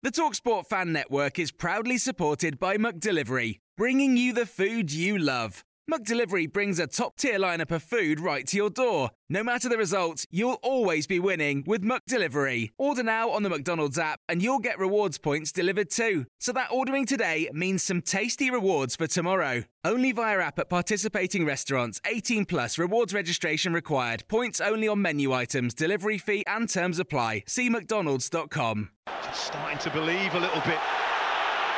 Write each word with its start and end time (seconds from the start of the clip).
The 0.00 0.12
Talksport 0.12 0.66
Fan 0.66 0.92
Network 0.92 1.40
is 1.40 1.50
proudly 1.50 1.98
supported 1.98 2.60
by 2.60 2.76
McDelivery, 2.76 3.58
bringing 3.76 4.16
you 4.16 4.32
the 4.32 4.46
food 4.46 4.92
you 4.92 5.18
love. 5.18 5.64
McDelivery 5.90 6.52
brings 6.52 6.78
a 6.78 6.86
top-tier 6.86 7.38
lineup 7.38 7.70
of 7.70 7.82
food 7.82 8.20
right 8.20 8.46
to 8.48 8.58
your 8.58 8.68
door. 8.68 9.08
No 9.30 9.42
matter 9.42 9.70
the 9.70 9.78
result, 9.78 10.26
you'll 10.30 10.58
always 10.62 11.06
be 11.06 11.18
winning 11.18 11.64
with 11.66 11.82
McDelivery. 11.82 12.72
Order 12.76 13.02
now 13.02 13.30
on 13.30 13.42
the 13.42 13.48
McDonald's 13.48 13.98
app 13.98 14.20
and 14.28 14.42
you'll 14.42 14.58
get 14.58 14.78
rewards 14.78 15.16
points 15.16 15.50
delivered 15.50 15.88
too. 15.88 16.26
So 16.40 16.52
that 16.52 16.68
ordering 16.70 17.06
today 17.06 17.48
means 17.54 17.82
some 17.82 18.02
tasty 18.02 18.50
rewards 18.50 18.96
for 18.96 19.06
tomorrow. 19.06 19.64
Only 19.82 20.12
via 20.12 20.40
app 20.40 20.58
at 20.58 20.68
participating 20.68 21.46
restaurants. 21.46 22.02
18 22.04 22.44
plus 22.44 22.76
rewards 22.76 23.14
registration 23.14 23.72
required. 23.72 24.24
Points 24.28 24.60
only 24.60 24.88
on 24.88 25.00
menu 25.00 25.32
items, 25.32 25.72
delivery 25.72 26.18
fee 26.18 26.44
and 26.46 26.68
terms 26.68 26.98
apply. 26.98 27.44
See 27.46 27.70
mcdonalds.com. 27.70 28.90
just 29.24 29.44
starting 29.46 29.78
to 29.78 29.90
believe 29.90 30.34
a 30.34 30.40
little 30.40 30.60
bit. 30.66 30.80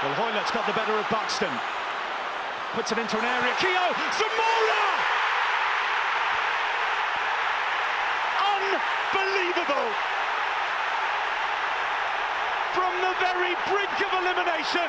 Well, 0.03 0.15
Hoilett's 0.15 0.51
got 0.51 0.67
the 0.67 0.73
better 0.73 0.95
of 0.95 1.09
Buxton. 1.09 1.80
Puts 2.73 2.93
it 2.93 2.99
into 2.99 3.19
an 3.19 3.25
area. 3.25 3.55
Keogh, 3.59 3.95
Zamora! 4.15 4.87
Unbelievable! 8.47 9.91
From 12.73 12.93
the 13.03 13.15
very 13.19 13.55
brink 13.67 13.97
of 14.07 14.13
elimination, 14.23 14.87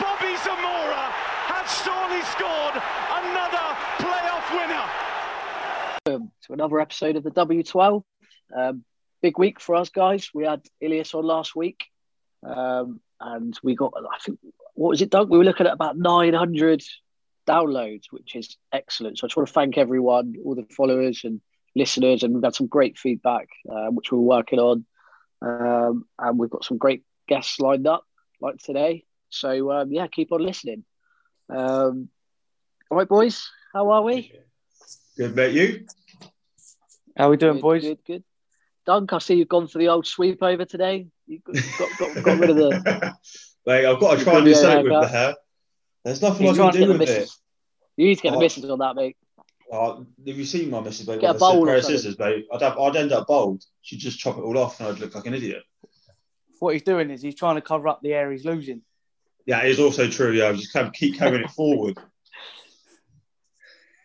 Bobby 0.00 0.32
Zamora 0.40 1.12
has 1.52 1.68
surely 1.84 2.22
scored 2.32 2.80
another 3.20 3.66
playoff 4.00 4.48
winner. 4.56 6.28
to 6.46 6.52
another 6.54 6.80
episode 6.80 7.16
of 7.16 7.24
the 7.24 7.30
W12. 7.30 8.02
Um, 8.56 8.84
big 9.20 9.38
week 9.38 9.60
for 9.60 9.74
us 9.74 9.90
guys. 9.90 10.30
We 10.32 10.44
had 10.44 10.62
Ilias 10.80 11.12
on 11.12 11.26
last 11.26 11.54
week, 11.54 11.84
um, 12.42 13.00
and 13.20 13.54
we 13.62 13.74
got 13.74 13.92
I 13.96 14.18
think 14.24 14.38
what 14.74 14.88
was 14.88 15.02
it, 15.02 15.10
Doug? 15.10 15.28
We 15.28 15.36
were 15.38 15.44
looking 15.44 15.66
at 15.66 15.74
about 15.74 15.98
900 15.98 16.82
downloads, 17.46 18.04
which 18.10 18.34
is 18.34 18.56
excellent. 18.72 19.18
So 19.18 19.26
I 19.26 19.28
just 19.28 19.36
want 19.36 19.48
to 19.48 19.52
thank 19.52 19.78
everyone, 19.78 20.34
all 20.44 20.54
the 20.54 20.66
followers 20.74 21.22
and 21.24 21.40
listeners, 21.74 22.22
and 22.22 22.34
we've 22.34 22.44
had 22.44 22.54
some 22.54 22.66
great 22.66 22.98
feedback, 22.98 23.48
uh, 23.70 23.88
which 23.88 24.12
we're 24.12 24.18
working 24.18 24.58
on, 24.58 24.84
um, 25.40 26.04
and 26.18 26.38
we've 26.38 26.50
got 26.50 26.64
some 26.64 26.78
great 26.78 27.02
guests 27.28 27.60
lined 27.60 27.86
up 27.86 28.04
like 28.40 28.58
today. 28.58 29.04
So 29.30 29.70
um, 29.72 29.92
yeah, 29.92 30.06
keep 30.06 30.32
on 30.32 30.42
listening. 30.42 30.84
Um, 31.48 32.08
all 32.90 32.98
right, 32.98 33.08
boys, 33.08 33.50
how 33.72 33.90
are 33.90 34.02
we? 34.02 34.32
Good, 35.16 35.34
mate. 35.34 35.54
You? 35.54 35.86
How 37.16 37.26
are 37.26 37.30
we 37.30 37.36
doing, 37.36 37.54
Good, 37.54 37.62
boys? 37.62 37.82
Good, 37.82 38.04
good. 38.06 38.24
Dunk, 38.84 39.12
I 39.12 39.18
see 39.18 39.34
you've 39.34 39.48
gone 39.48 39.68
for 39.68 39.78
the 39.78 39.88
old 39.88 40.06
sweep 40.06 40.42
over 40.42 40.64
today. 40.64 41.06
You 41.26 41.40
got, 41.40 41.56
got, 41.78 41.98
got, 41.98 42.24
got 42.24 42.38
rid 42.38 42.50
of 42.50 42.56
the. 42.56 43.14
Mate, 43.66 43.86
I've 43.86 44.00
got 44.00 44.18
to 44.18 44.24
try 44.24 44.36
and 44.36 44.44
do 44.44 44.54
something 44.54 44.90
with 44.90 45.02
the 45.02 45.08
hair. 45.08 45.34
There's 46.04 46.20
nothing 46.22 46.46
You 46.46 46.52
I 46.52 46.56
can 46.56 46.72
to 46.72 46.72
do 46.72 46.78
get 46.86 46.92
the 46.92 46.98
with 46.98 47.08
it. 47.08 47.28
You 47.96 48.06
need 48.08 48.16
to 48.16 48.22
get 48.22 48.30
the 48.32 48.36
Oh. 48.36 48.40
missus 48.40 48.64
on 48.70 48.78
that, 48.80 48.96
mate. 48.96 49.16
Uh, 49.70 49.96
have 49.96 50.06
you 50.36 50.44
seen 50.44 50.70
my 50.70 50.80
missus, 50.80 51.06
mate? 51.06 51.20
Get 51.20 51.30
a 51.30 51.32
with 51.34 51.40
bowl 51.40 51.62
or 51.62 51.66
pair 51.66 51.76
of 51.76 51.84
scissors, 51.84 52.18
mate. 52.18 52.46
I'd, 52.52 52.60
have, 52.62 52.78
I'd 52.78 52.96
end 52.96 53.12
up 53.12 53.26
bald. 53.26 53.62
She'd 53.82 53.98
just 54.00 54.18
chop 54.18 54.36
it 54.36 54.42
all 54.42 54.58
off 54.58 54.80
and 54.80 54.88
I'd 54.90 54.98
look 54.98 55.14
like 55.14 55.26
an 55.26 55.34
idiot. 55.34 55.62
What 56.58 56.74
he's 56.74 56.82
doing 56.82 57.10
is 57.10 57.22
he's 57.22 57.34
trying 57.34 57.54
to 57.56 57.60
cover 57.62 57.88
up 57.88 58.00
the 58.02 58.12
air 58.12 58.30
he's 58.30 58.44
losing. 58.44 58.82
Yeah, 59.46 59.62
it 59.64 59.70
is 59.70 59.80
also 59.80 60.08
true. 60.08 60.32
Yeah, 60.32 60.48
I 60.48 60.52
just 60.52 60.72
kind 60.72 60.86
of 60.86 60.92
keep 60.92 61.18
carrying 61.18 61.42
it 61.44 61.50
forward. 61.56 61.98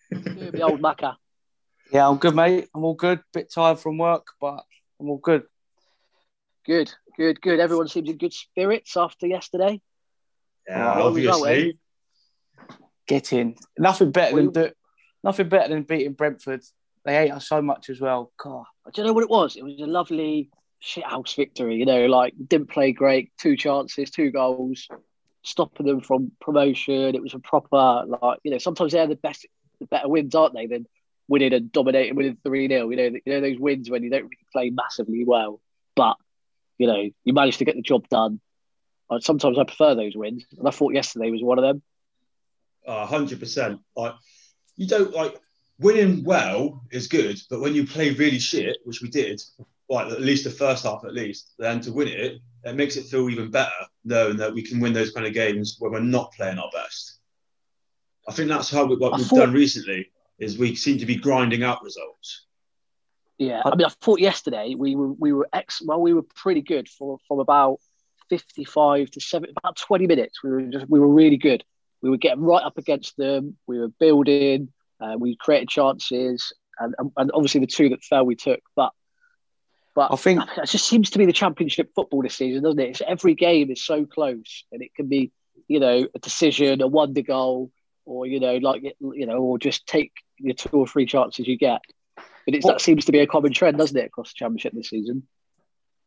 The 0.10 0.62
old 0.62 0.82
Macca. 0.82 1.16
Yeah, 1.92 2.08
I'm 2.08 2.18
good, 2.18 2.36
mate. 2.36 2.68
I'm 2.74 2.84
all 2.84 2.94
good. 2.96 3.22
Bit 3.34 3.52
tired 3.52 3.80
from 3.80 3.98
work, 3.98 4.28
but 4.42 4.64
I'm 5.00 5.10
all 5.10 5.18
good. 5.18 5.44
Good, 6.66 6.92
good, 7.18 7.40
good. 7.42 7.60
Everyone 7.60 7.88
seems 7.88 8.10
in 8.10 8.18
good 8.18 8.34
spirits 8.34 8.98
after 8.98 9.28
yesterday. 9.28 9.82
Yeah, 10.68 10.94
Oh, 10.98 11.12
we 11.12 11.24
go, 11.24 11.32
obviously. 11.34 11.78
Get 13.08 13.34
in. 13.34 13.56
Nothing 13.78 14.12
better 14.12 14.36
Well, 14.36 14.52
than 14.52 14.66
do, 14.66 14.72
nothing 15.24 15.50
better 15.50 15.70
than 15.70 15.84
beating 15.84 16.14
Brentford. 16.14 16.64
They 17.06 17.16
hate 17.16 17.32
us 17.32 17.48
so 17.48 17.62
much 17.62 17.90
as 17.90 18.02
well. 18.02 18.32
God. 18.38 18.66
I 18.86 18.92
Do 18.92 19.02
you 19.02 19.08
know 19.08 19.14
what 19.14 19.24
it 19.24 19.30
was? 19.30 19.56
It 19.56 19.64
was 19.64 19.80
a 19.80 19.86
lovely 19.88 20.50
shithouse 20.84 21.36
victory. 21.36 21.78
You 21.78 21.86
know, 21.86 22.06
like 22.06 22.34
didn't 22.48 22.70
play 22.70 22.92
great, 22.92 23.32
two 23.38 23.56
chances, 23.56 24.12
two 24.12 24.30
goals, 24.30 24.88
stopping 25.44 25.86
them 25.86 26.02
from 26.02 26.32
promotion. 26.42 27.16
It 27.16 27.22
was 27.22 27.34
a 27.34 27.40
proper 27.40 28.04
like 28.22 28.40
you 28.44 28.52
know. 28.52 28.58
Sometimes 28.58 28.92
they're 28.92 29.08
the 29.08 29.16
best, 29.16 29.48
the 29.80 29.86
better 29.86 30.10
wins, 30.10 30.36
aren't 30.36 30.54
they? 30.54 30.68
Than 30.68 30.86
winning 31.30 31.54
and 31.54 31.72
dominating, 31.72 32.16
winning 32.16 32.38
three 32.44 32.68
0 32.68 32.90
You 32.90 32.98
know, 32.98 33.04
you 33.04 33.22
know 33.34 33.42
those 33.42 33.60
wins 33.60 33.90
when 33.90 34.04
you 34.04 34.10
don't 34.10 34.24
really 34.24 34.38
play 34.52 34.70
massively 34.70 35.24
well, 35.26 35.62
but 35.96 36.18
you 36.78 36.88
know 36.88 37.10
you 37.24 37.34
manage 37.34 37.58
to 37.58 37.66
get 37.66 37.76
the 37.76 37.82
job 37.82 38.08
done. 38.10 38.42
Sometimes 39.20 39.58
I 39.58 39.64
prefer 39.64 39.96
those 39.96 40.16
wins, 40.16 40.46
and 40.58 40.68
I 40.68 40.72
thought 40.72 40.94
yesterday 40.94 41.32
was 41.32 41.42
one 41.42 41.58
of 41.58 41.64
them. 41.64 41.82
A 42.88 43.06
hundred 43.06 43.40
percent. 43.40 43.80
Like 43.96 44.14
you 44.78 44.88
don't 44.88 45.14
like 45.14 45.40
winning 45.80 46.24
well 46.24 46.84
is 46.92 47.08
good, 47.08 47.38
but 47.50 47.60
when 47.62 47.76
you 47.76 47.86
play 47.86 48.12
really 48.12 48.40
shit, 48.40 48.78
which 48.86 49.02
we 49.02 49.10
did, 49.10 49.42
like 49.90 50.12
at 50.12 50.22
least 50.22 50.44
the 50.46 50.50
first 50.50 50.84
half 50.86 51.04
at 51.06 51.14
least, 51.14 51.54
then 51.60 51.82
to 51.82 51.92
win 51.92 52.08
it, 52.08 52.40
it 52.64 52.76
makes 52.76 52.96
it 52.96 53.06
feel 53.06 53.30
even 53.30 53.52
better 53.52 53.72
knowing 54.06 54.38
that 54.38 54.54
we 54.54 54.62
can 54.62 54.80
win 54.80 54.94
those 54.94 55.12
kind 55.12 55.28
of 55.28 55.34
games 55.34 55.76
when 55.80 55.92
we're 55.92 56.00
not 56.00 56.32
playing 56.34 56.58
our 56.58 56.70
best. 56.74 57.20
I 58.28 58.32
think 58.34 58.50
that's 58.50 58.70
how 58.70 58.86
we, 58.86 58.96
what 58.96 59.14
I 59.14 59.18
we've 59.18 59.28
thought- 59.28 59.38
done 59.38 59.54
recently 59.54 60.10
is 60.40 60.58
we 60.58 60.76
seem 60.76 60.98
to 61.00 61.06
be 61.06 61.16
grinding 61.16 61.64
out 61.64 61.84
results. 61.84 62.46
Yeah, 63.38 63.62
I 63.66 63.76
mean, 63.76 63.86
I 63.86 63.90
thought 64.02 64.20
yesterday 64.20 64.76
we 64.76 64.96
were 64.96 65.12
we 65.12 65.32
were 65.32 65.48
ex 65.54 65.82
well, 65.86 66.02
we 66.02 66.14
were 66.14 66.24
pretty 66.24 66.62
good 66.62 66.90
for 66.90 67.20
from 67.28 67.40
about 67.40 67.80
fifty 68.30 68.66
five 68.66 69.12
to 69.12 69.20
seven, 69.22 69.52
about 69.58 69.76
twenty 69.78 70.08
minutes. 70.08 70.42
We 70.44 70.50
were 70.50 70.62
just 70.64 70.90
we 70.90 71.00
were 71.00 71.08
really 71.08 71.38
good. 71.38 71.64
We 72.02 72.10
were 72.10 72.18
getting 72.18 72.44
right 72.44 72.64
up 72.64 72.78
against 72.78 73.18
them. 73.18 73.58
We 73.68 73.80
were 73.80 73.90
building. 73.90 74.70
Uh, 75.00 75.16
we 75.18 75.36
created 75.36 75.70
chances, 75.70 76.54
and, 76.80 76.96
and 77.16 77.32
obviously 77.34 77.62
the 77.62 77.68
two 77.68 77.90
that 77.90 78.04
fell 78.04 78.26
we 78.26 78.36
took. 78.36 78.62
But 78.76 78.92
but 79.96 80.12
I 80.12 80.16
think- 80.16 80.42
it 80.58 80.68
just 80.68 80.88
seems 80.88 81.10
to 81.12 81.18
be 81.18 81.26
the 81.26 81.34
championship 81.34 81.92
football 81.96 82.22
this 82.22 82.36
season, 82.36 82.64
doesn't 82.64 82.80
it? 82.80 82.90
It's, 82.90 83.02
every 83.06 83.36
game 83.36 83.72
is 83.72 83.84
so 83.84 84.06
close, 84.06 84.64
and 84.72 84.82
it 84.82 84.94
can 84.96 85.08
be 85.08 85.32
you 85.68 85.80
know 85.80 86.08
a 86.14 86.20
decision, 86.20 86.82
a 86.82 86.88
wonder 86.88 87.22
goal, 87.22 87.72
or 88.06 88.26
you 88.26 88.40
know 88.40 88.58
like 88.58 88.84
you 88.84 89.26
know, 89.26 89.38
or 89.38 89.60
just 89.60 89.88
take 89.88 90.12
your 90.38 90.54
two 90.54 90.70
or 90.78 90.88
three 90.88 91.06
chances 91.06 91.48
you 91.48 91.58
get. 91.58 91.82
But 92.16 92.56
it's, 92.56 92.66
that 92.66 92.80
seems 92.80 93.06
to 93.06 93.12
be 93.12 93.20
a 93.20 93.28
common 93.28 93.52
trend, 93.52 93.78
doesn't 93.78 93.98
it, 93.98 94.06
across 94.06 94.30
the 94.30 94.38
championship 94.38 94.74
this 94.74 94.90
season? 94.90 95.28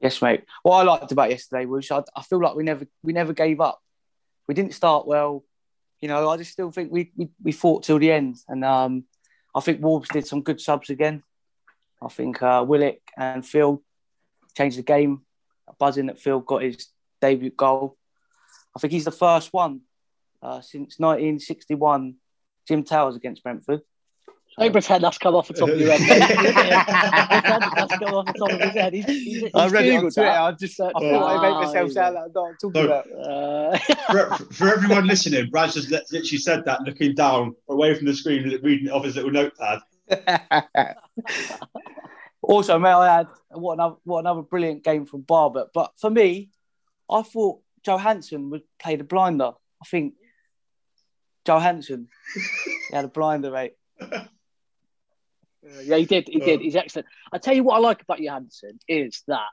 Yes, 0.01 0.23
mate. 0.23 0.45
What 0.63 0.77
I 0.79 0.83
liked 0.85 1.13
about 1.13 1.29
yesterday 1.29 1.67
was 1.67 1.91
I, 1.91 2.03
I 2.17 2.23
feel 2.23 2.41
like 2.41 2.55
we 2.55 2.63
never 2.63 2.87
we 3.03 3.13
never 3.13 3.33
gave 3.33 3.61
up. 3.61 3.81
We 4.49 4.55
didn't 4.55 4.75
start 4.75 5.07
well. 5.07 5.45
You 6.01 6.09
know, 6.09 6.29
I 6.29 6.37
just 6.37 6.53
still 6.53 6.71
think 6.71 6.91
we 6.91 7.13
we, 7.17 7.29
we 7.43 7.53
fought 7.53 7.83
till 7.83 7.99
the 7.99 8.11
end, 8.11 8.37
and 8.49 8.65
um, 8.65 9.05
I 9.55 9.61
think 9.61 9.83
Wolves 9.83 10.09
did 10.09 10.27
some 10.27 10.43
good 10.43 10.61
subs 10.61 10.91
again. 10.91 11.23
I 12.03 12.09
think 12.09 12.43
uh, 12.43 12.65
Willock 12.67 13.01
and 13.17 13.45
Field 13.45 13.81
changed 14.57 14.79
the 14.79 14.83
game. 14.83 15.23
Buzzing 15.79 16.07
that 16.07 16.19
Field 16.19 16.47
got 16.47 16.63
his 16.63 16.89
debut 17.21 17.51
goal. 17.51 17.97
I 18.75 18.79
think 18.79 18.93
he's 18.93 19.05
the 19.05 19.11
first 19.11 19.53
one 19.53 19.83
uh, 20.43 20.61
since 20.61 20.99
1961. 20.99 22.17
Jim 22.67 22.85
Towers 22.85 23.17
against 23.17 23.43
Brentford. 23.43 23.81
Don't 24.59 24.73
pretend 24.73 25.05
that's 25.05 25.17
come 25.19 25.35
off 25.35 25.49
the 25.49 25.55
top 25.55 25.69
of 25.71 25.79
your 25.79 25.91
head. 25.97 26.01
that's 27.77 27.99
come 27.99 28.15
off 28.15 28.27
the 28.27 28.33
top 28.39 28.51
of 28.51 28.61
his 28.61 28.73
head. 28.73 28.93
He's, 28.93 29.05
he's, 29.07 29.41
he's 29.43 29.51
I 29.55 29.69
read 29.69 29.87
it 29.87 29.95
on 29.95 30.01
Twitter. 30.03 30.23
that. 30.23 30.41
I 30.43 30.53
just 30.53 30.79
I 30.81 30.91
Oh, 30.95 31.01
thought 31.01 31.39
I 31.39 31.43
made 31.43 31.55
myself 31.67 31.89
yeah. 31.89 31.95
sound 31.95 32.15
like 32.17 32.25
I 32.25 32.27
know 32.27 32.43
what 32.43 32.51
I'm 32.51 32.57
talking 32.61 32.83
No. 32.83 32.87
about. 32.87 33.07
Uh, 33.13 33.79
for, 34.37 34.45
for 34.53 34.69
everyone 34.75 35.07
listening, 35.07 35.49
Brad's 35.51 35.75
just 35.75 35.91
literally 35.91 36.23
said 36.39 36.65
that 36.67 36.83
looking 36.83 37.15
down 37.15 37.55
away 37.69 37.95
from 37.95 38.07
the 38.07 38.15
screen, 38.15 38.43
reading 38.63 38.89
it 38.89 38.93
off 38.93 39.05
his 39.05 39.17
little 39.17 39.31
notepad. 39.31 39.79
also, 42.43 42.79
may 42.79 42.91
I 42.91 43.21
add, 43.21 43.29
what 43.51 43.75
another, 43.75 43.97
what 44.05 44.19
another 44.21 44.43
brilliant 44.43 44.83
game 44.85 45.07
from 45.07 45.23
Barbet. 45.23 45.69
But 45.73 45.93
for 45.97 46.11
me, 46.11 46.51
I 47.09 47.23
thought 47.23 47.61
Johansen 47.87 48.51
would 48.51 48.63
play 48.79 48.97
the 48.97 49.05
blinder. 49.05 49.53
I 49.83 49.87
think 49.87 50.15
Johansen 51.47 52.09
he 52.35 52.97
had 52.97 53.05
a 53.05 53.09
blinder, 53.09 53.51
mate. 53.51 53.75
Uh, 55.65 55.81
yeah, 55.81 55.97
he 55.97 56.05
did. 56.07 56.29
He 56.29 56.41
did. 56.41 56.61
Oh. 56.61 56.63
He's 56.63 56.77
excellent. 56.77 57.09
I 57.33 57.39
tell 57.39 57.55
you 57.55 57.65
what 57.65 57.77
I 57.77 57.79
like 57.81 58.03
about 58.03 58.21
Johansen 58.21 58.79
is 58.89 59.23
that 59.27 59.49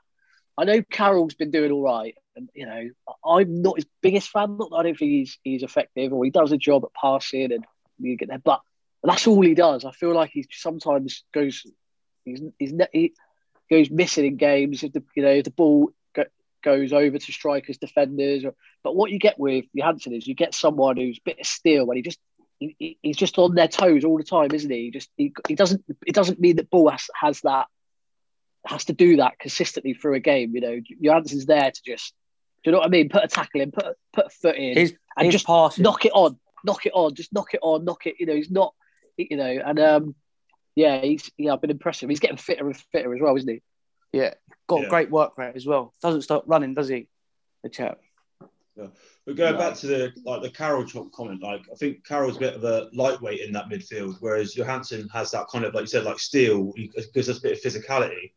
I 0.56 0.64
know 0.64 0.82
Carroll's 0.82 1.34
been 1.34 1.50
doing 1.50 1.70
all 1.70 1.82
right, 1.82 2.14
and 2.36 2.48
you 2.54 2.66
know 2.66 2.88
I'm 3.24 3.62
not 3.62 3.76
his 3.76 3.86
biggest 4.02 4.30
fan. 4.30 4.56
Not 4.56 4.70
that 4.70 4.76
I 4.76 4.82
don't 4.84 4.98
think 4.98 5.10
he's 5.10 5.38
he's 5.42 5.62
effective 5.62 6.12
or 6.12 6.24
he 6.24 6.30
does 6.30 6.52
a 6.52 6.56
job 6.56 6.84
at 6.84 6.94
passing 7.00 7.52
and 7.52 7.64
you 7.98 8.16
get 8.16 8.28
there, 8.28 8.38
but 8.38 8.60
that's 9.02 9.26
all 9.26 9.42
he 9.42 9.54
does. 9.54 9.84
I 9.84 9.92
feel 9.92 10.14
like 10.14 10.30
he 10.32 10.46
sometimes 10.50 11.24
goes 11.32 11.62
he's, 12.24 12.42
he's 12.58 12.72
he 12.92 13.12
goes 13.70 13.90
missing 13.90 14.26
in 14.26 14.36
games 14.36 14.82
if 14.82 14.92
the 14.92 15.02
you 15.14 15.22
know 15.22 15.30
if 15.30 15.44
the 15.44 15.50
ball 15.50 15.90
go, 16.14 16.24
goes 16.64 16.92
over 16.92 17.18
to 17.18 17.32
strikers, 17.32 17.78
defenders. 17.78 18.44
Or, 18.44 18.54
but 18.82 18.96
what 18.96 19.10
you 19.10 19.18
get 19.18 19.38
with 19.38 19.66
Johansen 19.76 20.14
is 20.14 20.26
you 20.26 20.34
get 20.34 20.54
someone 20.54 20.96
who's 20.96 21.18
a 21.18 21.24
bit 21.24 21.40
of 21.40 21.46
steel 21.46 21.86
when 21.86 21.96
he 21.96 22.02
just 22.02 22.18
he, 22.58 22.98
he's 23.02 23.16
just 23.16 23.38
on 23.38 23.54
their 23.54 23.68
toes 23.68 24.04
all 24.04 24.16
the 24.18 24.24
time, 24.24 24.50
isn't 24.52 24.70
he? 24.70 24.84
he 24.84 24.90
just 24.90 25.10
he, 25.16 25.32
he 25.46 25.54
doesn't 25.54 25.84
it 26.06 26.14
doesn't 26.14 26.40
mean 26.40 26.56
that 26.56 26.70
ball 26.70 26.90
has, 26.90 27.08
has 27.14 27.40
that 27.42 27.66
has 28.66 28.84
to 28.86 28.92
do 28.92 29.16
that 29.16 29.38
consistently 29.38 29.94
through 29.94 30.14
a 30.14 30.20
game. 30.20 30.54
You 30.54 30.60
know, 30.60 30.80
Johansen's 31.02 31.46
there 31.46 31.70
to 31.70 31.82
just 31.84 32.14
do 32.64 32.70
you 32.70 32.72
know 32.72 32.78
what 32.78 32.86
I 32.86 32.90
mean? 32.90 33.08
Put 33.08 33.24
a 33.24 33.28
tackle 33.28 33.60
in, 33.60 33.70
put 33.70 33.84
a, 33.86 33.94
put 34.12 34.26
a 34.26 34.30
foot 34.30 34.56
in, 34.56 34.76
His, 34.76 34.94
and 35.16 35.26
his 35.26 35.34
just 35.34 35.46
passing. 35.46 35.84
knock 35.84 36.04
it 36.04 36.12
on, 36.12 36.38
knock 36.64 36.84
it 36.86 36.92
on, 36.92 37.14
just 37.14 37.32
knock 37.32 37.54
it 37.54 37.60
on, 37.62 37.84
knock 37.84 38.06
it. 38.06 38.16
You 38.18 38.26
know, 38.26 38.34
he's 38.34 38.50
not, 38.50 38.74
you 39.16 39.36
know, 39.36 39.44
and 39.64 39.78
um, 39.78 40.14
yeah, 40.74 41.00
he's 41.00 41.30
yeah, 41.38 41.52
I've 41.52 41.60
been 41.60 41.70
impressed. 41.70 41.98
with 42.02 42.04
him. 42.06 42.10
He's 42.10 42.20
getting 42.20 42.36
fitter 42.36 42.66
and 42.66 42.76
fitter 42.92 43.14
as 43.14 43.20
well, 43.22 43.36
isn't 43.36 43.48
he? 43.48 43.62
Yeah, 44.12 44.34
got 44.66 44.82
Yeah. 44.82 44.88
great 44.88 45.10
work 45.10 45.38
rate 45.38 45.54
as 45.54 45.66
well. 45.66 45.94
Doesn't 46.02 46.22
stop 46.22 46.44
running, 46.46 46.74
does 46.74 46.88
he? 46.88 47.08
The 47.62 47.68
chap. 47.68 48.00
But 49.26 49.36
going 49.36 49.56
back 49.56 49.74
to 49.76 49.86
the 49.86 50.12
like 50.24 50.42
the 50.42 50.50
Carroll 50.50 50.84
chop 50.84 51.10
comment, 51.12 51.42
like 51.42 51.62
I 51.70 51.74
think 51.76 52.06
Carroll's 52.06 52.36
a 52.36 52.40
bit 52.40 52.54
of 52.54 52.64
a 52.64 52.88
lightweight 52.92 53.40
in 53.40 53.52
that 53.52 53.68
midfield, 53.68 54.16
whereas 54.20 54.54
Johansen 54.54 55.08
has 55.12 55.30
that 55.32 55.48
kind 55.48 55.64
of 55.64 55.74
like 55.74 55.82
you 55.82 55.88
said, 55.88 56.04
like 56.04 56.18
steel. 56.18 56.72
He 56.76 56.90
gives 57.14 57.28
us 57.28 57.38
a 57.38 57.42
bit 57.42 57.52
of 57.52 57.60
physicality, 57.60 58.32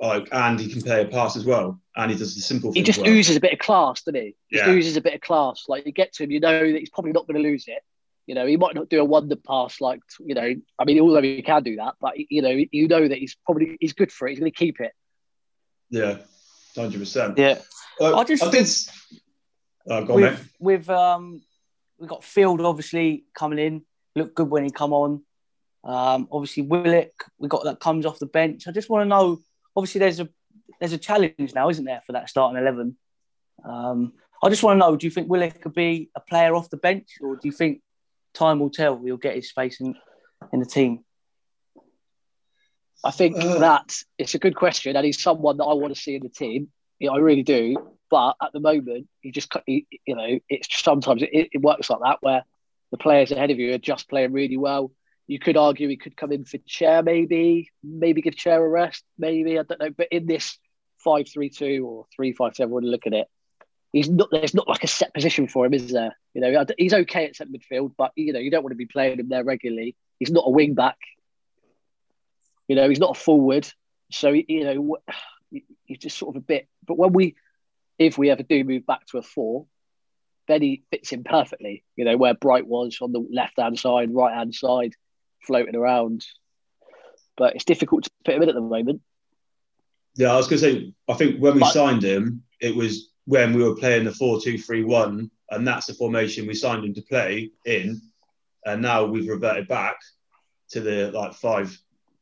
like 0.00 0.28
and 0.32 0.58
he 0.58 0.72
can 0.72 0.82
play 0.82 1.02
a 1.02 1.06
pass 1.06 1.36
as 1.36 1.44
well, 1.44 1.80
and 1.96 2.10
he 2.10 2.16
does 2.16 2.34
the 2.34 2.40
simple. 2.40 2.72
He 2.72 2.82
just 2.82 3.00
well. 3.00 3.10
oozes 3.10 3.36
a 3.36 3.40
bit 3.40 3.52
of 3.52 3.58
class, 3.58 4.02
doesn't 4.02 4.20
he? 4.20 4.34
Just 4.52 4.66
Yeah. 4.66 4.72
oozes 4.72 4.96
a 4.96 5.00
bit 5.00 5.14
of 5.14 5.20
class. 5.20 5.64
Like 5.68 5.86
you 5.86 5.92
get 5.92 6.12
to 6.14 6.24
him, 6.24 6.30
you 6.30 6.40
know 6.40 6.72
that 6.72 6.78
he's 6.78 6.90
probably 6.90 7.12
not 7.12 7.26
going 7.26 7.42
to 7.42 7.48
lose 7.48 7.64
it. 7.68 7.82
You 8.26 8.34
know, 8.34 8.46
he 8.46 8.56
might 8.56 8.74
not 8.74 8.88
do 8.88 9.00
a 9.00 9.04
wonder 9.04 9.36
pass 9.36 9.80
like 9.80 10.00
you 10.20 10.34
know. 10.34 10.54
I 10.78 10.84
mean, 10.84 10.98
although 11.00 11.22
he 11.22 11.42
can 11.42 11.62
do 11.62 11.76
that, 11.76 11.94
but 12.00 12.14
you 12.16 12.42
know, 12.42 12.64
you 12.72 12.88
know 12.88 13.06
that 13.06 13.18
he's 13.18 13.36
probably 13.44 13.76
he's 13.80 13.92
good 13.92 14.10
for 14.10 14.26
it. 14.26 14.30
He's 14.30 14.40
going 14.40 14.50
to 14.50 14.56
keep 14.56 14.80
it. 14.80 14.92
Yeah, 15.90 16.18
hundred 16.74 16.98
percent. 16.98 17.38
Yeah. 17.38 17.58
Uh, 18.00 18.16
I 18.16 18.24
just 18.24 18.42
I 18.42 18.50
did. 18.50 18.66
Uh, 19.88 20.00
go 20.00 20.14
on, 20.14 20.20
with 20.22 20.52
with 20.58 20.90
um 20.90 21.42
we 21.98 22.06
got 22.06 22.24
Field 22.24 22.60
obviously 22.60 23.24
coming 23.34 23.58
in, 23.58 23.82
looked 24.16 24.34
good 24.34 24.50
when 24.50 24.64
he 24.64 24.70
come 24.70 24.92
on. 24.92 25.22
Um, 25.84 26.28
obviously 26.32 26.62
Willock, 26.62 27.30
we 27.38 27.48
got 27.48 27.64
that 27.64 27.80
comes 27.80 28.06
off 28.06 28.18
the 28.18 28.26
bench. 28.26 28.66
I 28.66 28.72
just 28.72 28.88
want 28.88 29.02
to 29.02 29.08
know. 29.08 29.40
Obviously, 29.76 29.98
there's 29.98 30.20
a 30.20 30.28
there's 30.80 30.92
a 30.92 30.98
challenge 30.98 31.54
now, 31.54 31.68
isn't 31.68 31.84
there, 31.84 32.02
for 32.06 32.12
that 32.12 32.28
starting 32.28 32.60
eleven? 32.60 32.96
Um, 33.64 34.14
I 34.42 34.48
just 34.48 34.62
want 34.62 34.76
to 34.76 34.78
know. 34.78 34.96
Do 34.96 35.06
you 35.06 35.10
think 35.10 35.28
Willock 35.28 35.60
could 35.60 35.74
be 35.74 36.10
a 36.14 36.20
player 36.20 36.54
off 36.54 36.70
the 36.70 36.76
bench, 36.76 37.08
or 37.20 37.36
do 37.36 37.42
you 37.44 37.52
think 37.52 37.82
time 38.32 38.60
will 38.60 38.70
tell? 38.70 38.98
He'll 38.98 39.16
get 39.16 39.36
his 39.36 39.50
space 39.50 39.80
in 39.80 39.94
in 40.52 40.60
the 40.60 40.66
team. 40.66 41.04
I 43.04 43.10
think 43.10 43.36
Uh. 43.36 43.58
that 43.58 43.94
it's 44.16 44.34
a 44.34 44.38
good 44.38 44.56
question, 44.56 44.96
and 44.96 45.04
he's 45.04 45.20
someone 45.22 45.58
that 45.58 45.64
I 45.64 45.74
want 45.74 45.94
to 45.94 46.00
see 46.00 46.14
in 46.14 46.22
the 46.22 46.30
team. 46.30 46.68
Yeah, 46.98 47.10
I 47.10 47.18
really 47.18 47.42
do. 47.42 47.76
But 48.14 48.36
at 48.40 48.52
the 48.52 48.60
moment, 48.60 49.08
he 49.22 49.32
just, 49.32 49.52
you 49.66 49.82
know, 50.06 50.38
it's 50.48 50.68
sometimes 50.84 51.20
it, 51.22 51.48
it 51.52 51.60
works 51.60 51.90
like 51.90 51.98
that 52.04 52.18
where 52.20 52.44
the 52.92 52.96
players 52.96 53.32
ahead 53.32 53.50
of 53.50 53.58
you 53.58 53.74
are 53.74 53.78
just 53.78 54.08
playing 54.08 54.30
really 54.30 54.56
well. 54.56 54.92
You 55.26 55.40
could 55.40 55.56
argue 55.56 55.88
he 55.88 55.96
could 55.96 56.16
come 56.16 56.30
in 56.30 56.44
for 56.44 56.58
Chair, 56.58 57.02
maybe, 57.02 57.72
maybe 57.82 58.22
give 58.22 58.36
Chair 58.36 58.64
a 58.64 58.68
rest, 58.68 59.02
maybe 59.18 59.58
I 59.58 59.64
don't 59.64 59.80
know. 59.80 59.90
But 59.90 60.12
in 60.12 60.26
this 60.26 60.56
five-three-two 60.98 61.84
or 61.84 62.06
three-five-seven, 62.14 62.72
when 62.72 62.84
you 62.84 62.92
look 62.92 63.08
at 63.08 63.14
it, 63.14 63.26
he's 63.90 64.08
not. 64.08 64.28
There's 64.30 64.54
not 64.54 64.68
like 64.68 64.84
a 64.84 64.86
set 64.86 65.12
position 65.12 65.48
for 65.48 65.66
him, 65.66 65.74
is 65.74 65.90
there? 65.90 66.16
You 66.34 66.40
know, 66.40 66.64
he's 66.78 66.94
okay 66.94 67.24
at 67.24 67.34
centre 67.34 67.52
midfield, 67.52 67.94
but 67.98 68.12
you 68.14 68.32
know, 68.32 68.38
you 68.38 68.52
don't 68.52 68.62
want 68.62 68.74
to 68.74 68.76
be 68.76 68.86
playing 68.86 69.18
him 69.18 69.28
there 69.28 69.42
regularly. 69.42 69.96
He's 70.20 70.30
not 70.30 70.44
a 70.46 70.50
wing 70.50 70.74
back. 70.74 70.98
You 72.68 72.76
know, 72.76 72.88
he's 72.88 73.00
not 73.00 73.16
a 73.16 73.20
forward, 73.20 73.68
so 74.12 74.30
you 74.30 74.62
know 74.62 74.98
he's 75.84 75.98
just 75.98 76.16
sort 76.16 76.36
of 76.36 76.42
a 76.42 76.44
bit. 76.44 76.68
But 76.86 76.96
when 76.96 77.12
we, 77.12 77.34
if 77.98 78.18
we 78.18 78.30
ever 78.30 78.42
do 78.42 78.64
move 78.64 78.86
back 78.86 79.06
to 79.06 79.18
a 79.18 79.22
four, 79.22 79.66
then 80.48 80.62
he 80.62 80.82
fits 80.90 81.12
in 81.12 81.24
perfectly. 81.24 81.84
You 81.96 82.04
know, 82.04 82.16
where 82.16 82.34
Bright 82.34 82.66
was 82.66 82.98
on 83.00 83.12
the 83.12 83.26
left 83.32 83.58
hand 83.58 83.78
side, 83.78 84.12
right 84.12 84.34
hand 84.34 84.54
side, 84.54 84.92
floating 85.42 85.76
around. 85.76 86.24
But 87.36 87.54
it's 87.54 87.64
difficult 87.64 88.04
to 88.04 88.10
put 88.24 88.34
him 88.34 88.42
in 88.42 88.48
at 88.48 88.54
the 88.54 88.60
moment. 88.60 89.02
Yeah, 90.16 90.32
I 90.32 90.36
was 90.36 90.46
going 90.46 90.60
to 90.60 90.70
say, 90.72 90.92
I 91.08 91.14
think 91.14 91.40
when 91.40 91.54
we 91.54 91.60
But- 91.60 91.72
signed 91.72 92.02
him, 92.04 92.44
it 92.60 92.74
was 92.74 93.10
when 93.26 93.52
we 93.52 93.64
were 93.64 93.74
playing 93.74 94.04
the 94.04 94.12
4 94.12 94.40
2 94.40 94.58
3 94.58 94.84
1, 94.84 95.30
and 95.50 95.66
that's 95.66 95.86
the 95.86 95.94
formation 95.94 96.46
we 96.46 96.54
signed 96.54 96.84
him 96.84 96.94
to 96.94 97.02
play 97.02 97.50
in. 97.64 98.00
And 98.66 98.80
now 98.80 99.04
we've 99.04 99.28
reverted 99.28 99.68
back 99.68 99.96
to 100.70 100.80
the 100.80 101.10
like 101.12 101.34
5 101.34 101.76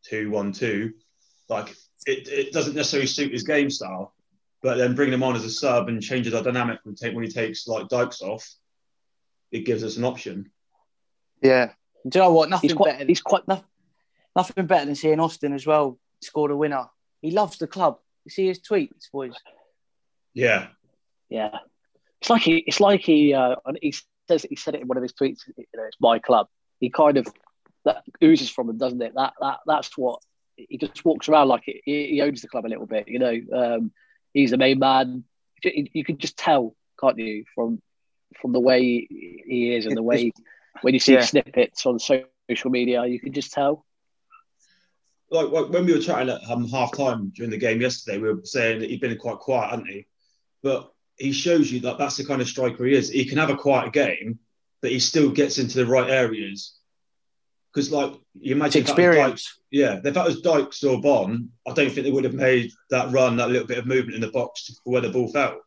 2 0.09 0.31
1 0.31 0.53
2. 0.53 0.93
Like, 1.49 1.75
it, 2.07 2.29
it 2.29 2.53
doesn't 2.53 2.75
necessarily 2.75 3.07
suit 3.07 3.33
his 3.33 3.43
game 3.43 3.69
style, 3.69 4.15
but 4.62 4.79
then 4.79 4.94
bringing 4.94 5.14
him 5.14 5.23
on 5.23 5.37
as 5.37 5.44
a 5.44 5.50
sub 5.50 5.88
and 5.88 6.03
changes 6.03 6.35
our 6.35 6.43
dynamic 6.43 6.81
when, 6.85 6.94
take, 6.94 7.14
when 7.14 7.25
he 7.25 7.31
takes 7.31 7.67
like 7.67 7.88
Dykes 7.88 8.23
off, 8.23 8.49
it 9.50 9.67
gives 9.67 9.85
us 9.85 9.97
an 9.97 10.05
option. 10.05 10.50
Yeah. 11.43 11.73
Do 12.09 12.19
you 12.19 12.25
know 12.25 12.32
what? 12.32 12.49
Nothing 12.49 12.70
He's 12.70 12.76
quite. 12.76 12.93
better. 12.93 13.05
He's 13.05 13.20
quite. 13.20 13.47
nothing, 13.49 13.64
nothing 14.35 14.67
better 14.67 14.87
than 14.87 14.94
seeing 14.94 15.20
Austin 15.20 15.53
as 15.53 15.67
well 15.67 15.99
scored 16.20 16.50
a 16.50 16.56
winner. 16.56 16.87
He 17.20 17.31
loves 17.31 17.59
the 17.59 17.67
club. 17.67 17.99
You 18.25 18.31
see 18.31 18.47
his 18.47 18.61
tweets, 18.61 19.11
boys. 19.12 19.35
Yeah. 20.35 20.69
Yeah, 21.32 21.56
it's 22.20 22.29
like 22.29 22.43
he. 22.43 22.59
It's 22.67 22.79
like 22.79 23.00
he. 23.00 23.32
Uh, 23.32 23.56
he 23.81 23.94
says 24.29 24.44
he 24.49 24.55
said 24.55 24.75
it 24.75 24.82
in 24.82 24.87
one 24.87 24.99
of 24.99 25.03
his 25.03 25.14
tweets. 25.14 25.38
You 25.56 25.64
know, 25.75 25.85
it's 25.85 25.97
my 25.99 26.19
club. 26.19 26.47
He 26.79 26.91
kind 26.91 27.17
of 27.17 27.26
that 27.87 28.05
oozes 28.23 28.50
from 28.50 28.69
him, 28.69 28.76
doesn't 28.76 29.00
it? 29.00 29.14
That 29.14 29.32
that 29.41 29.61
that's 29.67 29.97
what 29.97 30.20
he 30.56 30.76
just 30.76 31.03
walks 31.06 31.31
around 31.31 31.49
like 31.49 31.62
it. 31.69 31.81
He, 31.87 32.09
he 32.09 32.20
owns 32.20 32.43
the 32.43 32.49
club 32.49 32.67
a 32.67 32.69
little 32.69 32.85
bit. 32.85 33.09
You 33.09 33.19
know, 33.19 33.41
um, 33.50 33.93
he's 34.32 34.50
the 34.50 34.58
main 34.58 34.79
man. 34.79 35.25
You, 35.62 35.87
you 35.93 36.05
can 36.05 36.19
just 36.19 36.37
tell, 36.37 36.75
can't 37.00 37.19
you, 37.19 37.44
from 37.55 37.81
from 38.40 38.52
the 38.52 38.61
way 38.61 38.81
he, 38.81 39.43
he 39.46 39.75
is 39.75 39.87
and 39.87 39.96
the 39.96 40.02
way 40.02 40.33
when 40.80 40.95
you 40.95 41.00
see 41.00 41.14
Yeah. 41.14 41.21
snippets 41.21 41.85
on 41.87 41.99
social 41.99 42.71
media, 42.71 43.04
you 43.07 43.21
can 43.21 43.33
just 43.33 43.52
tell. 43.52 43.85
like, 45.30 45.49
like 45.50 45.68
when 45.71 45.87
we 45.87 45.92
were 45.95 46.00
chatting 46.00 46.28
at 46.30 46.40
um, 46.50 46.68
half 46.68 46.97
time 46.97 47.30
during 47.35 47.50
the 47.50 47.57
game 47.59 47.80
yesterday, 47.80 48.18
we 48.18 48.33
were 48.33 48.40
saying 48.45 48.80
that 48.80 48.90
he'd 48.90 49.00
been 49.00 49.16
quite 49.18 49.38
quiet, 49.38 49.71
hadn't 49.71 49.87
he? 49.88 50.07
But 50.62 50.92
he 51.16 51.33
shows 51.33 51.71
you 51.71 51.80
that 51.80 51.99
that's 51.99 52.16
the 52.16 52.25
kind 52.25 52.40
of 52.40 52.49
striker 52.49 52.85
he 52.85 52.95
is. 52.95 53.11
He 53.11 53.25
can 53.25 53.38
have 53.38 53.50
a 53.50 53.57
quiet 53.57 53.92
game, 53.92 54.38
but 54.80 54.90
he 54.90 54.99
still 54.99 55.30
gets 55.30 55.59
into 55.59 55.76
the 55.78 55.87
right 55.87 56.11
areas. 56.11 56.75
Because, 57.73 57.91
like, 57.91 58.12
you 58.12 58.21
It's 58.43 58.50
imagine 58.52 58.81
if 58.83 58.87
that 58.88 58.97
was 58.97 59.07
experience. 59.07 59.31
Dykes, 59.31 59.61
yeah, 59.71 60.00
if 60.05 60.14
that 60.14 60.26
was 60.26 60.41
Dykes 60.43 60.85
or 60.85 61.00
Bonne, 61.00 61.50
I 61.67 61.73
don't 61.73 61.91
think 61.91 62.05
they 62.05 62.11
would 62.11 62.25
have 62.25 62.35
made 62.35 62.71
that 62.91 63.11
run, 63.12 63.37
that 63.37 63.49
little 63.50 63.67
bit 63.67 63.79
of 63.79 63.87
movement 63.87 64.14
in 64.14 64.21
the 64.21 64.31
box 64.31 64.79
where 64.85 65.00
the 65.00 65.09
ball 65.09 65.29
fell. 65.29 65.61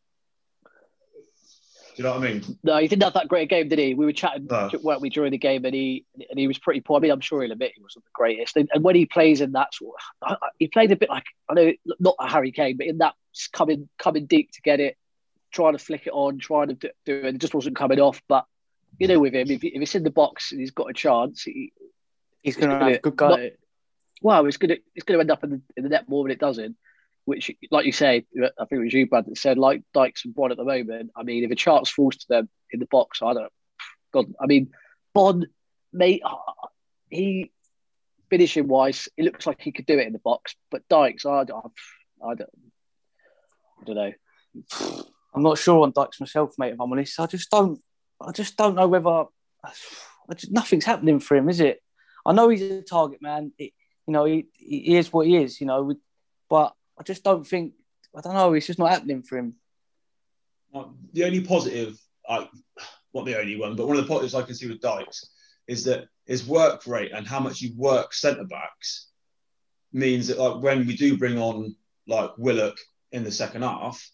Do 1.95 2.01
you 2.01 2.03
know 2.03 2.11
what 2.19 2.23
I 2.27 2.33
mean? 2.33 2.59
No, 2.61 2.77
he 2.77 2.87
didn't 2.89 3.03
have 3.03 3.13
that 3.13 3.29
great 3.29 3.49
game, 3.49 3.69
did 3.69 3.79
he? 3.79 3.93
We 3.93 4.05
were 4.05 4.11
chatting, 4.11 4.47
No. 4.51 4.69
weren't 4.83 4.99
we, 5.01 5.09
during 5.09 5.31
the 5.31 5.37
game, 5.37 5.63
and 5.63 5.73
he 5.73 6.05
and 6.29 6.37
he 6.37 6.45
was 6.45 6.59
pretty 6.59 6.81
poor. 6.81 6.97
I 6.97 6.99
mean, 6.99 7.09
I'm 7.11 7.21
sure 7.21 7.41
he'll 7.41 7.53
admit 7.53 7.71
he 7.73 7.81
wasn't 7.81 8.03
the 8.03 8.11
greatest. 8.13 8.57
And, 8.57 8.69
and 8.73 8.83
when 8.83 8.95
he 8.95 9.05
plays 9.05 9.39
in 9.39 9.53
that 9.53 9.73
sort, 9.73 9.95
of, 10.21 10.29
I- 10.41 10.45
I- 10.45 10.49
he 10.59 10.67
played 10.67 10.91
a 10.91 10.97
bit 10.97 11.09
like 11.09 11.23
I 11.49 11.53
know 11.53 11.71
not 11.99 12.15
a 12.19 12.29
Harry 12.29 12.51
Kane, 12.51 12.75
but 12.77 12.87
in 12.87 12.97
that 12.97 13.13
coming 13.53 13.87
coming 13.97 14.25
deep 14.25 14.51
to 14.51 14.61
get 14.61 14.81
it, 14.81 14.97
trying 15.51 15.71
to 15.71 15.79
flick 15.79 16.05
it 16.05 16.11
on, 16.13 16.37
trying 16.37 16.67
to 16.67 16.73
do 16.73 16.89
do 17.05 17.13
it, 17.15 17.35
it 17.35 17.37
just 17.37 17.55
wasn't 17.55 17.77
coming 17.77 17.99
off. 18.01 18.21
But 18.27 18.43
you 18.99 19.07
know, 19.07 19.19
with 19.19 19.33
him, 19.33 19.49
if, 19.49 19.61
he, 19.61 19.69
if 19.69 19.81
it's 19.81 19.95
in 19.95 20.03
the 20.03 20.09
box 20.11 20.51
and 20.51 20.59
he's 20.59 20.71
got 20.71 20.89
a 20.89 20.93
chance, 20.93 21.43
he, 21.43 21.71
He's 22.45 22.55
going 22.55 22.69
to 22.69 22.75
gonna 22.75 22.91
have 22.91 22.99
a 22.99 23.01
good 23.01 23.15
go. 23.15 23.29
not- 23.29 23.39
at 23.39 23.45
it. 23.45 23.59
well, 24.21 24.45
it's 24.45 24.57
gonna 24.57 24.77
it's 24.93 25.03
gonna 25.03 25.19
end 25.19 25.31
up 25.31 25.43
in 25.43 25.49
the, 25.49 25.61
in 25.75 25.83
the 25.83 25.89
net 25.89 26.07
more 26.07 26.23
than 26.23 26.31
it 26.31 26.39
doesn't. 26.39 26.77
Which, 27.25 27.49
like 27.71 27.87
you 27.87 27.91
say, 27.91 28.27
I 28.37 28.65
think 28.65 28.71
it 28.79 28.83
was 28.83 28.93
you, 28.93 29.07
Brad, 29.07 29.25
that 29.25 29.35
said, 29.37 29.57
like 29.57 29.81
Dykes 29.95 30.25
and 30.25 30.35
Bonne 30.35 30.51
at 30.51 30.57
the 30.57 30.63
moment. 30.63 31.09
I 31.15 31.23
mean, 31.23 31.43
if 31.43 31.49
a 31.49 31.55
chance 31.55 31.89
falls 31.89 32.17
to 32.17 32.25
them 32.29 32.49
in 32.69 32.79
the 32.79 32.85
box, 32.85 33.23
I 33.23 33.33
don't. 33.33 33.51
God, 34.13 34.31
I 34.39 34.45
mean, 34.45 34.69
Bonne, 35.15 35.47
mate, 35.91 36.21
he 37.09 37.51
finishing 38.29 38.67
wise, 38.67 39.09
it 39.17 39.23
looks 39.25 39.47
like 39.47 39.59
he 39.59 39.71
could 39.71 39.87
do 39.87 39.97
it 39.97 40.05
in 40.05 40.13
the 40.13 40.19
box, 40.19 40.55
but 40.69 40.87
Dykes, 40.87 41.25
I, 41.25 41.45
don't- 41.45 41.73
I 42.23 42.35
don't, 42.35 42.49
I 43.81 43.83
don't 43.85 43.95
know. 43.95 44.13
I'm 45.33 45.43
not 45.43 45.57
sure 45.57 45.81
on 45.81 45.91
Dykes 45.95 46.19
myself, 46.19 46.53
mate. 46.59 46.73
If 46.73 46.79
I'm 46.79 46.91
honest, 46.91 47.19
I 47.19 47.25
just 47.25 47.49
don't. 47.49 47.81
I 48.21 48.31
just 48.33 48.55
don't 48.55 48.75
know 48.75 48.87
whether. 48.87 49.09
I 50.29 50.33
just, 50.35 50.51
nothing's 50.51 50.85
happening 50.85 51.19
for 51.19 51.35
him, 51.37 51.49
is 51.49 51.59
it? 51.59 51.81
I 52.25 52.33
know 52.33 52.49
he's 52.49 52.61
a 52.61 52.81
target 52.81 53.21
man. 53.21 53.51
It, 53.57 53.73
you 54.07 54.13
know, 54.13 54.25
he, 54.25 54.47
he 54.53 54.97
is 54.97 55.11
what 55.11 55.27
he 55.27 55.37
is. 55.37 55.59
You 55.59 55.67
know, 55.67 55.93
but 56.49 56.73
I 56.99 57.03
just 57.03 57.23
don't 57.23 57.45
think. 57.45 57.73
I 58.15 58.21
don't 58.21 58.33
know. 58.33 58.53
It's 58.53 58.67
just 58.67 58.79
not 58.79 58.91
happening 58.91 59.23
for 59.23 59.37
him. 59.37 59.55
the 61.13 61.25
only 61.25 61.41
positive, 61.41 61.97
I, 62.27 62.47
not 63.13 63.25
the 63.25 63.39
only 63.39 63.57
one, 63.57 63.75
but 63.75 63.87
one 63.87 63.97
of 63.97 64.03
the 64.03 64.07
positives 64.07 64.35
I 64.35 64.43
can 64.43 64.55
see 64.55 64.67
with 64.67 64.79
Dykes 64.79 65.29
is 65.67 65.83
that 65.85 66.07
his 66.25 66.45
work 66.45 66.87
rate 66.87 67.11
and 67.11 67.27
how 67.27 67.39
much 67.39 67.59
he 67.59 67.73
works 67.75 68.21
centre 68.21 68.45
backs 68.45 69.09
means 69.91 70.27
that 70.27 70.39
like 70.39 70.61
when 70.61 70.85
we 70.85 70.95
do 70.95 71.17
bring 71.17 71.37
on 71.37 71.75
like 72.07 72.31
Willock 72.37 72.77
in 73.11 73.23
the 73.23 73.31
second 73.31 73.63
half, 73.63 74.09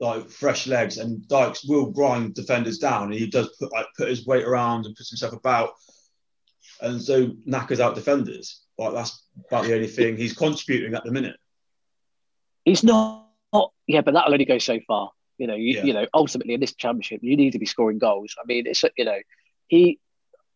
like 0.00 0.28
fresh 0.28 0.66
legs 0.66 0.98
and 0.98 1.26
Dykes 1.28 1.64
will 1.64 1.90
grind 1.90 2.34
defenders 2.34 2.78
down 2.78 3.04
and 3.04 3.14
he 3.14 3.26
does 3.26 3.54
put 3.58 3.72
like 3.72 3.86
put 3.96 4.08
his 4.08 4.26
weight 4.26 4.44
around 4.44 4.86
and 4.86 4.96
puts 4.96 5.10
himself 5.10 5.32
about 5.32 5.70
and 6.80 7.00
so 7.00 7.32
knackers 7.46 7.80
out 7.80 7.94
defenders. 7.94 8.60
Like 8.78 8.92
that's 8.94 9.22
about 9.48 9.64
the 9.64 9.74
only 9.74 9.86
thing 9.86 10.16
he's 10.16 10.32
contributing 10.36 10.94
at 10.94 11.04
the 11.04 11.12
minute. 11.12 11.36
He's 12.64 12.82
not, 12.82 13.26
yeah, 13.86 14.00
but 14.00 14.14
that'll 14.14 14.32
only 14.32 14.44
go 14.44 14.58
so 14.58 14.80
far. 14.86 15.10
You 15.38 15.46
know, 15.46 15.54
you, 15.54 15.74
Yeah. 15.76 15.84
you 15.84 15.92
know, 15.92 16.06
ultimately 16.14 16.54
in 16.54 16.60
this 16.60 16.74
championship, 16.74 17.20
you 17.22 17.36
need 17.36 17.52
to 17.52 17.58
be 17.58 17.66
scoring 17.66 17.98
goals. 17.98 18.34
I 18.38 18.44
mean, 18.46 18.66
it's 18.66 18.84
you 18.96 19.04
know, 19.04 19.18
he. 19.68 19.98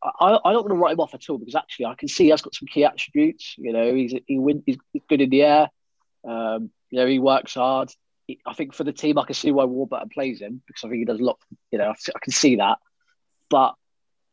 I, 0.00 0.38
I 0.44 0.52
don't 0.52 0.62
want 0.62 0.68
to 0.68 0.74
write 0.74 0.92
him 0.92 1.00
off 1.00 1.14
at 1.14 1.28
all 1.28 1.38
because 1.38 1.56
actually 1.56 1.86
I 1.86 1.94
can 1.96 2.06
see 2.06 2.24
he 2.24 2.30
has 2.30 2.40
got 2.40 2.54
some 2.54 2.68
key 2.68 2.84
attributes. 2.84 3.56
You 3.58 3.72
know, 3.72 3.92
he's 3.92 4.14
he 4.26 4.38
win, 4.38 4.62
he's 4.64 4.78
good 5.08 5.20
in 5.20 5.30
the 5.30 5.42
air. 5.42 5.68
Um, 6.24 6.70
you 6.90 7.00
know, 7.00 7.06
he 7.06 7.18
works 7.18 7.54
hard. 7.54 7.90
He- 8.28 8.38
I 8.46 8.52
think 8.54 8.74
for 8.74 8.84
the 8.84 8.92
team, 8.92 9.18
I 9.18 9.24
can 9.24 9.34
see 9.34 9.50
why 9.50 9.64
Warburton 9.64 10.10
plays 10.10 10.40
him 10.40 10.62
because 10.66 10.84
I 10.84 10.88
think 10.88 11.00
he 11.00 11.04
does 11.04 11.18
a 11.18 11.24
lot. 11.24 11.38
You 11.72 11.78
know, 11.78 11.90
I 11.90 12.18
can 12.22 12.32
see 12.32 12.56
that. 12.56 12.78
But 13.50 13.74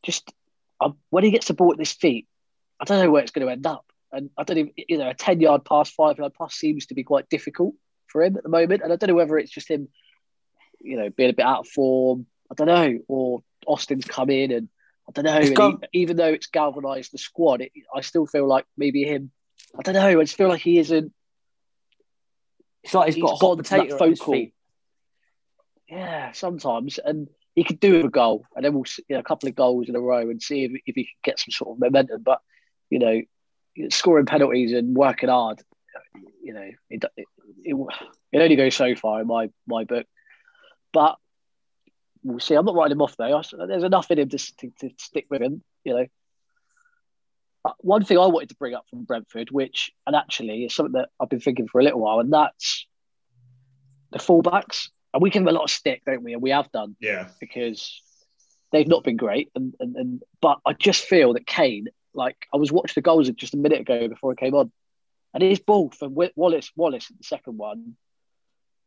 just 0.04 0.32
uh, 0.80 0.90
when 1.10 1.24
he 1.24 1.30
gets 1.30 1.48
the 1.48 1.54
ball 1.54 1.72
at 1.72 1.78
his 1.78 1.92
feet, 1.92 2.26
I 2.80 2.84
don't 2.84 3.02
know 3.02 3.10
where 3.10 3.22
it's 3.22 3.32
going 3.32 3.46
to 3.46 3.52
end 3.52 3.66
up. 3.66 3.84
And 4.12 4.30
I 4.38 4.44
don't 4.44 4.58
even, 4.58 4.72
you 4.76 4.98
know, 4.98 5.10
a 5.10 5.14
10 5.14 5.40
yard 5.40 5.64
pass, 5.64 5.90
five 5.90 6.18
yard 6.18 6.34
pass 6.34 6.54
seems 6.54 6.86
to 6.86 6.94
be 6.94 7.02
quite 7.04 7.28
difficult 7.28 7.74
for 8.06 8.22
him 8.22 8.36
at 8.36 8.42
the 8.42 8.48
moment. 8.48 8.82
And 8.82 8.92
I 8.92 8.96
don't 8.96 9.08
know 9.08 9.14
whether 9.14 9.36
it's 9.38 9.50
just 9.50 9.68
him, 9.70 9.88
you 10.80 10.96
know, 10.96 11.10
being 11.10 11.30
a 11.30 11.34
bit 11.34 11.44
out 11.44 11.60
of 11.60 11.68
form. 11.68 12.26
I 12.50 12.54
don't 12.54 12.66
know. 12.68 12.98
Or 13.08 13.42
Austin's 13.66 14.04
come 14.04 14.30
in 14.30 14.52
and 14.52 14.68
I 15.08 15.12
don't 15.12 15.24
know. 15.24 15.40
He- 15.92 16.00
even 16.00 16.16
though 16.16 16.32
it's 16.32 16.46
galvanised 16.46 17.12
the 17.12 17.18
squad, 17.18 17.60
it, 17.62 17.72
I 17.94 18.00
still 18.00 18.26
feel 18.26 18.46
like 18.46 18.64
maybe 18.76 19.02
him, 19.04 19.30
I 19.78 19.82
don't 19.82 19.94
know. 19.94 20.20
I 20.20 20.24
just 20.24 20.36
feel 20.36 20.48
like 20.48 20.62
he 20.62 20.78
isn't. 20.78 21.12
It's 22.84 22.94
like 22.94 23.06
he's 23.06 23.14
He's 23.16 23.22
got 23.24 23.32
a 23.32 23.36
hot 23.36 23.56
potato 23.58 23.98
that 23.98 24.02
at 24.04 24.08
his 24.10 24.20
feet. 24.22 24.54
Yeah, 25.88 26.32
sometimes. 26.32 26.98
And 26.98 27.28
he 27.56 27.64
could 27.64 27.80
do 27.80 27.96
with 27.96 28.04
a 28.04 28.10
goal. 28.10 28.44
And 28.54 28.64
then 28.64 28.74
we'll 28.74 28.84
see 28.84 29.02
you 29.08 29.16
know, 29.16 29.20
a 29.20 29.24
couple 29.24 29.48
of 29.48 29.56
goals 29.56 29.88
in 29.88 29.96
a 29.96 30.00
row 30.00 30.30
and 30.30 30.40
see 30.40 30.64
if, 30.64 30.72
if 30.86 30.94
he 30.94 31.04
can 31.04 31.20
get 31.24 31.40
some 31.40 31.50
sort 31.50 31.70
of 31.76 31.80
momentum. 31.80 32.22
But, 32.22 32.40
you 32.90 32.98
know, 33.00 33.22
scoring 33.88 34.26
penalties 34.26 34.72
and 34.72 34.94
working 34.94 35.30
hard, 35.30 35.62
you 36.42 36.52
know, 36.52 36.70
it, 36.90 37.04
it, 37.16 37.26
it, 37.64 37.76
it 38.32 38.38
only 38.40 38.56
goes 38.56 38.76
so 38.76 38.94
far 38.94 39.22
in 39.22 39.26
my, 39.26 39.50
my 39.66 39.84
book. 39.84 40.06
But 40.92 41.16
we'll 42.22 42.40
see. 42.40 42.54
I'm 42.54 42.66
not 42.66 42.74
writing 42.74 42.92
him 42.92 43.02
off, 43.02 43.16
though. 43.16 43.42
There's 43.66 43.82
enough 43.82 44.10
in 44.10 44.18
him 44.18 44.28
to, 44.28 44.38
to, 44.38 44.70
to 44.80 44.90
stick 44.98 45.26
with 45.30 45.42
him, 45.42 45.62
you 45.82 45.94
know. 45.94 46.06
Uh, 47.64 47.72
One 47.80 48.04
thing 48.04 48.18
I 48.18 48.26
wanted 48.26 48.50
to 48.50 48.56
bring 48.56 48.74
up 48.74 48.84
from 48.90 49.04
Brentford, 49.04 49.50
which, 49.50 49.90
and 50.06 50.14
actually 50.14 50.64
is 50.66 50.74
something 50.74 50.92
that 50.92 51.08
I've 51.18 51.30
been 51.30 51.40
thinking 51.40 51.68
for 51.68 51.80
a 51.80 51.84
little 51.84 52.00
while, 52.00 52.20
and 52.20 52.32
that's 52.32 52.86
the 54.12 54.18
fullbacks. 54.18 54.90
And 55.16 55.22
we 55.22 55.30
give 55.30 55.42
them 55.42 55.48
a 55.48 55.52
lot 55.58 55.64
of 55.64 55.70
stick, 55.70 56.02
don't 56.04 56.22
we? 56.22 56.34
And 56.34 56.42
we 56.42 56.50
have 56.50 56.70
done 56.72 56.94
Yeah. 57.00 57.28
because 57.40 58.02
they've 58.70 58.86
not 58.86 59.02
been 59.02 59.16
great. 59.16 59.50
And, 59.54 59.72
and, 59.80 59.96
and 59.96 60.22
but 60.42 60.58
I 60.66 60.74
just 60.74 61.04
feel 61.04 61.32
that 61.32 61.46
Kane, 61.46 61.86
like 62.12 62.36
I 62.52 62.58
was 62.58 62.70
watching 62.70 62.92
the 62.96 63.00
goals 63.00 63.30
just 63.30 63.54
a 63.54 63.56
minute 63.56 63.80
ago 63.80 64.08
before 64.08 64.32
I 64.32 64.34
came 64.34 64.54
on, 64.54 64.70
and 65.32 65.42
his 65.42 65.58
ball 65.58 65.90
for 65.90 66.10
Wallace 66.10 66.70
Wallace 66.76 67.08
in 67.08 67.16
the 67.18 67.24
second 67.24 67.56
one 67.56 67.96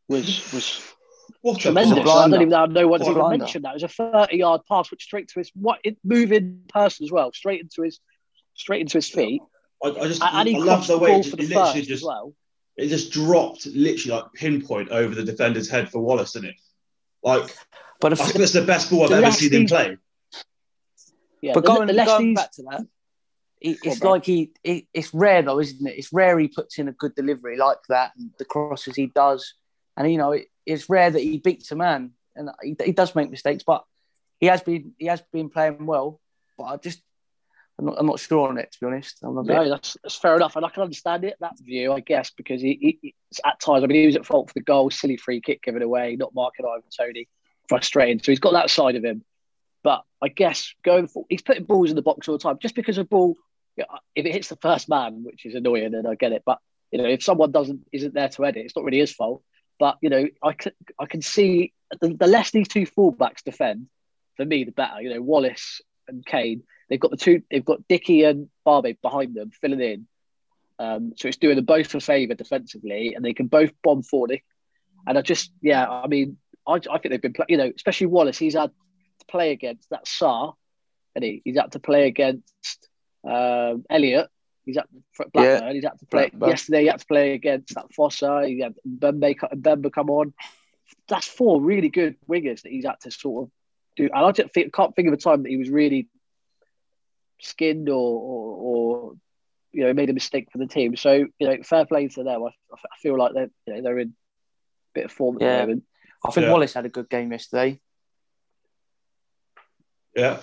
was 0.08 0.54
was 0.54 0.84
What 1.42 1.60
tremendous. 1.60 1.98
pass. 2.04 2.08
I 2.26 2.30
don't 2.30 2.34
even 2.42 2.50
know, 2.50 2.66
know 2.66 2.88
why 2.88 2.92
What 2.92 2.98
to 3.00 3.04
even 3.06 3.16
blinder. 3.16 3.38
mention 3.46 3.62
that. 3.64 3.70
It 3.72 3.82
was 3.82 3.84
a 3.84 3.88
thirty 3.88 4.38
yard 4.38 4.62
pass, 4.70 4.92
which 4.92 5.02
straight 5.02 5.30
to 5.30 5.40
his 5.40 5.52
what 5.56 5.80
it 5.84 5.98
moving 6.04 6.62
person 6.72 7.06
as 7.06 7.12
well, 7.12 7.32
straight 7.34 7.62
into 7.62 7.82
his 7.82 8.00
straight 8.54 8.82
into 8.82 8.98
his 9.00 9.10
feet, 9.10 9.42
I, 9.84 9.88
I 9.90 10.08
just 10.08 10.22
and, 10.22 10.36
and 10.36 10.48
he 10.48 10.56
I 10.56 10.60
love 10.60 10.86
the 10.86 10.94
the 10.94 11.00
way 11.00 11.10
ball 11.12 11.20
it, 11.22 11.26
for 11.26 11.36
it 11.38 11.38
the 11.38 11.44
literally 11.56 11.74
first 11.80 11.88
just 11.88 12.04
as 12.04 12.04
well. 12.04 12.34
It 12.80 12.88
just 12.88 13.12
dropped 13.12 13.66
literally 13.68 14.22
like 14.22 14.34
pinpoint 14.34 14.90
over 14.90 15.14
the 15.16 15.24
defender's 15.24 15.70
head 15.70 15.90
for 15.90 16.00
Wallace, 16.00 16.34
didn't 16.34 16.50
it? 16.50 16.56
Like 17.24 17.56
But 18.00 18.14
I 18.14 18.16
the, 18.16 18.24
think 18.24 18.38
that's 18.38 18.54
the 18.54 18.62
best 18.62 18.90
ball 18.90 19.06
I've 19.06 19.24
ever 19.24 19.32
seen 19.32 19.54
him 19.54 19.66
play. 19.68 19.98
Yeah, 21.42 21.54
but 21.54 21.64
the, 21.64 21.68
going, 21.68 21.88
the 21.88 21.94
going 21.94 22.08
Leicesters- 22.08 22.36
back 22.36 22.52
to 22.54 22.64
that, 22.64 22.82
it, 23.62 23.82
Go 23.82 23.90
on, 23.90 23.94
it's 23.94 24.04
like 24.04 24.26
he, 24.26 24.52
it, 24.64 24.86
it's 24.94 25.14
rare 25.14 25.42
though, 25.42 25.60
isn't 25.60 25.86
it? 25.86 25.98
It's 25.98 26.14
rare 26.14 26.40
he 26.40 26.48
puts 26.48 26.80
in 26.80 26.88
a 26.88 26.94
good 26.94 27.14
delivery 27.16 27.58
like 27.58 27.80
that, 27.90 28.14
and 28.18 28.32
the 28.38 28.46
crosses 28.46 28.96
he 28.96 29.08
does, 29.08 29.54
and 29.98 30.10
you 30.12 30.18
know, 30.18 30.32
it, 30.32 30.48
it's 30.66 30.90
rare 30.90 31.12
that 31.12 31.22
he 31.22 31.38
beats 31.38 31.72
a 31.72 31.76
man, 31.76 32.12
and 32.36 32.50
he, 32.62 32.76
he 32.84 32.92
does 32.94 33.16
make 33.16 33.30
mistakes, 33.30 33.64
but 33.66 33.84
he 34.40 34.48
has 34.48 34.62
been, 34.62 34.94
he 34.98 35.08
has 35.08 35.22
been 35.34 35.50
playing 35.50 35.86
well. 35.86 36.22
But 36.58 36.64
I 36.64 36.78
just, 36.78 37.02
I'm 37.80 37.86
not, 37.86 37.96
I'm 37.98 38.06
not 38.06 38.20
sure 38.20 38.50
on 38.50 38.58
it 38.58 38.72
to 38.74 38.80
be 38.82 38.86
honest. 38.88 39.20
I'm 39.24 39.38
a 39.38 39.44
bit, 39.44 39.54
No, 39.56 39.70
that's, 39.70 39.96
that's 40.04 40.16
fair 40.16 40.36
enough, 40.36 40.56
and 40.56 40.66
I 40.66 40.70
can 40.70 40.84
understand 40.84 41.24
it 41.24 41.36
that 41.40 41.58
view, 41.60 41.94
I 41.94 42.02
guess, 42.02 42.30
because 42.32 42.62
he, 42.62 42.78
he 42.82 43.00
he's- 43.02 43.40
at 43.46 43.60
times, 43.60 43.84
I 43.84 43.88
mean, 43.88 44.02
he 44.02 44.06
was 44.06 44.16
at 44.18 44.26
fault 44.26 44.50
for 44.50 44.54
the 44.54 44.62
goal, 44.62 44.90
silly 44.90 45.18
free 45.18 45.40
kick 45.42 45.64
given 45.64 45.82
away, 45.82 46.16
not 46.18 46.34
marking 46.36 46.66
Ivan 46.66 46.84
Toney, 46.96 47.28
frustrating. 47.68 48.20
So 48.22 48.32
he's 48.32 48.40
got 48.40 48.54
that 48.54 48.70
side 48.70 48.96
of 48.96 49.04
him. 49.04 49.24
But 49.82 50.04
I 50.22 50.28
guess 50.28 50.74
going 50.84 51.08
for, 51.08 51.26
he's 51.30 51.42
putting 51.42 51.64
balls 51.64 51.90
in 51.90 51.96
the 51.96 52.02
box 52.02 52.28
all 52.28 52.38
the 52.38 52.44
time, 52.44 52.58
just 52.62 52.76
because 52.76 52.98
a 52.98 53.06
ball, 53.06 53.38
yeah, 53.78 53.86
if 54.14 54.26
it 54.26 54.34
hits 54.34 54.50
the 54.50 54.58
first 54.58 54.90
man, 54.90 55.24
which 55.24 55.46
is 55.46 55.56
annoying, 55.56 55.94
and 55.96 56.06
I 56.06 56.16
get 56.16 56.34
it, 56.34 56.44
but 56.46 56.60
you 56.92 56.98
know, 56.98 57.06
if 57.08 57.24
someone 57.24 57.52
doesn't 57.52 57.88
isn't 57.94 58.14
there 58.14 58.30
to 58.30 58.46
edit, 58.46 58.66
it's 58.66 58.76
not 58.76 58.84
really 58.84 59.00
his 59.00 59.14
fault. 59.14 59.42
But 59.80 59.98
you 60.02 60.10
know, 60.10 60.28
I 60.44 60.52
can 60.54 60.74
I 61.00 61.06
can 61.06 61.22
see 61.22 61.72
the, 62.02 62.10
the 62.14 62.28
less 62.28 62.52
these 62.52 62.68
two 62.68 62.86
fullbacks 62.86 63.44
defend, 63.46 63.88
for 64.36 64.44
me, 64.46 64.66
the 64.66 64.72
better. 64.72 65.02
You 65.02 65.14
know, 65.14 65.22
Wallace 65.22 65.82
and 66.10 66.26
Kane, 66.26 66.64
they've 66.90 67.00
got 67.00 67.12
the 67.12 67.18
two, 67.18 67.44
they've 67.50 67.66
got 67.66 67.88
Dickie 67.88 68.24
and 68.24 68.50
Barbet 68.66 69.02
behind 69.02 69.36
them 69.36 69.52
filling 69.52 69.82
in. 69.82 70.08
Um, 70.80 71.14
so 71.18 71.28
it's 71.28 71.38
doing 71.38 71.58
them 71.58 71.66
both 71.66 71.94
a 71.94 72.00
favour 72.00 72.36
defensively, 72.36 73.14
and 73.14 73.24
they 73.24 73.34
can 73.34 73.48
both 73.48 73.72
bomb 73.84 74.02
forward. 74.02 74.42
And 75.06 75.18
I 75.18 75.22
just, 75.22 75.52
yeah, 75.62 75.88
I 75.88 76.08
mean, 76.08 76.38
I, 76.68 76.76
I 76.76 76.98
think 76.98 77.12
they've 77.12 77.22
been, 77.22 77.34
play, 77.34 77.46
you 77.50 77.58
know, 77.58 77.72
especially 77.76 78.08
Wallace. 78.08 78.38
He's 78.38 78.56
had 78.56 78.72
to 79.20 79.26
play 79.28 79.52
against 79.52 79.90
that 79.90 80.06
Sarr, 80.06 80.54
and 81.16 81.24
he, 81.24 81.42
he's 81.44 81.58
had 81.58 81.74
to 81.74 81.80
play 81.80 82.08
against 82.08 82.90
um, 83.28 83.86
Elliott. 83.90 84.30
He's 84.66 84.78
at 84.78 84.88
Blackburn. 85.34 85.74
He's 85.74 85.84
had 85.84 86.00
to 86.00 86.06
play 86.06 86.30
Blackburn. 86.30 86.50
yesterday. 86.50 86.82
He 86.82 86.88
had 86.88 87.00
to 87.00 87.06
play 87.08 87.34
against 87.34 87.76
that 87.76 87.88
Fosu. 87.98 88.48
He 88.48 88.60
had 88.60 88.76
Mbeumo, 88.88 89.36
Mbeumo 89.36 89.92
come 89.92 90.10
on. 90.10 90.34
That's 91.08 91.28
four 91.28 91.60
really 91.62 91.90
good 91.90 92.18
wingers 92.30 92.62
that 92.62 92.72
he's 92.72 92.86
had 92.86 93.00
to 93.02 93.12
sort 93.12 93.46
of 93.46 93.52
do. 93.98 94.10
And 94.14 94.26
I 94.26 94.32
just 94.32 94.54
think, 94.54 94.74
can't 94.74 94.96
think 94.96 95.08
of 95.08 95.14
a 95.14 95.18
time 95.18 95.44
that 95.44 95.50
he 95.50 95.58
was 95.58 95.70
really 95.70 96.08
skinned 97.42 97.90
or, 97.90 97.96
or, 98.20 98.56
or 98.58 99.14
you 99.72 99.84
know 99.86 99.94
made 99.94 100.10
a 100.10 100.14
mistake 100.14 100.48
for 100.52 100.58
the 100.58 100.68
team. 100.68 100.96
So 100.96 101.14
you 101.14 101.48
know, 101.48 101.58
fair 101.64 101.86
play 101.86 102.08
to 102.08 102.24
them. 102.24 102.44
I, 102.44 102.48
I 102.74 102.98
feel 103.02 103.18
like 103.18 103.34
they're 103.34 103.50
you 103.66 103.74
know 103.76 103.82
they're 103.82 104.00
in 104.00 104.10
a 104.10 104.14
bit 104.94 105.06
of 105.06 105.12
form 105.12 105.36
at 105.38 105.42
Yeah. 105.42 105.54
the 105.54 105.62
moment. 105.62 105.84
I 106.26 106.32
think 106.32 106.46
Yeah. 106.46 106.52
Wallace 106.52 106.74
had 106.74 106.86
a 106.86 106.90
good 106.90 107.10
game 107.10 107.32
yesterday. 107.32 107.80
Yeah. 110.16 110.40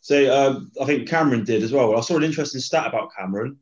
So 0.00 0.16
um, 0.32 0.70
I 0.80 0.84
think 0.84 1.08
Cameron 1.08 1.44
did 1.44 1.62
as 1.62 1.72
well. 1.72 1.96
I 1.96 2.00
saw 2.00 2.16
an 2.16 2.22
interesting 2.22 2.60
stat 2.60 2.86
about 2.86 3.10
Cameron, 3.18 3.58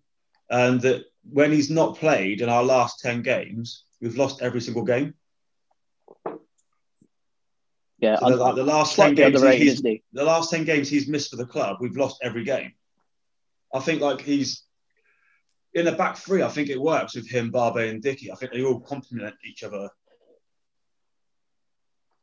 and 0.50 0.80
that 0.82 1.04
when 1.30 1.50
he's 1.52 1.70
not 1.70 1.96
played 1.96 2.42
in 2.42 2.50
our 2.50 2.62
last 2.62 3.00
ten 3.00 3.22
games, 3.22 3.84
we've 4.00 4.16
lost 4.18 4.42
every 4.42 4.60
single 4.60 4.84
game. 4.84 5.14
Yeah, 8.04 8.18
So 8.18 8.30
the, 8.30 8.36
like, 8.36 8.54
the 8.56 8.64
last 8.64 8.94
ten 8.94 8.96
slightly 8.96 9.16
games, 9.16 9.34
underrated, 9.36 9.62
he's, 9.62 9.72
isn't 9.74 9.86
he? 9.86 10.02
the 10.12 10.24
last 10.24 10.50
ten 10.50 10.64
games 10.64 10.88
he's 10.88 11.08
missed 11.08 11.30
for 11.30 11.36
the 11.36 11.46
club, 11.46 11.78
we've 11.80 11.96
lost 11.96 12.18
every 12.22 12.44
game. 12.44 12.72
I 13.72 13.80
think 13.80 14.00
like 14.02 14.20
he's 14.20 14.62
in 15.72 15.84
the 15.86 15.92
back 15.92 16.16
three. 16.16 16.42
I 16.42 16.48
think 16.48 16.68
it 16.68 16.80
works 16.80 17.14
with 17.16 17.28
him, 17.28 17.50
Barbet, 17.50 17.88
and 17.90 18.02
Dickie. 18.02 18.30
I 18.30 18.34
think 18.36 18.52
they 18.52 18.62
all 18.62 18.80
complement 18.80 19.34
each 19.48 19.62
other. 19.64 19.88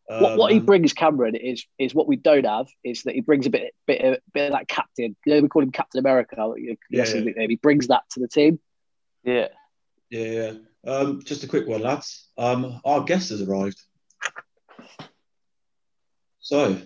what, 0.08 0.38
what 0.38 0.52
he 0.52 0.60
Um, 0.60 0.66
brings, 0.66 0.94
Cameron, 0.94 1.36
is 1.36 1.66
is 1.78 1.96
what 1.96 2.08
we 2.08 2.16
don't 2.16 2.46
have. 2.46 2.68
Is 2.84 3.04
that 3.04 3.16
he 3.16 3.22
brings 3.22 3.46
a 3.48 3.50
bit 3.50 3.74
bit 3.88 4.02
of, 4.02 4.18
bit 4.34 4.48
of 4.48 4.54
that 4.54 4.68
captain. 4.68 5.16
You 5.26 5.34
know, 5.36 5.42
we 5.42 5.48
call 5.48 5.64
him 5.64 5.72
Captain 5.72 6.00
America. 6.00 6.36
You 6.38 6.70
know, 6.72 6.76
Yeah, 6.90 7.06
yeah. 7.08 7.20
nickname. 7.22 7.50
He 7.50 7.56
brings 7.56 7.88
that 7.88 8.04
to 8.12 8.20
the 8.20 8.28
team. 8.28 8.60
Yeah. 9.24 9.48
Yeah, 10.10 10.26
yeah. 10.26 10.54
Um, 10.92 11.22
just 11.24 11.44
a 11.44 11.48
quick 11.48 11.68
one, 11.68 11.82
lads. 11.82 12.28
Um, 12.38 12.82
our 12.84 13.04
guest 13.04 13.30
has 13.30 13.42
arrived. 13.42 13.82
So 16.42 16.78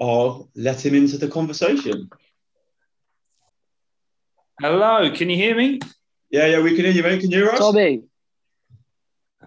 I'll 0.00 0.48
let 0.54 0.84
him 0.84 0.94
into 0.94 1.18
the 1.18 1.28
conversation. 1.28 2.10
Hello, 4.60 5.10
can 5.10 5.30
you 5.30 5.36
hear 5.36 5.56
me? 5.56 5.80
Yeah, 6.30 6.46
yeah, 6.46 6.60
we 6.60 6.74
can 6.76 6.84
hear 6.84 6.92
you, 6.94 7.02
mate. 7.02 7.20
Can 7.20 7.30
you 7.30 7.38
hear 7.38 7.50
us? 7.50 7.58
Tommy, 7.58 8.02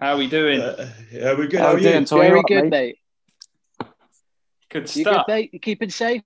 How 0.00 0.14
are 0.14 0.16
we 0.16 0.26
doing? 0.26 0.60
Uh, 0.60 0.90
yeah, 1.12 1.34
we're 1.34 1.46
good. 1.46 1.60
How 1.60 1.66
How 1.66 1.72
are 1.72 1.76
we 1.76 1.82
doing, 1.82 2.00
you? 2.00 2.06
Tommy? 2.06 2.20
very 2.22 2.30
alright, 2.38 2.46
good, 2.46 2.64
mate? 2.64 2.96
mate. 3.80 3.88
Good 4.70 4.96
You 4.96 5.02
stuff. 5.04 5.26
good, 5.26 5.32
mate? 5.32 5.50
You 5.52 5.60
keeping 5.60 5.90
safe? 5.90 6.22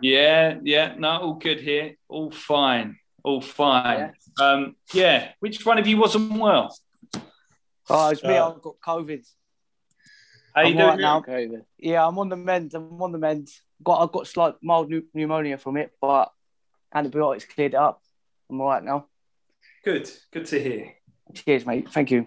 Yeah, 0.00 0.58
yeah, 0.62 0.94
no, 0.98 1.08
all 1.18 1.34
good 1.34 1.60
here. 1.60 1.96
All 2.08 2.30
fine. 2.30 2.98
All 3.24 3.40
fine. 3.40 4.12
Um, 4.40 4.76
yeah, 4.92 5.30
which 5.40 5.64
one 5.64 5.78
of 5.78 5.86
you 5.86 5.96
wasn't 5.96 6.38
well? 6.38 6.76
Oh, 7.88 8.08
it's 8.10 8.22
me. 8.22 8.36
Uh, 8.36 8.50
I've 8.50 8.62
got 8.62 8.74
COVID. 8.86 9.26
How 10.54 10.62
you 10.62 10.78
I'm 10.78 10.96
doing 10.96 11.00
now. 11.00 11.20
COVID. 11.20 11.64
Yeah, 11.78 12.06
I'm 12.06 12.18
on 12.18 12.28
the 12.28 12.36
mend. 12.36 12.74
I'm 12.74 13.00
on 13.00 13.12
the 13.12 13.18
mend. 13.18 13.48
Got 13.82 14.02
I've 14.02 14.12
got 14.12 14.26
slight 14.26 14.54
mild 14.62 14.90
pneu- 14.90 15.06
pneumonia 15.14 15.56
from 15.58 15.76
it, 15.76 15.92
but 16.00 16.30
antibiotics 16.94 17.46
cleared 17.46 17.74
it 17.74 17.78
up. 17.78 18.02
I'm 18.50 18.60
all 18.60 18.68
right 18.68 18.84
now. 18.84 19.06
Good. 19.84 20.10
Good 20.30 20.46
to 20.46 20.62
hear. 20.62 20.94
Cheers, 21.34 21.64
mate. 21.64 21.90
Thank 21.90 22.10
you. 22.10 22.26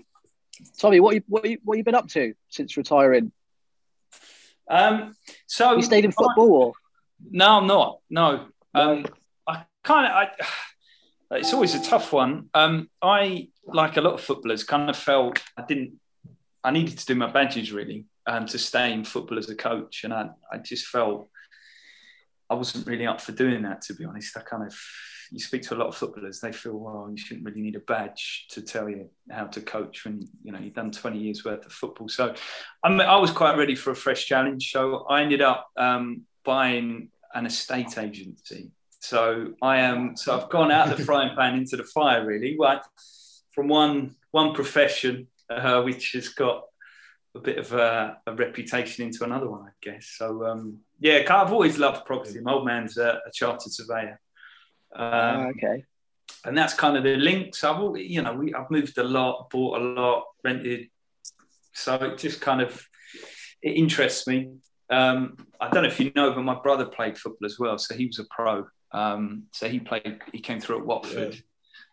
Tommy, 0.77 0.99
what 0.99 1.15
you 1.15 1.23
what 1.27 1.47
you 1.47 1.59
what 1.63 1.77
you 1.77 1.83
been 1.83 1.95
up 1.95 2.07
to 2.09 2.33
since 2.49 2.75
retiring? 2.77 3.31
Um, 4.67 5.15
so 5.45 5.75
You 5.75 5.83
stayed 5.83 6.05
in 6.05 6.11
football, 6.11 6.51
or 6.51 6.73
No, 7.29 7.57
I'm 7.57 7.67
not. 7.67 7.99
No. 8.09 8.47
Um, 8.73 9.05
I 9.47 9.65
kind 9.83 10.07
of. 10.07 10.11
I, 10.11 11.37
it's 11.37 11.53
always 11.53 11.75
a 11.75 11.83
tough 11.83 12.13
one. 12.13 12.49
Um, 12.53 12.89
I, 13.01 13.49
like 13.65 13.97
a 13.97 14.01
lot 14.01 14.13
of 14.13 14.21
footballers, 14.21 14.63
kind 14.63 14.89
of 14.89 14.97
felt 14.97 15.39
I 15.57 15.63
didn't. 15.67 15.99
I 16.63 16.71
needed 16.71 16.97
to 16.97 17.05
do 17.05 17.13
my 17.15 17.29
badges 17.29 17.71
really 17.71 18.05
um, 18.27 18.45
to 18.47 18.57
stay 18.57 18.91
in 18.91 19.03
football 19.03 19.37
as 19.37 19.49
a 19.49 19.55
coach, 19.55 20.03
and 20.03 20.13
I, 20.13 20.29
I 20.51 20.57
just 20.57 20.87
felt 20.87 21.29
I 22.49 22.53
wasn't 22.53 22.87
really 22.87 23.07
up 23.07 23.21
for 23.21 23.31
doing 23.31 23.63
that. 23.63 23.81
To 23.83 23.93
be 23.93 24.05
honest, 24.05 24.37
I 24.37 24.41
kind 24.41 24.63
of. 24.63 24.75
You 25.31 25.39
speak 25.39 25.63
to 25.63 25.73
a 25.73 25.79
lot 25.79 25.87
of 25.87 25.95
footballers, 25.95 26.39
they 26.39 26.51
feel, 26.51 26.77
well, 26.77 27.07
you 27.09 27.17
shouldn't 27.17 27.47
really 27.47 27.59
need 27.59 27.75
a 27.75 27.79
badge 27.79 28.45
to 28.51 28.61
tell 28.61 28.87
you 28.87 29.09
how 29.31 29.45
to 29.45 29.59
coach 29.59 30.05
when 30.05 30.21
you 30.43 30.51
know 30.51 30.59
you've 30.59 30.75
done 30.75 30.91
20 30.91 31.17
years 31.17 31.43
worth 31.43 31.65
of 31.65 31.71
football. 31.71 32.07
So, 32.07 32.35
I, 32.83 32.89
mean, 32.89 33.01
I 33.01 33.17
was 33.17 33.31
quite 33.31 33.57
ready 33.57 33.73
for 33.73 33.89
a 33.89 33.95
fresh 33.95 34.27
challenge. 34.27 34.71
So 34.71 35.07
I 35.09 35.23
ended 35.23 35.41
up 35.41 35.67
um, 35.77 36.21
buying 36.43 37.09
an 37.33 37.47
estate 37.47 37.97
agency. 37.97 38.69
So 38.99 39.53
I 39.63 39.77
am. 39.77 40.15
So 40.15 40.37
I've 40.37 40.49
gone 40.49 40.71
out 40.71 40.91
of 40.91 40.97
the 40.97 41.03
frying 41.03 41.35
pan 41.35 41.57
into 41.57 41.75
the 41.75 41.83
fire, 41.83 42.25
really. 42.25 42.57
From 43.51 43.67
one 43.67 44.15
one 44.31 44.53
profession, 44.53 45.27
uh, 45.49 45.81
which 45.81 46.11
has 46.13 46.29
got 46.29 46.65
a 47.35 47.39
bit 47.39 47.57
of 47.57 47.73
a, 47.73 48.17
a, 48.25 48.33
reputation, 48.33 49.05
into 49.05 49.23
another 49.23 49.49
one, 49.49 49.63
I 49.63 49.71
guess. 49.81 50.13
So 50.17 50.45
um, 50.45 50.79
yeah, 50.99 51.25
I've 51.29 51.51
always 51.51 51.77
loved 51.77 52.05
property. 52.05 52.39
My 52.39 52.53
old 52.53 52.65
man's 52.65 52.97
a, 52.97 53.19
a 53.25 53.31
chartered 53.33 53.73
surveyor. 53.73 54.19
Um, 54.95 55.11
Ah, 55.11 55.45
okay. 55.47 55.83
and 56.45 56.57
that's 56.57 56.73
kind 56.73 56.95
of 56.95 57.03
the 57.03 57.17
link. 57.17 57.55
So 57.55 57.71
I've, 57.71 57.77
al- 57.77 57.97
you 57.97 58.21
know, 58.21 58.33
we, 58.33 58.53
I've 58.53 58.71
moved 58.71 58.97
a 58.97 59.03
lot, 59.03 59.49
bought 59.49 59.81
a 59.81 59.83
lot, 59.83 60.23
rented. 60.43 60.87
So 61.73 61.95
it 61.95 62.17
just 62.17 62.39
kind 62.39 62.61
of 62.61 62.81
it 63.61 63.71
interests 63.71 64.25
me. 64.27 64.51
Um, 64.89 65.35
I 65.59 65.69
don't 65.69 65.83
know 65.83 65.89
if 65.89 65.99
you 65.99 66.11
know, 66.15 66.31
but 66.31 66.43
my 66.43 66.55
brother 66.55 66.85
played 66.85 67.17
football 67.17 67.45
as 67.45 67.59
well, 67.59 67.77
so 67.77 67.95
he 67.95 68.05
was 68.05 68.19
a 68.19 68.25
pro. 68.29 68.65
Um, 68.91 69.43
so 69.51 69.67
he 69.67 69.79
played. 69.79 70.19
He 70.31 70.39
came 70.39 70.61
through 70.61 70.79
at 70.79 70.85
Watford. 70.85 71.41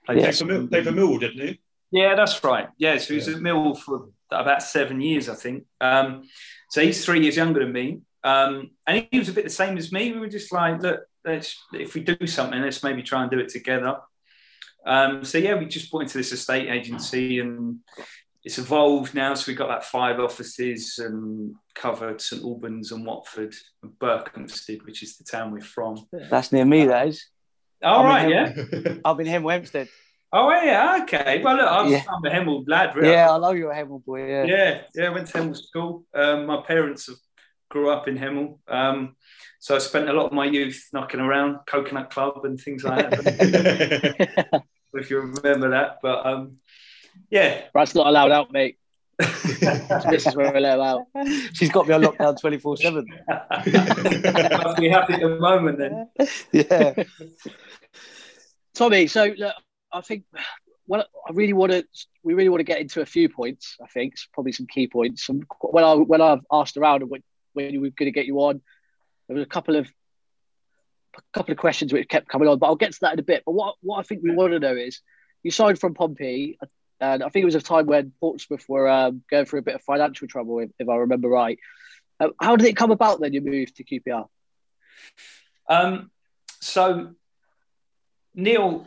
Played 0.07 0.19
Played 0.19 0.37
for, 0.37 0.45
Mill, 0.45 0.67
played 0.69 0.85
for 0.85 0.93
Millwall, 0.93 1.21
didn't 1.21 1.47
he? 1.47 1.61
Yeah, 1.93 2.15
that's 2.15 2.43
right. 2.43 2.69
Yeah, 2.79 2.99
so 2.99 3.09
he 3.09 3.15
was 3.17 3.29
at 3.29 3.41
Mill 3.41 3.75
for 3.75 4.09
about 4.31 4.63
seven 4.63 5.01
years, 5.01 5.29
I 5.29 5.35
think. 5.35 5.65
Um, 5.81 6.23
so 6.71 6.81
he's 6.81 7.05
three 7.05 7.21
years 7.21 7.37
younger 7.37 7.61
than 7.61 7.73
me. 7.73 8.01
Um, 8.25 8.71
and 8.87 9.07
he 9.11 9.19
was 9.19 9.29
a 9.29 9.33
bit 9.33 9.45
the 9.45 9.51
same 9.51 9.77
as 9.77 9.93
me. 9.93 10.13
We 10.13 10.21
were 10.21 10.29
just 10.29 10.53
like, 10.53 10.81
look, 10.81 11.01
let's 11.25 11.63
if 11.73 11.95
we 11.95 12.01
do 12.01 12.27
something, 12.27 12.61
let's 12.61 12.83
maybe 12.83 13.03
try 13.03 13.23
and 13.23 13.31
do 13.31 13.39
it 13.39 13.51
together. 13.51 13.97
Um, 14.85 15.25
so 15.25 15.39
yeah, 15.39 15.55
we 15.55 15.67
just 15.67 15.91
bought 15.91 16.03
into 16.03 16.19
this 16.19 16.33
estate 16.33 16.69
agency 16.69 17.41
and 17.41 17.81
it's 18.45 18.59
evolved 18.59 19.15
now. 19.15 19.35
So 19.35 19.51
we've 19.51 19.59
got 19.59 19.69
like 19.69 19.85
five 19.85 20.19
offices 20.19 20.99
and 20.99 21.55
covered 21.75 22.21
St 22.21 22.43
Albans 22.43 22.91
and 22.91 23.05
Watford 23.07 23.55
and 23.83 23.93
Berkhamsted, 23.99 24.85
which 24.85 25.03
is 25.03 25.17
the 25.17 25.25
town 25.25 25.53
we're 25.53 25.61
from. 25.61 26.07
That's 26.31 26.53
near 26.53 26.65
me, 26.65 26.87
that 26.87 27.09
is. 27.09 27.27
All 27.83 28.01
I'm 28.01 28.07
right, 28.07 28.33
Hem- 28.33 28.73
yeah. 28.85 28.95
I'm 29.05 29.21
in 29.21 29.27
Hemel 29.27 29.53
Hempstead. 29.53 29.89
Oh 30.35 30.51
yeah, 30.51 31.01
okay. 31.03 31.43
Well, 31.43 31.57
look, 31.57 31.69
I'm, 31.71 31.91
Yeah. 31.91 32.05
I'm 32.09 32.25
a 32.25 32.31
Hemel 32.31 32.65
lad, 32.67 32.97
really. 32.97 33.11
Yeah, 33.11 33.33
I 33.33 33.39
know 33.39 33.53
you're 33.53 33.71
a 33.71 33.77
Hemel 33.77 34.05
boy. 34.05 34.27
Yeah. 34.27 34.45
Yeah, 34.45 34.81
yeah, 34.95 35.05
I 35.05 35.09
went 35.11 35.29
to 35.29 35.39
Hemel 35.39 35.57
School. 35.57 36.05
Um, 36.15 36.47
my 36.47 36.63
parents 36.63 37.09
have, 37.09 37.17
grew 37.69 37.91
up 37.91 38.09
in 38.09 38.17
Hemel. 38.17 38.59
Um, 38.67 39.17
so 39.61 39.77
I 39.77 39.79
spent 39.79 40.09
a 40.09 40.13
lot 40.13 40.27
of 40.27 40.33
my 40.33 40.47
youth 40.47 40.89
knocking 40.93 41.21
around 41.21 41.59
Coconut 41.67 42.11
Club 42.11 42.45
and 42.45 42.59
things 42.59 42.83
like 42.83 43.11
that. 43.11 44.63
if 44.95 45.11
you 45.11 45.21
remember 45.21 45.71
that. 45.71 45.99
But 46.03 46.27
um, 46.27 46.57
yeah. 47.31 47.65
That's 47.75 47.95
not 47.95 48.07
allowed 48.07 48.31
out, 48.31 48.53
mate. 48.53 48.79
this 49.19 50.27
is 50.27 50.35
where 50.35 50.51
we're 50.51 50.57
allowed 50.57 50.81
out. 50.81 51.27
She's 51.53 51.71
got 51.71 51.87
me 51.87 51.95
on 51.95 52.03
lockdown 52.03 52.41
24 52.41 52.77
7. 52.79 53.07
Must 53.29 54.77
be 54.79 54.89
happy 54.89 55.15
at 55.15 55.21
the 55.21 55.37
moment 55.39 55.79
then. 55.79 56.09
Yeah. 56.53 57.05
Tommy, 58.75 59.07
so 59.07 59.35
look, 59.37 59.55
I 59.93 60.01
think 60.01 60.25
well, 60.87 61.07
I 61.27 61.33
really 61.33 61.53
want 61.53 61.73
to. 61.73 61.85
We 62.23 62.35
really 62.35 62.49
want 62.49 62.61
to 62.61 62.65
get 62.65 62.81
into 62.81 63.01
a 63.01 63.07
few 63.07 63.29
points. 63.29 63.77
I 63.83 63.87
think 63.87 64.15
probably 64.33 64.53
some 64.53 64.67
key 64.67 64.89
points. 64.89 65.27
Some, 65.27 65.43
when 65.61 65.85
I 65.85 65.95
when 65.95 66.21
I've 66.21 66.45
asked 66.51 66.77
around 66.77 67.03
when, 67.09 67.23
when 67.53 67.73
we 67.73 67.79
were 67.79 67.91
going 67.91 68.07
to 68.07 68.11
get 68.11 68.27
you 68.27 68.39
on, 68.39 68.61
there 69.29 69.37
was 69.37 69.45
a 69.45 69.49
couple 69.49 69.77
of 69.77 69.91
a 71.17 71.21
couple 71.33 71.53
of 71.53 71.59
questions 71.59 71.93
which 71.93 72.09
kept 72.09 72.29
coming 72.29 72.49
on, 72.49 72.59
but 72.59 72.67
I'll 72.67 72.77
get 72.77 72.93
to 72.93 72.99
that 73.03 73.15
in 73.15 73.19
a 73.19 73.23
bit. 73.23 73.43
But 73.47 73.53
what 73.53 73.77
what 73.81 73.99
I 73.99 74.03
think 74.03 74.23
we 74.23 74.35
want 74.35 74.53
to 74.53 74.59
know 74.59 74.75
is, 74.75 75.01
you 75.43 75.51
signed 75.51 75.79
from 75.79 75.95
Pompey, 75.95 76.59
and 77.01 77.23
I 77.23 77.29
think 77.29 77.43
it 77.43 77.47
was 77.47 77.55
a 77.55 77.61
time 77.61 77.87
when 77.87 78.13
Portsmouth 78.21 78.69
were 78.69 78.89
um, 78.89 79.23
going 79.31 79.47
through 79.47 79.61
a 79.61 79.63
bit 79.63 79.77
of 79.77 79.83
financial 79.83 80.27
trouble, 80.27 80.59
if, 80.61 80.71
if 80.79 80.89
I 80.89 80.97
remember 80.97 81.29
right. 81.29 81.59
Uh, 82.19 82.29
how 82.41 82.57
did 82.57 82.67
it 82.69 82.77
come 82.77 82.91
about 82.91 83.21
then? 83.21 83.33
You 83.33 83.41
moved 83.41 83.77
to 83.77 83.85
QPR. 83.85 84.27
Um, 85.69 86.11
so 86.61 87.13
Neil 88.35 88.87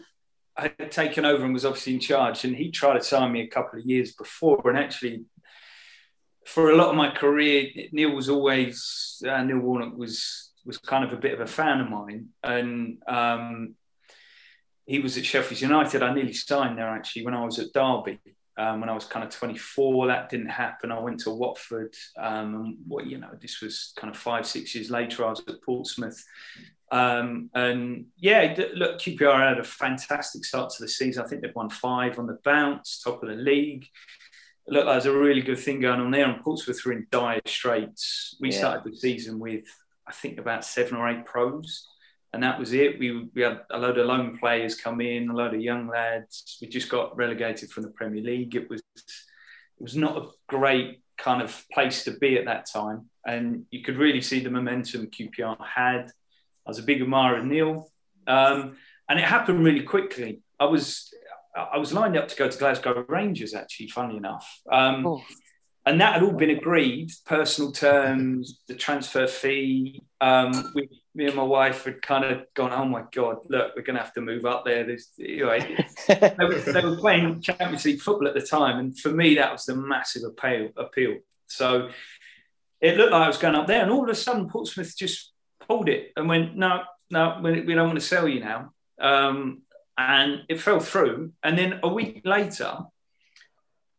had 0.58 0.92
taken 0.92 1.26
over 1.26 1.44
and 1.44 1.54
was 1.54 1.66
obviously 1.66 1.96
in 1.96 2.00
charge, 2.00 2.46
and 2.46 2.56
he 2.56 2.72
tried 2.72 2.98
to 2.98 3.04
sign 3.04 3.32
me 3.32 3.42
a 3.42 3.48
couple 3.48 3.80
of 3.80 3.86
years 3.86 4.14
before. 4.14 4.62
And 4.70 4.78
actually, 4.78 5.26
for 6.46 6.72
a 6.72 6.76
lot 6.76 6.90
of 6.90 6.96
my 6.96 7.10
career, 7.10 7.70
Neil 7.92 8.12
was 8.12 8.30
always 8.30 9.22
uh, 9.28 9.44
Neil 9.44 9.60
Warnock 9.60 9.98
was 9.98 10.52
was 10.66 10.78
kind 10.78 11.04
of 11.04 11.14
a 11.14 11.22
bit 11.22 11.34
of 11.34 11.42
a 11.42 11.48
fan 11.48 11.82
of 11.82 11.90
mine, 11.90 12.30
and 12.44 12.98
um, 13.08 13.76
he 14.86 15.00
was 15.00 15.18
at 15.18 15.26
Sheffield 15.26 15.62
United. 15.62 16.02
I 16.02 16.14
nearly 16.14 16.34
signed 16.34 16.78
there 16.78 16.90
actually 16.90 17.26
when 17.26 17.34
I 17.34 17.44
was 17.44 17.60
at 17.60 17.74
Derby. 17.74 18.20
Um, 18.58 18.80
when 18.80 18.90
I 18.90 18.94
was 18.94 19.04
kind 19.06 19.26
of 19.26 19.32
24, 19.32 20.08
that 20.08 20.30
didn't 20.30 20.48
happen. 20.48 20.92
I 20.92 21.00
went 21.00 21.20
to 21.22 21.30
Watford. 21.32 21.94
Um, 22.18 22.56
and 22.56 22.78
what 22.88 23.06
you 23.06 23.18
know, 23.18 23.32
this 23.42 23.60
was 23.62 23.92
kind 23.98 24.14
of 24.14 24.18
five, 24.20 24.46
six 24.48 24.74
years 24.74 24.90
later. 24.90 25.26
I 25.26 25.30
was 25.32 25.44
at 25.48 25.62
Portsmouth, 25.62 26.24
um, 26.92 27.50
and 27.54 28.06
yeah, 28.18 28.56
look, 28.76 29.00
QPR 29.00 29.50
had 29.50 29.60
a 29.60 29.64
fantastic 29.64 30.46
start 30.46 30.70
to 30.72 30.84
the 30.84 30.88
season. 30.88 31.24
I 31.24 31.28
think 31.28 31.42
they've 31.42 31.56
won 31.56 31.70
five 31.70 32.18
on 32.20 32.28
the 32.28 32.40
bounce, 32.44 33.02
top 33.04 33.22
of 33.24 33.30
the 33.30 33.36
league. 33.36 33.88
Look, 34.68 34.86
there's 34.86 35.06
a 35.06 35.12
really 35.16 35.42
good 35.42 35.60
thing 35.60 35.82
going 35.82 36.00
on 36.00 36.12
there. 36.12 36.26
And 36.26 36.42
Portsmouth 36.42 36.84
were 36.86 36.94
in 36.94 37.08
dire 37.12 37.42
straits. 37.46 38.36
We 38.40 38.52
Yeah. 38.52 38.58
started 38.58 38.92
the 38.92 38.98
season 38.98 39.38
with, 39.40 39.66
I 40.08 40.12
think, 40.12 40.40
about 40.40 40.64
seven 40.66 40.96
or 40.98 41.10
eight 41.10 41.26
pros 41.26 41.88
and 42.36 42.44
that 42.44 42.60
was 42.60 42.74
it. 42.74 43.00
We, 43.00 43.30
we 43.34 43.42
had 43.42 43.62
a 43.72 43.80
load 43.80 43.98
of 43.98 44.06
lone 44.06 44.38
players 44.38 44.76
come 44.76 45.00
in, 45.00 45.30
a 45.30 45.34
load 45.34 45.54
of 45.54 45.62
young 45.62 45.88
lads. 45.88 46.58
We 46.62 46.68
just 46.68 46.90
got 46.90 47.16
relegated 47.16 47.72
from 47.72 47.84
the 47.84 47.90
Premier 47.90 48.22
League. 48.22 48.56
It 48.56 48.70
was 48.70 48.82
it 48.98 49.82
was 49.82 49.96
not 49.96 50.18
a 50.18 50.28
great 50.48 51.02
kind 51.18 51.42
of 51.42 51.66
place 51.74 52.04
to 52.04 52.12
be 52.12 52.38
at 52.38 52.46
that 52.46 52.68
time, 52.72 53.10
and 53.26 53.66
you 53.72 53.82
could 53.84 53.98
really 53.98 54.22
see 54.22 54.42
the 54.42 54.52
momentum 54.52 55.08
QPR 55.08 55.58
had. 55.66 56.12
I 56.66 56.70
was 56.70 56.80
a 56.80 56.84
big 56.84 57.02
admirer 57.02 57.38
of 57.38 57.46
Neil, 57.46 57.90
um, 58.28 58.76
and 59.10 59.18
it 59.18 59.26
happened 59.26 59.64
really 59.64 59.84
quickly. 59.84 60.42
I 60.60 60.66
was 60.66 61.10
I 61.56 61.78
was 61.78 61.94
lined 61.94 62.18
up 62.18 62.28
to 62.28 62.36
go 62.36 62.50
to 62.50 62.58
Glasgow 62.58 63.06
Rangers 63.08 63.54
actually, 63.54 63.88
funny 63.88 64.18
enough. 64.18 64.62
Um, 64.70 65.08
Oh. 65.08 65.22
And 65.86 66.02
that 66.02 66.14
had 66.14 66.24
all 66.24 66.34
been 66.34 66.50
agreed, 66.50 67.12
personal 67.26 67.72
terms, 67.72 68.60
the 68.68 68.74
transfer 68.74 69.28
fee. 69.28 70.02
Um, 70.20 70.72
we, 70.74 70.90
me 71.14 71.28
and 71.28 71.36
my 71.36 71.44
wife 71.44 71.86
had 71.86 72.02
kind 72.02 72.26
of 72.26 72.46
gone, 72.56 72.74
oh 72.74 72.86
my 72.86 73.04
god, 73.14 73.38
look, 73.50 73.74
we're 73.76 73.84
going 73.84 73.96
to 73.96 74.02
have 74.02 74.14
to 74.14 74.22
move 74.22 74.46
up 74.46 74.66
there. 74.66 74.84
There's, 74.84 75.10
you 75.18 75.46
know, 75.46 75.60
they, 76.08 76.34
were, 76.40 76.60
they 76.60 76.82
were 76.82 76.98
playing 76.98 77.42
Champions 77.42 77.86
League 77.86 78.02
football 78.02 78.28
at 78.28 78.34
the 78.34 78.42
time, 78.42 78.80
and 78.80 78.98
for 78.98 79.10
me, 79.10 79.36
that 79.36 79.52
was 79.52 79.66
the 79.66 79.76
massive 79.76 80.24
appeal. 80.24 80.70
appeal. 80.76 81.18
So 81.48 81.90
it 82.82 82.98
looked 82.98 83.12
like 83.12 83.24
I 83.24 83.28
was 83.28 83.38
going 83.38 83.56
up 83.56 83.68
there, 83.68 83.84
and 83.84 83.92
all 83.92 84.04
of 84.04 84.10
a 84.10 84.16
sudden, 84.16 84.50
Portsmouth 84.50 84.98
just 84.98 85.34
pulled 85.68 85.88
it 85.88 86.12
and 86.16 86.28
went, 86.28 86.56
no, 86.56 86.82
no, 87.12 87.40
we 87.44 87.62
we 87.62 87.76
don't 87.76 87.88
want 87.88 88.00
to 88.00 88.06
sell 88.06 88.28
you 88.28 88.40
now. 88.40 88.74
Um, 89.00 89.62
and 89.98 90.44
it 90.50 90.60
fell 90.60 90.80
through. 90.80 91.32
And 91.44 91.58
then 91.58 91.80
a 91.84 91.88
week 91.88 92.22
later, 92.26 92.80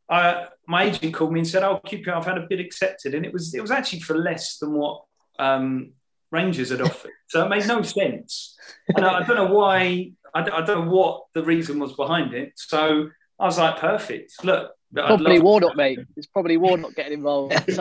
uh, 0.09 0.47
my 0.67 0.85
agent 0.85 1.15
called 1.15 1.33
me 1.33 1.41
and 1.41 1.49
said, 1.49 1.63
"Oh, 1.63 1.81
QPR, 1.87 2.15
I've 2.17 2.25
had 2.27 2.39
a 2.39 2.47
bid 2.49 2.61
accepted," 2.61 3.15
and 3.15 3.25
it 3.27 3.33
was 3.33 3.55
it 3.55 3.61
was 3.61 3.71
actually 3.71 4.01
for 4.01 4.17
less 4.17 4.59
than 4.59 4.73
what 4.73 5.03
um, 5.39 5.93
Rangers 6.31 6.71
had 6.71 6.81
offered, 6.81 7.13
so 7.29 7.45
it 7.45 7.49
made 7.49 7.67
no 7.67 7.83
sense. 7.83 8.57
And 8.95 9.05
I, 9.05 9.19
I 9.21 9.23
don't 9.25 9.37
know 9.37 9.55
why. 9.55 10.13
I, 10.35 10.43
don't- 10.43 10.55
I 10.55 10.65
don't 10.65 10.85
know 10.87 10.93
what 10.93 11.25
the 11.35 11.43
reason 11.43 11.79
was 11.79 11.93
behind 11.95 12.35
it. 12.35 12.53
So 12.57 13.09
I 13.39 13.45
was 13.45 13.59
like, 13.59 13.79
"Perfect. 13.79 14.45
Look, 14.45 14.73
Probably 14.95 15.41
Warnock, 15.41 15.77
mate. 15.77 15.99
It's 16.17 16.27
probably 16.29 16.57
Warnock 16.57 16.95
getting 16.95 17.15
involved. 17.15 17.53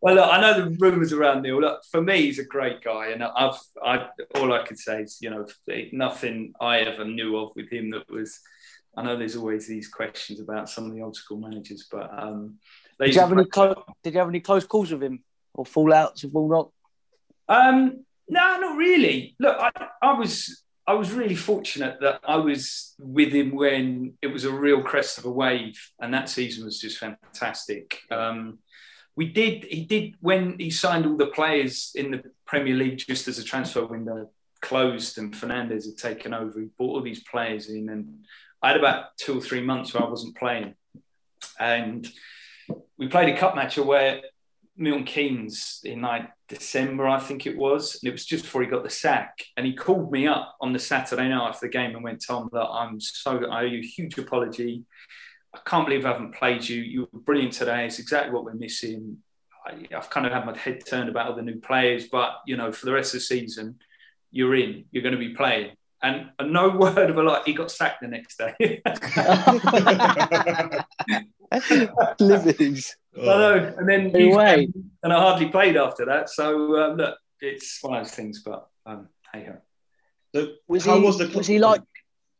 well, 0.00 0.14
look, 0.14 0.30
I 0.30 0.40
know 0.40 0.54
the 0.64 0.76
rumours 0.78 1.12
around 1.12 1.42
Neil. 1.42 1.60
Look, 1.60 1.82
for 1.90 2.02
me, 2.02 2.22
he's 2.22 2.38
a 2.38 2.44
great 2.44 2.82
guy, 2.82 3.08
and 3.08 3.22
I've, 3.22 3.58
I, 3.82 4.06
all 4.36 4.52
I 4.52 4.64
could 4.64 4.78
say 4.78 5.02
is, 5.02 5.18
you 5.20 5.30
know, 5.30 5.46
nothing 5.92 6.52
I 6.60 6.80
ever 6.80 7.04
knew 7.04 7.36
of 7.36 7.52
with 7.56 7.70
him 7.70 7.90
that 7.90 8.10
was. 8.10 8.40
I 8.96 9.02
know 9.02 9.16
there's 9.16 9.36
always 9.36 9.66
these 9.66 9.88
questions 9.88 10.40
about 10.40 10.68
some 10.68 10.86
of 10.86 10.94
the 10.94 11.02
old 11.02 11.16
school 11.16 11.38
managers, 11.38 11.86
but 11.90 12.10
um, 12.12 12.58
Did 12.98 13.14
you 13.14 13.20
have 13.20 13.32
any 13.32 13.44
close? 13.44 13.76
Did 14.02 14.14
you 14.14 14.18
have 14.18 14.28
any 14.28 14.40
close 14.40 14.64
calls 14.64 14.92
with 14.92 15.02
him 15.02 15.22
or 15.54 15.64
fallouts 15.64 16.24
of 16.24 16.34
all 16.34 16.48
not? 16.48 16.70
Um, 17.48 18.04
no, 18.28 18.58
not 18.60 18.76
really. 18.76 19.36
Look, 19.38 19.56
I, 19.58 19.88
I 20.02 20.12
was 20.14 20.62
I 20.86 20.94
was 20.94 21.12
really 21.12 21.36
fortunate 21.36 21.98
that 22.00 22.20
I 22.24 22.36
was 22.36 22.94
with 22.98 23.32
him 23.32 23.54
when 23.54 24.14
it 24.22 24.26
was 24.26 24.44
a 24.44 24.52
real 24.52 24.82
crest 24.82 25.18
of 25.18 25.24
a 25.24 25.30
wave, 25.30 25.78
and 26.00 26.12
that 26.12 26.28
season 26.28 26.64
was 26.64 26.80
just 26.80 26.98
fantastic. 26.98 28.00
Um, 28.10 28.58
we 29.14 29.26
did 29.26 29.64
he 29.64 29.84
did 29.84 30.14
when 30.20 30.58
he 30.58 30.70
signed 30.70 31.06
all 31.06 31.16
the 31.16 31.26
players 31.26 31.92
in 31.94 32.10
the 32.10 32.22
Premier 32.44 32.74
League 32.74 32.98
just 32.98 33.28
as 33.28 33.38
a 33.38 33.44
transfer 33.44 33.84
window 33.84 34.30
closed 34.60 35.18
and 35.18 35.32
Fernandes 35.32 35.86
had 35.86 35.96
taken 35.96 36.34
over. 36.34 36.60
He 36.60 36.66
brought 36.76 36.96
all 36.96 37.02
these 37.02 37.24
players 37.24 37.68
in, 37.68 37.88
and 37.88 38.24
I 38.62 38.68
had 38.68 38.76
about 38.76 39.16
two 39.16 39.38
or 39.38 39.40
three 39.40 39.62
months 39.62 39.94
where 39.94 40.02
I 40.02 40.08
wasn't 40.08 40.36
playing, 40.36 40.74
and 41.58 42.06
we 42.98 43.08
played 43.08 43.34
a 43.34 43.38
cup 43.38 43.56
match 43.56 43.78
where 43.78 44.22
Milton 44.76 45.04
Keynes 45.04 45.80
in 45.84 46.00
like 46.00 46.30
December, 46.48 47.06
I 47.06 47.20
think 47.20 47.46
it 47.46 47.56
was, 47.56 47.98
and 48.02 48.08
it 48.08 48.12
was 48.12 48.24
just 48.24 48.44
before 48.44 48.62
he 48.62 48.68
got 48.68 48.82
the 48.82 48.90
sack. 48.90 49.44
And 49.56 49.66
he 49.66 49.74
called 49.74 50.10
me 50.10 50.26
up 50.26 50.56
on 50.60 50.72
the 50.72 50.78
Saturday 50.78 51.28
night 51.28 51.48
after 51.48 51.66
the 51.66 51.72
game 51.72 51.94
and 51.94 52.02
went, 52.02 52.24
"Tom, 52.26 52.48
that 52.52 52.66
I'm 52.66 52.98
so 52.98 53.44
I 53.46 53.60
owe 53.60 53.66
you 53.66 53.80
a 53.80 53.82
huge 53.82 54.18
apology. 54.18 54.84
I 55.54 55.58
can't 55.66 55.86
believe 55.86 56.06
I 56.06 56.12
haven't 56.12 56.34
played 56.34 56.68
you. 56.68 56.80
You 56.80 57.08
were 57.12 57.20
brilliant 57.20 57.52
today. 57.52 57.86
It's 57.86 57.98
exactly 57.98 58.32
what 58.32 58.44
we're 58.44 58.54
missing. 58.54 59.18
I, 59.66 59.86
have 59.90 60.08
kind 60.08 60.26
of 60.26 60.32
had 60.32 60.46
my 60.46 60.56
head 60.56 60.82
turned 60.86 61.10
about 61.10 61.28
all 61.28 61.36
the 61.36 61.42
new 61.42 61.60
players, 61.60 62.06
but 62.08 62.40
you 62.46 62.56
know, 62.56 62.72
for 62.72 62.86
the 62.86 62.92
rest 62.92 63.14
of 63.14 63.20
the 63.20 63.24
season, 63.24 63.78
you're 64.30 64.54
in. 64.54 64.86
You're 64.90 65.02
going 65.02 65.14
to 65.14 65.18
be 65.18 65.34
playing." 65.34 65.76
And, 66.02 66.30
and 66.38 66.52
no 66.52 66.70
word 66.76 67.10
of 67.10 67.16
a 67.18 67.22
lie, 67.22 67.42
he 67.44 67.52
got 67.52 67.70
sacked 67.70 68.00
the 68.00 68.08
next 68.08 68.38
day. 68.38 68.80
Livings. 72.20 72.96
I 73.16 73.20
know. 73.24 73.74
And 73.78 73.88
then 73.88 74.12
No 74.12 74.18
you 74.18 74.36
way. 74.36 74.68
and 75.02 75.12
I 75.12 75.18
hardly 75.18 75.48
played 75.48 75.76
after 75.76 76.04
that. 76.06 76.30
So 76.30 76.76
um, 76.80 76.96
look, 76.96 77.16
it's 77.40 77.78
one 77.82 77.98
of 77.98 78.04
those 78.04 78.14
things. 78.14 78.42
But 78.44 78.66
um, 78.86 79.08
hey 79.32 79.44
ho. 79.46 79.56
So 80.34 80.52
Was 80.68 80.86
how 80.86 80.98
he? 80.98 81.04
was 81.04 81.18
the 81.18 81.24
club? 81.26 81.36
was 81.36 81.46
he 81.46 81.58
like? 81.58 81.82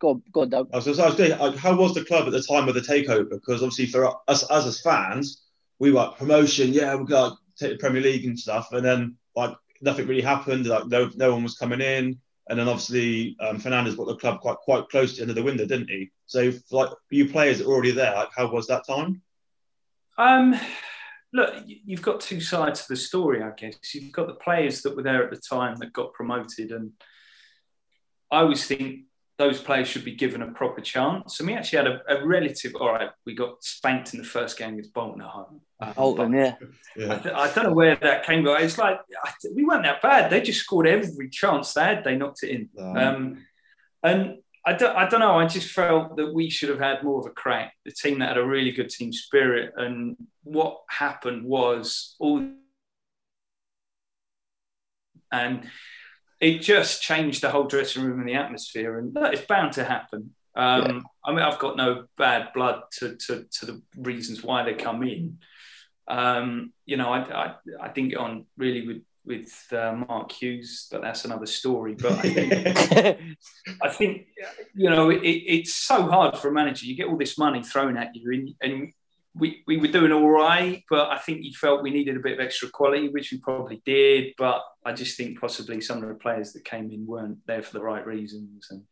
Go 0.00 0.10
on, 0.10 0.22
go 0.32 0.40
on, 0.42 0.48
Doug. 0.48 0.70
I 0.72 0.76
was, 0.78 0.98
I 0.98 1.06
was 1.06 1.16
doing, 1.16 1.38
like, 1.38 1.56
how 1.56 1.76
was 1.76 1.92
the 1.92 2.02
club 2.02 2.26
at 2.26 2.32
the 2.32 2.42
time 2.42 2.68
of 2.68 2.74
the 2.74 2.80
takeover? 2.80 3.28
Because 3.28 3.62
obviously 3.62 3.84
for 3.84 4.06
us, 4.30 4.50
us 4.50 4.66
as 4.66 4.80
fans, 4.80 5.42
we 5.78 5.90
were 5.90 5.96
like, 6.00 6.16
promotion, 6.16 6.72
yeah, 6.72 6.94
we 6.94 7.04
got 7.04 7.36
take 7.58 7.72
the 7.72 7.76
Premier 7.76 8.00
League 8.00 8.24
and 8.24 8.38
stuff, 8.38 8.72
and 8.72 8.82
then 8.82 9.16
like 9.36 9.54
nothing 9.82 10.06
really 10.06 10.22
happened. 10.22 10.64
Like 10.66 10.86
no, 10.86 11.10
no 11.16 11.32
one 11.32 11.42
was 11.42 11.58
coming 11.58 11.82
in, 11.82 12.18
and 12.50 12.58
then 12.58 12.68
obviously 12.68 13.36
um, 13.40 13.58
Fernandes 13.58 13.94
brought 13.94 14.06
the 14.06 14.16
club 14.16 14.40
quite 14.40 14.56
quite 14.56 14.88
close 14.88 15.12
to 15.12 15.16
the 15.16 15.22
end 15.22 15.30
of 15.30 15.36
the 15.36 15.42
window, 15.42 15.64
didn't 15.64 15.88
he? 15.88 16.10
So 16.26 16.52
like 16.72 16.90
you 17.08 17.28
players 17.28 17.62
were 17.62 17.72
already 17.72 17.92
there, 17.92 18.14
like 18.14 18.30
how 18.36 18.50
was 18.52 18.66
that 18.66 18.86
time? 18.86 19.22
Um, 20.18 20.58
look, 21.32 21.54
you've 21.64 22.02
got 22.02 22.20
two 22.20 22.40
sides 22.40 22.82
to 22.82 22.88
the 22.88 22.96
story, 22.96 23.40
I 23.40 23.50
guess. 23.56 23.76
You've 23.94 24.12
got 24.12 24.26
the 24.26 24.34
players 24.34 24.82
that 24.82 24.96
were 24.96 25.04
there 25.04 25.24
at 25.24 25.30
the 25.30 25.40
time 25.40 25.76
that 25.76 25.92
got 25.92 26.12
promoted, 26.12 26.72
and 26.72 26.90
I 28.32 28.40
always 28.40 28.66
think 28.66 29.04
those 29.40 29.58
players 29.58 29.88
should 29.88 30.04
be 30.04 30.14
given 30.14 30.42
a 30.42 30.48
proper 30.48 30.82
chance. 30.82 31.40
And 31.40 31.48
we 31.48 31.54
actually 31.54 31.78
had 31.78 31.86
a, 31.86 32.00
a 32.08 32.26
relative. 32.26 32.74
All 32.78 32.92
right, 32.92 33.08
we 33.24 33.34
got 33.34 33.64
spanked 33.64 34.12
in 34.12 34.20
the 34.20 34.26
first 34.26 34.58
game 34.58 34.74
against 34.74 34.92
Bolton 34.92 35.22
at 35.22 35.28
home. 35.28 35.62
Bolton, 35.96 36.34
yeah. 36.34 36.56
I, 36.96 37.16
th- 37.16 37.34
I 37.34 37.50
don't 37.52 37.64
know 37.64 37.72
where 37.72 37.96
that 37.96 38.26
came 38.26 38.44
from. 38.44 38.62
It's 38.62 38.76
like 38.76 39.00
I 39.24 39.32
th- 39.40 39.54
we 39.56 39.64
weren't 39.64 39.84
that 39.84 40.02
bad. 40.02 40.30
They 40.30 40.42
just 40.42 40.60
scored 40.60 40.86
every 40.86 41.30
chance 41.30 41.72
they 41.72 41.82
had. 41.82 42.04
They 42.04 42.16
knocked 42.16 42.42
it 42.42 42.50
in. 42.50 42.68
Um, 42.78 43.46
and 44.02 44.36
I 44.66 44.74
don't, 44.74 44.94
I 44.94 45.08
don't 45.08 45.20
know. 45.20 45.38
I 45.38 45.46
just 45.46 45.70
felt 45.70 46.18
that 46.18 46.34
we 46.34 46.50
should 46.50 46.68
have 46.68 46.78
had 46.78 47.02
more 47.02 47.20
of 47.20 47.26
a 47.26 47.30
crack. 47.30 47.72
The 47.86 47.92
team 47.92 48.18
that 48.18 48.28
had 48.28 48.36
a 48.36 48.44
really 48.44 48.72
good 48.72 48.90
team 48.90 49.10
spirit. 49.10 49.72
And 49.74 50.18
what 50.42 50.82
happened 50.90 51.44
was 51.46 52.14
all, 52.20 52.46
and 55.32 55.66
it 56.40 56.60
just 56.60 57.02
changed 57.02 57.42
the 57.42 57.50
whole 57.50 57.64
dressing 57.64 58.02
room 58.02 58.18
and 58.18 58.28
the 58.28 58.34
atmosphere. 58.34 58.98
And 58.98 59.14
that 59.14 59.34
is 59.34 59.40
bound 59.42 59.74
to 59.74 59.84
happen. 59.84 60.34
Um, 60.56 61.06
I 61.24 61.30
mean, 61.30 61.40
I've 61.40 61.58
got 61.58 61.76
no 61.76 62.04
bad 62.16 62.48
blood 62.54 62.82
to, 62.98 63.16
to, 63.16 63.44
to 63.44 63.66
the 63.66 63.82
reasons 63.96 64.42
why 64.42 64.64
they 64.64 64.74
come 64.74 65.02
in. 65.02 65.38
Um, 66.08 66.72
you 66.86 66.96
know, 66.96 67.10
I, 67.10 67.20
I, 67.20 67.54
I 67.80 67.88
didn't 67.88 68.10
get 68.10 68.18
on 68.18 68.46
really 68.56 68.86
with 68.86 69.02
with 69.26 69.66
uh, 69.72 69.92
Mark 70.08 70.32
Hughes, 70.32 70.88
but 70.90 71.02
that's 71.02 71.24
another 71.24 71.46
story. 71.46 71.94
But 71.94 72.12
I 72.12 72.22
think, 72.22 73.36
I 73.82 73.88
think 73.88 74.26
you 74.74 74.90
know, 74.90 75.10
it, 75.10 75.20
it's 75.22 75.74
so 75.74 76.08
hard 76.08 76.38
for 76.38 76.48
a 76.48 76.52
manager. 76.52 76.86
You 76.86 76.96
get 76.96 77.06
all 77.06 77.18
this 77.18 77.38
money 77.38 77.62
thrown 77.62 77.96
at 77.96 78.16
you, 78.16 78.32
and, 78.32 78.54
and 78.60 78.92
we, 79.34 79.62
we 79.66 79.76
were 79.76 79.88
doing 79.88 80.12
all 80.12 80.28
right, 80.28 80.82
but 80.90 81.08
I 81.10 81.18
think 81.18 81.44
you 81.44 81.52
felt 81.52 81.82
we 81.82 81.90
needed 81.90 82.16
a 82.16 82.20
bit 82.20 82.38
of 82.38 82.44
extra 82.44 82.68
quality, 82.68 83.08
which 83.08 83.30
we 83.30 83.38
probably 83.38 83.80
did. 83.84 84.34
But 84.36 84.62
I 84.84 84.92
just 84.92 85.16
think 85.16 85.40
possibly 85.40 85.80
some 85.80 86.02
of 86.02 86.08
the 86.08 86.14
players 86.14 86.52
that 86.52 86.64
came 86.64 86.90
in 86.90 87.06
weren't 87.06 87.38
there 87.46 87.62
for 87.62 87.72
the 87.72 87.82
right 87.82 88.04
reasons, 88.04 88.68
and 88.70 88.82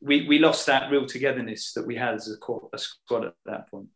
we, 0.00 0.28
we 0.28 0.38
lost 0.38 0.66
that 0.66 0.90
real 0.90 1.06
togetherness 1.06 1.72
that 1.72 1.86
we 1.86 1.96
had 1.96 2.14
as 2.14 2.30
a, 2.30 2.36
co- 2.36 2.68
a 2.72 2.78
squad 2.78 3.24
at 3.24 3.34
that 3.46 3.70
point. 3.70 3.88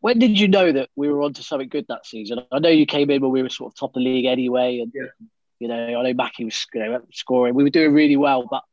When, 0.00 0.18
did 0.18 0.38
you 0.38 0.48
know 0.48 0.72
that 0.72 0.90
we 0.96 1.08
were 1.08 1.22
onto 1.22 1.42
something 1.42 1.68
good 1.68 1.86
that 1.88 2.04
season? 2.04 2.40
I 2.50 2.58
know 2.58 2.68
you 2.68 2.84
came 2.84 3.10
in 3.10 3.22
when 3.22 3.30
we 3.30 3.42
were 3.42 3.48
sort 3.48 3.72
of 3.72 3.78
top 3.78 3.90
of 3.90 3.94
the 3.94 4.00
league 4.00 4.24
anyway, 4.24 4.80
and 4.80 4.92
you 5.60 5.68
know 5.68 5.98
I 5.98 6.02
know 6.02 6.14
Mackie 6.14 6.44
was 6.44 6.66
you 6.74 6.80
know, 6.80 7.00
scoring. 7.12 7.54
We 7.54 7.62
were 7.62 7.70
doing 7.70 7.92
really 7.92 8.16
well, 8.16 8.46
but 8.50 8.64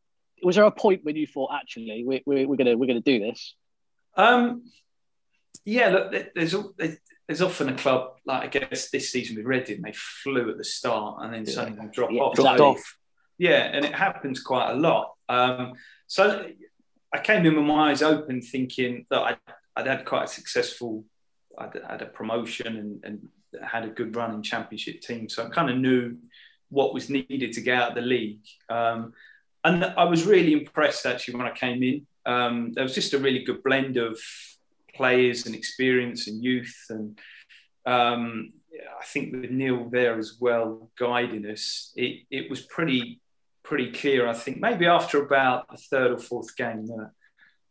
was 0.44 0.56
there 0.56 0.66
a 0.66 0.72
point 0.72 1.04
when 1.04 1.16
you 1.16 1.28
thought 1.28 1.52
actually 1.54 2.04
we, 2.06 2.24
we, 2.26 2.46
we're 2.46 2.56
gonna 2.56 2.76
we're 2.76 2.88
gonna 2.88 3.02
do 3.02 3.20
this? 3.20 3.56
Um, 4.18 4.64
yeah, 5.66 5.90
look, 5.90 6.34
there's 6.36 6.56
there's 7.28 7.42
often 7.42 7.70
a 7.70 7.76
club 7.76 8.12
like 8.26 8.44
I 8.56 8.60
guess 8.60 8.90
this 8.92 9.12
season 9.12 9.36
with 9.36 9.46
Reading, 9.46 9.82
they 9.82 9.94
flew 9.94 10.50
at 10.52 10.58
the 10.58 10.64
start 10.64 11.24
and 11.24 11.34
then 11.34 11.46
suddenly 11.46 11.80
they 11.82 11.92
drop 11.92 12.12
Yeah, 12.12 12.22
off. 12.22 12.36
dropped 12.36 12.60
So- 12.60 12.66
off. 12.72 12.98
Yeah, 13.38 13.64
and 13.64 13.84
it 13.84 13.94
happens 13.94 14.40
quite 14.42 14.72
a 14.72 14.76
lot. 14.76 15.14
Um, 15.28 15.74
so 16.08 16.50
I 17.14 17.20
came 17.20 17.46
in 17.46 17.56
with 17.56 17.66
my 17.66 17.90
eyes 17.92 18.02
open, 18.02 18.42
thinking 18.42 19.06
that 19.10 19.20
I'd, 19.22 19.38
I'd 19.76 19.88
had 19.88 20.06
quite 20.06 20.24
a 20.26 20.28
successful, 20.28 21.04
I'd 21.58 21.78
had 21.90 22.02
a 22.02 22.06
promotion 22.06 22.78
and, 22.78 23.04
and 23.04 23.28
had 23.62 23.84
a 23.84 23.90
good 23.90 24.16
run 24.16 24.34
in 24.36 24.42
championship 24.42 25.02
team. 25.02 25.28
So 25.28 25.46
I 25.46 25.50
kind 25.50 25.70
of 25.70 25.78
knew 25.78 26.16
what 26.70 26.94
was 26.94 27.10
needed 27.10 27.52
to 27.54 27.62
get 27.62 27.78
out 27.78 27.90
of 27.90 27.96
the 27.96 28.02
league. 28.02 28.46
Um, 28.70 29.12
and 29.66 29.84
I 29.84 30.06
was 30.06 30.26
really 30.26 30.54
impressed 30.54 31.06
actually 31.06 31.36
when 31.36 31.48
I 31.48 31.52
came 31.52 31.84
in. 31.84 32.08
Um, 32.26 32.72
there 32.74 32.84
was 32.84 32.96
just 32.96 33.14
a 33.14 33.20
really 33.20 33.44
good 33.44 33.64
blend 33.64 33.98
of 33.98 34.18
players 34.96 35.46
and 35.46 35.56
experience 35.56 36.28
and 36.28 36.44
youth. 36.44 36.76
And 36.90 37.20
um, 37.86 38.54
I 39.00 39.06
think 39.06 39.34
with 39.34 39.52
Neil 39.52 39.90
there 39.90 40.18
as 40.18 40.38
well 40.40 40.90
guiding 40.98 41.46
us, 41.46 41.92
it, 41.96 42.24
it 42.30 42.50
was 42.50 42.62
pretty 42.62 43.22
pretty 43.64 43.92
clear. 43.92 44.28
I 44.28 44.34
think 44.34 44.60
maybe 44.60 44.86
after 44.86 45.24
about 45.24 45.68
the 45.70 45.78
third 45.78 46.12
or 46.12 46.20
fourth 46.20 46.56
game 46.56 46.86
that 46.86 47.12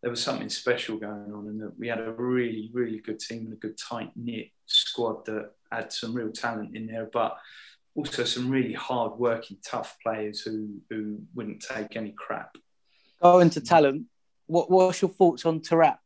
there 0.02 0.10
was 0.10 0.22
something 0.22 0.50
special 0.50 0.98
going 0.98 1.32
on, 1.32 1.46
and 1.46 1.60
that 1.62 1.78
we 1.78 1.88
had 1.88 2.00
a 2.00 2.12
really 2.12 2.70
really 2.72 2.98
good 2.98 3.20
team 3.20 3.44
and 3.46 3.52
a 3.52 3.56
good 3.56 3.78
tight 3.78 4.10
knit 4.16 4.48
squad 4.66 5.24
that 5.26 5.52
had 5.70 5.92
some 5.92 6.12
real 6.14 6.32
talent 6.32 6.76
in 6.76 6.86
there, 6.86 7.08
but 7.12 7.36
also 7.94 8.24
some 8.24 8.50
really 8.50 8.72
hard 8.72 9.12
working, 9.18 9.56
tough 9.64 9.96
players 10.02 10.40
who 10.40 10.80
who 10.90 11.20
wouldn't 11.34 11.62
take 11.62 11.96
any 11.96 12.12
crap. 12.12 12.56
Going 13.22 13.50
to 13.50 13.60
talent, 13.60 14.06
what 14.46 14.70
what's 14.70 15.00
your 15.00 15.10
thoughts 15.10 15.46
on 15.46 15.60
Taarabt? 15.60 15.98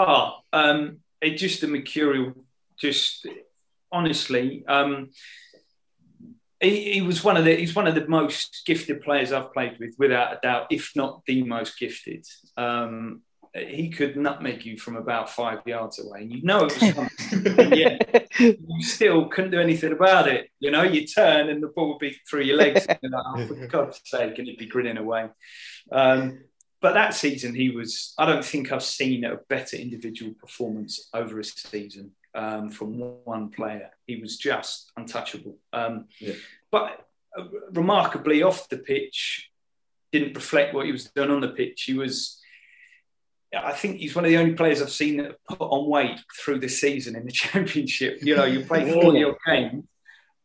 Oh, 0.00 0.38
um, 0.54 1.00
it 1.20 1.36
just 1.36 1.62
a 1.62 1.66
mercurial. 1.66 2.32
Just 2.80 3.26
honestly, 3.92 4.64
um, 4.66 5.10
he, 6.58 6.94
he 6.94 7.02
was 7.02 7.22
one 7.22 7.36
of 7.36 7.44
the 7.44 7.54
he's 7.54 7.76
one 7.76 7.86
of 7.86 7.94
the 7.94 8.08
most 8.08 8.62
gifted 8.64 9.02
players 9.02 9.30
I've 9.30 9.52
played 9.52 9.76
with, 9.78 9.94
without 9.98 10.32
a 10.32 10.40
doubt, 10.42 10.68
if 10.70 10.92
not 10.96 11.22
the 11.26 11.42
most 11.42 11.78
gifted. 11.78 12.24
Um, 12.56 13.20
he 13.52 13.90
could 13.90 14.16
nutmeg 14.16 14.64
you 14.64 14.78
from 14.78 14.96
about 14.96 15.28
five 15.28 15.58
yards 15.66 16.02
away, 16.02 16.22
and 16.22 16.32
you 16.32 16.42
know 16.44 16.64
it 16.64 16.80
was 16.80 16.92
coming. 17.48 17.72
yet 17.74 18.28
you 18.38 18.82
still 18.82 19.26
couldn't 19.26 19.50
do 19.50 19.60
anything 19.60 19.92
about 19.92 20.28
it. 20.28 20.48
You 20.60 20.70
know, 20.70 20.82
you 20.82 21.06
turn 21.06 21.50
and 21.50 21.62
the 21.62 21.68
ball 21.68 21.90
would 21.90 21.98
be 21.98 22.16
through 22.28 22.44
your 22.44 22.56
legs. 22.56 22.86
And 22.88 22.98
you're 23.02 23.12
like, 23.12 23.24
oh, 23.36 23.46
for 23.48 23.66
God's 23.66 24.00
sake, 24.04 24.38
and 24.38 24.48
he'd 24.48 24.56
be 24.56 24.66
grinning 24.66 24.96
away. 24.96 25.28
Um, 25.92 26.38
but 26.80 26.94
that 26.94 27.14
season, 27.14 27.54
he 27.54 27.70
was, 27.70 28.14
I 28.18 28.26
don't 28.26 28.44
think 28.44 28.72
I've 28.72 28.82
seen 28.82 29.24
a 29.24 29.36
better 29.48 29.76
individual 29.76 30.32
performance 30.32 31.08
over 31.12 31.38
a 31.38 31.44
season 31.44 32.12
um, 32.34 32.70
from 32.70 32.98
one 33.24 33.50
player. 33.50 33.90
He 34.06 34.16
was 34.16 34.38
just 34.38 34.90
untouchable. 34.96 35.58
Um, 35.72 36.06
But 36.70 37.06
uh, 37.38 37.44
remarkably, 37.72 38.42
off 38.42 38.68
the 38.68 38.78
pitch, 38.78 39.50
didn't 40.10 40.34
reflect 40.34 40.74
what 40.74 40.86
he 40.86 40.92
was 40.92 41.10
doing 41.14 41.30
on 41.30 41.40
the 41.40 41.48
pitch. 41.48 41.82
He 41.82 41.94
was, 41.94 42.40
I 43.56 43.72
think 43.72 43.98
he's 43.98 44.14
one 44.14 44.24
of 44.24 44.30
the 44.30 44.38
only 44.38 44.54
players 44.54 44.80
I've 44.80 44.90
seen 44.90 45.18
that 45.18 45.36
put 45.48 45.60
on 45.60 45.88
weight 45.88 46.18
through 46.38 46.60
the 46.60 46.68
season 46.68 47.14
in 47.14 47.26
the 47.26 47.32
championship. 47.32 48.20
You 48.22 48.36
know, 48.36 48.44
you 48.44 48.64
play 48.64 48.90
40 48.90 49.18
your 49.18 49.36
games 49.46 49.84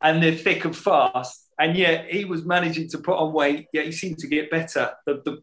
and 0.01 0.21
they're 0.21 0.35
thick 0.35 0.65
and 0.65 0.75
fast. 0.75 1.43
And 1.57 1.77
yet 1.77 2.09
he 2.09 2.25
was 2.25 2.43
managing 2.43 2.89
to 2.89 2.97
put 2.97 3.17
on 3.17 3.31
weight, 3.31 3.67
yet 3.71 3.85
he 3.85 3.93
seemed 3.93 4.17
to 4.19 4.27
get 4.27 4.51
better. 4.51 4.91
The, 5.05 5.21
the, 5.23 5.41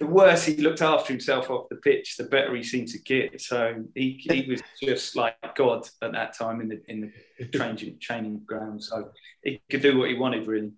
the 0.00 0.06
worse 0.06 0.44
he 0.44 0.56
looked 0.56 0.82
after 0.82 1.12
himself 1.12 1.50
off 1.50 1.68
the 1.68 1.76
pitch, 1.76 2.16
the 2.16 2.24
better 2.24 2.54
he 2.54 2.62
seemed 2.62 2.88
to 2.88 2.98
get. 2.98 3.40
So 3.40 3.84
he, 3.94 4.20
he 4.20 4.50
was 4.50 4.62
just 4.82 5.14
like 5.14 5.36
God 5.54 5.88
at 6.02 6.12
that 6.12 6.36
time 6.36 6.60
in 6.60 6.68
the 6.68 6.82
in 6.88 7.12
the 7.38 7.46
training 7.46 7.98
training 8.00 8.40
ground. 8.44 8.82
So 8.82 9.10
he 9.42 9.62
could 9.70 9.82
do 9.82 9.98
what 9.98 10.08
he 10.08 10.16
wanted, 10.16 10.46
really. 10.46 10.72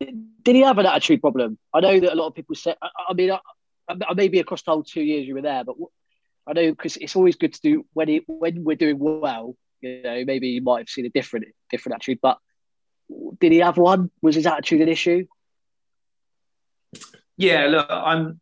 Did 0.00 0.54
he 0.54 0.60
have 0.60 0.78
an 0.78 0.86
attitude 0.86 1.20
problem? 1.20 1.58
I 1.74 1.80
know 1.80 1.98
that 1.98 2.12
a 2.12 2.14
lot 2.14 2.28
of 2.28 2.34
people 2.34 2.54
say. 2.54 2.74
I, 2.80 2.88
I 3.08 3.14
mean, 3.14 3.32
I, 3.32 3.40
I 3.88 4.14
maybe 4.14 4.38
across 4.38 4.62
the 4.62 4.70
whole 4.70 4.84
two 4.84 5.02
years 5.02 5.26
you 5.26 5.34
were 5.34 5.42
there, 5.42 5.64
but 5.64 5.74
I 6.46 6.52
know 6.52 6.70
because 6.70 6.96
it's 6.96 7.16
always 7.16 7.34
good 7.34 7.54
to 7.54 7.60
do 7.60 7.86
when 7.94 8.08
it, 8.08 8.22
when 8.26 8.62
we're 8.62 8.76
doing 8.76 8.98
well. 8.98 9.56
You 9.80 10.02
know, 10.02 10.24
maybe 10.24 10.48
you 10.48 10.62
might 10.62 10.78
have 10.78 10.88
seen 10.88 11.06
a 11.06 11.10
different 11.10 11.46
different 11.70 11.96
attitude, 11.96 12.20
but 12.22 12.38
did 13.40 13.50
he 13.50 13.58
have 13.58 13.76
one? 13.76 14.10
Was 14.22 14.36
his 14.36 14.46
attitude 14.46 14.82
an 14.82 14.88
issue? 14.88 15.26
Yeah, 17.38 17.66
look, 17.66 17.86
I'm. 17.88 18.40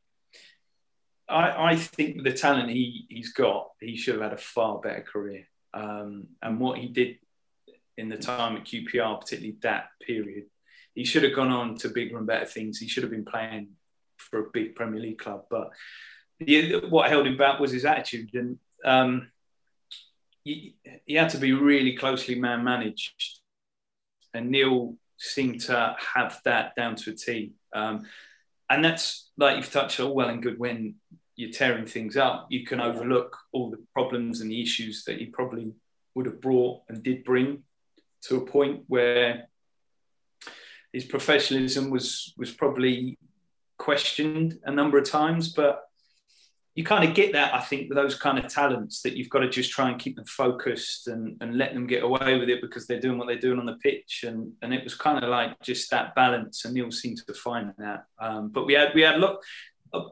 I, 1.28 1.72
I 1.72 1.76
think 1.76 2.22
the 2.22 2.32
talent 2.32 2.70
he 2.70 3.06
he's 3.08 3.32
got, 3.32 3.70
he 3.80 3.96
should 3.96 4.14
have 4.14 4.22
had 4.22 4.32
a 4.32 4.38
far 4.38 4.80
better 4.80 5.02
career. 5.02 5.46
Um, 5.74 6.28
and 6.42 6.58
what 6.58 6.78
he 6.78 6.88
did 6.88 7.18
in 7.98 8.08
the 8.08 8.16
time 8.16 8.56
at 8.56 8.64
QPR, 8.64 9.20
particularly 9.20 9.58
that 9.62 9.88
period, 10.04 10.44
he 10.94 11.04
should 11.04 11.24
have 11.24 11.34
gone 11.34 11.50
on 11.50 11.76
to 11.78 11.90
bigger 11.90 12.16
and 12.16 12.26
better 12.26 12.46
things. 12.46 12.78
He 12.78 12.88
should 12.88 13.02
have 13.02 13.12
been 13.12 13.24
playing 13.24 13.70
for 14.16 14.40
a 14.40 14.50
big 14.52 14.74
Premier 14.74 15.00
League 15.00 15.18
club, 15.18 15.44
but 15.50 15.70
what 16.88 17.10
held 17.10 17.26
him 17.26 17.36
back 17.36 17.60
was 17.60 17.72
his 17.72 17.84
attitude, 17.84 18.32
and 18.34 18.58
um, 18.84 19.28
he, 20.42 20.76
he 21.04 21.14
had 21.14 21.30
to 21.30 21.38
be 21.38 21.52
really 21.52 21.96
closely 21.96 22.36
man 22.36 22.64
managed. 22.64 23.40
And 24.32 24.50
Neil 24.50 24.94
seemed 25.18 25.62
to 25.62 25.96
have 26.14 26.40
that 26.44 26.74
down 26.76 26.94
to 26.96 27.10
a 27.10 27.14
T. 27.14 27.52
Um, 27.74 28.06
and 28.70 28.84
that's 28.84 29.30
like 29.36 29.56
you've 29.56 29.72
touched 29.72 30.00
all 30.00 30.14
well 30.14 30.28
and 30.28 30.42
good 30.42 30.58
when 30.58 30.96
you're 31.36 31.50
tearing 31.50 31.86
things 31.86 32.16
up, 32.16 32.46
you 32.50 32.64
can 32.64 32.80
overlook 32.80 33.36
all 33.52 33.70
the 33.70 33.84
problems 33.92 34.40
and 34.40 34.50
the 34.50 34.62
issues 34.62 35.04
that 35.04 35.20
you 35.20 35.30
probably 35.32 35.72
would 36.14 36.26
have 36.26 36.40
brought 36.40 36.80
and 36.88 37.02
did 37.02 37.24
bring 37.24 37.62
to 38.22 38.36
a 38.36 38.46
point 38.46 38.82
where 38.88 39.48
his 40.92 41.04
professionalism 41.04 41.90
was 41.90 42.32
was 42.38 42.50
probably 42.50 43.18
questioned 43.78 44.58
a 44.64 44.72
number 44.72 44.98
of 44.98 45.08
times, 45.08 45.52
but 45.52 45.85
you 46.76 46.84
kind 46.84 47.08
of 47.08 47.14
get 47.14 47.32
that, 47.32 47.54
I 47.54 47.60
think, 47.60 47.88
with 47.88 47.96
those 47.96 48.14
kind 48.14 48.38
of 48.38 48.48
talents 48.48 49.00
that 49.00 49.16
you've 49.16 49.30
got 49.30 49.38
to 49.38 49.48
just 49.48 49.70
try 49.70 49.88
and 49.88 49.98
keep 49.98 50.14
them 50.14 50.26
focused 50.26 51.08
and, 51.08 51.34
and 51.40 51.56
let 51.56 51.72
them 51.72 51.86
get 51.86 52.02
away 52.02 52.38
with 52.38 52.50
it 52.50 52.60
because 52.60 52.86
they're 52.86 53.00
doing 53.00 53.16
what 53.16 53.26
they're 53.26 53.38
doing 53.38 53.58
on 53.58 53.64
the 53.64 53.78
pitch. 53.82 54.26
And, 54.28 54.52
and 54.60 54.74
it 54.74 54.84
was 54.84 54.94
kind 54.94 55.24
of 55.24 55.30
like 55.30 55.58
just 55.62 55.90
that 55.90 56.14
balance. 56.14 56.66
And 56.66 56.74
Neil 56.74 56.90
seemed 56.90 57.16
to 57.26 57.32
find 57.32 57.72
that. 57.78 58.04
Um, 58.20 58.50
but 58.50 58.66
we 58.66 58.74
had, 58.74 58.94
we 58.94 59.00
had 59.00 59.18
look 59.18 59.42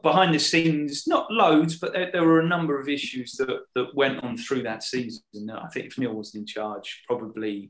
behind 0.01 0.33
the 0.33 0.39
scenes, 0.39 1.05
not 1.05 1.29
loads, 1.29 1.77
but 1.77 1.93
there, 1.93 2.09
there, 2.11 2.23
were 2.23 2.39
a 2.39 2.47
number 2.47 2.79
of 2.79 2.89
issues 2.89 3.33
that, 3.33 3.59
that 3.75 3.93
went 3.93 4.23
on 4.23 4.35
through 4.35 4.63
that 4.63 4.81
season. 4.81 5.21
I 5.51 5.67
think 5.67 5.85
if 5.85 5.99
Neil 5.99 6.13
wasn't 6.13 6.41
in 6.41 6.47
charge, 6.47 7.03
probably 7.07 7.69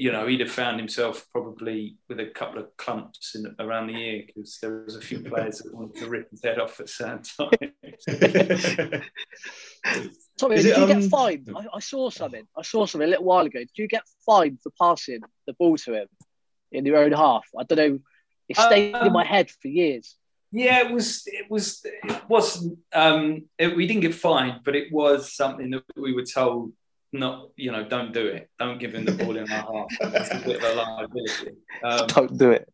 you 0.00 0.10
know, 0.10 0.26
he'd 0.26 0.40
have 0.40 0.50
found 0.50 0.80
himself 0.80 1.26
probably 1.30 1.98
with 2.08 2.18
a 2.20 2.26
couple 2.26 2.58
of 2.58 2.74
clumps 2.78 3.34
in, 3.34 3.54
around 3.58 3.88
the 3.88 3.92
ear 3.92 4.22
because 4.26 4.56
there 4.62 4.82
was 4.82 4.96
a 4.96 5.00
few 5.00 5.20
players 5.30 5.58
that 5.58 5.74
wanted 5.74 6.00
to 6.00 6.08
rip 6.08 6.30
his 6.30 6.42
head 6.42 6.58
off 6.58 6.80
at 6.80 6.88
certain 6.88 7.22
times. 7.38 7.52
Tommy, 10.38 10.56
did 10.56 10.66
it, 10.66 10.76
you 10.78 10.82
um... 10.82 10.88
get 10.88 11.04
fined? 11.10 11.50
I, 11.54 11.66
I, 11.74 11.80
saw 11.80 12.08
something. 12.08 12.46
I 12.56 12.62
saw 12.62 12.86
something 12.86 13.06
a 13.06 13.10
little 13.10 13.26
while 13.26 13.44
ago. 13.44 13.58
Did 13.58 13.76
you 13.76 13.88
get 13.88 14.04
fined 14.24 14.60
for 14.62 14.72
passing 14.80 15.20
the 15.46 15.52
ball 15.52 15.76
to 15.76 15.92
him 15.92 16.08
in 16.72 16.86
your 16.86 16.96
own 16.96 17.12
half? 17.12 17.44
I 17.58 17.64
don't 17.64 17.76
know. 17.76 17.98
It 18.48 18.56
stayed 18.56 18.94
um, 18.94 19.08
in 19.08 19.12
my 19.12 19.26
head 19.26 19.50
for 19.50 19.68
years. 19.68 20.16
Yeah, 20.50 20.80
it 20.80 20.90
was. 20.90 21.24
It 21.26 21.50
was. 21.50 21.84
It 21.84 22.22
was. 22.26 22.66
Um, 22.94 23.44
it, 23.58 23.76
we 23.76 23.86
didn't 23.86 24.00
get 24.00 24.14
fined, 24.14 24.62
but 24.64 24.74
it 24.74 24.90
was 24.90 25.36
something 25.36 25.70
that 25.70 25.84
we 25.94 26.14
were 26.14 26.24
told 26.24 26.72
not 27.12 27.50
you 27.56 27.72
know 27.72 27.84
don't 27.88 28.12
do 28.12 28.26
it. 28.26 28.50
Don't 28.58 28.78
give 28.78 28.94
him 28.94 29.04
the 29.04 29.12
ball 29.12 29.36
in 29.36 29.50
our 29.50 29.86
half. 30.00 30.12
That's 30.12 30.30
a 30.30 30.38
bit 30.46 30.62
of 30.62 30.64
a 30.64 30.74
liability. 30.74 31.56
Um, 31.82 32.06
don't 32.06 32.38
do 32.38 32.50
it. 32.50 32.68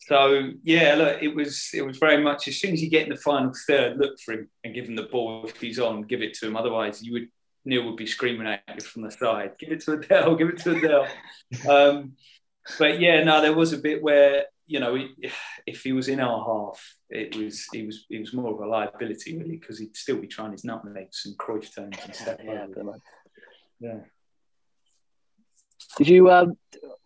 So 0.00 0.50
yeah 0.62 0.94
look 0.96 1.22
it 1.22 1.34
was 1.34 1.70
it 1.74 1.82
was 1.82 1.98
very 1.98 2.22
much 2.22 2.46
as 2.48 2.58
soon 2.58 2.72
as 2.72 2.82
you 2.82 2.90
get 2.90 3.04
in 3.04 3.10
the 3.10 3.20
final 3.20 3.52
third 3.66 3.96
look 3.98 4.18
for 4.20 4.34
him 4.34 4.48
and 4.62 4.74
give 4.74 4.86
him 4.86 4.96
the 4.96 5.04
ball. 5.04 5.46
If 5.46 5.60
he's 5.60 5.78
on 5.78 6.02
give 6.02 6.22
it 6.22 6.34
to 6.34 6.46
him. 6.46 6.56
Otherwise 6.56 7.02
you 7.02 7.12
would 7.14 7.28
Neil 7.64 7.84
would 7.84 7.96
be 7.96 8.06
screaming 8.06 8.46
at 8.46 8.62
you 8.74 8.80
from 8.80 9.02
the 9.02 9.10
side. 9.10 9.52
Give 9.58 9.72
it 9.72 9.80
to 9.82 9.92
Adel 9.92 10.36
give 10.36 10.48
it 10.48 10.58
to 10.58 10.76
Adel 10.76 11.06
um, 11.68 12.12
but 12.78 13.00
yeah 13.00 13.24
no 13.24 13.40
there 13.40 13.54
was 13.54 13.72
a 13.72 13.78
bit 13.78 14.02
where 14.02 14.44
you 14.66 14.80
know 14.80 14.98
if 15.66 15.82
he 15.82 15.92
was 15.92 16.08
in 16.08 16.20
our 16.20 16.44
half 16.44 16.96
it 17.10 17.36
was 17.36 17.66
he 17.72 17.84
was 17.84 18.06
he 18.08 18.18
was 18.18 18.32
more 18.32 18.52
of 18.52 18.60
a 18.60 18.66
liability 18.66 19.36
really 19.36 19.56
because 19.56 19.78
he'd 19.78 19.96
still 19.96 20.16
be 20.16 20.26
trying 20.26 20.52
his 20.52 20.64
nutmegs 20.64 21.26
and 21.26 21.36
Cruyff 21.38 21.74
turns 21.74 21.96
and 22.04 22.14
stuff 22.14 22.38
yeah, 22.42 22.66
yeah. 23.80 24.00
Did 25.98 26.08
you? 26.08 26.30
Um, 26.30 26.56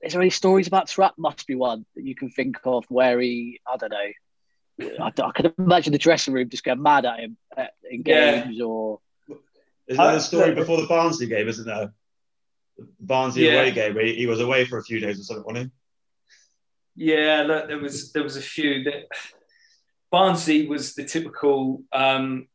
is 0.02 0.12
there 0.12 0.22
any 0.22 0.30
stories 0.30 0.66
about 0.66 0.88
Trap? 0.88 1.14
Must 1.18 1.46
be 1.46 1.54
one 1.54 1.84
that 1.94 2.04
you 2.04 2.14
can 2.14 2.30
think 2.30 2.58
of 2.64 2.84
where 2.88 3.20
he. 3.20 3.60
I 3.66 3.76
don't 3.76 3.92
know. 3.92 5.00
I, 5.00 5.06
I 5.06 5.30
can 5.32 5.52
imagine 5.58 5.92
the 5.92 5.98
dressing 5.98 6.34
room 6.34 6.48
just 6.48 6.64
going 6.64 6.82
mad 6.82 7.04
at 7.04 7.18
him 7.18 7.36
at, 7.56 7.72
in 7.90 8.02
games 8.02 8.56
yeah. 8.56 8.64
or. 8.64 9.00
Is 9.88 9.96
there 9.96 10.16
a 10.16 10.20
story 10.20 10.54
before 10.54 10.80
the 10.80 10.86
Barnsley 10.86 11.26
game, 11.26 11.48
isn't 11.48 11.66
there? 11.66 11.92
Barnsley 13.00 13.46
yeah. 13.46 13.54
away 13.54 13.70
game 13.72 13.98
he, 13.98 14.14
he, 14.14 14.26
was 14.26 14.40
away 14.40 14.64
for 14.64 14.78
a 14.78 14.84
few 14.84 15.00
days 15.00 15.18
or 15.18 15.22
something, 15.22 15.44
wasn't 15.44 15.72
he? 16.96 17.12
Yeah, 17.12 17.44
look, 17.46 17.68
there 17.68 17.78
was 17.78 18.12
there 18.12 18.22
was 18.22 18.36
a 18.36 18.42
few 18.42 18.84
that 18.84 19.08
Barnsley 20.10 20.66
was 20.66 20.94
the 20.94 21.04
typical 21.04 21.82
um, 21.92 22.48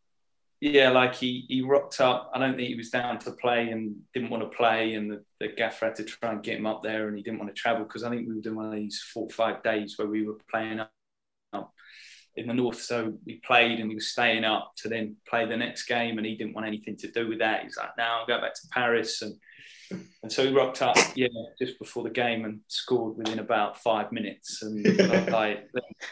yeah, 0.64 0.92
like 0.92 1.14
he 1.14 1.44
he 1.50 1.62
rocked 1.62 2.00
up. 2.00 2.32
I 2.34 2.40
don't 2.40 2.56
think 2.56 2.70
he 2.70 2.76
was 2.76 2.90
down 2.90 3.20
to 3.20 3.32
play 3.32 3.72
and 3.72 3.98
didn't 4.14 4.30
want 4.30 4.44
to 4.44 4.58
play, 4.58 4.94
and 4.94 5.12
the, 5.12 5.22
the 5.42 5.50
gaffer 5.50 5.88
had 5.88 5.96
to 5.96 6.06
try 6.06 6.32
and 6.32 6.42
get 6.42 6.58
him 6.58 6.66
up 6.66 6.82
there, 6.82 7.10
and 7.10 7.18
he 7.18 7.22
didn't 7.22 7.40
want 7.40 7.54
to 7.54 7.62
travel 7.62 7.84
because 7.84 8.06
I 8.06 8.10
think 8.10 8.30
we 8.30 8.34
were 8.34 8.42
doing 8.42 8.56
one 8.56 8.68
of 8.68 8.72
these 8.72 9.04
four 9.14 9.26
or 9.26 9.30
five 9.30 9.62
days 9.62 9.96
where 9.98 10.08
we 10.08 10.26
were 10.26 10.38
playing 10.50 10.80
up, 10.80 11.74
in 12.38 12.48
the 12.48 12.54
north. 12.54 12.82
So 12.82 13.14
we 13.26 13.42
played 13.46 13.82
and 13.82 13.90
we 13.90 13.96
were 13.96 14.02
staying 14.02 14.46
up 14.46 14.72
to 14.78 14.88
then 14.88 15.18
play 15.28 15.46
the 15.46 15.58
next 15.58 15.84
game, 15.84 16.18
and 16.18 16.26
he 16.26 16.38
didn't 16.38 16.54
want 16.54 16.66
anything 16.66 16.96
to 16.96 17.12
do 17.12 17.28
with 17.28 17.40
that. 17.40 17.64
He's 17.64 17.76
like, 17.76 17.98
"Now 17.98 18.22
I'll 18.22 18.26
go 18.26 18.40
back 18.40 18.54
to 18.54 18.68
Paris," 18.72 19.22
and 19.22 19.36
and 19.92 20.32
so 20.32 20.48
he 20.48 20.54
rocked 20.54 20.82
up, 20.82 20.96
yeah, 21.14 21.28
just 21.60 21.78
before 21.78 22.04
the 22.04 22.10
game 22.10 22.46
and 22.46 22.62
scored 22.70 23.18
within 23.18 23.40
about 23.40 23.84
five 23.84 24.14
minutes, 24.14 24.64
and 24.64 25.02
I 25.36 25.64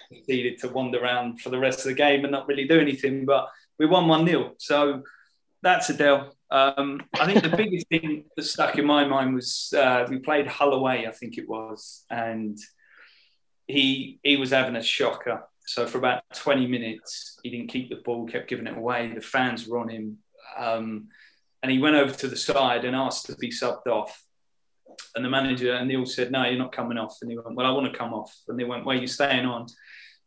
proceeded 0.09 0.59
to 0.59 0.67
wander 0.67 1.01
around 1.01 1.39
for 1.39 1.51
the 1.51 1.57
rest 1.57 1.79
of 1.79 1.85
the 1.85 1.93
game 1.93 2.25
and 2.25 2.33
not 2.33 2.49
really 2.49 2.67
do 2.67 2.81
anything, 2.81 3.25
but 3.25 3.47
we 3.81 3.87
won 3.87 4.07
1 4.07 4.27
0. 4.27 4.53
So 4.59 5.01
that's 5.63 5.89
Adel. 5.89 6.35
Um, 6.51 7.01
I 7.19 7.25
think 7.25 7.41
the 7.41 7.57
biggest 7.57 7.87
thing 7.87 8.25
that 8.37 8.43
stuck 8.43 8.77
in 8.77 8.85
my 8.85 9.05
mind 9.05 9.33
was 9.33 9.73
uh, 9.75 10.05
we 10.07 10.19
played 10.19 10.45
Hull 10.45 10.73
away, 10.73 11.07
I 11.07 11.11
think 11.11 11.39
it 11.39 11.49
was, 11.49 12.05
and 12.11 12.59
he 13.65 14.19
he 14.21 14.37
was 14.37 14.51
having 14.51 14.75
a 14.75 14.83
shocker. 14.83 15.47
So 15.65 15.87
for 15.87 15.97
about 15.97 16.21
20 16.35 16.67
minutes, 16.67 17.39
he 17.43 17.49
didn't 17.49 17.69
keep 17.69 17.89
the 17.89 18.01
ball, 18.05 18.27
kept 18.27 18.49
giving 18.49 18.67
it 18.67 18.77
away. 18.77 19.13
The 19.15 19.21
fans 19.21 19.67
were 19.67 19.79
on 19.79 19.89
him. 19.89 20.17
Um, 20.57 21.07
and 21.63 21.71
he 21.71 21.79
went 21.79 21.95
over 21.95 22.13
to 22.13 22.27
the 22.27 22.35
side 22.35 22.85
and 22.85 22.95
asked 22.95 23.27
to 23.27 23.35
be 23.37 23.49
subbed 23.49 23.87
off. 23.87 24.23
And 25.15 25.25
the 25.25 25.29
manager 25.29 25.73
and 25.73 25.87
Neil 25.87 26.05
said, 26.05 26.31
No, 26.31 26.45
you're 26.45 26.59
not 26.59 26.71
coming 26.71 26.99
off. 26.99 27.17
And 27.21 27.31
he 27.31 27.37
went, 27.37 27.55
Well, 27.55 27.65
I 27.65 27.71
want 27.71 27.91
to 27.91 27.97
come 27.97 28.13
off. 28.13 28.35
And 28.47 28.59
they 28.59 28.63
went, 28.63 28.85
Well, 28.85 28.97
you're 28.97 29.07
staying 29.07 29.45
on. 29.45 29.65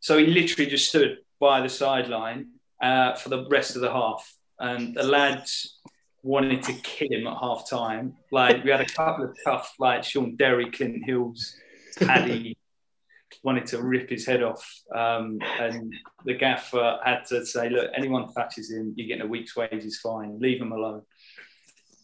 So 0.01 0.17
he 0.17 0.25
literally 0.25 0.69
just 0.69 0.89
stood 0.89 1.19
by 1.39 1.61
the 1.61 1.69
sideline 1.69 2.47
uh, 2.81 3.13
for 3.15 3.29
the 3.29 3.45
rest 3.49 3.75
of 3.75 3.81
the 3.81 3.91
half. 3.91 4.35
And 4.59 4.95
the 4.95 5.03
lads 5.03 5.79
wanted 6.23 6.63
to 6.63 6.73
kill 6.73 7.11
him 7.11 7.27
at 7.27 7.37
half 7.37 7.69
time. 7.69 8.15
Like 8.31 8.63
we 8.63 8.71
had 8.71 8.81
a 8.81 8.85
couple 8.85 9.25
of 9.25 9.37
tough, 9.43 9.75
like 9.79 10.03
Shaun 10.03 10.35
Derry, 10.35 10.71
Clint 10.71 11.05
Hills, 11.05 11.55
Paddy 11.99 12.57
wanted 13.43 13.67
to 13.67 13.81
rip 13.81 14.09
his 14.09 14.25
head 14.25 14.41
off. 14.41 14.81
Um, 14.93 15.39
and 15.59 15.93
the 16.25 16.33
gaffer 16.33 16.99
had 17.03 17.25
to 17.25 17.45
say, 17.45 17.69
look, 17.69 17.91
anyone 17.95 18.33
touches 18.33 18.71
him, 18.71 18.93
you're 18.95 19.07
getting 19.07 19.23
a 19.23 19.27
week's 19.27 19.55
wages 19.55 19.99
fine. 19.99 20.39
Leave 20.39 20.61
him 20.61 20.71
alone. 20.71 21.03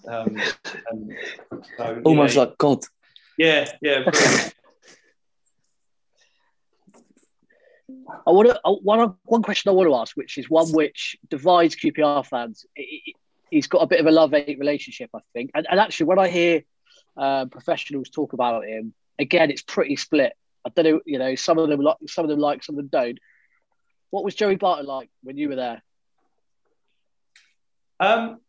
Um, 0.08 0.40
so, 1.78 2.02
Almost 2.04 2.36
yeah, 2.36 2.42
like 2.42 2.58
God. 2.58 2.84
Yeah, 3.38 3.72
yeah. 3.82 4.50
I 8.08 8.32
want 8.32 8.50
to 8.50 8.60
one 8.64 9.16
one 9.26 9.44
question 9.44 9.70
I 9.70 9.74
want 9.74 9.90
to 9.90 9.96
ask, 9.96 10.16
which 10.16 10.38
is 10.38 10.50
one 10.50 10.72
which 10.72 11.18
divides 11.30 11.76
QPR 11.76 12.26
fans. 12.26 12.66
he's 13.50 13.68
got 13.68 13.80
a 13.80 13.88
bit 13.88 14.00
of 14.00 14.06
a 14.06 14.12
love 14.12 14.32
hate 14.32 14.60
relationship, 14.60 15.10
I 15.16 15.20
think. 15.34 15.52
And, 15.54 15.68
and 15.70 15.80
actually, 15.80 16.08
when 16.08 16.20
I 16.20 16.30
hear 16.30 16.64
uh, 17.18 17.46
professionals 17.46 18.10
talk 18.10 18.34
about 18.34 18.66
him, 18.66 18.94
again, 19.20 19.52
it's 19.52 19.62
pretty 19.62 19.96
split. 19.96 20.34
I 20.66 20.70
don't 20.70 20.86
know, 20.86 21.02
you 21.06 21.20
know, 21.20 21.36
some 21.36 21.58
of 21.58 21.70
them 21.70 21.82
like, 21.82 21.98
some 22.08 22.26
of 22.26 22.30
them 22.30 22.40
like, 22.40 22.64
some 22.64 22.76
of 22.76 22.78
them 22.78 22.90
don't. 22.92 23.20
What 24.10 24.24
was 24.24 24.36
Joey 24.36 24.56
Barton 24.56 24.86
like 24.86 25.10
when 25.24 25.38
you 25.38 25.50
were 25.50 25.56
there? 25.56 25.82
Um, 28.00 28.42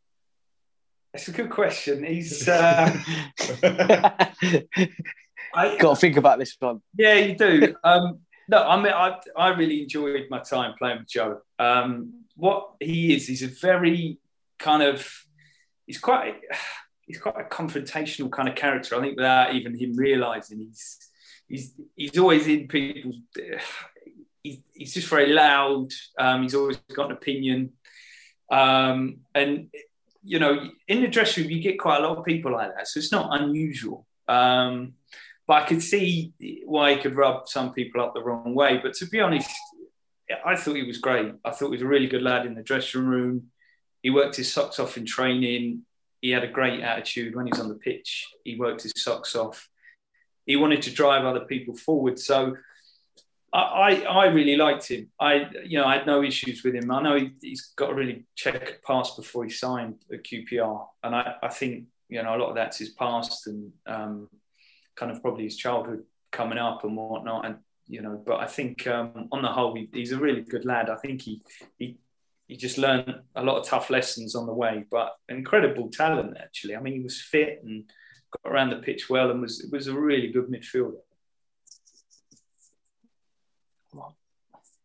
it's 1.14 1.28
a 1.28 1.32
good 1.32 1.50
question. 1.50 2.04
He's. 2.04 2.48
Uh, 2.48 2.96
I 5.54 5.76
got 5.78 5.94
to 5.94 5.96
think 5.96 6.16
about 6.16 6.38
this 6.38 6.56
one. 6.58 6.80
Yeah, 6.96 7.14
you 7.14 7.36
do. 7.36 7.74
Um, 7.84 8.20
no, 8.52 8.68
I 8.68 8.76
mean, 8.76 8.92
I, 8.92 9.18
I 9.34 9.48
really 9.48 9.80
enjoyed 9.80 10.26
my 10.28 10.40
time 10.40 10.74
playing 10.76 10.98
with 10.98 11.08
Joe. 11.08 11.40
Um, 11.58 12.24
what 12.36 12.74
he 12.80 13.14
is, 13.14 13.26
he's 13.26 13.42
a 13.42 13.46
very 13.46 14.18
kind 14.58 14.82
of, 14.82 15.10
he's 15.86 15.98
quite, 15.98 16.34
he's 17.06 17.18
quite 17.18 17.36
a 17.40 17.44
confrontational 17.44 18.30
kind 18.30 18.50
of 18.50 18.54
character. 18.54 18.94
I 18.94 19.00
think 19.00 19.16
without 19.16 19.54
even 19.54 19.74
him 19.74 19.94
realizing, 19.96 20.58
he's, 20.58 20.98
he's, 21.48 21.72
he's 21.96 22.18
always 22.18 22.46
in 22.46 22.68
people's. 22.68 23.16
He's, 24.44 24.58
he's 24.72 24.94
just 24.94 25.06
very 25.06 25.32
loud. 25.32 25.92
Um, 26.18 26.42
he's 26.42 26.56
always 26.56 26.76
got 26.92 27.06
an 27.06 27.12
opinion, 27.12 27.74
um, 28.50 29.18
and 29.36 29.68
you 30.24 30.40
know, 30.40 30.68
in 30.88 31.00
the 31.00 31.06
dressing 31.06 31.44
room, 31.44 31.52
you 31.52 31.62
get 31.62 31.78
quite 31.78 32.02
a 32.02 32.08
lot 32.08 32.18
of 32.18 32.24
people 32.24 32.50
like 32.50 32.74
that, 32.74 32.88
so 32.88 32.98
it's 32.98 33.12
not 33.12 33.40
unusual. 33.40 34.04
Um, 34.26 34.94
but 35.52 35.64
I 35.64 35.66
could 35.66 35.82
see 35.82 36.32
why 36.64 36.94
he 36.94 37.00
could 37.02 37.14
rub 37.14 37.46
some 37.46 37.74
people 37.74 38.00
up 38.00 38.14
the 38.14 38.22
wrong 38.22 38.54
way. 38.54 38.80
But 38.82 38.94
to 38.94 39.04
be 39.04 39.20
honest, 39.20 39.50
I 40.46 40.56
thought 40.56 40.76
he 40.76 40.82
was 40.82 40.96
great. 40.96 41.34
I 41.44 41.50
thought 41.50 41.66
he 41.66 41.72
was 41.72 41.82
a 41.82 41.86
really 41.86 42.06
good 42.06 42.22
lad 42.22 42.46
in 42.46 42.54
the 42.54 42.62
dressing 42.62 43.04
room. 43.04 43.48
He 44.02 44.08
worked 44.08 44.36
his 44.36 44.50
socks 44.50 44.78
off 44.78 44.96
in 44.96 45.04
training. 45.04 45.82
He 46.22 46.30
had 46.30 46.42
a 46.42 46.48
great 46.48 46.80
attitude 46.80 47.36
when 47.36 47.44
he 47.44 47.50
was 47.50 47.60
on 47.60 47.68
the 47.68 47.74
pitch. 47.74 48.26
He 48.44 48.58
worked 48.58 48.84
his 48.84 48.94
socks 48.96 49.36
off. 49.36 49.68
He 50.46 50.56
wanted 50.56 50.80
to 50.82 50.90
drive 50.90 51.26
other 51.26 51.44
people 51.44 51.76
forward. 51.76 52.18
So 52.18 52.56
I, 53.52 54.06
I 54.08 54.28
really 54.28 54.56
liked 54.56 54.88
him. 54.88 55.10
I, 55.20 55.50
you 55.66 55.78
know, 55.78 55.84
I 55.84 55.98
had 55.98 56.06
no 56.06 56.22
issues 56.22 56.64
with 56.64 56.74
him. 56.74 56.90
I 56.90 57.02
know 57.02 57.18
he, 57.18 57.50
has 57.50 57.74
got 57.76 57.90
a 57.90 57.94
really 57.94 58.24
check 58.36 58.82
past 58.86 59.18
before 59.18 59.44
he 59.44 59.50
signed 59.50 59.96
at 60.10 60.24
QPR, 60.24 60.86
and 61.04 61.14
I, 61.14 61.34
I 61.42 61.48
think 61.48 61.88
you 62.08 62.22
know 62.22 62.34
a 62.34 62.38
lot 62.38 62.48
of 62.48 62.54
that's 62.54 62.78
his 62.78 62.88
past 62.88 63.46
and 63.48 63.70
um, 63.86 64.30
kind 64.96 65.10
of 65.10 65.22
probably 65.22 65.44
his 65.44 65.56
childhood 65.56 66.04
coming 66.30 66.58
up 66.58 66.84
and 66.84 66.96
whatnot. 66.96 67.46
And 67.46 67.56
you 67.86 68.00
know, 68.00 68.22
but 68.24 68.40
I 68.40 68.46
think 68.46 68.86
um, 68.86 69.28
on 69.32 69.42
the 69.42 69.48
whole, 69.48 69.74
he, 69.74 69.88
he's 69.92 70.12
a 70.12 70.18
really 70.18 70.42
good 70.42 70.64
lad. 70.64 70.88
I 70.88 70.96
think 70.96 71.22
he 71.22 71.42
he 71.78 71.98
he 72.46 72.56
just 72.56 72.78
learned 72.78 73.14
a 73.34 73.42
lot 73.42 73.58
of 73.58 73.66
tough 73.66 73.90
lessons 73.90 74.34
on 74.34 74.46
the 74.46 74.52
way, 74.52 74.84
but 74.90 75.16
incredible 75.28 75.88
talent 75.90 76.36
actually. 76.40 76.76
I 76.76 76.80
mean, 76.80 76.94
he 76.94 77.00
was 77.00 77.20
fit 77.20 77.60
and 77.64 77.84
got 78.30 78.52
around 78.52 78.70
the 78.70 78.76
pitch 78.76 79.08
well, 79.08 79.30
and 79.30 79.40
was 79.40 79.66
was 79.70 79.86
a 79.86 79.98
really 79.98 80.28
good 80.28 80.48
midfielder. 80.48 81.00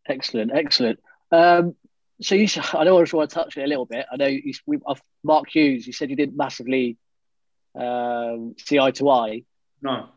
Excellent, 0.07 0.51
excellent. 0.53 0.99
Um, 1.31 1.75
so 2.21 2.35
you, 2.35 2.47
I 2.73 2.83
know 2.83 2.97
I 2.97 3.01
just 3.01 3.13
want 3.13 3.29
to 3.29 3.33
touch 3.33 3.57
it 3.57 3.63
a 3.63 3.67
little 3.67 3.85
bit. 3.85 4.05
I 4.11 4.15
know 4.15 4.27
you, 4.27 4.53
we, 4.65 4.79
uh, 4.85 4.95
Mark 5.23 5.49
Hughes. 5.49 5.85
You 5.85 5.93
said 5.93 6.09
you 6.09 6.15
didn't 6.15 6.37
massively 6.37 6.97
um, 7.75 8.55
see 8.57 8.79
eye 8.79 8.91
to 8.91 9.09
eye. 9.09 9.43
No. 9.81 10.09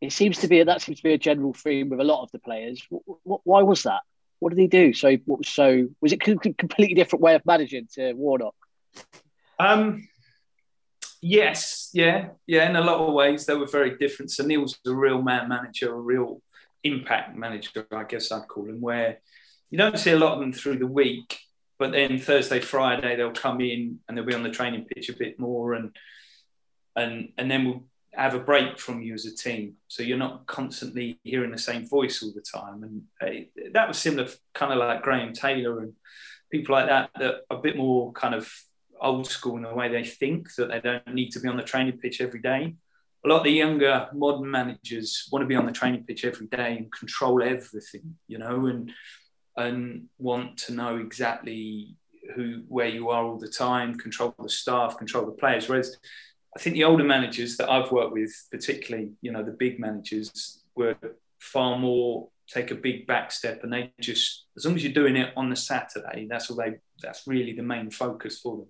It 0.00 0.12
seems 0.12 0.38
to 0.38 0.48
be 0.48 0.62
that 0.62 0.82
seems 0.82 0.98
to 0.98 1.04
be 1.04 1.14
a 1.14 1.18
general 1.18 1.54
theme 1.54 1.88
with 1.88 2.00
a 2.00 2.04
lot 2.04 2.22
of 2.22 2.30
the 2.32 2.38
players. 2.38 2.86
why 3.24 3.62
was 3.62 3.84
that? 3.84 4.00
What 4.38 4.50
did 4.50 4.58
he 4.58 4.66
do? 4.66 4.92
So, 4.92 5.16
what 5.24 5.38
was 5.38 5.48
so? 5.48 5.88
Was 6.00 6.12
it 6.12 6.20
a 6.26 6.52
completely 6.54 6.94
different 6.94 7.22
way 7.22 7.34
of 7.34 7.46
managing 7.46 7.88
to 7.94 8.12
Warnock? 8.12 8.54
Um, 9.58 10.08
yes, 11.22 11.90
yeah, 11.94 12.30
yeah. 12.46 12.68
In 12.68 12.76
a 12.76 12.82
lot 12.82 13.00
of 13.00 13.14
ways, 13.14 13.46
they 13.46 13.54
were 13.54 13.66
very 13.66 13.96
different. 13.96 14.30
So 14.30 14.44
Neil's 14.44 14.78
a 14.86 14.92
real 14.92 15.22
man 15.22 15.48
manager, 15.48 15.94
a 15.94 15.98
real 15.98 16.42
impact 16.82 17.36
manager, 17.36 17.86
I 17.90 18.04
guess 18.04 18.30
I'd 18.30 18.48
call 18.48 18.66
him, 18.66 18.80
where 18.80 19.20
you 19.70 19.78
don't 19.78 19.98
see 19.98 20.10
a 20.10 20.18
lot 20.18 20.34
of 20.34 20.40
them 20.40 20.52
through 20.52 20.78
the 20.78 20.86
week, 20.86 21.38
but 21.78 21.92
then 21.92 22.18
Thursday, 22.18 22.60
Friday, 22.60 23.16
they'll 23.16 23.32
come 23.32 23.60
in 23.60 24.00
and 24.06 24.16
they'll 24.16 24.24
be 24.24 24.34
on 24.34 24.42
the 24.42 24.50
training 24.50 24.84
pitch 24.84 25.08
a 25.08 25.16
bit 25.16 25.38
more, 25.38 25.74
and 25.74 25.96
and 26.94 27.32
and 27.38 27.50
then 27.50 27.64
we'll 27.64 27.84
have 28.16 28.34
a 28.34 28.40
break 28.40 28.78
from 28.78 29.02
you 29.02 29.14
as 29.14 29.26
a 29.26 29.34
team, 29.34 29.74
so 29.88 30.02
you're 30.02 30.18
not 30.18 30.46
constantly 30.46 31.18
hearing 31.24 31.50
the 31.50 31.58
same 31.58 31.88
voice 31.88 32.22
all 32.22 32.32
the 32.34 32.40
time. 32.40 32.82
And 32.82 33.02
uh, 33.20 33.68
that 33.72 33.88
was 33.88 33.98
similar, 33.98 34.28
kind 34.54 34.72
of 34.72 34.78
like 34.78 35.02
Graham 35.02 35.32
Taylor 35.32 35.80
and 35.80 35.92
people 36.50 36.74
like 36.74 36.86
that, 36.86 37.10
that 37.18 37.34
are 37.50 37.58
a 37.58 37.60
bit 37.60 37.76
more 37.76 38.12
kind 38.12 38.34
of 38.34 38.52
old 39.00 39.26
school 39.26 39.56
in 39.56 39.62
the 39.62 39.74
way 39.74 39.88
they 39.88 40.04
think 40.04 40.54
that 40.56 40.68
they 40.68 40.80
don't 40.80 41.14
need 41.14 41.30
to 41.30 41.40
be 41.40 41.48
on 41.48 41.56
the 41.56 41.62
training 41.62 41.98
pitch 41.98 42.20
every 42.20 42.40
day. 42.40 42.74
A 43.24 43.28
lot 43.28 43.38
of 43.38 43.44
the 43.44 43.50
younger 43.50 44.08
modern 44.12 44.50
managers 44.50 45.28
want 45.32 45.42
to 45.42 45.46
be 45.46 45.56
on 45.56 45.66
the 45.66 45.72
training 45.72 46.04
pitch 46.04 46.24
every 46.24 46.46
day 46.46 46.76
and 46.76 46.92
control 46.92 47.42
everything, 47.42 48.16
you 48.28 48.38
know, 48.38 48.66
and 48.66 48.92
and 49.56 50.06
want 50.18 50.56
to 50.58 50.72
know 50.72 50.96
exactly 50.96 51.96
who 52.34 52.62
where 52.68 52.88
you 52.88 53.10
are 53.10 53.24
all 53.24 53.38
the 53.38 53.48
time, 53.48 53.96
control 53.96 54.34
the 54.38 54.48
staff, 54.48 54.98
control 54.98 55.26
the 55.26 55.32
players. 55.32 55.68
Whereas 55.68 55.96
I 56.56 56.60
think 56.60 56.74
the 56.74 56.84
older 56.84 57.04
managers 57.04 57.56
that 57.56 57.68
I've 57.68 57.90
worked 57.90 58.12
with, 58.12 58.32
particularly, 58.50 59.10
you 59.20 59.32
know, 59.32 59.42
the 59.42 59.50
big 59.50 59.80
managers, 59.80 60.62
were 60.76 60.96
far 61.40 61.78
more 61.78 62.28
take 62.46 62.70
a 62.70 62.74
big 62.74 63.06
back 63.06 63.32
step 63.32 63.60
and 63.62 63.72
they 63.72 63.90
just 64.00 64.46
as 64.56 64.66
long 64.66 64.74
as 64.74 64.84
you're 64.84 64.92
doing 64.92 65.16
it 65.16 65.32
on 65.36 65.48
the 65.48 65.56
Saturday, 65.56 66.26
that's 66.28 66.50
all 66.50 66.56
they 66.56 66.74
that's 67.00 67.26
really 67.26 67.52
the 67.52 67.62
main 67.62 67.90
focus 67.90 68.40
for 68.40 68.58
them. 68.58 68.66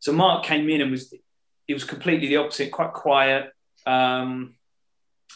So 0.00 0.12
Mark 0.12 0.44
came 0.44 0.68
in 0.68 0.80
and 0.80 0.90
was 0.90 1.12
it 1.68 1.74
was 1.74 1.84
completely 1.84 2.28
the 2.28 2.36
opposite, 2.36 2.70
quite 2.70 2.92
quiet, 2.92 3.52
um, 3.86 4.54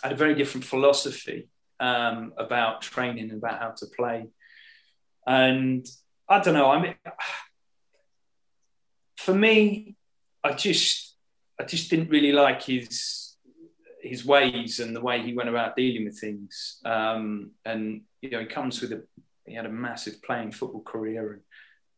had 0.03 0.12
a 0.12 0.16
very 0.16 0.35
different 0.35 0.64
philosophy 0.64 1.48
um, 1.81 2.33
about 2.37 2.83
training 2.83 3.31
and 3.31 3.42
about 3.42 3.59
how 3.59 3.70
to 3.70 3.87
play. 3.87 4.26
And 5.26 5.87
I 6.29 6.40
don't 6.40 6.55
know, 6.55 6.70
I 6.70 6.81
mean 6.81 6.94
for 9.16 9.35
me, 9.35 9.96
I 10.42 10.53
just 10.53 11.10
I 11.61 11.64
just 11.64 11.90
didn't 11.90 12.09
really 12.09 12.33
like 12.33 12.62
his 12.62 13.37
his 14.03 14.25
ways 14.25 14.81
and 14.81 14.96
the 14.96 15.01
way 15.01 15.20
he 15.20 15.35
went 15.35 15.51
about 15.51 15.77
dealing 15.77 16.07
with 16.07 16.18
things. 16.18 16.81
Um, 16.87 17.51
and 17.66 18.03
you 18.23 18.31
know, 18.31 18.40
he 18.40 18.46
comes 18.46 18.81
with 18.81 18.92
a 18.92 19.03
he 19.44 19.55
had 19.55 19.66
a 19.66 19.70
massive 19.70 20.23
playing 20.23 20.53
football 20.53 20.83
career, 20.83 21.33
and 21.33 21.42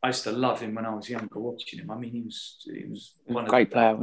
I 0.03 0.09
used 0.09 0.25
to 0.25 0.33
love 0.33 0.61
him 0.61 0.75
when 0.75 0.87
I 0.87 0.95
was 0.95 1.09
younger, 1.09 1.39
watching 1.39 1.79
him. 1.79 1.91
I 1.91 1.97
mean, 1.97 2.11
he 2.11 2.23
was 2.23 2.57
he 2.65 2.87
was 2.89 3.15
one 3.27 3.45
great 3.45 3.69
of 3.69 3.71
the, 3.71 3.75
player, 3.75 3.97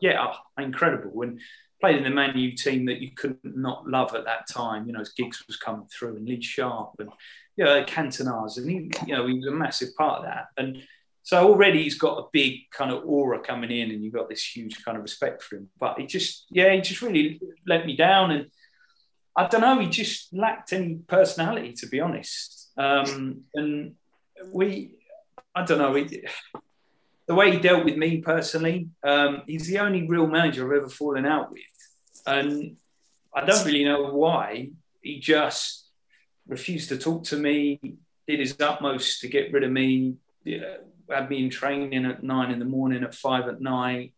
Yeah, 0.00 0.26
oh, 0.28 0.62
incredible. 0.62 1.22
And 1.22 1.40
played 1.80 1.96
in 1.96 2.04
the 2.04 2.10
Man 2.10 2.36
U 2.36 2.52
team 2.52 2.84
that 2.86 3.00
you 3.00 3.12
could 3.12 3.38
not 3.42 3.88
love 3.88 4.14
at 4.14 4.26
that 4.26 4.46
time. 4.46 4.86
You 4.86 4.92
know, 4.92 5.00
as 5.00 5.10
Giggs 5.10 5.42
was 5.46 5.56
coming 5.56 5.86
through, 5.86 6.16
and 6.16 6.28
Lee 6.28 6.42
Sharpe 6.42 6.96
and 6.98 7.08
you 7.56 7.64
know, 7.64 7.82
Cantona's, 7.84 8.58
and 8.58 8.70
he, 8.70 8.90
you 9.06 9.14
know, 9.14 9.26
he 9.26 9.34
was 9.34 9.46
a 9.46 9.52
massive 9.52 9.94
part 9.96 10.20
of 10.20 10.24
that. 10.24 10.46
And 10.56 10.82
so 11.22 11.48
already 11.48 11.82
he's 11.84 11.98
got 11.98 12.18
a 12.18 12.28
big 12.32 12.70
kind 12.70 12.90
of 12.90 13.04
aura 13.04 13.40
coming 13.40 13.70
in, 13.70 13.90
and 13.90 14.02
you've 14.02 14.14
got 14.14 14.28
this 14.28 14.44
huge 14.44 14.84
kind 14.84 14.96
of 14.96 15.02
respect 15.02 15.42
for 15.42 15.56
him. 15.56 15.68
But 15.78 15.98
he 15.98 16.06
just, 16.06 16.46
yeah, 16.50 16.74
he 16.74 16.80
just 16.80 17.02
really 17.02 17.40
let 17.66 17.86
me 17.86 17.96
down, 17.96 18.30
and 18.32 18.46
I 19.36 19.46
don't 19.46 19.60
know, 19.60 19.78
he 19.78 19.88
just 19.88 20.32
lacked 20.34 20.72
any 20.72 20.96
personality, 21.06 21.72
to 21.74 21.86
be 21.86 22.00
honest. 22.00 22.70
Um, 22.76 23.42
and 23.54 23.94
we, 24.52 24.96
I 25.54 25.64
don't 25.64 25.78
know, 25.78 25.94
he, 25.94 26.24
the 27.26 27.34
way 27.34 27.52
he 27.52 27.58
dealt 27.58 27.84
with 27.84 27.96
me 27.96 28.20
personally, 28.20 28.88
um, 29.04 29.42
he's 29.46 29.66
the 29.68 29.78
only 29.78 30.06
real 30.06 30.26
manager 30.26 30.66
I've 30.66 30.82
ever 30.82 30.88
fallen 30.88 31.24
out 31.24 31.52
with, 31.52 31.62
and 32.26 32.76
I 33.34 33.44
don't 33.44 33.64
really 33.64 33.84
know 33.84 34.12
why. 34.12 34.70
He 35.00 35.20
just 35.20 35.88
refused 36.46 36.88
to 36.88 36.98
talk 36.98 37.24
to 37.24 37.36
me, 37.36 37.80
did 38.26 38.40
his 38.40 38.56
utmost 38.60 39.20
to 39.20 39.28
get 39.28 39.52
rid 39.52 39.64
of 39.64 39.70
me. 39.70 40.16
Yeah, 40.44 40.78
had 41.12 41.30
me 41.30 41.44
in 41.44 41.50
training 41.50 42.04
at 42.04 42.22
nine 42.22 42.50
in 42.50 42.58
the 42.58 42.64
morning, 42.64 43.02
at 43.04 43.14
five 43.14 43.48
at 43.48 43.60
night, 43.60 44.14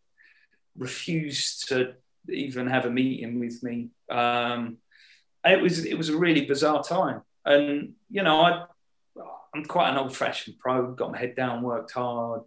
refused 0.76 1.68
to 1.68 1.94
even 2.28 2.66
have 2.66 2.86
a 2.86 2.90
meeting 2.90 3.38
with 3.40 3.62
me. 3.62 3.90
Um, 4.10 4.78
it 5.44 5.60
was 5.60 5.84
it 5.84 5.98
was 5.98 6.08
a 6.08 6.16
really 6.16 6.46
bizarre 6.46 6.82
time, 6.82 7.22
and 7.44 7.94
you 8.10 8.22
know 8.22 8.40
I 8.40 8.64
I'm 9.54 9.64
quite 9.64 9.90
an 9.90 9.98
old 9.98 10.16
fashioned 10.16 10.58
pro. 10.58 10.92
Got 10.92 11.12
my 11.12 11.18
head 11.18 11.36
down, 11.36 11.62
worked 11.62 11.92
hard 11.92 12.42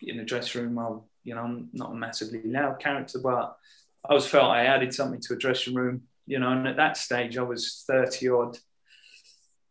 in 0.00 0.16
the 0.16 0.24
dressing 0.24 0.62
room. 0.62 0.78
I 0.78 0.98
you 1.24 1.34
know 1.34 1.42
I'm 1.42 1.68
not 1.72 1.92
a 1.92 1.94
massively 1.94 2.42
loud 2.44 2.80
character, 2.80 3.20
but 3.22 3.56
I 4.04 4.10
always 4.10 4.26
felt 4.26 4.50
I 4.50 4.66
added 4.66 4.92
something 4.92 5.20
to 5.22 5.34
a 5.34 5.38
dressing 5.38 5.74
room. 5.74 6.02
You 6.26 6.38
know, 6.38 6.50
and 6.50 6.66
at 6.66 6.76
that 6.76 6.96
stage 6.96 7.38
I 7.38 7.42
was 7.42 7.84
thirty 7.86 8.28
odd. 8.28 8.58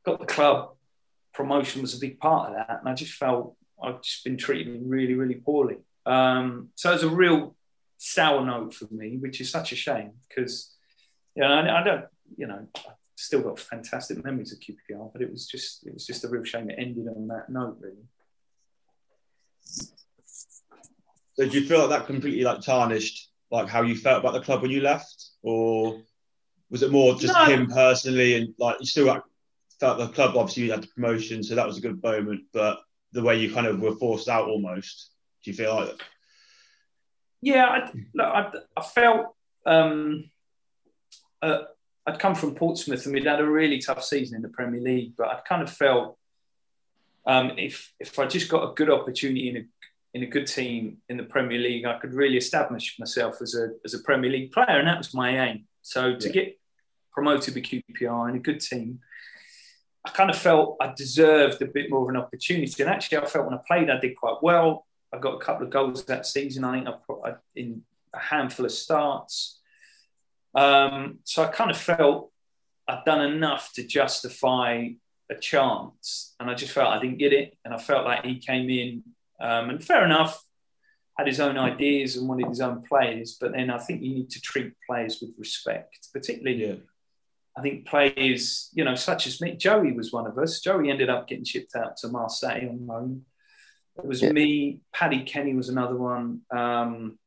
Got 0.03 0.19
the 0.19 0.25
club 0.25 0.75
promotion 1.33 1.81
was 1.81 1.95
a 1.95 1.99
big 1.99 2.19
part 2.19 2.49
of 2.49 2.55
that, 2.55 2.79
and 2.79 2.89
I 2.89 2.93
just 2.93 3.13
felt 3.13 3.55
I've 3.81 4.01
just 4.01 4.23
been 4.23 4.37
treated 4.37 4.81
really, 4.85 5.13
really 5.13 5.35
poorly. 5.35 5.77
Um, 6.05 6.69
so 6.75 6.93
it's 6.93 7.03
a 7.03 7.09
real 7.09 7.55
sour 7.97 8.45
note 8.45 8.73
for 8.73 8.87
me, 8.91 9.17
which 9.17 9.41
is 9.41 9.51
such 9.51 9.71
a 9.71 9.75
shame 9.75 10.11
because, 10.27 10.73
you 11.35 11.43
know, 11.43 11.49
I, 11.49 11.81
I 11.81 11.83
don't, 11.83 12.05
you 12.37 12.47
know, 12.47 12.67
I've 12.75 12.95
still 13.15 13.41
got 13.41 13.59
fantastic 13.59 14.23
memories 14.23 14.53
of 14.53 14.59
QPR, 14.59 15.11
but 15.13 15.21
it 15.21 15.31
was 15.31 15.47
just, 15.47 15.85
it 15.85 15.93
was 15.93 16.05
just 16.05 16.23
a 16.23 16.29
real 16.29 16.43
shame 16.43 16.69
it 16.69 16.79
ended 16.79 17.07
on 17.07 17.27
that 17.27 17.49
note, 17.49 17.77
really. 17.79 18.07
So 21.33 21.47
do 21.47 21.59
you 21.59 21.65
feel 21.65 21.79
like 21.79 21.89
that 21.89 22.07
completely 22.07 22.43
like 22.43 22.61
tarnished 22.61 23.29
like 23.51 23.67
how 23.67 23.81
you 23.81 23.95
felt 23.95 24.19
about 24.19 24.33
the 24.33 24.41
club 24.41 24.61
when 24.61 24.71
you 24.71 24.81
left, 24.81 25.31
or 25.43 26.01
was 26.69 26.83
it 26.83 26.91
more 26.91 27.15
just 27.15 27.33
no. 27.33 27.45
him 27.45 27.67
personally 27.67 28.35
and 28.35 28.53
like 28.57 28.77
you 28.79 28.85
still 28.85 29.05
like, 29.05 29.23
felt 29.79 29.97
the 29.97 30.07
club 30.07 30.37
obviously 30.37 30.63
you 30.63 30.71
had 30.71 30.83
the 30.83 30.87
promotion, 30.87 31.43
so 31.43 31.55
that 31.55 31.67
was 31.67 31.77
a 31.77 31.81
good 31.81 32.01
moment, 32.01 32.43
but 32.53 32.79
the 33.13 33.23
way 33.23 33.37
you 33.37 33.53
kind 33.53 33.67
of 33.67 33.79
were 33.79 33.95
forced 33.95 34.29
out 34.29 34.47
almost? 34.47 35.11
Do 35.43 35.51
you 35.51 35.57
feel 35.57 35.75
like? 35.75 36.01
Yeah, 37.41 37.65
I, 37.65 37.91
look, 38.13 38.27
I, 38.27 38.51
I 38.77 38.83
felt 38.83 39.35
um, 39.65 40.29
uh, 41.41 41.63
I'd 42.05 42.19
come 42.19 42.35
from 42.35 42.55
Portsmouth 42.55 43.05
and 43.05 43.13
we'd 43.13 43.25
had 43.25 43.39
a 43.39 43.45
really 43.45 43.79
tough 43.79 44.03
season 44.03 44.35
in 44.35 44.41
the 44.41 44.49
Premier 44.49 44.81
League, 44.81 45.13
but 45.17 45.27
I'd 45.27 45.45
kind 45.45 45.61
of 45.61 45.71
felt 45.71 46.17
um, 47.25 47.51
if 47.57 47.93
if 47.99 48.17
I 48.17 48.25
just 48.25 48.49
got 48.49 48.69
a 48.69 48.73
good 48.73 48.89
opportunity 48.89 49.49
in 49.49 49.57
a 49.57 49.63
in 50.13 50.23
a 50.23 50.27
good 50.27 50.47
team 50.47 50.97
in 51.09 51.17
the 51.17 51.23
Premier 51.23 51.59
League, 51.59 51.85
I 51.85 51.97
could 51.99 52.13
really 52.13 52.37
establish 52.37 52.97
myself 52.99 53.41
as 53.41 53.55
a 53.55 53.69
as 53.85 53.93
a 53.93 53.99
Premier 53.99 54.31
League 54.31 54.51
player, 54.51 54.79
and 54.79 54.87
that 54.87 54.97
was 54.97 55.13
my 55.13 55.47
aim. 55.47 55.65
So 55.81 56.15
to 56.15 56.27
yeah. 56.27 56.33
get 56.33 56.59
promoted 57.11 57.55
with 57.55 57.63
QPR 57.63 58.29
in 58.29 58.35
a 58.35 58.39
good 58.39 58.59
team, 58.59 58.99
I 60.03 60.09
kind 60.09 60.29
of 60.29 60.37
felt 60.37 60.77
I 60.81 60.93
deserved 60.95 61.61
a 61.61 61.67
bit 61.67 61.89
more 61.89 62.03
of 62.03 62.09
an 62.09 62.17
opportunity. 62.17 62.81
And 62.81 62.91
actually, 62.91 63.19
I 63.19 63.25
felt 63.25 63.45
when 63.45 63.53
I 63.53 63.61
played, 63.67 63.89
I 63.89 63.99
did 63.99 64.15
quite 64.15 64.37
well. 64.41 64.87
I 65.13 65.19
got 65.19 65.35
a 65.35 65.39
couple 65.39 65.65
of 65.65 65.71
goals 65.71 66.05
that 66.05 66.25
season. 66.25 66.63
I 66.63 66.73
think 66.73 66.87
I 66.87 66.93
put 67.05 67.35
in 67.55 67.83
a 68.13 68.19
handful 68.19 68.65
of 68.65 68.71
starts. 68.71 69.59
Um, 70.55 71.19
so 71.23 71.43
I 71.43 71.47
kind 71.47 71.69
of 71.69 71.77
felt 71.77 72.31
I'd 72.87 73.05
done 73.05 73.21
enough 73.21 73.73
to 73.73 73.83
justify 73.83 74.87
a 75.29 75.35
chance, 75.35 76.35
and 76.39 76.49
I 76.49 76.55
just 76.55 76.73
felt 76.73 76.89
I 76.89 76.99
didn't 76.99 77.19
get 77.19 77.33
it. 77.33 77.57
And 77.63 77.73
I 77.73 77.77
felt 77.77 78.05
like 78.05 78.25
he 78.25 78.39
came 78.39 78.69
in, 78.69 79.03
um, 79.39 79.69
and 79.69 79.83
fair 79.83 80.03
enough, 80.03 80.43
had 81.17 81.27
his 81.27 81.39
own 81.39 81.57
ideas 81.57 82.17
and 82.17 82.27
wanted 82.27 82.47
his 82.47 82.61
own 82.61 82.83
players. 82.83 83.37
But 83.39 83.51
then 83.53 83.69
I 83.69 83.77
think 83.77 84.01
you 84.01 84.15
need 84.15 84.29
to 84.31 84.41
treat 84.41 84.73
players 84.87 85.21
with 85.21 85.31
respect, 85.37 86.09
particularly. 86.11 86.65
Yeah. 86.65 86.75
I 87.57 87.61
think 87.61 87.85
players, 87.85 88.69
you 88.73 88.83
know, 88.83 88.95
such 88.95 89.27
as 89.27 89.41
me, 89.41 89.55
Joey 89.55 89.91
was 89.91 90.11
one 90.11 90.25
of 90.25 90.37
us. 90.37 90.61
Joey 90.61 90.89
ended 90.89 91.09
up 91.09 91.27
getting 91.27 91.43
shipped 91.43 91.75
out 91.75 91.97
to 91.97 92.07
Marseille 92.07 92.67
on 92.69 92.87
loan. 92.87 93.25
It 93.97 94.05
was 94.05 94.21
yeah. 94.21 94.31
me. 94.31 94.79
Paddy 94.93 95.23
Kenny 95.23 95.53
was 95.53 95.69
another 95.69 95.97
one. 95.97 96.41
Um, 96.49 97.19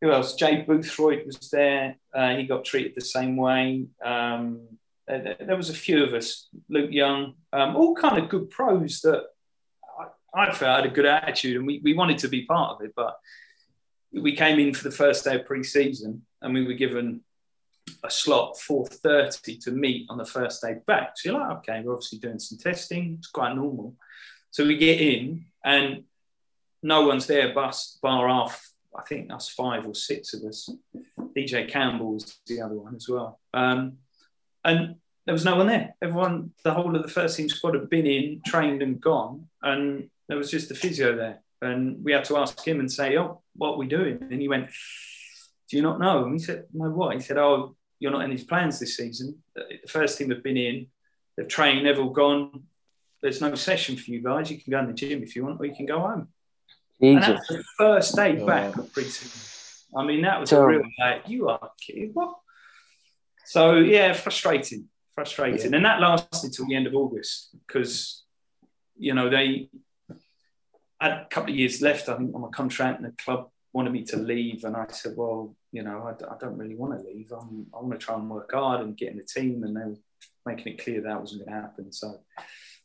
who 0.00 0.10
else? 0.10 0.34
Jay 0.34 0.64
Boothroyd 0.66 1.26
was 1.26 1.38
there. 1.50 1.96
Uh, 2.14 2.36
he 2.36 2.44
got 2.44 2.64
treated 2.64 2.94
the 2.94 3.02
same 3.02 3.36
way. 3.36 3.86
Um, 4.04 4.62
there, 5.06 5.36
there, 5.38 5.56
was 5.56 5.70
a 5.70 5.74
few 5.74 6.04
of 6.04 6.14
us. 6.14 6.48
Luke 6.68 6.90
Young, 6.90 7.34
um, 7.52 7.76
all 7.76 7.94
kind 7.94 8.18
of 8.22 8.28
good 8.28 8.50
pros 8.50 9.00
that 9.02 9.24
I, 10.34 10.42
I 10.42 10.52
felt 10.52 10.84
had 10.84 10.90
a 10.90 10.94
good 10.94 11.06
attitude, 11.06 11.56
and 11.56 11.66
we, 11.66 11.80
we 11.84 11.94
wanted 11.94 12.18
to 12.18 12.28
be 12.28 12.46
part 12.46 12.76
of 12.76 12.84
it. 12.84 12.92
But 12.96 13.16
we 14.12 14.34
came 14.34 14.58
in 14.58 14.74
for 14.74 14.84
the 14.84 14.94
first 14.94 15.24
day 15.24 15.36
of 15.36 15.46
pre-season, 15.46 16.22
and 16.42 16.54
we 16.54 16.66
were 16.66 16.74
given 16.74 17.20
a 18.02 18.10
slot 18.10 18.56
4.30 18.56 19.62
to 19.64 19.70
meet 19.70 20.06
on 20.08 20.18
the 20.18 20.24
first 20.24 20.62
day 20.62 20.76
back. 20.86 21.12
So 21.16 21.30
you're 21.30 21.40
like, 21.40 21.58
okay, 21.58 21.82
we're 21.84 21.94
obviously 21.94 22.18
doing 22.18 22.38
some 22.38 22.58
testing. 22.58 23.16
It's 23.18 23.28
quite 23.28 23.54
normal. 23.54 23.94
So 24.50 24.66
we 24.66 24.76
get 24.76 25.00
in, 25.00 25.44
and 25.64 26.04
no 26.82 27.06
one's 27.06 27.26
there, 27.26 27.52
bus 27.54 27.98
bar 28.02 28.28
off 28.28 28.72
I 28.96 29.02
think 29.02 29.28
that's 29.28 29.48
five 29.48 29.86
or 29.86 29.94
six 29.94 30.34
of 30.34 30.42
us. 30.44 30.70
DJ 31.36 31.68
Campbell 31.68 32.14
was 32.14 32.38
the 32.46 32.62
other 32.62 32.74
one 32.74 32.96
as 32.96 33.08
well. 33.08 33.40
Um, 33.52 33.98
and 34.64 34.96
there 35.26 35.34
was 35.34 35.44
no 35.44 35.56
one 35.56 35.66
there. 35.66 35.94
Everyone, 36.00 36.52
the 36.64 36.72
whole 36.72 36.94
of 36.96 37.02
the 37.02 37.08
first 37.08 37.36
team 37.36 37.48
squad 37.48 37.74
had 37.74 37.90
been 37.90 38.06
in, 38.06 38.40
trained, 38.44 38.82
and 38.82 39.00
gone. 39.00 39.48
And 39.62 40.08
there 40.28 40.38
was 40.38 40.50
just 40.50 40.68
the 40.68 40.74
physio 40.74 41.16
there. 41.16 41.40
And 41.60 42.02
we 42.04 42.12
had 42.12 42.24
to 42.26 42.36
ask 42.38 42.66
him 42.66 42.80
and 42.80 42.90
say, 42.90 43.16
Oh, 43.16 43.42
what 43.54 43.72
are 43.72 43.78
we 43.78 43.86
doing? 43.86 44.18
And 44.30 44.40
he 44.40 44.48
went, 44.48 44.70
Do 45.68 45.76
you 45.76 45.82
not 45.82 46.00
know? 46.00 46.24
And 46.24 46.32
he 46.34 46.38
said, 46.38 46.64
No, 46.72 46.90
what? 46.90 47.14
He 47.14 47.20
said, 47.20 47.38
Oh, 47.38 47.76
you're 47.98 48.12
not 48.12 48.24
in 48.24 48.30
his 48.30 48.44
plans 48.44 48.78
this 48.78 48.96
season. 48.96 49.42
The 49.54 49.78
first 49.88 50.18
team 50.18 50.30
have 50.30 50.42
been 50.42 50.56
in, 50.56 50.86
they've 51.36 51.48
trained, 51.48 51.86
they've 51.86 51.98
all 51.98 52.10
gone. 52.10 52.64
There's 53.22 53.40
no 53.40 53.54
session 53.54 53.96
for 53.96 54.10
you 54.10 54.22
guys. 54.22 54.50
You 54.50 54.60
can 54.60 54.70
go 54.70 54.78
in 54.80 54.86
the 54.86 54.92
gym 54.92 55.22
if 55.22 55.34
you 55.34 55.44
want, 55.44 55.60
or 55.60 55.64
you 55.64 55.74
can 55.74 55.86
go 55.86 56.00
home. 56.00 56.28
Jesus. 57.00 57.26
And 57.26 57.36
that's 57.36 57.48
the 57.48 57.64
first 57.76 58.16
day 58.16 58.38
oh, 58.40 58.46
back 58.46 58.76
of 58.76 58.92
preseason. 58.92 59.82
I 59.96 60.04
mean, 60.04 60.22
that 60.22 60.40
was 60.40 60.50
so, 60.50 60.62
a 60.62 60.66
real 60.66 60.82
like, 60.98 61.28
you 61.28 61.48
are 61.48 61.70
kidding. 61.80 62.10
What? 62.12 62.36
So 63.44 63.76
yeah, 63.76 64.12
frustrating, 64.12 64.88
frustrating, 65.14 65.70
yeah. 65.70 65.76
and 65.76 65.86
that 65.86 66.00
lasted 66.00 66.52
till 66.52 66.66
the 66.66 66.74
end 66.74 66.86
of 66.86 66.94
August 66.94 67.50
because 67.66 68.24
you 68.98 69.14
know 69.14 69.30
they 69.30 69.70
had 71.00 71.12
a 71.12 71.26
couple 71.30 71.50
of 71.50 71.56
years 71.56 71.80
left, 71.80 72.08
I 72.08 72.16
think, 72.16 72.34
on 72.34 72.40
my 72.40 72.48
contract, 72.48 73.00
and 73.00 73.08
the 73.08 73.16
club 73.22 73.50
wanted 73.76 73.92
me 73.92 74.04
to 74.04 74.16
leave, 74.16 74.64
and 74.64 74.74
I 74.74 74.86
said, 74.88 75.14
well, 75.16 75.54
you 75.70 75.82
know, 75.82 76.02
I, 76.02 76.32
I 76.32 76.36
don't 76.40 76.56
really 76.56 76.74
want 76.74 76.98
to 76.98 77.06
leave. 77.06 77.30
I'm, 77.30 77.66
I 77.74 77.80
want 77.80 77.92
to 77.92 77.98
try 77.98 78.14
and 78.14 78.30
work 78.30 78.50
hard 78.52 78.80
and 78.80 78.96
get 78.96 79.10
in 79.10 79.18
the 79.18 79.24
team, 79.24 79.62
and 79.64 79.76
they 79.76 79.80
were 79.80 79.98
making 80.46 80.72
it 80.72 80.82
clear 80.82 81.02
that 81.02 81.20
wasn't 81.20 81.44
going 81.44 81.54
to 81.54 81.62
happen. 81.62 81.92
So 81.92 82.20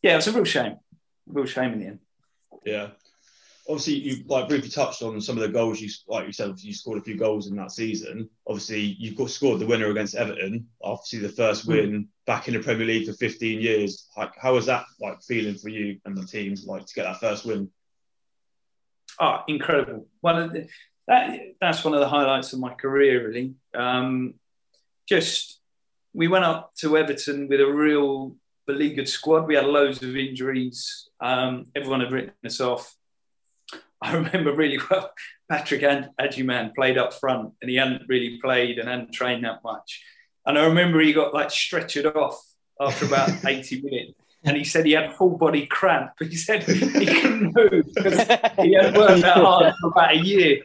yeah, 0.01 0.13
it 0.13 0.17
was 0.17 0.27
a 0.27 0.33
real 0.33 0.43
shame, 0.43 0.77
real 1.27 1.45
shame 1.45 1.73
in 1.73 1.79
the 1.79 1.85
end. 1.87 1.99
Yeah, 2.65 2.89
obviously 3.69 3.93
you 3.93 4.23
like 4.27 4.49
briefly 4.49 4.69
touched 4.69 5.01
on 5.01 5.21
some 5.21 5.37
of 5.37 5.43
the 5.43 5.49
goals 5.49 5.79
you 5.79 5.89
like 6.07 6.25
you 6.25 6.33
said 6.33 6.59
you 6.59 6.73
scored 6.73 6.97
a 6.97 7.03
few 7.03 7.17
goals 7.17 7.47
in 7.47 7.55
that 7.55 7.71
season 7.71 8.27
obviously 8.47 8.79
you've 8.79 9.15
got 9.15 9.29
scored 9.29 9.59
the 9.59 9.65
winner 9.65 9.91
against 9.91 10.15
everton 10.15 10.67
obviously 10.83 11.19
the 11.19 11.29
first 11.29 11.65
hmm. 11.65 11.71
win 11.71 12.07
back 12.25 12.47
in 12.47 12.53
the 12.53 12.59
premier 12.59 12.87
league 12.87 13.07
for 13.07 13.13
15 13.13 13.61
years 13.61 14.09
like 14.17 14.31
how 14.37 14.53
was 14.55 14.65
that 14.65 14.83
like 14.99 15.21
feeling 15.21 15.55
for 15.55 15.69
you 15.69 15.97
and 16.05 16.17
the 16.17 16.25
team 16.25 16.55
like 16.65 16.85
to 16.85 16.93
get 16.93 17.03
that 17.03 17.19
first 17.19 17.45
win 17.45 17.69
oh 19.21 19.43
incredible. 19.47 20.07
Well 20.21 20.51
that 21.07 21.39
that's 21.61 21.83
one 21.83 21.93
of 21.93 21.99
the 21.99 22.09
highlights 22.09 22.51
of 22.53 22.59
my 22.59 22.73
career 22.73 23.27
really. 23.27 23.53
Um, 23.73 24.35
just 25.07 25.59
we 26.13 26.27
went 26.27 26.45
up 26.45 26.73
to 26.79 26.97
everton 26.97 27.47
with 27.47 27.61
a 27.61 27.71
real 27.71 28.35
beleaguered 28.67 29.07
squad. 29.07 29.47
We 29.47 29.55
had 29.55 29.65
loads 29.65 30.03
of 30.03 30.15
injuries. 30.15 31.09
Um, 31.19 31.67
everyone 31.75 32.01
had 32.01 32.11
written 32.11 32.33
us 32.45 32.59
off. 32.59 32.95
I 34.01 34.13
remember 34.13 34.53
really 34.53 34.79
well 34.89 35.11
Patrick 35.49 35.81
Agyemang 35.81 36.73
played 36.73 36.97
up 36.97 37.13
front 37.13 37.53
and 37.61 37.69
he 37.69 37.77
hadn't 37.77 38.03
really 38.07 38.39
played 38.41 38.79
and 38.79 38.87
hadn't 38.89 39.13
trained 39.13 39.43
that 39.43 39.63
much. 39.63 40.01
And 40.45 40.57
I 40.57 40.65
remember 40.65 40.99
he 40.99 41.13
got 41.13 41.33
like 41.33 41.49
stretchered 41.49 42.15
off 42.15 42.41
after 42.79 43.05
about 43.05 43.29
80 43.45 43.81
minutes. 43.81 44.20
And 44.43 44.57
he 44.57 44.63
said 44.63 44.85
he 44.85 44.93
had 44.93 45.15
full 45.15 45.37
body 45.37 45.67
cramp. 45.67 46.11
But 46.17 46.27
he 46.29 46.35
said 46.35 46.63
he 46.63 47.05
couldn't 47.21 47.53
move 47.55 47.85
because 47.93 48.19
he 48.59 48.73
had 48.73 48.95
worked 48.95 49.21
that 49.21 49.37
hard 49.37 49.73
for 49.79 49.87
about 49.89 50.15
a 50.15 50.17
year. 50.17 50.63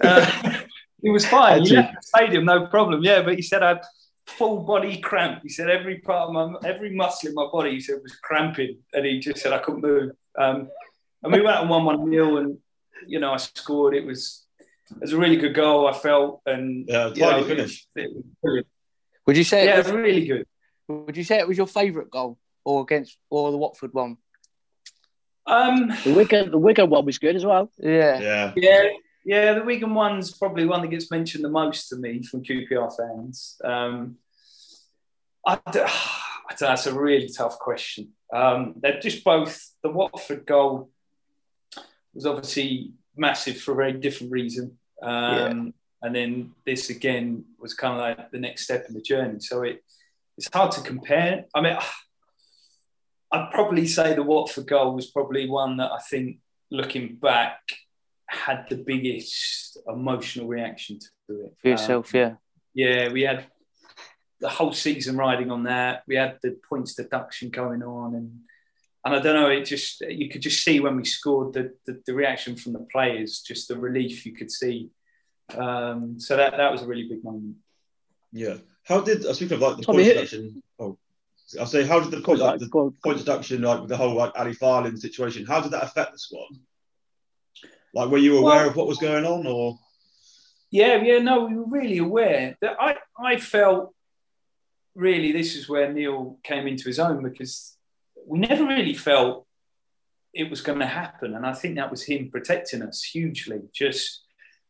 Uh, 0.00 0.60
he 1.02 1.10
was 1.10 1.26
fine. 1.26 1.64
He 1.64 1.76
left 1.76 1.94
the 1.94 2.02
stadium, 2.02 2.44
no 2.44 2.66
problem. 2.66 3.02
Yeah, 3.02 3.22
but 3.22 3.34
he 3.34 3.42
said 3.42 3.62
I 3.62 3.68
had 3.68 3.82
full 4.26 4.62
body 4.62 4.98
cramp. 4.98 5.42
He 5.42 5.48
said 5.48 5.70
every 5.70 5.98
part 5.98 6.28
of 6.28 6.32
my, 6.34 6.68
every 6.68 6.94
muscle 6.94 7.28
in 7.28 7.34
my 7.34 7.46
body, 7.50 7.72
he 7.72 7.80
said 7.80 8.00
was 8.02 8.16
cramping, 8.16 8.78
and 8.92 9.06
he 9.06 9.18
just 9.18 9.40
said 9.40 9.52
I 9.52 9.58
couldn't 9.58 9.82
move. 9.82 10.12
Um, 10.38 10.68
and 11.22 11.32
we 11.32 11.40
went 11.40 11.58
on 11.58 11.68
one 11.68 11.84
one 11.84 12.08
nil, 12.08 12.38
and 12.38 12.58
you 13.06 13.18
know, 13.18 13.32
I 13.32 13.36
scored. 13.38 13.94
It 13.94 14.04
was 14.04 14.44
it 14.90 15.00
was 15.00 15.12
a 15.12 15.18
really 15.18 15.36
good 15.36 15.54
goal. 15.54 15.86
I 15.86 15.92
felt, 15.92 16.42
and 16.46 16.88
yeah, 16.88 17.08
you 17.14 17.44
finish. 17.44 17.86
Would 19.26 19.36
you 19.36 19.44
say? 19.44 19.66
Yeah, 19.66 19.74
it 19.74 19.78
was, 19.78 19.88
it 19.88 19.92
was 19.92 20.02
really 20.02 20.26
good. 20.26 20.46
Would 20.88 21.16
you 21.16 21.24
say 21.24 21.38
it 21.38 21.48
was 21.48 21.58
your 21.58 21.66
favourite 21.66 22.10
goal, 22.10 22.38
or 22.68 22.82
against, 22.82 23.16
or 23.30 23.50
the 23.50 23.56
Watford 23.56 23.94
one? 23.94 24.18
Um, 25.46 25.88
the 26.04 26.12
Wigan, 26.12 26.50
the 26.50 26.58
Wigan 26.58 26.90
one 26.90 27.06
was 27.06 27.18
good 27.18 27.34
as 27.34 27.46
well. 27.46 27.72
Yeah, 27.78 28.20
yeah, 28.20 28.52
yeah, 28.56 28.88
yeah. 29.24 29.54
The 29.54 29.62
Wigan 29.62 29.94
one's 29.94 30.36
probably 30.36 30.66
one 30.66 30.82
that 30.82 30.88
gets 30.90 31.10
mentioned 31.10 31.42
the 31.42 31.48
most 31.48 31.88
to 31.88 31.96
me 31.96 32.22
from 32.22 32.44
QPR 32.44 32.94
fans. 32.94 33.56
Um, 33.64 34.16
I, 35.46 35.58
I 35.66 36.54
that's 36.60 36.86
a 36.86 36.92
really 36.92 37.30
tough 37.34 37.58
question. 37.58 38.10
Um, 38.34 38.74
they're 38.82 39.00
just 39.00 39.24
both 39.24 39.58
the 39.82 39.88
Watford 39.88 40.44
goal 40.44 40.90
was 42.12 42.26
obviously 42.26 42.92
massive 43.16 43.58
for 43.58 43.72
a 43.72 43.76
very 43.76 43.92
different 43.94 44.32
reason. 44.32 44.76
Um, 45.02 45.36
yeah. 45.36 45.70
And 46.02 46.14
then 46.14 46.52
this 46.66 46.90
again 46.90 47.44
was 47.58 47.72
kind 47.72 47.94
of 47.94 48.00
like 48.00 48.30
the 48.30 48.38
next 48.38 48.64
step 48.64 48.84
in 48.88 48.94
the 48.94 49.00
journey. 49.00 49.40
So 49.40 49.62
it 49.62 49.82
it's 50.36 50.48
hard 50.52 50.72
to 50.72 50.82
compare. 50.82 51.46
I 51.54 51.60
mean, 51.60 51.76
I'd 53.30 53.50
probably 53.50 53.86
say 53.86 54.14
the 54.14 54.22
Watford 54.22 54.66
goal 54.66 54.94
was 54.94 55.10
probably 55.10 55.48
one 55.48 55.76
that 55.78 55.92
I 55.92 55.98
think, 55.98 56.38
looking 56.70 57.16
back, 57.16 57.60
had 58.26 58.66
the 58.68 58.76
biggest 58.76 59.78
emotional 59.86 60.46
reaction 60.46 60.98
to 61.28 61.44
it. 61.44 61.54
For 61.60 61.68
yourself, 61.68 62.14
um, 62.14 62.20
yeah. 62.20 62.34
Yeah, 62.74 63.12
we 63.12 63.22
had 63.22 63.46
the 64.40 64.48
whole 64.48 64.72
season 64.72 65.16
riding 65.16 65.50
on 65.50 65.64
that. 65.64 66.04
We 66.06 66.16
had 66.16 66.38
the 66.42 66.56
points 66.68 66.94
deduction 66.94 67.50
going 67.50 67.82
on, 67.82 68.14
and 68.14 68.40
and 69.04 69.14
I 69.14 69.20
don't 69.20 69.34
know, 69.34 69.50
it 69.50 69.64
just 69.64 70.00
you 70.02 70.28
could 70.28 70.42
just 70.42 70.62
see 70.64 70.80
when 70.80 70.96
we 70.96 71.04
scored 71.04 71.54
the, 71.54 71.72
the, 71.86 72.00
the 72.06 72.14
reaction 72.14 72.56
from 72.56 72.72
the 72.72 72.86
players, 72.92 73.40
just 73.40 73.68
the 73.68 73.78
relief 73.78 74.26
you 74.26 74.34
could 74.34 74.50
see. 74.50 74.90
Um, 75.56 76.20
so 76.20 76.36
that 76.36 76.56
that 76.56 76.72
was 76.72 76.82
a 76.82 76.86
really 76.86 77.08
big 77.08 77.24
moment. 77.24 77.56
Yeah. 78.32 78.56
How 78.84 79.00
did 79.00 79.26
I 79.26 79.32
speak 79.32 79.50
of 79.50 79.60
like 79.60 79.76
the 79.76 79.82
point 79.82 80.04
deduction? 80.04 80.62
Oh, 80.78 80.98
I'll 81.58 81.66
say 81.66 81.84
how 81.84 82.00
did 82.00 82.10
the 82.10 82.20
point 82.20 82.40
like, 82.40 82.60
the 82.60 82.92
point 83.02 83.18
deduction 83.18 83.62
like 83.62 83.80
with 83.80 83.88
the 83.88 83.96
whole 83.96 84.14
like 84.14 84.32
Ali 84.36 84.54
Faurlin 84.54 84.98
situation? 84.98 85.46
How 85.46 85.60
did 85.60 85.72
that 85.72 85.84
affect 85.84 86.12
the 86.12 86.18
squad? 86.18 86.48
Like, 87.94 88.10
were 88.10 88.18
you 88.18 88.38
aware 88.38 88.56
well, 88.56 88.68
of 88.68 88.76
what 88.76 88.86
was 88.86 88.98
going 88.98 89.24
on, 89.24 89.46
or? 89.46 89.78
Yeah, 90.70 91.02
yeah, 91.02 91.20
no, 91.20 91.44
we 91.44 91.56
were 91.56 91.66
really 91.66 91.98
aware. 91.98 92.56
That 92.60 92.76
I 92.78 92.96
I 93.18 93.38
felt 93.38 93.94
really 94.94 95.32
this 95.32 95.56
is 95.56 95.68
where 95.68 95.92
Neil 95.92 96.38
came 96.42 96.66
into 96.66 96.84
his 96.84 96.98
own 96.98 97.22
because 97.22 97.76
we 98.26 98.40
never 98.40 98.64
really 98.64 98.94
felt 98.94 99.46
it 100.34 100.50
was 100.50 100.60
going 100.60 100.80
to 100.80 100.86
happen. 100.86 101.34
And 101.34 101.46
I 101.46 101.54
think 101.54 101.76
that 101.76 101.90
was 101.90 102.02
him 102.02 102.30
protecting 102.30 102.82
us 102.82 103.02
hugely. 103.02 103.62
Just 103.72 104.24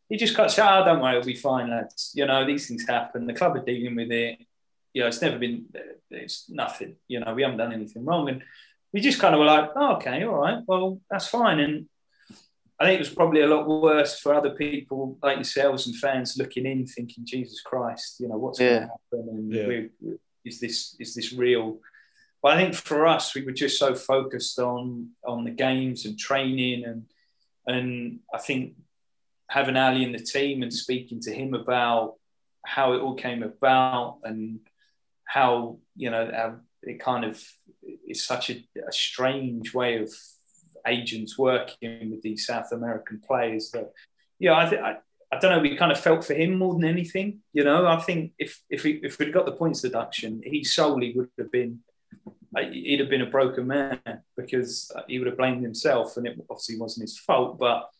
he 0.09 0.16
just 0.16 0.37
got 0.37 0.51
said, 0.51 0.66
oh, 0.66 0.85
don't 0.85 1.03
worry, 1.03 1.18
it'll 1.18 1.26
be 1.26 1.35
fine, 1.35 1.70
lads. 1.70 2.12
You 2.14 2.26
know, 2.26 2.47
these 2.47 2.68
things 2.68 2.87
happen. 2.87 3.26
The 3.26 3.35
club 3.35 3.57
are 3.57 3.64
dealing 3.64 3.97
with 3.97 4.11
it. 4.11 4.39
You 4.99 5.05
know, 5.05 5.09
it's 5.11 5.22
never 5.22 5.38
been, 5.38 5.66
it's 6.11 6.51
nothing. 6.51 6.96
You 7.07 7.20
know, 7.20 7.32
we 7.32 7.42
haven't 7.42 7.59
done 7.59 7.72
anything 7.72 8.05
wrong. 8.05 8.28
And 8.28 8.42
we 8.92 9.01
just 9.01 9.20
kind 9.20 9.32
of 9.32 9.38
were 9.38 9.46
like, 9.46 9.70
oh, 9.76 9.94
okay, 9.94 10.24
all 10.24 10.34
right, 10.34 10.59
well, 10.66 11.01
that's 11.09 11.28
fine. 11.28 11.61
And 11.61 11.86
I 12.80 12.84
think 12.84 12.96
it 12.96 13.07
was 13.07 13.14
probably 13.14 13.42
a 13.42 13.46
lot 13.46 13.68
worse 13.68 14.18
for 14.18 14.34
other 14.34 14.51
people 14.57 15.16
like 15.22 15.36
yourselves 15.36 15.86
and 15.86 15.94
fans 15.94 16.36
looking 16.36 16.66
in, 16.66 16.84
thinking, 16.84 17.24
Jesus 17.24 17.61
Christ, 17.61 18.18
you 18.18 18.26
know, 18.26 18.38
what's 18.38 18.59
Yeah. 18.59 18.66
going 18.70 18.80
to 18.80 18.88
happen? 18.88 19.28
And 19.36 19.53
Yeah. 19.53 19.66
we, 19.68 19.90
is 20.44 20.59
this 20.59 20.96
is 20.99 21.14
this 21.14 21.32
real? 21.32 21.78
But 22.42 22.55
I 22.55 22.57
think 22.61 22.74
for 22.74 23.07
us, 23.07 23.36
we 23.36 23.42
were 23.44 23.53
just 23.53 23.78
so 23.78 23.94
focused 23.94 24.59
on 24.59 25.11
on 25.24 25.44
the 25.44 25.53
games 25.53 26.07
and 26.07 26.18
training, 26.18 26.84
and 26.84 27.05
and 27.68 28.18
I 28.34 28.38
think 28.38 28.74
having 29.49 29.76
Ali 29.76 30.03
in 30.03 30.11
the 30.11 30.18
team 30.18 30.64
and 30.64 30.74
speaking 30.74 31.20
to 31.20 31.32
him 31.32 31.55
about 31.55 32.14
how 32.66 32.94
it 32.94 33.01
all 33.01 33.14
came 33.14 33.44
about 33.44 34.18
and 34.24 34.59
how 35.29 35.79
you 35.95 36.11
know 36.11 36.59
it 36.83 37.01
kind 37.01 37.24
of 37.24 37.43
is 38.09 38.24
such 38.24 38.51
a, 38.51 38.55
a 38.89 38.93
strange 38.93 39.74
way 39.74 40.03
of 40.03 40.11
agents 40.87 41.39
working 41.39 42.11
with 42.11 42.22
these 42.22 42.47
South 42.47 42.72
American 42.72 43.20
players 43.26 43.70
that 43.72 43.93
yeah 44.39 44.57
I, 44.57 44.68
th- 44.68 44.83
I 44.83 44.97
I 45.31 45.39
don't 45.39 45.53
know 45.53 45.61
we 45.61 45.76
kind 45.76 45.93
of 45.93 46.01
felt 46.01 46.24
for 46.24 46.35
him 46.35 46.57
more 46.57 46.74
than 46.74 46.85
anything 46.85 47.41
you 47.53 47.64
know? 47.64 47.87
I 47.87 48.01
think 48.01 48.33
if 48.39 48.61
if 48.70 48.85
we 48.85 49.01
if 49.03 49.18
we'd 49.18 49.33
got 49.33 49.45
the 49.45 49.53
points 49.53 49.83
deduction 49.83 50.41
he 50.45 50.64
solely 50.64 51.12
would 51.14 51.29
have 51.39 51.53
been 51.53 51.81
uh, 52.57 52.62
he'd 52.62 53.01
have 53.01 53.11
been 53.11 53.22
a 53.22 53.26
broken 53.26 53.66
man 53.66 54.01
because 54.37 54.91
he 55.07 55.18
would 55.18 55.29
have 55.29 55.37
blamed 55.37 55.62
himself 55.62 56.16
and 56.16 56.26
it 56.26 56.39
obviously 56.49 56.79
wasn't 56.79 57.03
his 57.03 57.18
fault 57.18 57.59
but 57.59 57.91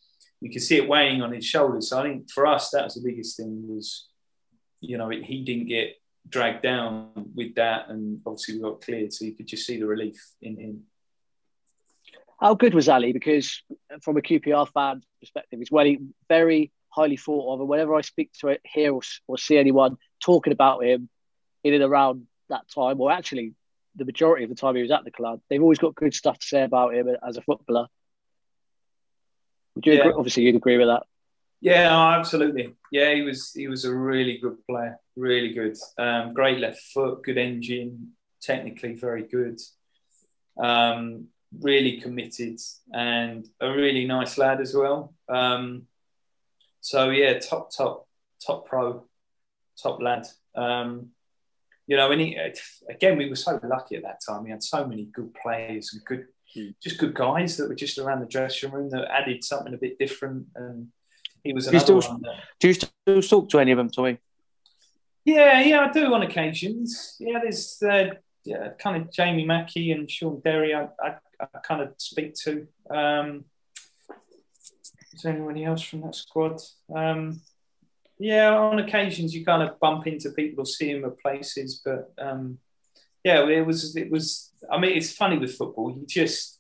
you 0.41 0.51
could 0.51 0.63
see 0.63 0.77
it 0.77 0.89
weighing 0.89 1.23
on 1.23 1.33
his 1.33 1.45
shoulders. 1.45 1.89
So 1.89 1.99
I 1.99 2.05
think 2.05 2.31
for 2.31 2.47
us 2.47 2.71
that 2.71 2.85
was 2.85 2.95
the 2.95 3.09
biggest 3.09 3.37
thing 3.37 3.65
was 3.69 4.09
you 4.81 4.97
know 4.97 5.09
he 5.09 5.45
didn't 5.45 5.67
get 5.67 5.97
dragged 6.29 6.63
down 6.63 7.11
with 7.35 7.55
that 7.55 7.89
and 7.89 8.21
obviously 8.27 8.55
we 8.57 8.61
got 8.63 8.81
cleared 8.81 9.13
so 9.13 9.25
you 9.25 9.35
could 9.35 9.47
just 9.47 9.67
see 9.67 9.79
the 9.79 9.87
relief 9.87 10.19
in 10.43 10.57
him 10.59 10.83
How 12.41 12.55
good 12.55 12.75
was 12.75 12.89
Ali? 12.89 13.13
Because 13.13 13.63
from 14.03 14.17
a 14.17 14.21
QPR 14.23 14.69
fan 14.73 15.03
perspective, 15.21 15.59
he's 15.59 15.71
very, 15.71 15.99
very 16.29 16.71
highly 16.89 17.17
thought 17.17 17.53
of. 17.53 17.61
And 17.61 17.69
whenever 17.69 17.95
I 17.97 18.03
speak 18.03 18.31
to 18.41 18.49
it, 18.49 18.61
hear 18.65 18.93
or, 18.95 19.01
or 19.27 19.39
see 19.39 19.59
anyone 19.59 19.97
talking 20.23 20.53
about 20.53 20.85
him 20.85 21.09
in 21.65 21.75
and 21.75 21.83
around 21.83 22.27
that 22.49 22.65
time, 22.73 23.01
or 23.01 23.11
actually 23.11 23.55
the 23.97 24.05
majority 24.05 24.45
of 24.45 24.51
the 24.51 24.55
time 24.57 24.77
he 24.77 24.83
was 24.83 24.93
at 24.93 25.05
the 25.05 25.11
club, 25.11 25.41
they've 25.49 25.63
always 25.63 25.79
got 25.79 25.97
good 25.97 26.15
stuff 26.15 26.39
to 26.39 26.47
say 26.47 26.63
about 26.63 26.95
him 26.95 27.09
as 27.29 27.37
a 27.37 27.43
footballer. 27.43 27.89
Would 29.75 29.87
you 29.87 29.95
Yeah. 29.95 30.01
agree? 30.01 30.13
Obviously, 30.13 30.45
you'd 30.45 30.55
agree 30.55 30.79
with 30.79 30.87
that. 30.89 31.03
Yeah, 31.61 32.17
absolutely. 32.19 32.75
Yeah, 32.93 33.15
he 33.15 33.23
was 33.23 33.53
he 33.53 33.67
was 33.69 33.85
a 33.85 33.95
really 33.95 34.39
good 34.39 34.65
player, 34.67 34.99
really 35.17 35.53
good. 35.53 35.77
Um, 35.99 36.33
great 36.33 36.59
left 36.59 36.81
foot, 36.95 37.25
good 37.25 37.39
engine, 37.39 38.13
technically 38.41 38.95
very 38.95 39.25
good. 39.25 39.61
Um, 40.57 41.29
really 41.61 42.01
committed 42.01 42.61
and 42.93 43.47
a 43.61 43.71
really 43.71 44.05
nice 44.05 44.39
lad 44.39 44.61
as 44.61 44.75
well. 44.75 45.15
Um, 45.29 45.87
so 46.81 47.11
yeah, 47.11 47.39
top 47.39 47.71
top 47.77 48.07
top 48.45 48.67
pro, 48.67 49.05
top 49.83 50.01
lad. 50.01 50.27
Um, 50.55 51.09
you 51.89 51.97
know, 51.97 52.13
and 52.13 52.21
he, 52.21 52.39
again, 52.91 53.17
we 53.17 53.29
were 53.29 53.37
so 53.37 53.59
lucky 53.65 53.97
at 53.97 54.03
that 54.03 54.21
time. 54.27 54.45
We 54.45 54.51
had 54.51 54.63
so 54.63 54.87
many 54.87 55.07
good 55.07 55.33
players 55.35 55.95
and 55.95 56.05
good, 56.05 56.27
just 56.83 56.99
good 56.99 57.15
guys 57.15 57.57
that 57.57 57.69
were 57.69 57.75
just 57.75 57.97
around 57.97 58.21
the 58.21 58.27
dressing 58.27 58.71
room 58.71 58.91
that 58.91 59.11
added 59.11 59.43
something 59.43 59.73
a 59.73 59.79
bit 59.79 59.99
different. 59.99 60.49
And 60.55 60.89
he 61.45 61.53
was 61.53 61.67
Do 61.67 61.73
you 61.73 61.81
still, 61.81 62.01
do 62.61 62.69
you 62.69 62.75
still 62.75 63.23
talk 63.23 63.49
to 63.51 63.59
any 63.59 63.73
of 63.73 63.79
them, 63.79 63.91
Tommy? 63.91 64.19
yeah, 65.25 65.61
yeah, 65.61 65.81
I 65.81 65.93
do 65.93 66.13
on 66.15 66.23
occasions. 66.23 67.17
Yeah, 67.19 67.41
there's 67.43 67.83
uh, 67.83 68.15
yeah, 68.45 68.71
kind 68.79 69.03
of 69.03 69.13
Jamie 69.13 69.45
Mackie 69.45 69.93
and 69.93 70.11
Shaun 70.11 70.41
Derry. 70.41 70.75
I, 70.75 70.89
I, 71.01 71.17
I 71.41 71.59
kind 71.63 71.83
of 71.83 71.95
speak 71.99 72.35
to. 72.45 72.67
Um, 72.91 73.45
is 75.13 75.23
there 75.23 75.33
anyone 75.33 75.59
else 75.59 75.83
from 75.83 76.03
that 76.03 76.15
squad? 76.15 76.61
Um, 76.95 77.41
yeah, 78.19 78.57
on 78.57 78.79
occasions 78.79 79.35
you 79.35 79.45
kind 79.45 79.63
of 79.63 79.79
bump 79.81 80.07
into 80.07 80.31
people 80.31 80.63
or 80.63 80.67
see 80.67 80.93
them 80.93 81.05
at 81.05 81.21
places, 81.21 81.83
but 81.85 82.13
um, 82.19 82.59
yeah, 83.25 83.47
it 83.49 83.67
was 83.67 83.97
it 83.97 84.11
was. 84.11 84.53
I 84.71 84.79
mean, 84.79 84.97
it's 84.97 85.13
funny 85.13 85.39
with 85.39 85.57
football. 85.57 85.91
You 85.91 86.07
just 86.07 86.58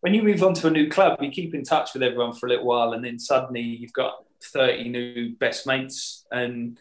when 0.00 0.14
you 0.14 0.22
move 0.22 0.42
on 0.42 0.54
to 0.54 0.68
a 0.68 0.70
new 0.70 0.88
club, 0.88 1.22
you 1.22 1.30
keep 1.30 1.54
in 1.54 1.62
touch 1.62 1.92
with 1.92 2.02
everyone 2.02 2.32
for 2.32 2.46
a 2.46 2.48
little 2.48 2.66
while, 2.66 2.92
and 2.92 3.04
then 3.04 3.18
suddenly 3.18 3.60
you've 3.60 3.92
got 3.92 4.24
thirty 4.42 4.88
new 4.88 5.34
best 5.36 5.66
mates, 5.66 6.26
and 6.32 6.78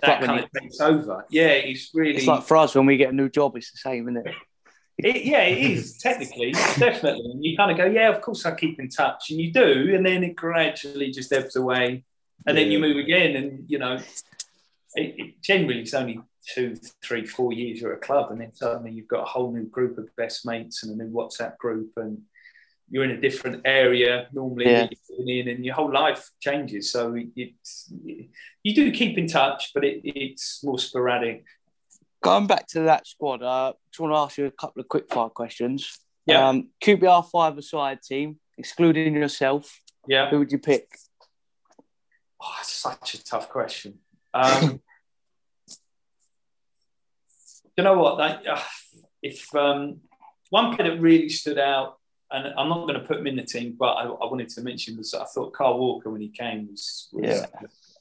that 0.00 0.20
when 0.20 0.28
kind 0.28 0.44
of 0.44 0.50
takes 0.52 0.80
over. 0.80 1.24
Yeah, 1.30 1.48
it's 1.48 1.90
really 1.94 2.16
It's 2.16 2.26
like 2.26 2.44
for 2.44 2.56
us 2.56 2.74
when 2.74 2.86
we 2.86 2.96
get 2.96 3.10
a 3.10 3.16
new 3.16 3.28
job, 3.28 3.56
it's 3.56 3.70
the 3.70 3.78
same, 3.78 4.08
isn't 4.08 4.26
it? 4.26 4.34
it, 4.98 5.24
yeah, 5.24 5.42
it 5.42 5.58
is 5.58 5.98
technically, 5.98 6.52
definitely. 6.52 7.30
And 7.30 7.44
you 7.44 7.56
kind 7.56 7.70
of 7.70 7.76
go, 7.76 7.86
yeah, 7.86 8.08
of 8.10 8.20
course 8.20 8.44
I 8.44 8.54
keep 8.54 8.78
in 8.78 8.88
touch, 8.88 9.30
and 9.30 9.40
you 9.40 9.52
do, 9.52 9.94
and 9.94 10.04
then 10.04 10.22
it 10.24 10.36
gradually 10.36 11.10
just 11.10 11.32
ebbs 11.32 11.56
away, 11.56 12.04
and 12.46 12.56
then 12.56 12.70
you 12.70 12.78
move 12.78 12.96
again, 12.96 13.36
and 13.36 13.64
you 13.68 13.78
know, 13.78 13.98
it, 14.94 15.14
it 15.18 15.42
generally 15.42 15.80
it's 15.80 15.94
only 15.94 16.20
two, 16.46 16.76
three, 17.02 17.26
four 17.26 17.52
years 17.52 17.80
you're 17.80 17.92
at 17.92 17.98
a 17.98 18.00
club, 18.00 18.30
and 18.30 18.40
then 18.40 18.54
suddenly 18.54 18.90
you've 18.90 19.08
got 19.08 19.22
a 19.22 19.26
whole 19.26 19.52
new 19.52 19.64
group 19.64 19.98
of 19.98 20.14
best 20.16 20.44
mates 20.44 20.82
and 20.82 20.92
a 20.92 21.04
new 21.04 21.10
WhatsApp 21.10 21.56
group, 21.58 21.92
and 21.96 22.20
you're 22.90 23.04
in 23.04 23.12
a 23.12 23.20
different 23.20 23.62
area 23.64 24.28
normally 24.32 24.66
Yeah. 24.66 24.88
in, 25.18 25.48
and 25.48 25.64
your 25.64 25.74
whole 25.76 25.92
life 25.92 26.28
changes. 26.40 26.90
So 26.90 27.16
it's 27.36 27.92
you 28.62 28.74
do 28.74 28.90
keep 28.90 29.16
in 29.16 29.28
touch, 29.28 29.70
but 29.72 29.84
it, 29.84 30.00
it's 30.04 30.62
more 30.64 30.78
sporadic. 30.78 31.44
Going 32.22 32.46
back 32.46 32.66
to 32.68 32.80
that 32.80 33.06
squad, 33.06 33.42
uh, 33.42 33.72
just 33.90 34.00
want 34.00 34.12
to 34.12 34.18
ask 34.18 34.38
you 34.38 34.46
a 34.46 34.50
couple 34.50 34.80
of 34.80 34.88
quick 34.88 35.08
fire 35.08 35.30
questions. 35.30 35.98
Yeah. 36.26 36.48
Um, 36.48 36.68
QPR 36.82 37.30
five 37.30 37.56
aside 37.56 38.02
team, 38.02 38.38
excluding 38.58 39.14
yourself, 39.14 39.80
Yeah. 40.06 40.28
who 40.28 40.40
would 40.40 40.52
you 40.52 40.58
pick? 40.58 40.88
Oh, 42.42 42.58
such 42.62 43.14
a 43.14 43.24
tough 43.24 43.48
question. 43.48 44.00
Um, 44.34 44.80
you 47.76 47.84
know 47.84 47.98
what? 47.98 48.18
Like, 48.18 48.46
uh, 48.46 48.60
if 49.22 49.54
um, 49.54 50.00
one 50.50 50.76
player 50.76 50.90
that 50.94 51.00
really 51.00 51.28
stood 51.28 51.58
out, 51.58 51.98
and 52.32 52.54
I'm 52.58 52.68
not 52.68 52.86
going 52.86 52.94
to 53.00 53.06
put 53.06 53.18
him 53.18 53.26
in 53.26 53.36
the 53.36 53.42
team, 53.44 53.76
but 53.78 53.92
I, 53.92 54.04
I 54.04 54.26
wanted 54.26 54.48
to 54.50 54.60
mention 54.62 54.96
was 54.96 55.12
I 55.14 55.24
thought 55.24 55.52
Kyle 55.52 55.78
Walker 55.78 56.10
when 56.10 56.20
he 56.20 56.28
came 56.28 56.68
was, 56.70 57.08
was 57.12 57.24
Yeah. 57.40 57.46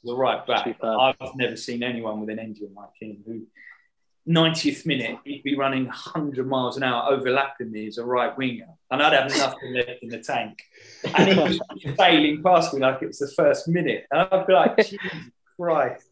the 0.03 0.15
right 0.15 0.45
back. 0.45 0.77
I've 0.83 1.35
never 1.35 1.55
seen 1.55 1.83
anyone 1.83 2.19
with 2.21 2.29
an 2.29 2.39
engine 2.39 2.71
like 2.75 2.89
him 2.99 3.23
who. 3.25 3.45
90th 4.27 4.85
minute, 4.85 5.17
he'd 5.25 5.41
be 5.41 5.57
running 5.57 5.85
100 5.85 6.47
miles 6.47 6.77
an 6.77 6.83
hour, 6.83 7.11
overlapping 7.11 7.71
me 7.71 7.87
as 7.87 7.97
a 7.97 8.05
right 8.05 8.37
winger, 8.37 8.67
and 8.91 9.01
I'd 9.01 9.13
have 9.13 9.29
nothing 9.35 9.73
left 9.73 10.03
in 10.03 10.09
the 10.09 10.19
tank. 10.19 10.61
And 11.15 11.29
he 11.29 11.39
was 11.39 11.59
sailing 11.97 12.43
past 12.43 12.71
me 12.73 12.79
like 12.81 13.01
it 13.01 13.07
was 13.07 13.17
the 13.17 13.31
first 13.35 13.67
minute. 13.67 14.05
And 14.11 14.21
I'd 14.31 14.45
be 14.45 14.53
like, 14.53 14.77
Jesus 14.77 14.99
Christ. 15.59 16.05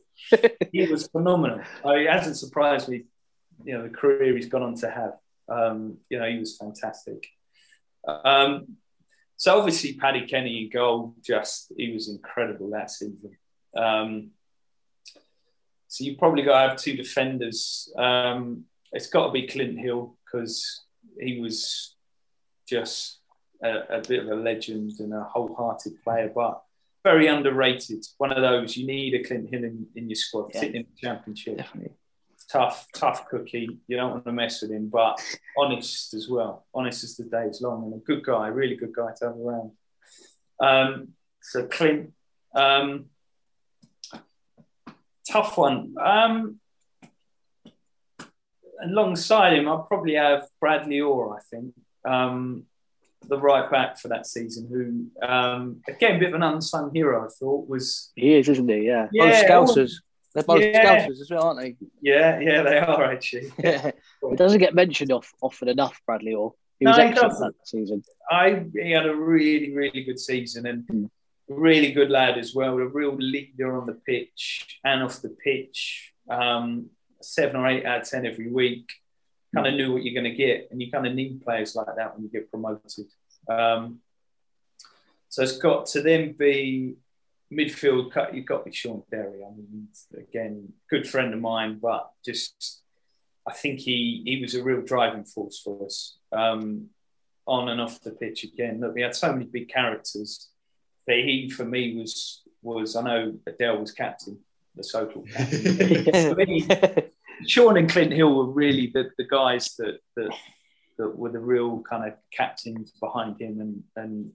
He 0.71 0.87
was 0.87 1.07
phenomenal. 1.09 1.61
I 1.85 1.95
mean, 1.95 2.07
it 2.07 2.11
hasn't 2.11 2.37
surprised 2.37 2.89
me, 2.89 3.03
you 3.63 3.77
know, 3.77 3.83
the 3.83 3.89
career 3.89 4.35
he's 4.35 4.47
gone 4.47 4.63
on 4.63 4.73
to 4.77 4.89
have. 4.89 5.13
Um, 5.47 5.97
you 6.09 6.17
know, 6.17 6.27
he 6.27 6.39
was 6.39 6.57
fantastic. 6.57 7.27
Um, 8.07 8.77
so 9.35 9.57
obviously, 9.57 9.93
Paddy 9.93 10.25
Kenny 10.25 10.63
in 10.63 10.69
goal, 10.69 11.15
just, 11.23 11.71
he 11.77 11.91
was 11.93 12.09
incredible 12.09 12.71
that 12.71 12.89
season. 12.89 13.37
Um, 13.75 14.31
so 15.87 16.03
you've 16.03 16.17
probably 16.17 16.43
got 16.43 16.61
to 16.63 16.69
have 16.69 16.77
two 16.77 16.95
defenders. 16.97 17.91
Um, 17.97 18.65
it's 18.91 19.07
got 19.07 19.27
to 19.27 19.31
be 19.31 19.47
Clint 19.47 19.77
Hill 19.79 20.17
because 20.25 20.81
he 21.19 21.39
was 21.39 21.95
just 22.67 23.19
a, 23.63 23.97
a 23.97 24.01
bit 24.07 24.23
of 24.23 24.29
a 24.29 24.35
legend 24.35 24.93
and 24.99 25.13
a 25.13 25.23
wholehearted 25.23 26.03
player, 26.03 26.31
but 26.33 26.61
very 27.03 27.27
underrated. 27.27 28.05
One 28.17 28.33
of 28.33 28.41
those 28.41 28.75
you 28.75 28.85
need 28.87 29.13
a 29.13 29.23
Clint 29.23 29.49
Hill 29.49 29.63
in, 29.63 29.87
in 29.95 30.09
your 30.09 30.15
squad, 30.15 30.51
Yeah. 30.53 30.59
sitting 30.61 30.75
in 30.77 30.87
the 30.93 31.07
championship. 31.07 31.57
Definitely. 31.57 31.93
Tough, 32.49 32.87
tough 32.93 33.27
cookie. 33.27 33.79
You 33.87 33.97
don't 33.97 34.11
want 34.11 34.25
to 34.25 34.31
mess 34.31 34.61
with 34.61 34.71
him, 34.71 34.87
but 34.87 35.19
honest 35.57 36.13
as 36.13 36.29
well. 36.29 36.65
Honest 36.73 37.03
as 37.03 37.17
the 37.17 37.25
day 37.25 37.43
is 37.43 37.61
long, 37.61 37.83
and 37.83 37.93
a 37.93 37.97
good 37.97 38.23
guy, 38.23 38.47
really 38.47 38.75
good 38.75 38.93
guy 38.93 39.11
to 39.17 39.25
have 39.25 39.35
around. 39.35 39.71
Um, 40.59 41.09
so 41.41 41.67
Clint, 41.67 42.13
um, 42.55 43.07
tough 45.29 45.57
one. 45.57 45.95
Um, 46.01 46.59
alongside 48.81 49.53
him, 49.53 49.67
I'll 49.67 49.83
probably 49.83 50.15
have 50.15 50.47
Bradley 50.59 51.01
Orr, 51.01 51.35
I 51.35 51.41
think, 51.49 51.73
um, 52.05 52.65
the 53.27 53.37
right 53.37 53.69
back 53.69 53.99
for 53.99 54.07
that 54.09 54.25
season, 54.25 54.67
who, 54.71 55.27
um, 55.27 55.81
again, 55.87 56.15
a 56.15 56.19
bit 56.19 56.29
of 56.29 56.35
an 56.35 56.43
unsung 56.43 56.93
hero, 56.93 57.25
I 57.25 57.29
thought, 57.29 57.67
was. 57.67 58.11
He 58.15 58.35
is, 58.35 58.47
isn't 58.47 58.69
he? 58.69 58.85
Yeah. 58.85 59.07
Yeah, 59.11 59.43
Scousers. 59.43 59.95
They're 60.37 60.43
both 60.43 60.61
Yeah. 60.61 61.07
Scousers 61.07 61.19
as 61.21 61.31
well, 61.31 61.43
aren't 61.45 61.59
they? 61.59 61.75
Yeah, 61.99 62.39
yeah, 62.39 62.61
they 62.61 62.77
are 62.77 63.03
actually. 63.11 63.51
Yeah. 63.57 63.89
He 64.29 64.35
doesn't 64.35 64.59
get 64.59 64.75
mentioned 64.75 65.11
off, 65.11 65.33
often 65.41 65.67
enough, 65.67 65.99
Bradley 66.05 66.35
Orr. 66.35 66.53
He 66.79 66.85
was 66.85 66.95
No, 66.95 67.03
excellent 67.03 67.39
that 67.39 67.53
season. 67.67 68.03
I 68.29 68.65
he 68.71 68.91
had 68.91 69.07
a 69.07 69.15
really, 69.15 69.73
really 69.73 70.03
good 70.03 70.19
season, 70.19 70.67
and 70.67 70.85
Mm. 70.87 71.09
really 71.49 71.91
good 71.91 72.11
lad 72.11 72.37
as 72.37 72.53
well, 72.53 72.77
a 72.77 72.85
real 72.85 73.15
leader 73.15 73.75
on 73.79 73.87
the 73.87 73.93
pitch 73.95 74.79
and 74.85 75.01
off 75.01 75.21
the 75.23 75.29
pitch. 75.29 76.13
Um, 76.29 76.91
seven 77.21 77.55
or 77.55 77.65
eight 77.67 77.83
out 77.83 78.01
of 78.01 78.07
ten 78.09 78.27
every 78.27 78.51
week. 78.51 78.87
Kind 79.55 79.65
of 79.65 79.73
knew 79.73 79.91
what 79.91 80.03
you're 80.03 80.13
going 80.21 80.31
to 80.31 80.37
get, 80.37 80.67
and 80.69 80.79
you 80.79 80.91
kind 80.91 81.07
of 81.07 81.15
need 81.15 81.41
players 81.43 81.75
like 81.75 81.87
that 81.95 82.13
when 82.13 82.23
you 82.25 82.29
get 82.29 82.51
promoted. 82.51 83.07
Um, 83.49 84.01
so 85.29 85.41
it's 85.41 85.57
got 85.57 85.87
to 85.87 86.01
then 86.03 86.33
be 86.33 86.97
midfield. 87.51 88.11
cut. 88.11 88.33
You've 88.33 88.45
got 88.45 88.59
to 88.59 88.69
be 88.69 88.75
Shaun 88.75 89.03
Derry. 89.09 89.43
I 89.43 89.49
mean, 89.55 89.87
again, 90.17 90.73
good 90.89 91.07
friend 91.07 91.33
of 91.33 91.39
mine, 91.39 91.79
but 91.81 92.11
just 92.25 92.81
I 93.47 93.53
think 93.53 93.79
he 93.79 94.21
he 94.25 94.41
was 94.41 94.55
a 94.55 94.63
real 94.63 94.81
driving 94.81 95.23
force 95.23 95.61
for 95.63 95.85
us 95.85 96.17
um, 96.31 96.87
on 97.45 97.69
and 97.69 97.79
off 97.79 98.01
the 98.01 98.11
pitch. 98.11 98.43
Again, 98.43 98.79
look, 98.81 98.93
we 98.93 99.01
had 99.01 99.15
so 99.15 99.31
many 99.31 99.45
big 99.45 99.69
characters 99.69 100.49
that 101.07 101.17
he 101.17 101.49
for 101.49 101.65
me 101.65 101.97
was 101.97 102.43
was 102.61 102.95
I 102.95 103.01
know 103.03 103.39
Adel 103.47 103.79
was 103.79 103.91
captain, 103.91 104.37
the 104.75 104.83
social 104.83 105.23
captain. 105.23 106.05
For 106.29 106.35
me, 106.35 106.67
Shaun 107.47 107.77
and 107.77 107.89
Clint 107.89 108.11
Hill 108.11 108.35
were 108.35 108.51
really 108.51 108.91
the, 108.93 109.09
the 109.17 109.23
guys 109.25 109.75
that, 109.77 109.99
that 110.15 110.35
that 110.97 111.15
were 111.15 111.31
the 111.31 111.39
real 111.39 111.81
kind 111.89 112.07
of 112.07 112.15
captains 112.31 112.91
behind 112.99 113.39
him, 113.39 113.61
and 113.61 113.83
and 113.95 114.31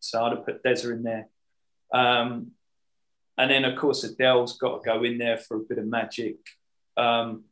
so 0.00 0.24
I'd 0.24 0.36
have 0.36 0.44
put 0.44 0.62
Deza 0.62 0.92
in 0.92 1.02
there. 1.02 1.28
Um, 1.92 2.52
and 3.38 3.50
then 3.50 3.64
of 3.64 3.78
course 3.78 4.04
Adel's 4.04 4.58
got 4.58 4.82
to 4.82 4.90
go 4.90 5.02
in 5.04 5.18
there 5.18 5.38
for 5.38 5.56
a 5.56 5.60
bit 5.60 5.78
of 5.78 5.86
magic. 5.86 6.36
Um, 6.96 7.44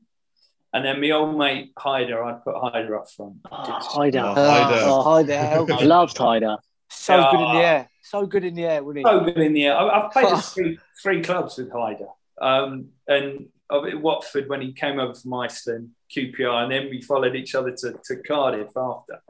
and 0.72 0.85
then 0.85 1.01
my 1.01 1.11
old 1.11 1.39
mate 1.39 1.72
Heidar, 1.78 2.24
I'd 2.24 2.43
put 2.43 2.57
Heidar 2.57 2.97
up 2.97 3.11
front. 3.11 3.37
Oh, 3.51 3.78
Heidar. 3.80 4.35
Oh, 4.37 4.51
Heidar. 4.51 4.78
Oh, 4.82 5.03
Heidar. 5.03 5.76
I 5.80 5.85
loved 5.85 6.18
Heidar. 6.18 6.59
so 6.89 7.28
good 7.30 7.41
in 7.41 7.55
the 7.55 7.61
air. 7.61 7.91
So 8.03 8.26
good 8.26 8.45
in 8.45 8.55
the 8.55 8.64
air, 8.64 8.82
wasn't 8.82 8.99
he? 8.99 9.05
so 9.05 9.20
good 9.20 9.39
in 9.39 9.53
the 9.53 9.66
air. 9.66 9.76
I, 9.76 9.89
I've 9.89 10.12
played 10.12 10.26
at 10.32 10.45
three, 10.45 10.78
three 11.03 11.22
clubs 11.22 11.59
with 11.59 11.70
Heidar. 11.72 12.09
Um, 12.41 12.89
and 13.07 13.47
of 13.70 13.87
at 13.87 14.01
Watford 14.01 14.49
when 14.49 14.61
he 14.61 14.72
came 14.72 14.99
over 14.99 15.14
from 15.14 15.35
Iceland, 15.35 15.91
QPR, 16.14 16.64
and 16.64 16.72
then 16.72 16.91
we 16.91 17.01
followed 17.01 17.35
each 17.35 17.55
other 17.55 17.70
to, 17.70 17.99
to 18.05 18.16
Cardiff 18.16 18.76
after. 18.76 19.22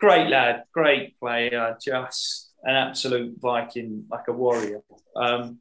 Great 0.00 0.28
lad, 0.28 0.64
great 0.72 1.18
player, 1.20 1.76
just 1.80 2.52
an 2.64 2.74
absolute 2.74 3.36
Viking, 3.38 4.06
like 4.10 4.28
a 4.28 4.32
warrior. 4.32 4.82
Um, 5.14 5.58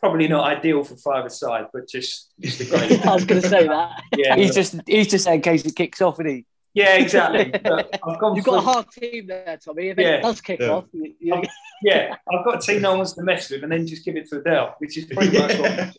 probably 0.00 0.26
not 0.28 0.44
ideal 0.44 0.82
for 0.82 0.96
five 0.96 1.24
aside, 1.26 1.66
but 1.72 1.88
just, 1.88 2.32
just 2.40 2.60
a 2.60 2.64
great. 2.64 3.06
I 3.06 3.14
was 3.14 3.24
going 3.24 3.42
to 3.42 3.48
say 3.48 3.66
that. 3.66 4.02
Yeah, 4.16 4.36
He's 4.36 4.54
just 4.54 4.74
he's 4.86 5.06
just 5.08 5.24
there 5.26 5.34
in 5.34 5.42
case 5.42 5.64
it 5.64 5.76
kicks 5.76 6.00
off, 6.00 6.14
isn't 6.20 6.26
he? 6.26 6.46
yeah, 6.72 6.96
exactly. 6.98 7.52
I've 8.04 8.18
gone 8.20 8.36
You've 8.36 8.44
got 8.44 8.58
a 8.58 8.60
hard 8.60 8.90
team 8.90 9.26
there, 9.26 9.58
Tommy. 9.62 9.88
If 9.88 9.98
Yeah. 9.98 10.16
it 10.16 10.22
does 10.22 10.40
kick 10.40 10.60
Yeah. 10.60 10.68
off, 10.70 10.84
you, 10.92 11.14
you, 11.18 11.42
yeah, 11.82 12.16
I've 12.32 12.44
got 12.44 12.56
a 12.62 12.66
team 12.66 12.82
no 12.82 12.96
one's 12.96 13.12
to 13.14 13.22
mess 13.22 13.50
with, 13.50 13.62
and 13.62 13.70
then 13.72 13.86
just 13.86 14.04
give 14.04 14.16
it 14.16 14.28
to 14.30 14.38
Adel, 14.40 14.74
which 14.78 14.96
is 14.96 15.04
pretty 15.06 15.36
much 15.38 15.58
what. 15.58 15.96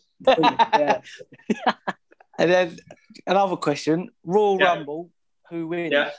yeah. 0.78 1.00
And 2.38 2.50
then 2.50 2.76
another 3.26 3.56
question: 3.56 4.08
Royal 4.24 4.58
Yeah. 4.58 4.74
Rumble, 4.74 5.10
who 5.50 5.68
wins? 5.68 5.92
Yeah. 5.92 6.10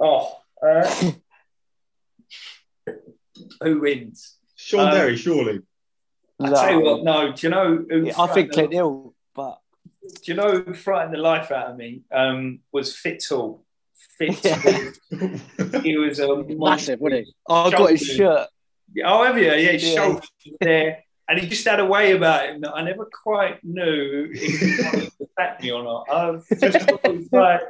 Oh, 0.00 0.36
uh, 0.60 1.12
who 3.62 3.80
wins? 3.80 4.36
Shaun 4.56 4.88
Um, 4.88 4.94
Derry, 4.94 5.16
surely. 5.16 5.60
I 6.40 6.50
tell 6.50 6.70
you 6.72 6.80
what, 6.80 7.04
no. 7.04 7.32
Do 7.32 7.46
you 7.46 7.50
know? 7.50 7.84
Yeah, 7.90 8.12
I 8.18 8.26
think 8.28 8.52
Clint 8.52 8.72
Hill, 8.72 9.14
but 9.34 9.58
Do 10.02 10.32
you 10.32 10.34
know 10.34 10.60
who 10.60 10.74
frightened 10.74 11.14
the 11.14 11.18
life 11.18 11.50
out 11.50 11.70
of 11.70 11.76
me? 11.76 12.02
Um, 12.12 12.60
was 12.72 12.96
Fitz 12.96 13.28
Hall. 13.28 13.64
Fitz. 14.18 14.44
Yeah. 14.44 15.80
he 15.82 15.96
was 15.96 16.18
a 16.18 16.42
Massive, 16.48 17.00
wasn't 17.00 17.26
he? 17.26 17.34
I 17.48 17.70
got 17.70 17.90
his 17.90 18.00
shirt. 18.02 18.48
Oh, 19.04 19.24
have 19.24 19.38
you? 19.38 19.44
Yeah, 19.44 19.72
his 19.72 19.84
Yeah. 19.84 20.20
there. 20.60 21.04
And 21.28 21.40
he 21.40 21.48
just 21.48 21.66
had 21.66 21.80
a 21.80 21.86
way 21.86 22.12
about 22.12 22.48
him 22.50 22.60
that 22.60 22.74
I 22.74 22.82
never 22.82 23.06
quite 23.06 23.64
knew 23.64 24.28
if 24.30 24.60
he 24.60 24.76
to 24.76 25.10
attack 25.38 25.62
me 25.62 25.72
or 25.72 25.82
not. 25.82 26.06
I 26.10 26.30
was 26.30 26.46
just 26.60 26.90
was 27.04 27.28
like, 27.32 27.60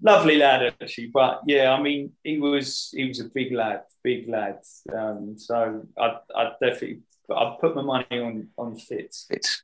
lovely 0.00 0.36
lad, 0.36 0.74
actually. 0.80 1.10
But 1.12 1.40
yeah, 1.46 1.72
I 1.72 1.82
mean, 1.82 2.12
he 2.22 2.38
was 2.38 2.90
he 2.94 3.08
was 3.08 3.18
a 3.18 3.24
big 3.24 3.52
lad, 3.52 3.82
big 4.04 4.28
lad. 4.28 4.60
Um, 4.96 5.34
so 5.36 5.82
I 5.98 6.18
I 6.36 6.52
definitely 6.62 7.00
I'd 7.30 7.58
put 7.60 7.74
my 7.76 7.82
money 7.82 8.06
on 8.12 8.48
on 8.58 8.76
Fitz. 8.76 9.26
It's 9.30 9.62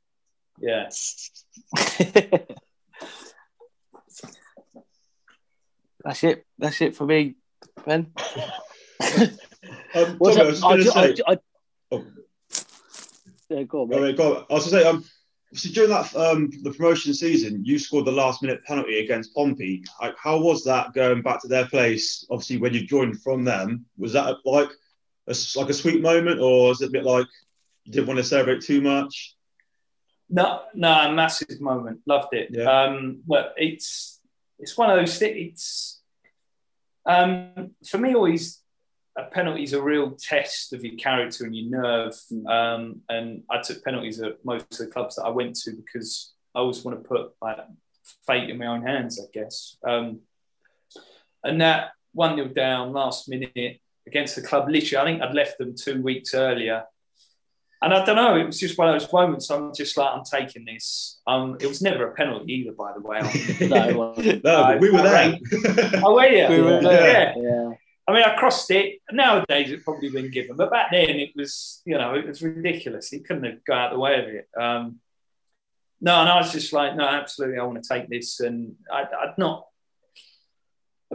Yeah. 0.59 0.89
that's 6.03 6.23
it. 6.23 6.45
That's 6.57 6.81
it 6.81 6.95
for 6.95 7.05
me, 7.05 7.35
Ben. 7.85 8.11
Um, 9.93 10.15
What's 10.19 10.37
Tommy, 10.37 10.47
I 10.47 10.51
was 10.51 10.61
just 10.61 10.63
up? 10.63 10.69
going 10.71 11.15
to 11.15 11.15
say. 11.17 11.23
I, 11.27 11.31
I, 11.33 11.37
Oh. 11.91 12.05
yeah, 13.49 13.63
go 13.63 13.81
on, 13.81 13.87
Oh, 13.93 13.99
mate. 13.99 14.01
wait, 14.01 14.17
go 14.17 14.37
on. 14.37 14.45
I 14.49 14.53
was 14.53 14.69
going 14.71 14.83
to 14.83 14.83
say, 14.83 14.87
um, 14.89 15.03
so 15.53 15.69
during 15.73 15.89
that 15.89 16.15
um, 16.15 16.49
the 16.63 16.71
promotion 16.71 17.13
season, 17.13 17.65
you 17.65 17.77
scored 17.77 18.05
the 18.05 18.11
last 18.11 18.41
minute 18.41 18.63
penalty 18.65 18.99
against 18.99 19.35
Pompey. 19.35 19.83
Like, 20.01 20.15
how 20.17 20.39
was 20.39 20.63
that 20.63 20.93
going 20.93 21.21
back 21.21 21.41
to 21.41 21.49
their 21.49 21.65
place? 21.67 22.25
Obviously, 22.31 22.57
when 22.57 22.73
you 22.73 22.85
joined 22.87 23.21
from 23.21 23.43
them, 23.43 23.85
was 23.97 24.13
that 24.13 24.37
like 24.45 24.69
a, 25.27 25.35
like 25.57 25.69
a 25.69 25.73
sweet 25.73 26.01
moment, 26.01 26.39
or 26.39 26.69
was 26.69 26.81
it 26.81 26.87
a 26.87 26.91
bit 26.91 27.03
like 27.03 27.27
you 27.83 27.91
didn't 27.91 28.07
want 28.07 28.17
to 28.17 28.23
celebrate 28.23 28.61
too 28.61 28.81
much? 28.81 29.35
No, 30.29 30.61
no, 30.73 31.11
massive 31.11 31.59
moment. 31.59 32.01
Loved 32.05 32.33
it. 32.33 32.49
Yeah. 32.51 32.63
Um, 32.63 33.21
but 33.27 33.53
it's 33.57 34.19
it's 34.59 34.77
one 34.77 34.89
of 34.89 34.97
those 34.97 35.17
things. 35.17 35.35
It's 35.37 36.01
um, 37.05 37.71
for 37.85 37.97
me 37.97 38.15
always 38.15 38.61
a 39.17 39.23
penalty 39.23 39.63
is 39.63 39.73
a 39.73 39.81
real 39.81 40.11
test 40.11 40.73
of 40.73 40.85
your 40.85 40.95
character 40.95 41.43
and 41.43 41.55
your 41.55 41.69
nerve. 41.69 42.15
Um, 42.47 43.01
and 43.09 43.43
I 43.49 43.61
took 43.61 43.83
penalties 43.83 44.21
at 44.21 44.43
most 44.45 44.71
of 44.71 44.77
the 44.77 44.87
clubs 44.87 45.15
that 45.15 45.23
I 45.23 45.29
went 45.29 45.55
to 45.61 45.71
because 45.71 46.33
I 46.55 46.59
always 46.59 46.83
want 46.83 47.01
to 47.01 47.07
put 47.07 47.31
like 47.41 47.57
fate 48.25 48.49
in 48.49 48.57
my 48.57 48.67
own 48.67 48.83
hands, 48.83 49.19
I 49.19 49.25
guess. 49.33 49.77
Um, 49.85 50.21
and 51.43 51.59
that 51.61 51.91
one 52.13 52.35
nil 52.35 52.47
down 52.47 52.93
last 52.93 53.27
minute 53.27 53.79
against 54.07 54.35
the 54.35 54.41
club. 54.41 54.69
Literally, 54.69 55.01
I 55.01 55.05
think 55.11 55.21
I'd 55.21 55.35
left 55.35 55.57
them 55.57 55.75
two 55.75 56.01
weeks 56.01 56.33
earlier. 56.33 56.85
And 57.83 57.93
I 57.95 58.05
don't 58.05 58.15
know, 58.15 58.35
it 58.35 58.45
was 58.45 58.59
just 58.59 58.77
one 58.77 58.89
of 58.89 58.99
those 58.99 59.11
moments. 59.11 59.49
I'm 59.49 59.73
just 59.73 59.97
like, 59.97 60.11
I'm 60.13 60.23
taking 60.23 60.65
this. 60.65 61.19
Um, 61.25 61.57
it 61.59 61.65
was 61.65 61.81
never 61.81 62.07
a 62.07 62.13
penalty 62.13 62.53
either, 62.53 62.73
by 62.73 62.93
the 62.93 63.01
way. 63.01 63.21
No, 63.67 63.89
it 63.89 63.95
wasn't. 64.17 64.43
No, 64.43 64.63
but 64.63 64.79
we 64.79 64.91
were 64.91 65.01
there. 65.01 65.39
oh, 66.03 66.13
were 66.13 66.27
you? 66.27 66.47
We 66.47 66.61
were 66.61 66.81
yeah. 66.81 66.89
there. 66.89 67.33
yeah. 67.37 67.71
I 68.07 68.13
mean, 68.13 68.23
I 68.23 68.35
crossed 68.35 68.69
it. 68.71 68.99
Nowadays, 69.11 69.71
it 69.71 69.83
probably 69.83 70.09
been 70.09 70.29
given, 70.29 70.57
but 70.57 70.69
back 70.69 70.91
then 70.91 71.09
it 71.09 71.31
was, 71.35 71.81
you 71.85 71.97
know, 71.97 72.13
it 72.13 72.27
was 72.27 72.41
ridiculous. 72.41 73.09
He 73.09 73.19
couldn't 73.19 73.45
have 73.45 73.63
got 73.63 73.77
out 73.77 73.91
of 73.91 73.97
the 73.97 73.99
way 73.99 74.19
of 74.19 74.27
it. 74.27 74.47
Um, 74.59 74.99
no, 76.01 76.19
and 76.19 76.29
I 76.29 76.37
was 76.37 76.51
just 76.51 76.73
like, 76.73 76.95
no, 76.95 77.07
absolutely, 77.07 77.59
I 77.59 77.63
want 77.63 77.81
to 77.81 77.87
take 77.87 78.09
this. 78.09 78.39
And 78.39 78.75
I, 78.91 79.03
I'd 79.03 79.37
not. 79.37 79.67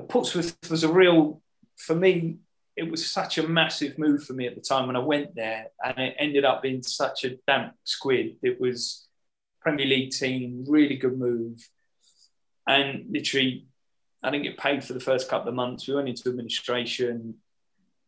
Portsmouth 0.08 0.56
was 0.70 0.84
a 0.84 0.92
real, 0.92 1.42
for 1.76 1.94
me, 1.94 2.38
it 2.76 2.90
was 2.90 3.10
such 3.10 3.38
a 3.38 3.48
massive 3.48 3.98
move 3.98 4.24
for 4.24 4.34
me 4.34 4.46
at 4.46 4.54
the 4.54 4.60
time 4.60 4.86
when 4.86 4.96
I 4.96 5.00
went 5.00 5.34
there, 5.34 5.68
and 5.82 5.98
it 5.98 6.16
ended 6.18 6.44
up 6.44 6.62
being 6.62 6.82
such 6.82 7.24
a 7.24 7.36
damp 7.46 7.74
squid. 7.84 8.36
It 8.42 8.60
was 8.60 9.06
Premier 9.60 9.86
League 9.86 10.12
team, 10.12 10.64
really 10.68 10.96
good 10.96 11.18
move, 11.18 11.66
and 12.68 13.06
literally, 13.10 13.66
I 14.22 14.30
didn't 14.30 14.44
get 14.44 14.58
paid 14.58 14.84
for 14.84 14.92
the 14.92 15.00
first 15.00 15.28
couple 15.28 15.48
of 15.48 15.54
months. 15.54 15.88
We 15.88 15.94
went 15.94 16.08
into 16.08 16.28
administration. 16.28 17.36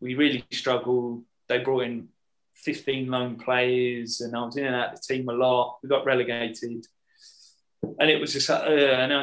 We 0.01 0.15
really 0.15 0.45
struggled. 0.53 1.25
They 1.49 1.59
brought 1.59 1.85
in 1.85 2.09
15 2.57 3.09
loan 3.09 3.37
players, 3.37 4.21
and 4.21 4.37
I 4.37 4.45
was 4.45 4.57
in 4.57 4.67
and 4.67 4.75
out 4.75 4.95
of 4.95 5.01
the 5.01 5.15
team 5.15 5.29
a 5.29 5.33
lot. 5.33 5.79
We 5.83 5.89
got 5.89 6.05
relegated, 6.05 6.87
and 7.83 8.11
it 8.11 8.21
was 8.21 8.35
just, 8.35 8.51
uh, 8.51 8.65
and 8.65 9.15
I, 9.15 9.23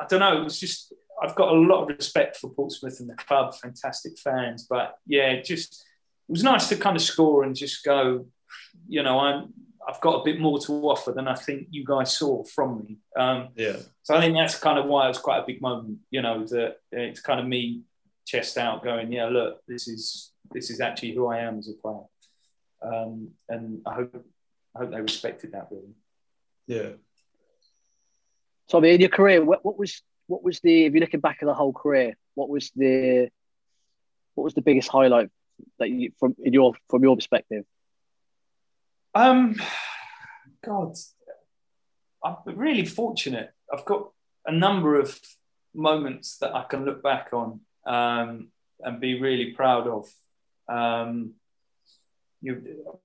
I 0.00 0.06
don't 0.08 0.20
know, 0.20 0.40
it 0.40 0.44
was 0.44 0.60
just 0.60 0.92
I've 1.24 1.34
got 1.34 1.52
a 1.52 1.58
lot 1.58 1.82
of 1.82 1.96
respect 1.96 2.36
for 2.36 2.50
Portsmouth 2.50 3.00
and 3.00 3.08
the 3.08 3.14
club, 3.14 3.54
fantastic 3.54 4.18
fans. 4.18 4.66
But 4.68 4.96
yeah, 5.06 5.40
just 5.40 5.84
it 6.28 6.32
was 6.32 6.42
nice 6.42 6.68
to 6.68 6.76
kind 6.76 6.96
of 6.96 7.02
score 7.02 7.44
and 7.44 7.56
just 7.56 7.84
go, 7.84 8.26
you 8.86 9.02
know, 9.02 9.18
I'm 9.18 9.52
I've 9.86 10.00
got 10.00 10.20
a 10.20 10.24
bit 10.24 10.40
more 10.40 10.58
to 10.60 10.72
offer 10.88 11.12
than 11.12 11.28
I 11.28 11.34
think 11.34 11.68
you 11.70 11.84
guys 11.84 12.16
saw 12.16 12.42
from 12.44 12.78
me. 12.78 12.98
Um, 13.16 13.48
yeah. 13.54 13.76
so 14.02 14.14
I 14.14 14.20
think 14.20 14.34
that's 14.34 14.58
kind 14.58 14.78
of 14.78 14.86
why 14.86 15.04
it 15.04 15.08
was 15.08 15.18
quite 15.18 15.40
a 15.40 15.46
big 15.46 15.60
moment, 15.60 15.98
you 16.10 16.22
know, 16.22 16.46
that 16.46 16.76
it's 16.90 17.20
kind 17.20 17.38
of 17.38 17.46
me 17.46 17.82
chest 18.26 18.56
out 18.56 18.82
going, 18.82 19.12
yeah, 19.12 19.26
look, 19.26 19.60
this 19.68 19.88
is 19.88 20.32
this 20.52 20.70
is 20.70 20.80
actually 20.80 21.14
who 21.14 21.26
I 21.26 21.40
am 21.40 21.58
as 21.58 21.68
a 21.68 21.74
player. 21.74 22.04
Um, 22.82 23.30
and 23.48 23.80
I 23.86 23.94
hope 23.94 24.26
I 24.74 24.80
hope 24.80 24.90
they 24.90 25.00
respected 25.00 25.52
that 25.52 25.68
really. 25.70 25.94
Yeah. 26.66 26.90
So, 28.66 28.82
in 28.82 29.00
your 29.00 29.10
career, 29.10 29.44
what, 29.44 29.64
what 29.64 29.78
was 29.78 30.02
what 30.26 30.42
was 30.42 30.60
the? 30.60 30.84
If 30.86 30.92
you're 30.92 31.00
looking 31.00 31.20
back 31.20 31.38
at 31.42 31.46
the 31.46 31.54
whole 31.54 31.72
career, 31.72 32.16
what 32.34 32.48
was 32.48 32.70
the 32.74 33.28
what 34.34 34.44
was 34.44 34.54
the 34.54 34.62
biggest 34.62 34.88
highlight 34.88 35.30
that 35.78 35.90
you 35.90 36.12
from 36.18 36.34
in 36.42 36.52
your 36.52 36.74
from 36.88 37.02
your 37.02 37.16
perspective? 37.16 37.64
Um, 39.14 39.56
God, 40.64 40.96
I'm 42.24 42.36
really 42.46 42.84
fortunate. 42.84 43.50
I've 43.72 43.84
got 43.84 44.10
a 44.46 44.52
number 44.52 44.98
of 44.98 45.18
moments 45.74 46.38
that 46.38 46.54
I 46.54 46.64
can 46.64 46.84
look 46.84 47.02
back 47.02 47.28
on 47.32 47.60
um, 47.86 48.48
and 48.80 49.00
be 49.00 49.20
really 49.20 49.52
proud 49.52 49.86
of. 49.86 50.08
Um, 50.68 51.34
you 52.40 52.62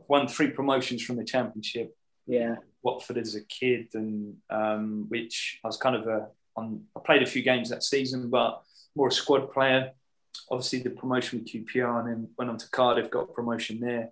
won 0.07 0.27
three 0.27 0.49
promotions 0.49 1.03
from 1.03 1.15
the 1.15 1.23
championship. 1.23 1.95
Yeah. 2.25 2.55
Watford 2.81 3.17
as 3.17 3.35
a 3.35 3.43
kid, 3.43 3.87
and 3.93 4.35
um, 4.49 5.05
which 5.09 5.59
I 5.63 5.67
was 5.67 5.77
kind 5.77 5.95
of 5.95 6.07
a 6.07 6.27
on. 6.59 6.83
I 6.95 6.99
played 6.99 7.23
a 7.23 7.27
few 7.27 7.41
games 7.41 7.69
that 7.69 7.83
season, 7.83 8.29
but 8.29 8.61
more 8.95 9.07
a 9.07 9.11
squad 9.11 9.51
player. 9.51 9.91
Obviously, 10.51 10.79
the 10.79 10.89
promotion 10.91 11.39
with 11.39 11.47
QPR, 11.47 11.99
and 11.99 12.09
then 12.09 12.29
went 12.37 12.51
on 12.51 12.57
to 12.57 12.69
Cardiff, 12.69 13.09
got 13.09 13.33
promotion 13.33 13.79
there. 13.79 14.11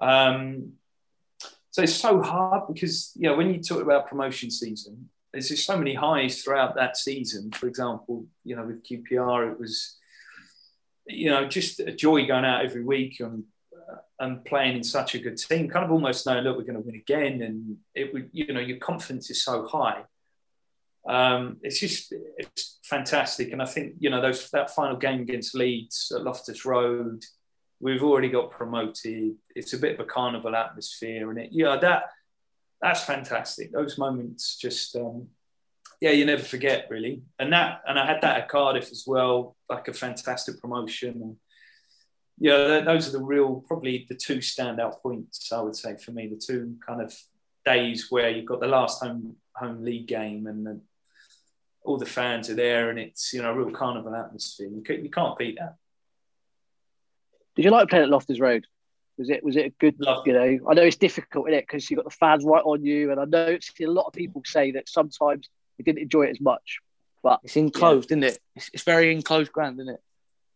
Um, 0.00 0.72
so 1.70 1.82
it's 1.82 1.94
so 1.94 2.22
hard 2.22 2.68
because 2.72 3.12
you 3.16 3.28
know 3.28 3.36
when 3.36 3.52
you 3.52 3.60
talk 3.60 3.82
about 3.82 4.08
promotion 4.08 4.50
season, 4.50 5.10
there's 5.32 5.48
just 5.48 5.66
so 5.66 5.76
many 5.76 5.94
highs 5.94 6.42
throughout 6.42 6.76
that 6.76 6.96
season. 6.96 7.50
For 7.52 7.66
example, 7.66 8.26
you 8.44 8.56
know 8.56 8.64
with 8.64 8.86
QPR, 8.86 9.52
it 9.52 9.58
was 9.58 9.96
you 11.06 11.30
know 11.30 11.46
just 11.46 11.80
a 11.80 11.92
joy 11.92 12.26
going 12.26 12.44
out 12.44 12.64
every 12.64 12.84
week 12.84 13.20
and 13.20 13.44
and 14.20 14.44
playing 14.44 14.76
in 14.76 14.84
such 14.84 15.14
a 15.14 15.18
good 15.18 15.36
team, 15.36 15.68
kind 15.68 15.84
of 15.84 15.90
almost 15.90 16.26
knowing, 16.26 16.44
look, 16.44 16.56
we're 16.56 16.62
going 16.62 16.74
to 16.74 16.80
win 16.80 16.94
again, 16.94 17.42
and 17.42 17.76
it 17.94 18.12
would, 18.12 18.30
you 18.32 18.52
know, 18.52 18.60
your 18.60 18.78
confidence 18.78 19.30
is 19.30 19.42
so 19.42 19.66
high. 19.66 20.04
Um, 21.06 21.58
it's 21.62 21.80
just 21.80 22.14
it's 22.38 22.78
fantastic, 22.84 23.52
and 23.52 23.60
I 23.60 23.66
think 23.66 23.94
you 23.98 24.10
know 24.10 24.20
those 24.20 24.50
that 24.50 24.74
final 24.74 24.96
game 24.96 25.20
against 25.20 25.54
Leeds 25.54 26.12
at 26.14 26.22
Loftus 26.22 26.64
Road, 26.64 27.22
we've 27.80 28.02
already 28.02 28.30
got 28.30 28.50
promoted. 28.50 29.34
It's 29.54 29.74
a 29.74 29.78
bit 29.78 29.94
of 29.94 30.00
a 30.00 30.08
carnival 30.08 30.56
atmosphere, 30.56 31.30
and 31.30 31.38
it 31.38 31.50
yeah 31.52 31.76
that 31.76 32.04
that's 32.80 33.04
fantastic. 33.04 33.72
Those 33.72 33.98
moments 33.98 34.56
just 34.56 34.96
um, 34.96 35.28
yeah 36.00 36.10
you 36.10 36.24
never 36.24 36.42
forget 36.42 36.86
really, 36.88 37.22
and 37.38 37.52
that 37.52 37.82
and 37.86 37.98
I 37.98 38.06
had 38.06 38.22
that 38.22 38.38
at 38.38 38.48
Cardiff 38.48 38.90
as 38.90 39.04
well, 39.06 39.56
like 39.68 39.88
a 39.88 39.92
fantastic 39.92 40.60
promotion. 40.60 41.38
Yeah, 42.38 42.80
those 42.80 43.08
are 43.08 43.12
the 43.12 43.22
real, 43.22 43.62
probably 43.68 44.06
the 44.08 44.16
two 44.16 44.38
standout 44.38 45.00
points, 45.00 45.52
I 45.52 45.60
would 45.60 45.76
say, 45.76 45.96
for 45.96 46.10
me. 46.10 46.26
The 46.26 46.36
two 46.44 46.74
kind 46.84 47.00
of 47.00 47.16
days 47.64 48.08
where 48.10 48.28
you've 48.28 48.46
got 48.46 48.60
the 48.60 48.66
last 48.66 49.02
home 49.02 49.36
home 49.56 49.84
league 49.84 50.08
game 50.08 50.46
and 50.46 50.66
the, 50.66 50.80
all 51.84 51.98
the 51.98 52.06
fans 52.06 52.48
are 52.50 52.54
there 52.54 52.90
and 52.90 52.98
it's, 52.98 53.32
you 53.32 53.42
know, 53.42 53.50
a 53.50 53.54
real 53.54 53.70
carnival 53.70 54.14
atmosphere. 54.14 54.68
You, 54.68 54.82
can, 54.82 55.04
you 55.04 55.10
can't 55.10 55.38
beat 55.38 55.58
that. 55.58 55.76
Did 57.54 57.66
you 57.66 57.70
like 57.70 57.88
playing 57.88 58.04
at 58.04 58.10
Loftus 58.10 58.40
Road? 58.40 58.66
Was 59.16 59.30
it 59.30 59.44
was 59.44 59.54
it 59.54 59.66
a 59.66 59.70
good? 59.78 59.94
Love. 60.00 60.26
You 60.26 60.32
know, 60.32 60.58
I 60.68 60.74
know 60.74 60.82
it's 60.82 60.96
difficult 60.96 61.46
in 61.46 61.54
it 61.54 61.64
because 61.68 61.88
you've 61.88 61.98
got 61.98 62.04
the 62.04 62.10
fans 62.10 62.44
right 62.44 62.64
on 62.64 62.84
you, 62.84 63.12
and 63.12 63.20
I 63.20 63.24
know 63.26 63.56
a 63.56 63.86
lot 63.86 64.06
of 64.06 64.12
people 64.12 64.42
say 64.44 64.72
that 64.72 64.88
sometimes 64.88 65.48
they 65.78 65.84
didn't 65.84 66.02
enjoy 66.02 66.24
it 66.24 66.30
as 66.30 66.40
much. 66.40 66.80
But 67.22 67.40
it's 67.44 67.56
enclosed, 67.56 68.10
yeah. 68.10 68.16
isn't 68.16 68.24
it? 68.24 68.38
It's, 68.56 68.70
it's 68.74 68.82
very 68.82 69.12
enclosed 69.12 69.52
ground, 69.52 69.78
isn't 69.78 69.94
it? 69.94 70.00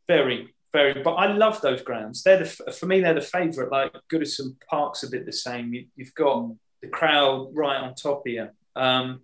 Very, 0.08 0.52
very. 0.72 1.02
But 1.02 1.14
I 1.14 1.32
love 1.32 1.60
those 1.60 1.82
grounds. 1.82 2.24
They're 2.24 2.40
the 2.40 2.46
for 2.46 2.86
me. 2.86 3.00
They're 3.00 3.14
the 3.14 3.20
favourite. 3.20 3.70
Like 3.70 3.92
Goodison 4.12 4.56
Park's 4.68 5.04
a 5.04 5.08
bit 5.10 5.24
the 5.24 5.32
same. 5.32 5.72
You, 5.72 5.86
have 6.00 6.14
got 6.14 6.50
the 6.82 6.88
crowd 6.88 7.50
right 7.54 7.76
on 7.76 7.94
top 7.94 8.26
of 8.26 8.32
you. 8.32 8.48
Um, 8.74 9.20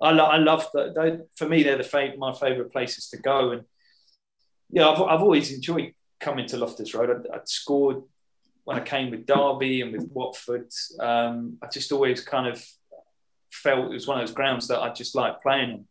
I, 0.00 0.10
lo- 0.12 0.24
I 0.24 0.36
love 0.38 0.66
that. 0.74 0.94
They, 0.94 1.18
for 1.36 1.48
me, 1.48 1.62
they're 1.62 1.76
the 1.76 1.82
fav- 1.82 2.18
my 2.18 2.32
favourite 2.32 2.72
places 2.72 3.08
to 3.10 3.18
go. 3.18 3.50
And 3.52 3.64
yeah, 4.70 4.88
I've, 4.88 5.00
I've 5.02 5.22
always 5.22 5.52
enjoyed 5.52 5.94
coming 6.20 6.46
to 6.46 6.56
Loftus 6.56 6.94
Road. 6.94 7.10
I'd, 7.10 7.34
I'd 7.34 7.48
scored 7.48 8.02
when 8.64 8.76
I 8.76 8.80
came 8.80 9.10
with 9.10 9.26
Derby 9.26 9.80
and 9.80 9.92
with 9.92 10.10
Watford. 10.12 10.70
Um, 11.00 11.58
I 11.62 11.68
just 11.68 11.90
always 11.90 12.20
kind 12.20 12.46
of 12.46 12.64
felt 13.50 13.86
it 13.86 13.94
was 13.94 14.06
one 14.06 14.20
of 14.20 14.26
those 14.26 14.34
grounds 14.34 14.68
that 14.68 14.80
I 14.80 14.92
just 14.92 15.14
liked 15.14 15.42
playing 15.42 15.70
on. 15.70 15.84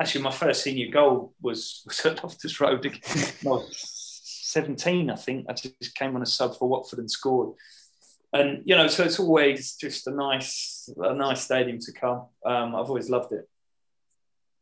Actually, 0.00 0.22
my 0.24 0.30
first 0.30 0.62
senior 0.62 0.90
goal 0.90 1.32
was, 1.40 1.82
was 1.86 2.04
at 2.04 2.22
Loftus 2.22 2.60
Road. 2.60 2.86
I 2.86 3.58
17, 4.48 5.10
I 5.10 5.14
think. 5.14 5.46
I 5.48 5.52
just 5.52 5.94
came 5.94 6.16
on 6.16 6.22
a 6.22 6.26
sub 6.26 6.56
for 6.56 6.68
Watford 6.68 6.98
and 7.00 7.10
scored. 7.10 7.54
And 8.32 8.62
you 8.64 8.76
know, 8.76 8.88
so 8.88 9.04
it's 9.04 9.18
always 9.18 9.74
just 9.76 10.06
a 10.06 10.10
nice, 10.10 10.88
a 10.98 11.14
nice 11.14 11.42
stadium 11.42 11.78
to 11.80 11.92
come. 11.92 12.26
Um, 12.44 12.74
I've 12.74 12.88
always 12.88 13.08
loved 13.08 13.32
it. 13.32 13.48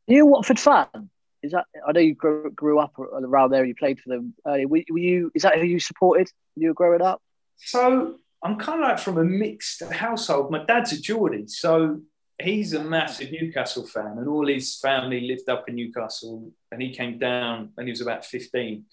Are 0.08 0.14
you 0.14 0.22
a 0.22 0.26
Watford 0.26 0.60
fan? 0.60 1.10
Is 1.42 1.52
that? 1.52 1.66
I 1.86 1.92
know 1.92 2.00
you 2.00 2.14
grew, 2.14 2.50
grew 2.50 2.78
up 2.78 2.98
around 2.98 3.50
there. 3.50 3.64
You 3.64 3.74
played 3.74 4.00
for 4.00 4.08
them. 4.08 4.34
Early. 4.46 4.66
Were, 4.66 4.82
were 4.90 4.98
you? 4.98 5.32
Is 5.34 5.42
that 5.42 5.58
who 5.58 5.64
you 5.64 5.80
supported 5.80 6.30
when 6.54 6.62
you 6.62 6.68
were 6.68 6.74
growing 6.74 7.02
up? 7.02 7.20
So 7.56 8.16
I'm 8.42 8.56
kind 8.56 8.82
of 8.82 8.88
like 8.88 8.98
from 8.98 9.18
a 9.18 9.24
mixed 9.24 9.82
household. 9.82 10.50
My 10.50 10.64
dad's 10.64 10.92
a 10.92 11.00
Geordie, 11.00 11.48
so 11.48 12.00
he's 12.40 12.72
a 12.72 12.82
massive 12.82 13.32
Newcastle 13.32 13.86
fan, 13.86 14.18
and 14.18 14.28
all 14.28 14.46
his 14.46 14.76
family 14.76 15.22
lived 15.22 15.48
up 15.48 15.68
in 15.68 15.76
Newcastle, 15.76 16.52
and 16.70 16.82
he 16.82 16.94
came 16.94 17.18
down 17.18 17.70
when 17.74 17.86
he 17.86 17.90
was 17.90 18.00
about 18.00 18.24
15. 18.24 18.84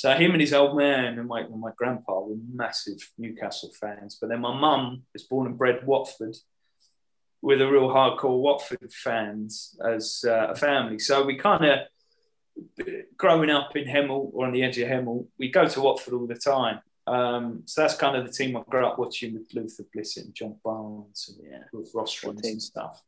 So 0.00 0.10
him 0.14 0.30
and 0.30 0.40
his 0.40 0.54
old 0.54 0.78
man 0.78 1.18
and 1.18 1.28
my, 1.28 1.46
my 1.48 1.72
grandpa 1.76 2.20
were 2.20 2.36
massive 2.54 2.96
Newcastle 3.18 3.70
fans. 3.78 4.16
But 4.18 4.30
then 4.30 4.40
my 4.40 4.58
mum 4.58 5.02
was 5.12 5.24
born 5.24 5.46
and 5.46 5.58
bred 5.58 5.86
Watford 5.86 6.36
with 7.42 7.60
a 7.60 7.70
real 7.70 7.90
hardcore 7.90 8.40
Watford 8.40 8.90
fans 8.94 9.78
as 9.84 10.24
uh, 10.26 10.52
a 10.52 10.54
family. 10.54 10.98
So 11.00 11.22
we 11.22 11.36
kind 11.36 11.66
of, 11.66 11.78
growing 13.18 13.50
up 13.50 13.76
in 13.76 13.84
Hemel 13.84 14.30
or 14.32 14.46
on 14.46 14.54
the 14.54 14.62
edge 14.62 14.78
of 14.78 14.88
Hemel, 14.88 15.26
we 15.38 15.50
go 15.50 15.68
to 15.68 15.80
Watford 15.82 16.14
all 16.14 16.26
the 16.26 16.34
time. 16.34 16.80
Um, 17.06 17.64
so 17.66 17.82
that's 17.82 17.94
kind 17.94 18.16
of 18.16 18.26
the 18.26 18.32
team 18.32 18.56
I 18.56 18.62
grew 18.70 18.86
up 18.86 18.98
watching 18.98 19.34
with 19.34 19.52
Luther 19.52 19.84
Blissett 19.94 20.24
and 20.24 20.34
John 20.34 20.56
Barnes 20.64 21.28
and 21.28 21.46
yeah, 21.46 21.64
with 21.74 21.90
Ross 21.94 22.24
and 22.24 22.62
stuff. 22.62 23.02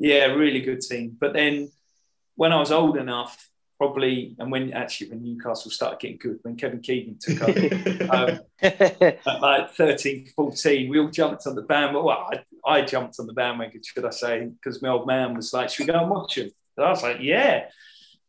Yeah. 0.00 0.16
yeah, 0.16 0.24
really 0.34 0.62
good 0.62 0.80
team. 0.80 1.16
But 1.16 1.32
then 1.32 1.70
when 2.34 2.52
I 2.52 2.58
was 2.58 2.72
old 2.72 2.96
enough, 2.96 3.48
probably, 3.78 4.34
and 4.38 4.50
when 4.50 4.72
actually 4.72 5.10
when 5.10 5.22
Newcastle 5.22 5.70
started 5.70 6.00
getting 6.00 6.18
good, 6.18 6.38
when 6.42 6.56
Kevin 6.56 6.80
Keegan 6.80 7.18
took 7.20 7.42
over 7.42 8.08
um, 8.10 8.40
at 8.62 9.40
like 9.40 9.74
13, 9.74 10.28
14, 10.34 10.88
we 10.88 10.98
all 10.98 11.10
jumped 11.10 11.46
on 11.46 11.54
the 11.54 11.62
bandwagon. 11.62 12.04
Well, 12.04 12.30
I, 12.32 12.44
I 12.70 12.82
jumped 12.82 13.18
on 13.20 13.26
the 13.26 13.32
bandwagon, 13.32 13.82
should 13.84 14.04
I 14.04 14.10
say, 14.10 14.46
because 14.46 14.80
my 14.82 14.88
old 14.88 15.06
man 15.06 15.34
was 15.34 15.52
like, 15.52 15.70
should 15.70 15.86
we 15.86 15.92
go 15.92 16.00
and 16.00 16.10
watch 16.10 16.38
him? 16.38 16.50
And 16.76 16.86
I 16.86 16.90
was 16.90 17.02
like, 17.02 17.18
yeah. 17.20 17.66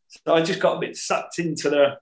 So 0.07 0.33
I 0.33 0.41
just 0.41 0.59
got 0.59 0.77
a 0.77 0.79
bit 0.79 0.95
sucked 0.95 1.39
into 1.39 1.69
the 1.69 1.97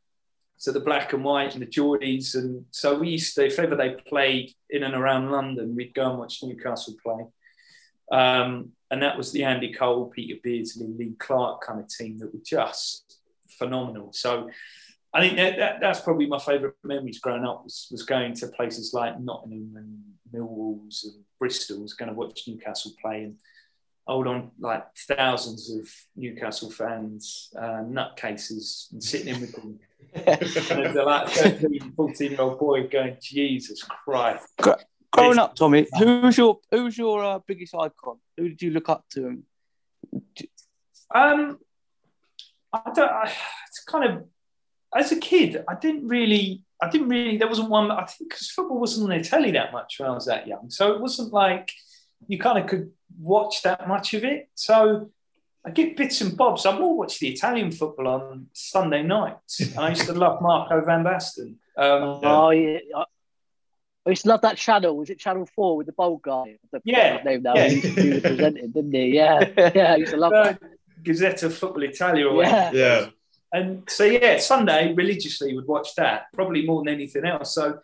to 0.62 0.72
the 0.72 0.80
black 0.80 1.12
and 1.12 1.26
white 1.26 1.54
and 1.54 1.62
the 1.62 1.68
Geordies. 1.68 2.36
And 2.36 2.66
so 2.72 2.98
we 2.98 3.10
used 3.10 3.36
to, 3.36 3.46
if 3.46 3.60
ever 3.60 3.76
they 3.76 3.98
played 4.08 4.54
in 4.70 4.84
and 4.84 4.96
around 4.96 5.30
London, 5.30 5.76
we'd 5.76 5.94
go 5.94 6.10
and 6.10 6.18
watch 6.18 6.42
Newcastle 6.42 6.96
play. 7.04 7.26
Um, 8.18 8.72
and 8.90 9.02
that 9.02 9.18
was 9.18 9.32
the 9.32 9.44
Andy 9.44 9.74
Cole, 9.74 10.06
Peter 10.06 10.40
Beardsley, 10.42 10.88
Lee 10.88 11.16
Clark 11.20 11.66
kind 11.66 11.80
of 11.80 11.90
team 11.90 12.18
that 12.20 12.34
were 12.34 12.40
just 12.46 13.03
phenomenal. 13.64 14.12
So 14.14 14.50
I 15.14 15.22
think 15.22 15.38
that, 15.38 15.58
that, 15.58 15.80
that's 15.80 16.02
probably 16.02 16.26
my 16.26 16.40
favourite 16.40 16.76
memories 16.84 17.20
growing 17.20 17.46
up 17.46 17.64
was, 17.64 17.88
was 17.92 18.04
going 18.04 18.34
to 18.36 18.48
places 18.48 18.94
like 18.94 19.20
Nottingham 19.20 19.74
and 19.76 20.00
Millwall's 20.34 21.04
and 21.04 21.24
Bristol, 21.40 21.82
was 21.82 21.94
going 21.94 22.10
to 22.10 22.16
watch 22.16 22.48
Newcastle 22.48 22.94
play 23.02 23.24
and 23.24 23.36
hold 24.06 24.28
on 24.28 24.52
like 24.60 24.84
thousands 25.08 25.72
of 25.72 25.88
Newcastle 26.16 26.72
fans, 26.72 27.54
uh, 27.58 27.84
nutcases, 27.84 28.92
and 28.92 29.04
sitting 29.04 29.36
in 29.36 29.42
with 29.42 29.54
them. 29.54 29.80
and 30.14 30.96
they're 30.96 31.06
like 31.06 31.30
13, 31.30 31.94
14 31.96 32.32
year 32.32 32.42
old 32.42 32.60
boy 32.60 32.88
going, 32.88 33.18
Jesus 33.22 33.84
Christ. 33.84 34.48
Growing 35.12 35.38
up, 35.38 35.56
Tommy, 35.56 35.86
who's 35.98 36.38
your 36.38 36.60
who's 36.72 36.98
your 36.98 37.24
uh, 37.24 37.40
biggest 37.46 37.76
icon? 37.76 38.18
Who 38.36 38.50
did 38.50 38.62
you 38.64 38.72
look 38.72 38.90
up 38.90 39.06
to? 39.14 39.44
Um, 41.14 41.60
I 42.74 42.92
don't. 42.94 43.10
I, 43.10 43.32
it's 43.68 43.84
kind 43.84 44.12
of 44.12 44.24
as 44.96 45.12
a 45.12 45.20
kid, 45.20 45.64
I 45.68 45.76
didn't 45.76 46.08
really. 46.08 46.64
I 46.82 46.90
didn't 46.90 47.10
really. 47.10 47.38
There 47.38 47.48
wasn't 47.48 47.70
one. 47.70 47.92
I 47.92 48.06
think 48.06 48.32
because 48.32 48.50
football 48.50 48.80
wasn't 48.80 49.12
on 49.12 49.18
the 49.18 49.24
telly 49.24 49.52
that 49.52 49.72
much 49.72 50.00
when 50.00 50.10
I 50.10 50.14
was 50.14 50.26
that 50.26 50.48
young, 50.48 50.70
so 50.70 50.94
it 50.94 51.02
wasn't 51.02 51.34
like 51.34 51.72
you 52.28 52.38
kind 52.38 52.60
of 52.60 52.68
could 52.68 52.92
watch 53.20 53.64
that 53.64 53.88
much 53.88 54.14
of 54.14 54.24
it. 54.24 54.50
So 54.56 55.12
I 55.66 55.72
get 55.72 55.96
bits 55.96 56.22
and 56.22 56.36
bobs. 56.36 56.66
I 56.66 56.78
more 56.78 56.98
watch 56.98 57.20
the 57.20 57.30
Italian 57.30 57.72
football 57.72 58.08
on 58.08 58.48
Sunday 58.54 59.04
nights. 59.04 59.60
And 59.62 59.80
I 59.80 59.90
used 59.90 60.06
to 60.08 60.14
love 60.14 60.42
Marco 60.42 60.84
van 60.86 61.04
Basten. 61.04 61.56
Um, 61.78 62.20
oh 62.24 62.50
yeah. 62.52 62.80
I 64.06 64.10
used 64.10 64.24
to 64.24 64.30
love 64.30 64.42
that 64.42 64.58
channel. 64.58 64.98
Was 64.98 65.10
it 65.10 65.18
Channel 65.18 65.48
Four 65.56 65.78
with 65.78 65.88
the 65.88 65.94
bold 65.94 66.22
guy? 66.22 66.58
The 66.74 66.82
yeah, 66.84 67.24
name 67.24 67.44
now. 67.44 67.56
Yeah. 67.56 67.70
He, 67.70 67.80
he 67.80 68.10
was 68.10 68.22
presenting, 68.22 68.72
didn't 68.72 68.92
he? 68.92 69.08
Yeah, 69.16 69.50
yeah. 69.74 69.94
I 69.94 69.96
used 69.96 70.12
to 70.12 70.18
love 70.18 70.34
that. 70.34 70.60
Gazzetta 71.04 71.52
Football 71.52 71.84
Italia. 71.84 72.28
Or 72.28 72.44
yeah. 72.44 72.72
yeah. 72.72 73.10
And 73.52 73.88
so 73.88 74.04
yeah, 74.04 74.40
Sunday 74.40 74.94
religiously 74.94 75.56
would 75.56 75.68
watch 75.68 75.96
that 75.96 76.26
probably 76.34 76.66
more 76.66 76.84
than 76.84 76.94
anything 76.94 77.26
else. 77.26 77.54
So 77.54 77.80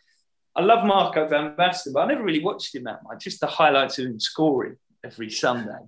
I 0.55 0.61
love 0.61 0.83
Marco 0.85 1.27
van 1.27 1.55
Basten, 1.55 1.93
but 1.93 2.01
I 2.01 2.07
never 2.07 2.23
really 2.23 2.43
watched 2.43 2.73
him 2.73 2.85
that 2.85 3.03
much. 3.03 3.23
Just 3.23 3.39
the 3.39 3.47
highlights 3.47 3.99
of 3.99 4.05
him 4.05 4.19
scoring 4.19 4.77
every 5.03 5.29
Sunday. 5.29 5.79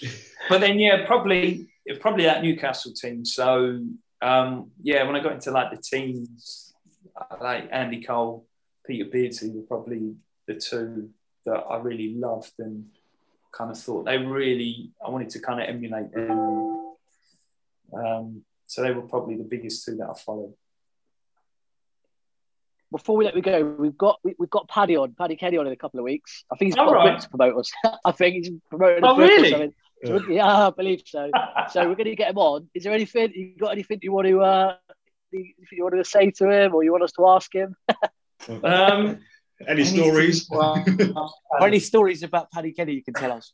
but 0.48 0.60
then 0.60 0.78
yeah, 0.78 1.06
probably 1.06 1.70
probably 2.00 2.24
that 2.24 2.42
Newcastle 2.42 2.92
team. 2.92 3.24
So 3.24 3.80
um, 4.22 4.70
yeah, 4.82 5.04
when 5.04 5.16
I 5.16 5.20
got 5.20 5.32
into 5.32 5.50
like 5.50 5.70
the 5.70 5.82
teams, 5.82 6.74
like 7.40 7.68
Andy 7.72 8.02
Cole, 8.02 8.46
Peter 8.86 9.08
Beardsley 9.10 9.50
were 9.50 9.62
probably 9.62 10.14
the 10.46 10.54
two 10.54 11.10
that 11.46 11.64
I 11.70 11.78
really 11.78 12.14
loved 12.14 12.52
and 12.58 12.86
kind 13.52 13.70
of 13.70 13.78
thought 13.78 14.04
they 14.04 14.18
really 14.18 14.92
I 15.04 15.10
wanted 15.10 15.30
to 15.30 15.40
kind 15.40 15.60
of 15.60 15.68
emulate 15.68 16.12
them. 16.12 16.79
Um, 17.94 18.42
so 18.66 18.82
they 18.82 18.92
were 18.92 19.02
probably 19.02 19.36
the 19.36 19.44
biggest 19.44 19.84
two 19.84 19.96
that 19.96 20.08
I 20.08 20.14
followed. 20.18 20.54
before 22.92 23.16
we 23.16 23.24
let 23.24 23.34
we 23.34 23.40
go, 23.40 23.62
we've 23.78 23.96
got 23.96 24.18
we, 24.24 24.34
have 24.40 24.50
got 24.50 24.68
Paddy 24.68 24.96
on, 24.96 25.14
Paddy 25.16 25.36
Kenny 25.36 25.56
on 25.56 25.66
in 25.66 25.72
a 25.72 25.76
couple 25.76 26.00
of 26.00 26.04
weeks. 26.04 26.44
I 26.52 26.56
think 26.56 26.70
he's 26.72 26.76
All 26.76 26.86
got 26.86 26.94
right. 26.94 27.08
a 27.08 27.12
book 27.12 27.20
to 27.22 27.28
promote 27.28 27.56
us. 27.58 27.70
I 28.04 28.12
think 28.12 28.34
he's 28.36 28.50
promoting. 28.68 29.04
Oh, 29.04 29.10
a 29.10 29.14
book 29.14 29.18
or 29.18 29.28
really? 29.28 29.50
something. 29.50 29.74
So 30.04 30.18
we- 30.26 30.36
yeah, 30.36 30.66
I 30.68 30.70
believe 30.70 31.02
so. 31.06 31.30
so 31.70 31.80
we're 31.88 31.94
going 31.94 32.06
to 32.06 32.16
get 32.16 32.30
him 32.30 32.38
on. 32.38 32.68
Is 32.74 32.84
there 32.84 32.92
anything 32.92 33.32
you 33.34 33.54
got? 33.58 33.72
Anything 33.72 33.98
you 34.02 34.12
want 34.12 34.28
to 34.28 34.40
uh, 34.40 34.76
anything 35.34 35.54
you 35.72 35.82
want 35.84 35.96
to 35.96 36.04
say 36.04 36.30
to 36.30 36.48
him, 36.50 36.74
or 36.74 36.82
you 36.82 36.90
want 36.92 37.04
us 37.04 37.12
to 37.12 37.26
ask 37.28 37.54
him? 37.54 37.76
Um, 38.64 39.18
Any 39.68 39.84
stories? 39.84 40.48
Well, 40.50 40.82
Or 41.50 41.66
any 41.66 41.80
stories 41.80 42.22
about 42.22 42.50
Paddy 42.50 42.72
Kenny 42.72 42.94
you 42.94 43.04
can 43.04 43.12
tell 43.12 43.32
us? 43.32 43.52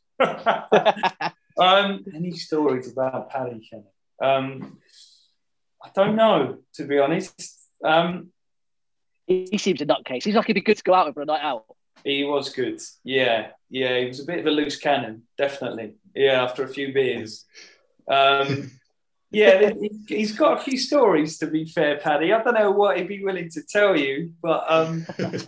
um, 1.57 2.05
any 2.15 2.31
stories 2.31 2.89
about 2.89 3.29
Paddy 3.29 3.67
Kenny? 3.69 3.83
Um, 4.21 4.77
I 5.83 5.89
don't 5.95 6.15
know, 6.15 6.57
to 6.75 6.83
be 6.85 6.97
honest. 6.99 7.59
Um, 7.83 8.31
He, 9.27 9.57
seems 9.57 9.81
a 9.81 9.85
nutcase. 9.85 10.23
He's 10.23 10.35
like 10.35 10.47
he'd 10.47 10.53
be 10.53 10.61
good 10.61 10.77
to 10.77 10.83
go 10.83 10.93
out 10.93 11.05
with 11.07 11.15
for 11.15 11.21
a 11.21 11.25
night 11.25 11.41
out. 11.43 11.65
he 12.03 12.23
was 12.23 12.49
good. 12.49 12.81
Yeah, 13.03 13.49
yeah, 13.69 13.99
he 13.99 14.05
was 14.07 14.19
a 14.19 14.25
bit 14.25 14.39
of 14.39 14.45
a 14.47 14.51
loose 14.51 14.77
cannon, 14.77 15.23
definitely. 15.37 15.95
Yeah, 16.15 16.43
after 16.43 16.63
a 16.63 16.67
few 16.67 16.93
beers. 16.93 17.45
Um, 18.09 18.71
yeah, 19.31 19.71
he- 19.79 19.91
he's 20.07 20.31
got 20.31 20.59
a 20.59 20.63
few 20.63 20.77
stories, 20.77 21.37
to 21.39 21.47
be 21.47 21.65
fair, 21.65 21.97
Paddy. 21.97 22.33
I 22.33 22.41
don't 22.41 22.53
know 22.55 22.71
what 22.71 22.97
he'd 22.97 23.07
be 23.07 23.23
willing 23.23 23.49
to 23.51 23.61
tell 23.61 23.95
you, 23.95 24.31
but 24.41 24.65
um, 24.69 25.05
there's, 25.17 25.45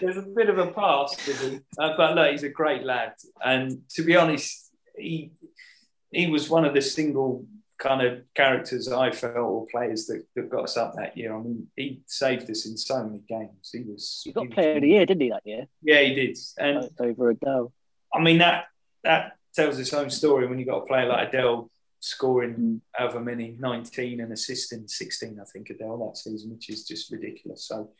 there's 0.00 0.16
a 0.16 0.22
bit 0.34 0.48
of 0.48 0.58
a 0.58 0.68
past 0.72 1.26
with 1.26 1.40
him. 1.40 1.64
Uh, 1.78 1.94
but 1.96 2.14
look, 2.14 2.30
he's 2.32 2.42
a 2.42 2.48
great 2.48 2.82
lad. 2.84 3.12
And 3.44 3.82
to 3.90 4.02
be 4.02 4.16
honest, 4.16 4.70
he 4.96 5.30
he 6.10 6.28
was 6.28 6.48
one 6.48 6.64
of 6.64 6.74
the 6.74 6.82
single 6.82 7.44
kind 7.78 8.02
of 8.02 8.22
characters 8.34 8.90
I 8.90 9.10
felt 9.12 9.36
or 9.36 9.66
players 9.66 10.06
that, 10.06 10.24
that 10.34 10.50
got 10.50 10.64
us 10.64 10.76
up 10.76 10.94
that 10.96 11.16
year. 11.16 11.36
I 11.36 11.40
mean, 11.40 11.68
he 11.76 12.00
saved 12.06 12.50
us 12.50 12.66
in 12.66 12.76
so 12.76 13.04
many 13.04 13.22
games. 13.28 13.70
He 13.72 13.84
was. 13.84 14.22
He 14.24 14.32
got 14.32 14.42
he 14.42 14.48
was- 14.48 14.54
player 14.54 14.76
of 14.76 14.82
the 14.82 14.88
year, 14.88 15.06
didn't 15.06 15.22
he, 15.22 15.30
that 15.30 15.46
year? 15.46 15.66
Yeah, 15.82 16.00
he 16.02 16.14
did. 16.14 16.38
And 16.58 16.90
over 16.98 17.30
Adel. 17.30 17.72
I 18.12 18.20
mean 18.20 18.38
that 18.38 18.66
that 19.04 19.36
tells 19.54 19.78
its 19.78 19.92
own 19.92 20.10
story 20.10 20.46
when 20.46 20.58
you've 20.58 20.68
got 20.68 20.82
a 20.82 20.86
player 20.86 21.06
like 21.06 21.28
Adel 21.28 21.70
scoring 22.00 22.54
mm. 22.54 22.80
however 22.92 23.20
many 23.20 23.56
19 23.58 24.20
and 24.20 24.32
assisting 24.32 24.86
16 24.86 25.38
I 25.40 25.44
think 25.44 25.70
Adel 25.70 25.98
that 26.06 26.16
season 26.16 26.50
which 26.50 26.70
is 26.70 26.86
just 26.86 27.10
ridiculous 27.10 27.64
so 27.64 27.90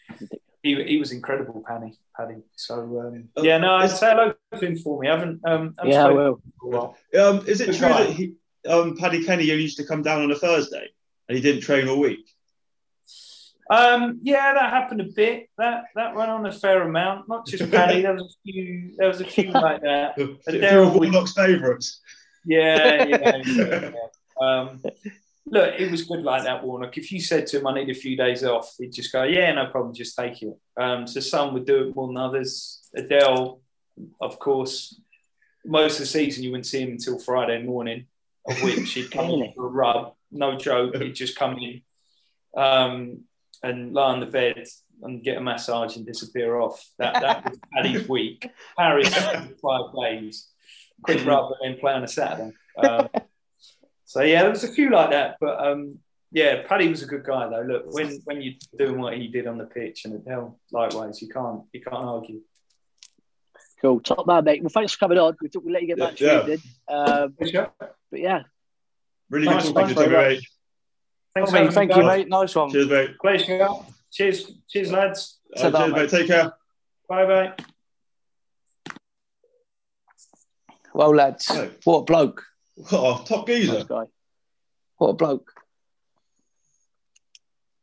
he, 0.63 0.83
he 0.85 0.99
was 0.99 1.13
incredible 1.13 1.63
Paddy 1.67 1.99
Paddy 2.17 2.43
so 2.57 3.01
um, 3.01 3.29
yeah 3.45 3.59
no 3.59 3.75
I'd 3.77 3.91
say 3.91 4.11
hello 4.11 4.35
to 4.59 4.67
him 4.67 4.77
for 4.77 5.01
me 5.01 5.09
I 5.09 5.13
haven't 5.19 5.41
um 5.47 5.75
haven't 5.79 5.93
Yeah, 5.93 6.07
I 6.07 6.11
will. 6.11 6.37
to 6.37 6.43
him 6.43 6.53
for 6.61 6.67
a 6.67 6.71
while. 6.79 6.97
Um, 7.19 7.47
is 7.47 7.61
it 7.61 7.67
Good 7.67 7.77
true 7.77 7.89
guy. 7.89 8.05
that 8.05 8.13
he, 8.13 8.35
um, 8.67 8.97
Paddy 8.97 9.25
Kenny 9.25 9.45
used 9.45 9.77
to 9.79 9.85
come 9.85 10.03
down 10.03 10.23
on 10.23 10.31
a 10.31 10.35
Thursday 10.37 10.89
and 11.29 11.37
he 11.37 11.43
didn't 11.43 11.63
train 11.63 11.89
all 11.89 12.01
week? 12.01 12.27
Um, 13.71 14.21
yeah, 14.23 14.55
that 14.55 14.71
happened 14.71 15.03
a 15.03 15.09
bit. 15.15 15.51
That 15.59 15.85
that 15.95 16.15
went 16.15 16.31
on 16.31 16.47
a 16.47 16.53
fair 16.53 16.83
amount. 16.83 17.29
Not 17.29 17.47
just 17.47 17.71
Paddy. 17.71 18.01
there 18.03 18.15
was 18.15 18.23
a 18.23 18.51
few. 18.51 18.95
There 18.97 19.09
was 19.09 19.21
a 19.21 19.27
few 19.27 19.51
like 19.51 19.83
that. 19.83 20.15
A 20.19 20.27
few 20.27 20.39
Adel, 20.59 20.89
of 20.89 20.95
Warnock's 20.95 21.33
favourites. 21.33 22.01
Yeah, 22.47 23.05
yeah. 23.05 23.37
yeah, 23.47 23.91
yeah. 23.91 23.91
Um, 24.41 24.83
look, 25.51 25.75
it 25.79 25.91
was 25.91 26.05
good 26.05 26.23
like 26.23 26.45
that, 26.45 26.65
Warnock. 26.65 26.97
If 26.97 27.13
you 27.13 27.21
said 27.21 27.47
to 27.49 27.59
him, 27.59 27.67
"I 27.67 27.75
need 27.75 27.91
a 27.91 27.95
few 27.95 28.17
days 28.17 28.45
off," 28.45 28.75
he'd 28.79 28.93
just 28.93 29.13
go, 29.13 29.25
"Yeah, 29.25 29.53
no 29.53 29.67
problem, 29.67 29.95
just 29.95 30.17
take 30.17 30.43
it." 30.43 30.57
Um, 30.77 31.07
so 31.07 31.21
some 31.21 31.55
would 31.55 31.67
do 31.67 31.89
it 31.89 31.95
more 31.95 32.07
than 32.07 32.17
others. 32.17 32.89
Adel, 32.95 33.61
of 34.21 34.39
course, 34.39 35.01
most 35.65 35.95
of 35.95 36.01
the 36.01 36.07
season 36.07 36.45
you 36.45 36.51
wouldn't 36.51 36.67
see 36.67 36.81
him 36.81 36.91
until 36.91 37.19
Friday 37.19 37.63
morning, 37.63 38.07
of 38.47 38.63
which 38.63 38.93
he'd 38.93 39.11
come 39.11 39.31
in 39.31 39.53
for 39.55 39.67
a 39.67 39.71
rub. 39.71 40.15
No 40.31 40.57
joke, 40.57 40.97
he'd 40.97 41.15
just 41.15 41.37
come 41.37 41.59
in 41.59 41.83
um, 42.57 43.21
and 43.63 43.93
lie 43.93 44.13
on 44.13 44.21
the 44.21 44.27
bed 44.27 44.67
and 45.03 45.23
get 45.23 45.37
a 45.37 45.41
massage 45.41 45.97
and 45.97 46.07
disappear 46.07 46.59
off. 46.59 46.85
That 46.99 47.21
that 47.21 47.45
was 47.45 47.59
Paddy's 47.75 48.09
week. 48.09 48.51
Paris 48.77 49.15
five 49.15 49.95
days. 50.01 50.49
Quick 51.03 51.25
rub 51.25 51.53
and 51.61 51.75
then 51.75 51.81
play 51.81 51.93
on 51.93 52.03
a 52.03 52.09
Saturday. 52.09 52.53
Um, 52.77 53.09
so 54.09 54.23
yeah, 54.23 54.41
there 54.41 54.51
was 54.51 54.65
a 54.65 54.73
few 54.73 54.89
like 54.89 55.11
that, 55.11 55.37
but 55.39 55.61
um, 55.65 55.99
yeah, 56.33 56.63
Paddy 56.67 56.89
was 56.89 57.03
a 57.03 57.07
good 57.07 57.25
guy 57.25 57.47
though. 57.47 57.61
Look, 57.61 57.95
when 57.95 58.21
when 58.25 58.41
you're 58.41 58.55
doing 58.79 58.99
what 58.99 59.19
he 59.19 59.29
did 59.29 59.47
on 59.47 59.59
the 59.59 59.67
pitch 59.67 60.07
and 60.07 60.15
Adel, 60.15 60.59
likewise, 60.73 61.21
you 61.21 61.29
can't 61.29 61.63
you 61.75 61.83
can't 61.83 62.05
argue. 62.05 62.41
Cool, 63.83 64.01
top 64.01 64.27
man, 64.27 64.45
mate. 64.45 64.63
Well, 64.63 64.71
thanks 64.71 64.95
for 64.95 64.99
coming 64.99 65.19
on. 65.19 65.37
We 65.43 65.49
thought 65.49 65.63
we'd 65.63 65.73
let 65.73 65.83
you 65.83 65.89
get 65.89 65.99
back 65.99 66.17
to 66.17 66.25
Yeah. 66.25 66.33
your 66.33 66.41
evening. 66.43 66.61
Um, 66.89 67.35
but 68.11 68.21
yeah, 68.21 68.43
Really 69.29 69.45
Nice 69.47 69.67
good 69.67 69.75
one, 69.75 69.83
talking 69.85 69.97
to 69.97 70.03
you, 70.05 70.09
very 70.09 70.35
mate. 70.37 70.47
Thanks, 71.35 71.53
I 71.53 71.63
mean, 71.63 71.71
thank 71.71 71.95
you, 71.97 72.03
mate. 72.03 72.29
Nice 72.29 72.55
one. 72.55 72.71
Cheers, 72.71 72.89
mate. 72.89 73.11
Pleasure. 73.21 73.69
Cheers, 74.11 74.53
cheers, 74.69 74.91
lads. 74.91 75.39
Uh, 75.55 75.71
cheers, 75.71 75.93
mate. 75.93 76.11
Take 76.11 76.27
care. 76.29 76.53
Bye, 77.09 77.27
bye. 77.27 77.53
Well, 80.95 81.15
lads, 81.15 81.51
what 81.85 81.99
a 81.99 82.05
bloke. 82.05 82.48
Oh, 82.93 83.23
top 83.27 83.47
geezer. 83.47 83.85
guy. 83.85 84.05
What 84.99 85.09
a 85.09 85.13
bloke. 85.15 85.53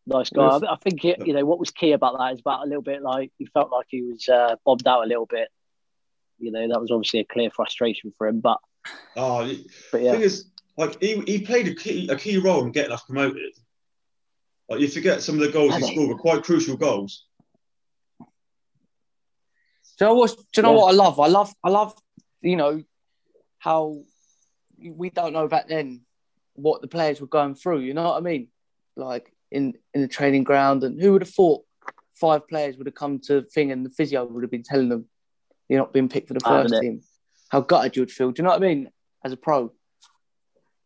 nice 0.08 0.30
guy. 0.30 0.42
I, 0.42 0.74
I 0.74 0.78
think 0.78 1.04
it, 1.04 1.26
you 1.26 1.34
know 1.34 1.46
what 1.46 1.60
was 1.60 1.72
key 1.72 1.92
about 1.92 2.18
that 2.18 2.34
is 2.34 2.40
about 2.40 2.64
a 2.64 2.68
little 2.68 2.82
bit 2.82 3.02
like 3.02 3.32
he 3.38 3.46
felt 3.48 3.72
like 3.72 3.88
he 3.90 4.04
was 4.04 4.28
uh, 4.30 4.56
bombed 4.66 4.88
out 4.88 5.04
a 5.04 5.08
little 5.08 5.26
bit. 5.26 5.50
You 6.40 6.52
know 6.52 6.68
that 6.68 6.80
was 6.80 6.92
obviously 6.92 7.22
a 7.22 7.26
clear 7.26 7.50
frustration 7.50 8.14
for 8.18 8.28
him, 8.28 8.40
but 8.40 8.60
Oh, 9.16 9.50
but 9.92 10.02
yeah, 10.02 10.12
thing 10.12 10.22
is, 10.22 10.46
like 10.78 11.02
he, 11.02 11.22
he 11.22 11.40
played 11.42 11.68
a 11.68 11.76
key 11.76 12.08
a 12.10 12.16
key 12.18 12.38
role 12.38 12.64
in 12.66 12.72
getting 12.72 12.92
us 12.92 13.04
promoted. 13.04 13.54
Like 14.70 14.80
you 14.82 14.88
forget 14.88 15.22
some 15.22 15.36
of 15.36 15.42
the 15.42 15.50
goals 15.52 15.76
he 15.76 15.82
Had 15.82 15.90
he? 15.90 15.96
scored 15.96 16.10
were 16.10 16.18
quite 16.18 16.44
crucial 16.44 16.76
goals. 16.78 17.26
Do 19.98 20.06
you 20.06 20.08
know 20.08 20.16
what? 20.16 20.36
Do 20.38 20.44
you 20.58 20.64
know 20.64 20.72
Yeah. 20.72 20.78
what 20.78 20.94
I 20.94 20.96
love? 20.98 21.20
I 21.20 21.28
love, 21.28 21.54
I 21.64 21.70
love, 21.70 21.94
you 22.42 22.58
know, 22.58 22.84
how 23.60 24.04
we 24.80 25.10
don't 25.10 25.34
know 25.34 25.48
back 25.48 25.68
then 25.68 26.02
what 26.54 26.82
the 26.82 26.88
players 26.88 27.22
were 27.22 27.28
going 27.28 27.56
through. 27.56 27.80
You 27.80 27.94
know 27.94 28.04
what 28.04 28.18
I 28.18 28.22
mean? 28.22 28.48
Like 28.96 29.34
in 29.52 29.74
in 29.94 30.02
the 30.02 30.08
training 30.08 30.44
ground, 30.44 30.84
and 30.84 31.02
who 31.02 31.14
would 31.14 31.22
have 31.22 31.34
thought 31.34 31.64
five 32.16 32.48
players 32.48 32.78
would 32.78 32.88
have 32.88 32.96
come 32.96 33.20
to 33.28 33.44
thing, 33.44 33.72
and 33.72 33.86
the 33.86 33.90
physio 33.90 34.26
would 34.26 34.44
have 34.44 34.52
been 34.52 34.64
telling 34.64 34.90
them 34.90 35.06
you're 35.70 35.80
not 35.80 35.94
being 35.94 36.10
picked 36.10 36.28
for 36.28 36.34
the 36.34 36.40
first 36.40 36.74
innit? 36.74 36.82
team. 36.82 37.02
How 37.50 37.62
gutted 37.62 37.96
you 37.96 38.02
would 38.02 38.12
feel. 38.12 38.32
Do 38.32 38.42
you 38.42 38.44
know 38.44 38.52
what 38.52 38.64
I 38.64 38.68
mean? 38.68 38.90
As 39.24 39.32
a 39.32 39.38
pro. 39.38 39.72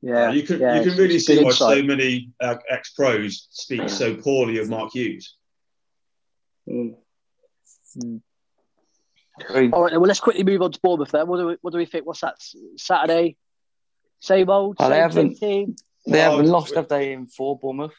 yeah, 0.02 0.32
you 0.32 0.44
can 0.44 0.60
yeah, 0.60 0.76
you 0.76 0.90
can 0.90 0.98
really 0.98 1.20
see 1.20 1.36
good 1.36 1.46
why 1.46 1.52
so 1.52 1.84
many 1.84 2.32
uh, 2.40 2.56
ex 2.70 2.92
pros 2.92 3.48
speak 3.52 3.90
so 3.90 4.16
poorly 4.16 4.60
of 4.60 4.70
Mark 4.70 4.94
Hughes. 4.94 5.36
Mm. 6.70 6.96
All 9.74 9.84
right, 9.84 9.94
well, 9.94 10.02
let's 10.02 10.20
quickly 10.20 10.44
move 10.44 10.62
on 10.62 10.72
to 10.72 10.80
Bournemouth. 10.82 11.12
Then, 11.12 11.28
what 11.28 11.38
do 11.38 11.48
we, 11.48 11.58
what 11.62 11.72
do 11.72 11.78
we 11.78 11.86
think? 11.86 12.06
What's 12.06 12.22
that? 12.22 12.36
Saturday, 12.78 13.38
same 14.20 14.50
old, 14.50 14.76
Oh, 14.80 14.90
they 14.90 14.96
same, 14.96 15.02
haven't- 15.02 15.36
same 15.38 15.50
team. 15.50 15.76
They 16.08 16.26
Oh, 16.26 16.32
haven't 16.32 16.48
lost, 16.48 16.76
have 16.76 16.88
they, 16.88 17.14
in 17.14 17.28
four 17.28 17.58
Bournemouth? 17.60 17.94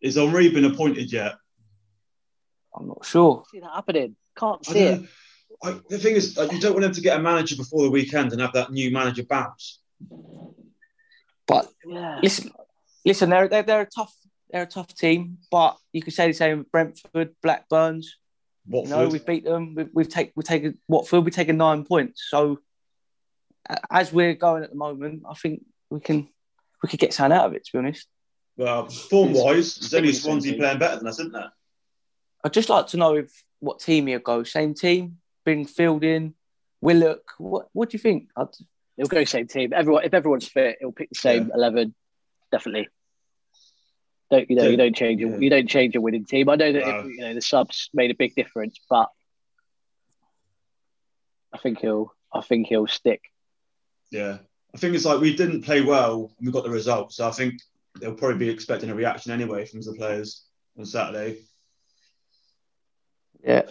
Is 0.00 0.16
Henry 0.16 0.48
been 0.50 0.64
appointed 0.64 1.12
yet? 1.12 1.34
I'm 2.74 2.88
not 2.88 3.04
sure. 3.04 3.44
See 3.50 3.60
that 3.60 3.70
happening? 3.74 4.16
Can't 4.36 4.60
I 4.68 4.72
see 4.72 4.78
it. 4.80 5.02
I, 5.62 5.80
the 5.88 5.98
thing 5.98 6.14
is, 6.14 6.36
you 6.36 6.60
don't 6.60 6.72
want 6.74 6.82
them 6.82 6.92
to 6.92 7.00
get 7.00 7.18
a 7.18 7.22
manager 7.22 7.56
before 7.56 7.82
the 7.82 7.90
weekend 7.90 8.32
and 8.32 8.40
have 8.40 8.52
that 8.52 8.70
new 8.70 8.90
manager 8.92 9.24
bounce. 9.24 9.80
But 11.46 11.68
Yeah. 11.86 12.20
listen, 12.22 12.52
listen, 13.04 13.30
they're, 13.30 13.48
they're 13.48 13.62
they're 13.62 13.80
a 13.82 13.86
tough 13.86 14.14
they're 14.50 14.62
a 14.62 14.66
tough 14.66 14.94
team, 14.94 15.38
but 15.50 15.76
you 15.92 16.00
could 16.02 16.12
say 16.14 16.28
the 16.28 16.32
same 16.34 16.58
with 16.58 16.70
Brentford, 16.72 17.34
Blackburns. 17.42 18.16
You 18.66 18.72
Watford. 18.76 18.90
know, 18.90 19.08
we've 19.08 19.26
beat 19.26 19.44
them. 19.44 19.74
We've, 19.74 19.88
we've 19.92 20.08
taken 20.08 20.32
we've 20.36 20.46
taken 20.46 20.78
Watford. 20.88 21.24
We've 21.24 21.34
taken 21.34 21.56
nine 21.56 21.84
points. 21.84 22.26
So 22.28 22.52
a- 22.52 22.58
as 23.90 24.12
we're 24.12 24.34
going 24.34 24.62
at 24.64 24.70
the 24.70 24.76
moment, 24.76 25.22
I 25.28 25.34
think 25.34 25.64
we 25.90 26.00
can 26.00 26.28
we 26.82 26.88
could 26.88 27.00
get 27.00 27.12
something 27.14 27.36
out 27.36 27.46
of 27.46 27.54
it. 27.54 27.64
To 27.64 27.72
be 27.72 27.78
honest, 27.78 28.06
well, 28.56 28.88
form 28.88 29.32
wise, 29.32 29.76
there's 29.76 29.94
only 29.94 30.12
Swansea 30.12 30.56
playing 30.56 30.78
better 30.78 30.96
than 30.98 31.06
us, 31.06 31.18
isn't 31.18 31.32
there? 31.32 31.52
I'd 32.44 32.52
just 32.52 32.68
like 32.68 32.88
to 32.88 32.96
know 32.96 33.16
if 33.16 33.44
what 33.60 33.80
team 33.80 34.08
you 34.08 34.18
go. 34.18 34.42
Same 34.44 34.74
team, 34.74 35.18
bring 35.44 35.66
Fielding, 35.66 36.34
Willock. 36.80 37.22
What 37.38 37.68
what 37.72 37.90
do 37.90 37.96
you 37.96 38.00
think? 38.00 38.28
I'd, 38.36 38.48
It'll 38.96 39.08
go 39.08 39.22
same 39.22 39.46
team. 39.46 39.72
Everyone, 39.72 40.02
if 40.02 40.12
everyone's 40.12 40.48
fit, 40.48 40.78
it'll 40.80 40.90
pick 40.90 41.10
the 41.10 41.14
same 41.18 41.52
eleven. 41.54 41.94
Definitely. 42.50 42.88
Don't 44.28 44.50
you 44.50 44.56
know? 44.56 44.64
Yeah. 44.64 44.70
You 44.70 44.76
don't 44.76 44.96
change 44.96 45.20
your 45.20 45.30
Yeah. 45.30 45.38
you 45.38 45.50
don't 45.50 45.68
change 45.68 45.94
a 45.94 46.00
winning 46.00 46.24
team. 46.24 46.48
I 46.48 46.56
know 46.56 46.72
that 46.72 46.84
No. 46.84 46.98
if, 46.98 47.06
you 47.06 47.20
know 47.20 47.32
the 47.32 47.40
subs 47.40 47.90
made 47.94 48.10
a 48.10 48.14
big 48.14 48.34
difference, 48.34 48.76
but 48.90 49.08
I 51.52 51.58
think 51.58 51.78
he'll 51.78 52.12
I 52.32 52.40
think 52.40 52.66
he'll 52.66 52.86
stick. 52.86 53.22
Yeah. 54.10 54.38
I 54.74 54.78
think 54.78 54.94
it's 54.94 55.04
like 55.04 55.20
we 55.20 55.34
didn't 55.34 55.62
play 55.62 55.80
well 55.80 56.30
and 56.38 56.46
we 56.46 56.52
got 56.52 56.64
the 56.64 56.70
result. 56.70 57.12
So 57.12 57.26
I 57.26 57.30
think 57.30 57.54
they'll 58.00 58.14
probably 58.14 58.38
be 58.38 58.48
expecting 58.50 58.90
a 58.90 58.94
reaction 58.94 59.32
anyway 59.32 59.64
from 59.64 59.80
the 59.80 59.94
players 59.94 60.44
on 60.78 60.84
Saturday. 60.84 61.38
yeah, 63.42 63.62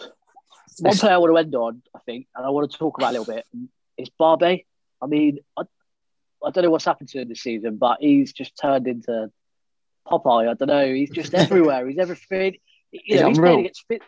One 0.80 0.98
player 0.98 1.14
I 1.14 1.18
want 1.18 1.34
to 1.34 1.38
end 1.38 1.56
on, 1.56 1.82
I 1.96 2.00
think, 2.06 2.28
and 2.36 2.46
I 2.46 2.50
want 2.50 2.72
to 2.72 2.78
talk 2.78 2.98
about 2.98 3.10
a 3.16 3.20
little 3.20 3.34
bit 3.34 3.46
is 3.98 4.10
Barbet. 4.20 4.66
I 5.02 5.06
mean, 5.06 5.40
I, 5.58 5.64
I 6.44 6.52
don't 6.52 6.64
know 6.64 6.72
what's 6.72 6.86
happened 6.86 7.10
to 7.10 7.22
him 7.22 7.30
this 7.30 7.42
season, 7.42 7.78
but 7.78 7.98
he's 8.00 8.34
just 8.34 8.58
turned 8.60 8.88
into 8.88 9.32
Popeye. 10.08 10.50
I 10.50 10.54
don't 10.54 10.68
know. 10.68 10.94
He's 10.94 11.10
just 11.10 11.34
everywhere. 11.36 11.88
He's 11.88 12.00
everything. 12.00 12.56
you 12.92 13.02
He's 13.04 13.22
know, 13.22 13.30
he's 13.30 13.40
playing 13.40 13.60
against 13.62 13.86
fit. 13.88 14.02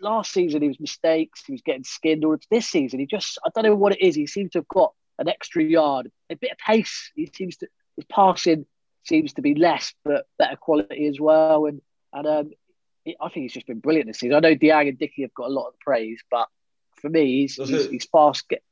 Last 0.00 0.32
season, 0.32 0.60
he 0.60 0.68
was 0.68 0.78
mistakes. 0.78 1.42
He 1.46 1.52
was 1.52 1.62
getting 1.62 1.84
skinned. 1.84 2.24
Or 2.24 2.38
this 2.50 2.68
season, 2.68 3.00
he 3.00 3.06
just, 3.06 3.38
I 3.44 3.48
don't 3.54 3.64
know 3.64 3.74
what 3.74 3.92
it 3.92 4.02
is. 4.02 4.14
He 4.14 4.26
seems 4.26 4.50
to 4.52 4.58
have 4.58 4.68
got 4.68 4.92
an 5.18 5.28
extra 5.28 5.62
yard, 5.62 6.10
a 6.30 6.36
bit 6.36 6.52
of 6.52 6.58
pace. 6.58 7.10
He 7.14 7.30
seems 7.34 7.56
to, 7.58 7.68
his 7.96 8.04
passing 8.06 8.66
seems 9.04 9.32
to 9.34 9.42
be 9.42 9.54
less, 9.54 9.94
but 10.04 10.26
better 10.38 10.56
quality 10.56 11.06
as 11.06 11.18
well. 11.20 11.66
And, 11.66 11.80
and 12.12 12.26
um, 12.26 12.50
he- 13.04 13.16
I 13.20 13.28
think 13.28 13.44
he's 13.44 13.52
just 13.52 13.66
been 13.66 13.80
brilliant 13.80 14.08
this 14.08 14.18
season. 14.20 14.36
I 14.36 14.40
know 14.40 14.54
Dieng 14.54 14.88
and 14.88 14.98
Dickie 14.98 15.22
have 15.22 15.34
got 15.34 15.46
a 15.46 15.52
lot 15.52 15.68
of 15.68 15.78
praise, 15.80 16.22
but 16.30 16.48
for 17.00 17.08
me, 17.08 17.42
he's, 17.42 17.56
Does 17.56 17.68
he's, 17.68 17.84
it- 17.86 17.90
he's 17.92 18.04
fast. 18.06 18.48
Get, 18.48 18.62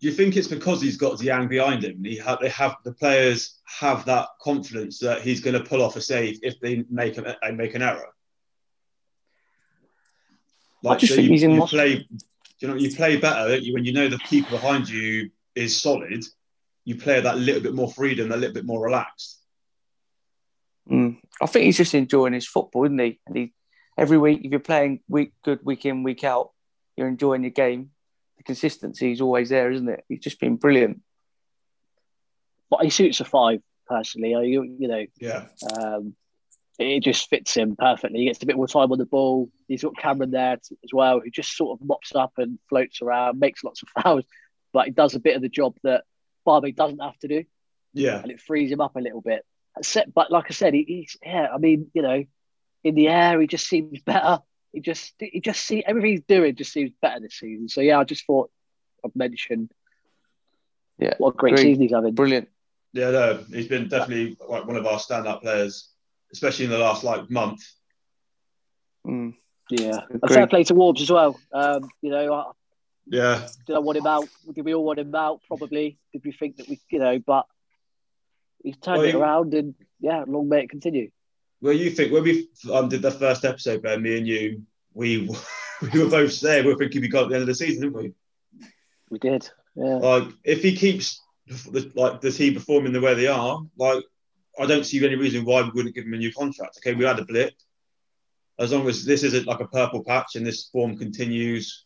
Do 0.00 0.08
you 0.08 0.12
think 0.14 0.36
it's 0.36 0.48
because 0.48 0.82
he's 0.82 0.96
got 0.96 1.18
Dieng 1.18 1.48
behind 1.48 1.84
him? 1.84 2.02
He 2.04 2.16
have, 2.18 2.40
they 2.40 2.48
have 2.50 2.76
the 2.84 2.92
players 2.92 3.60
have 3.80 4.04
that 4.06 4.28
confidence 4.42 4.98
that 4.98 5.22
he's 5.22 5.40
going 5.40 5.54
to 5.56 5.64
pull 5.68 5.82
off 5.82 5.96
a 5.96 6.00
save 6.00 6.40
if 6.42 6.58
they 6.60 6.84
make 6.90 7.16
a, 7.18 7.36
make 7.52 7.74
an 7.74 7.82
error. 7.82 8.08
Like 10.82 10.98
just 10.98 11.12
so 11.12 11.16
think 11.16 11.26
you, 11.28 11.32
he's 11.32 11.42
in 11.44 11.52
you 11.52 11.66
play, 11.66 12.06
you 12.58 12.68
know, 12.68 12.74
you 12.74 12.94
play 12.94 13.16
better 13.16 13.48
don't 13.48 13.62
you, 13.62 13.74
when 13.74 13.84
you 13.84 13.92
know 13.92 14.08
the 14.08 14.18
keeper 14.18 14.50
behind 14.50 14.88
you 14.88 15.30
is 15.54 15.80
solid. 15.80 16.24
You 16.84 16.96
play 16.96 17.20
that 17.20 17.38
little 17.38 17.62
bit 17.62 17.74
more 17.74 17.90
freedom, 17.90 18.30
a 18.30 18.36
little 18.36 18.54
bit 18.54 18.66
more 18.66 18.82
relaxed. 18.82 19.40
Mm. 20.90 21.18
I 21.40 21.46
think 21.46 21.64
he's 21.64 21.78
just 21.78 21.94
enjoying 21.94 22.34
his 22.34 22.46
football, 22.46 22.84
isn't 22.84 22.98
he? 22.98 23.18
And 23.26 23.36
he 23.36 23.52
every 23.96 24.18
week, 24.18 24.40
if 24.44 24.50
you're 24.50 24.60
playing 24.60 25.00
week 25.08 25.32
good 25.42 25.60
week 25.64 25.86
in 25.86 26.02
week 26.02 26.24
out, 26.24 26.50
you're 26.96 27.08
enjoying 27.08 27.42
your 27.42 27.50
game. 27.50 27.90
The 28.36 28.44
consistency 28.44 29.12
is 29.12 29.20
always 29.20 29.48
there, 29.48 29.70
isn't 29.70 29.88
it? 29.88 30.04
He's 30.08 30.20
just 30.20 30.40
been 30.40 30.56
brilliant. 30.56 31.00
but 32.70 32.84
he 32.84 32.90
suits 32.90 33.20
a 33.20 33.24
five 33.24 33.60
personally. 33.86 34.34
I, 34.34 34.42
you, 34.42 34.76
you 34.78 34.88
know, 34.88 35.06
Yeah, 35.18 35.46
Um, 35.78 36.14
it 36.78 37.00
just 37.00 37.28
fits 37.28 37.54
him 37.54 37.76
perfectly. 37.76 38.20
He 38.20 38.24
gets 38.26 38.42
a 38.42 38.46
bit 38.46 38.56
more 38.56 38.66
time 38.66 38.90
on 38.90 38.98
the 38.98 39.06
ball. 39.06 39.48
He's 39.68 39.82
got 39.82 39.96
Cameron 39.96 40.30
there 40.32 40.56
t- 40.56 40.76
as 40.82 40.90
well, 40.92 41.20
who 41.20 41.30
just 41.30 41.56
sort 41.56 41.78
of 41.78 41.86
mops 41.86 42.14
up 42.14 42.32
and 42.38 42.58
floats 42.68 43.00
around, 43.00 43.38
makes 43.38 43.62
lots 43.62 43.82
of 43.82 43.88
fouls, 44.02 44.24
but 44.72 44.86
he 44.86 44.90
does 44.90 45.14
a 45.14 45.20
bit 45.20 45.36
of 45.36 45.42
the 45.42 45.48
job 45.48 45.76
that 45.84 46.04
Barbet 46.44 46.76
doesn't 46.76 46.98
have 46.98 47.18
to 47.20 47.28
do, 47.28 47.44
yeah. 47.92 48.20
and 48.20 48.30
it 48.30 48.40
frees 48.40 48.70
him 48.70 48.80
up 48.80 48.96
a 48.96 49.00
little 49.00 49.20
bit. 49.20 49.44
Except, 49.76 50.12
but 50.14 50.30
like 50.30 50.46
I 50.48 50.52
said, 50.52 50.74
he, 50.74 50.84
he's 50.86 51.16
yeah. 51.24 51.48
I 51.52 51.58
mean, 51.58 51.90
you 51.94 52.02
know, 52.02 52.24
in 52.84 52.94
the 52.94 53.08
air, 53.08 53.40
he 53.40 53.46
just 53.46 53.66
seems 53.66 54.00
better. 54.02 54.40
He 54.72 54.80
just, 54.80 55.14
he 55.18 55.40
just 55.40 55.64
see 55.64 55.84
everything 55.86 56.10
he's 56.10 56.22
doing 56.22 56.54
just 56.56 56.72
seems 56.72 56.90
better 57.00 57.20
this 57.20 57.34
season. 57.34 57.68
So 57.68 57.80
yeah, 57.80 57.98
I 57.98 58.04
just 58.04 58.26
thought 58.26 58.50
I'd 59.04 59.14
mention 59.16 59.70
Yeah, 60.98 61.14
what 61.18 61.34
a 61.34 61.36
great 61.36 61.54
agreed. 61.54 61.62
season 61.64 61.82
he's 61.82 61.92
having. 61.92 62.14
Brilliant. 62.14 62.48
Yeah, 62.92 63.10
no, 63.10 63.44
he's 63.52 63.68
been 63.68 63.88
definitely 63.88 64.36
like 64.48 64.66
one 64.66 64.76
of 64.76 64.86
our 64.86 64.98
stand-up 65.00 65.42
players, 65.42 65.90
especially 66.34 66.66
in 66.66 66.70
the 66.70 66.78
last 66.78 67.02
like 67.04 67.30
month. 67.30 67.62
Mm. 69.06 69.34
Yeah, 69.70 70.00
and 70.10 70.20
Agreed. 70.22 70.34
fair 70.34 70.46
play 70.46 70.64
to 70.64 70.74
Warbs 70.74 71.00
as 71.00 71.10
well. 71.10 71.40
Um, 71.52 71.88
you 72.02 72.10
know, 72.10 72.34
I, 72.34 72.50
Yeah, 73.06 73.48
Did 73.66 73.76
I 73.76 73.78
want 73.78 73.96
him 73.98 74.06
out? 74.06 74.28
Did 74.54 74.64
we 74.64 74.74
all 74.74 74.84
want 74.84 74.98
him 74.98 75.14
out? 75.14 75.40
Probably. 75.48 75.98
Did 76.12 76.22
we 76.24 76.32
think 76.32 76.56
that 76.56 76.68
we, 76.68 76.78
you 76.90 76.98
know, 76.98 77.18
but 77.18 77.46
he's 78.62 78.76
turned 78.76 78.98
Well, 78.98 79.06
it 79.08 79.12
you- 79.14 79.20
around 79.22 79.54
and 79.54 79.74
yeah, 80.00 80.24
long 80.26 80.48
may 80.48 80.64
it 80.64 80.70
continue. 80.70 81.10
Well, 81.62 81.72
you 81.72 81.88
think 81.90 82.12
when 82.12 82.24
we 82.24 82.48
um, 82.70 82.90
did 82.90 83.00
the 83.00 83.10
first 83.10 83.44
episode, 83.46 83.80
Ben, 83.82 84.02
me 84.02 84.18
and 84.18 84.26
you, 84.26 84.62
we 84.92 85.30
we 85.92 86.02
were 86.04 86.10
both 86.10 86.38
there. 86.40 86.62
we 86.62 86.72
were 86.72 86.78
thinking 86.78 87.00
we 87.00 87.08
got 87.08 87.24
at 87.24 87.28
the 87.30 87.34
end 87.36 87.42
of 87.42 87.48
the 87.48 87.54
season, 87.54 87.84
didn't 87.84 87.96
we? 87.96 88.12
We 89.08 89.18
did. 89.18 89.48
Yeah. 89.74 89.94
Like, 89.96 90.24
if 90.44 90.62
he 90.62 90.76
keeps 90.76 91.20
like 91.94 92.20
the 92.20 92.30
team 92.30 92.54
performing 92.54 92.92
the 92.92 93.00
way 93.00 93.14
they 93.14 93.26
are, 93.28 93.62
like, 93.78 94.04
I 94.58 94.66
don't 94.66 94.84
see 94.84 95.04
any 95.04 95.16
reason 95.16 95.44
why 95.44 95.62
we 95.62 95.70
wouldn't 95.70 95.94
give 95.94 96.04
him 96.04 96.14
a 96.14 96.18
new 96.18 96.32
contract. 96.32 96.78
Okay, 96.78 96.94
we 96.94 97.04
had 97.04 97.18
a 97.18 97.24
blip. 97.24 97.54
As 98.58 98.72
long 98.72 98.88
as 98.88 99.04
this 99.04 99.24
isn't 99.24 99.46
like 99.46 99.60
a 99.60 99.66
purple 99.66 100.04
patch 100.04 100.36
and 100.36 100.46
this 100.46 100.68
form 100.68 100.96
continues 100.96 101.84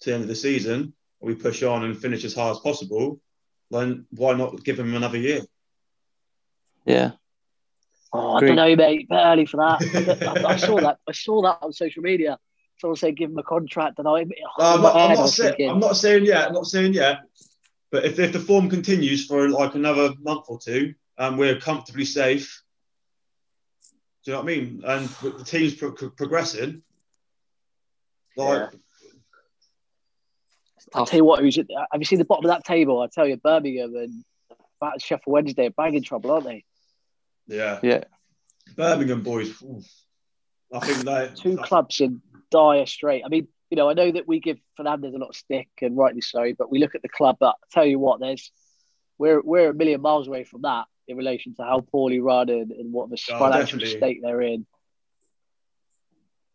to 0.00 0.10
the 0.10 0.14
end 0.14 0.22
of 0.22 0.28
the 0.28 0.34
season, 0.34 0.94
we 1.20 1.34
push 1.34 1.62
on 1.62 1.84
and 1.84 1.98
finish 1.98 2.24
as 2.24 2.34
high 2.34 2.50
as 2.50 2.58
possible, 2.60 3.20
then 3.70 4.06
why 4.10 4.32
not 4.32 4.64
give 4.64 4.78
him 4.78 4.94
another 4.94 5.18
year? 5.18 5.40
Yeah. 6.86 7.12
Oh, 8.12 8.32
I 8.32 8.36
Agreed. 8.38 8.48
don't 8.48 8.56
know, 8.56 8.76
mate. 8.76 9.08
Bit 9.08 9.16
early 9.16 9.46
for 9.46 9.56
that. 9.58 10.44
I, 10.46 10.52
I 10.52 10.56
saw 10.56 10.80
that. 10.80 10.98
I 11.08 11.12
saw 11.12 11.42
that 11.42 11.58
on 11.62 11.72
social 11.72 12.02
media. 12.02 12.38
Someone 12.78 12.96
said 12.96 13.16
give 13.16 13.30
him 13.30 13.38
a 13.38 13.42
contract, 13.42 13.98
and 13.98 14.08
I. 14.08 14.24
No, 14.24 14.34
oh, 14.58 14.74
I'm, 14.74 14.76
in 14.76 14.82
not, 14.82 14.96
I'm, 14.96 15.08
not 15.14 15.18
was 15.18 15.36
saying, 15.36 15.70
I'm 15.70 15.78
not 15.78 15.96
saying 15.96 16.24
yet. 16.26 16.48
I'm 16.48 16.54
not 16.54 16.66
saying 16.66 16.94
yet. 16.94 17.20
But 17.90 18.04
if, 18.04 18.18
if 18.18 18.32
the 18.32 18.40
form 18.40 18.68
continues 18.68 19.26
for 19.26 19.48
like 19.48 19.74
another 19.74 20.14
month 20.20 20.46
or 20.48 20.58
two 20.58 20.94
and 21.18 21.38
we're 21.38 21.58
comfortably 21.58 22.04
safe, 22.04 22.62
do 24.24 24.30
you 24.30 24.36
know 24.36 24.42
what 24.42 24.52
I 24.52 24.56
mean? 24.56 24.82
And 24.84 25.08
the 25.08 25.44
team's 25.44 25.74
pro- 25.74 25.92
pro- 25.92 26.10
progressing, 26.10 26.82
like, 28.36 28.70
I'll 30.94 31.06
tell 31.06 31.16
you 31.18 31.24
what. 31.24 31.40
Who's? 31.40 31.56
Have 31.56 31.66
you 31.98 32.04
seen 32.04 32.18
the 32.18 32.24
bottom 32.24 32.44
of 32.44 32.50
that 32.50 32.64
table? 32.64 33.00
I 33.00 33.08
tell 33.12 33.26
you, 33.26 33.36
Birmingham 33.36 33.94
and 33.96 34.24
that 34.80 35.00
Sheffield 35.00 35.32
Wednesday 35.32 35.66
are 35.66 35.70
bang 35.70 35.94
in 35.94 36.02
trouble, 36.02 36.32
aren't 36.32 36.44
they? 36.44 36.64
yeah, 37.46 37.78
Yeah. 37.82 38.04
Birmingham 38.76 39.22
boys. 39.22 39.50
oof. 39.62 39.84
I 40.72 40.80
think 40.80 41.04
they 41.04 41.30
Two 41.34 41.56
clubs 41.56 42.00
in 42.00 42.22
dire 42.50 42.86
strait. 42.86 43.22
I 43.24 43.28
mean, 43.28 43.48
you 43.70 43.76
know, 43.76 43.90
I 43.90 43.94
know 43.94 44.10
that 44.10 44.26
we 44.26 44.40
give 44.40 44.58
Fernandes 44.78 45.14
a 45.14 45.18
lot 45.18 45.28
of 45.28 45.36
stick, 45.36 45.68
and 45.80 45.96
rightly 45.96 46.20
so. 46.20 46.52
But 46.58 46.70
we 46.70 46.78
look 46.78 46.94
at 46.94 47.02
the 47.02 47.08
club. 47.08 47.36
But 47.40 47.56
I 47.62 47.66
tell 47.70 47.86
you 47.86 47.98
what, 47.98 48.20
there's 48.20 48.50
we're 49.18 49.40
we're 49.40 49.70
a 49.70 49.74
million 49.74 50.00
miles 50.00 50.28
away 50.28 50.44
from 50.44 50.62
that 50.62 50.86
in 51.08 51.16
relation 51.16 51.54
to 51.56 51.62
how 51.62 51.80
poorly 51.80 52.20
run 52.20 52.48
and, 52.48 52.70
and 52.70 52.92
what 52.92 53.10
the 53.10 53.20
Oh, 53.32 53.38
financial 53.38 53.78
definitely. 53.78 53.98
state 53.98 54.20
they're 54.22 54.42
in. 54.42 54.66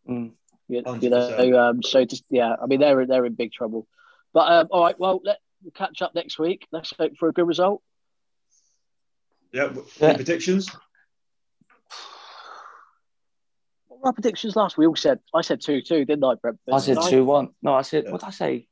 Mm. 0.08 0.32
You, 0.68 0.82
you 1.00 1.10
know, 1.10 1.58
um, 1.58 1.82
so 1.82 2.04
just 2.04 2.24
yeah, 2.30 2.54
I 2.62 2.66
mean 2.66 2.80
they're 2.80 3.06
they're 3.06 3.24
in 3.26 3.34
big 3.34 3.52
trouble. 3.52 3.86
But 4.34 4.52
um, 4.52 4.68
all 4.70 4.82
right, 4.84 4.98
well, 4.98 5.20
let 5.24 5.38
we'll 5.62 5.72
catch 5.72 6.02
up 6.02 6.14
next 6.14 6.38
week. 6.38 6.66
Let's 6.72 6.92
hope 6.98 7.12
for 7.18 7.28
a 7.28 7.32
good 7.32 7.46
result. 7.46 7.82
Yeah, 9.52 9.70
Yeah. 9.98 10.08
any 10.08 10.16
predictions? 10.16 10.68
What 13.88 14.00
were 14.00 14.06
our 14.08 14.12
predictions 14.12 14.56
last? 14.56 14.76
We 14.76 14.86
all 14.86 14.96
said 14.96 15.20
I 15.34 15.40
said 15.40 15.60
two 15.60 15.80
two, 15.80 16.04
didn't 16.04 16.24
I, 16.24 16.34
Brentford? 16.34 16.74
I 16.74 16.78
said 16.78 16.98
Did 16.98 17.10
2 17.10 17.24
1. 17.24 17.48
No, 17.62 17.74
I 17.74 17.82
said, 17.82 18.04
Yeah. 18.04 18.12
what 18.12 18.20
did 18.20 18.28
I 18.28 18.30
say? 18.30 18.68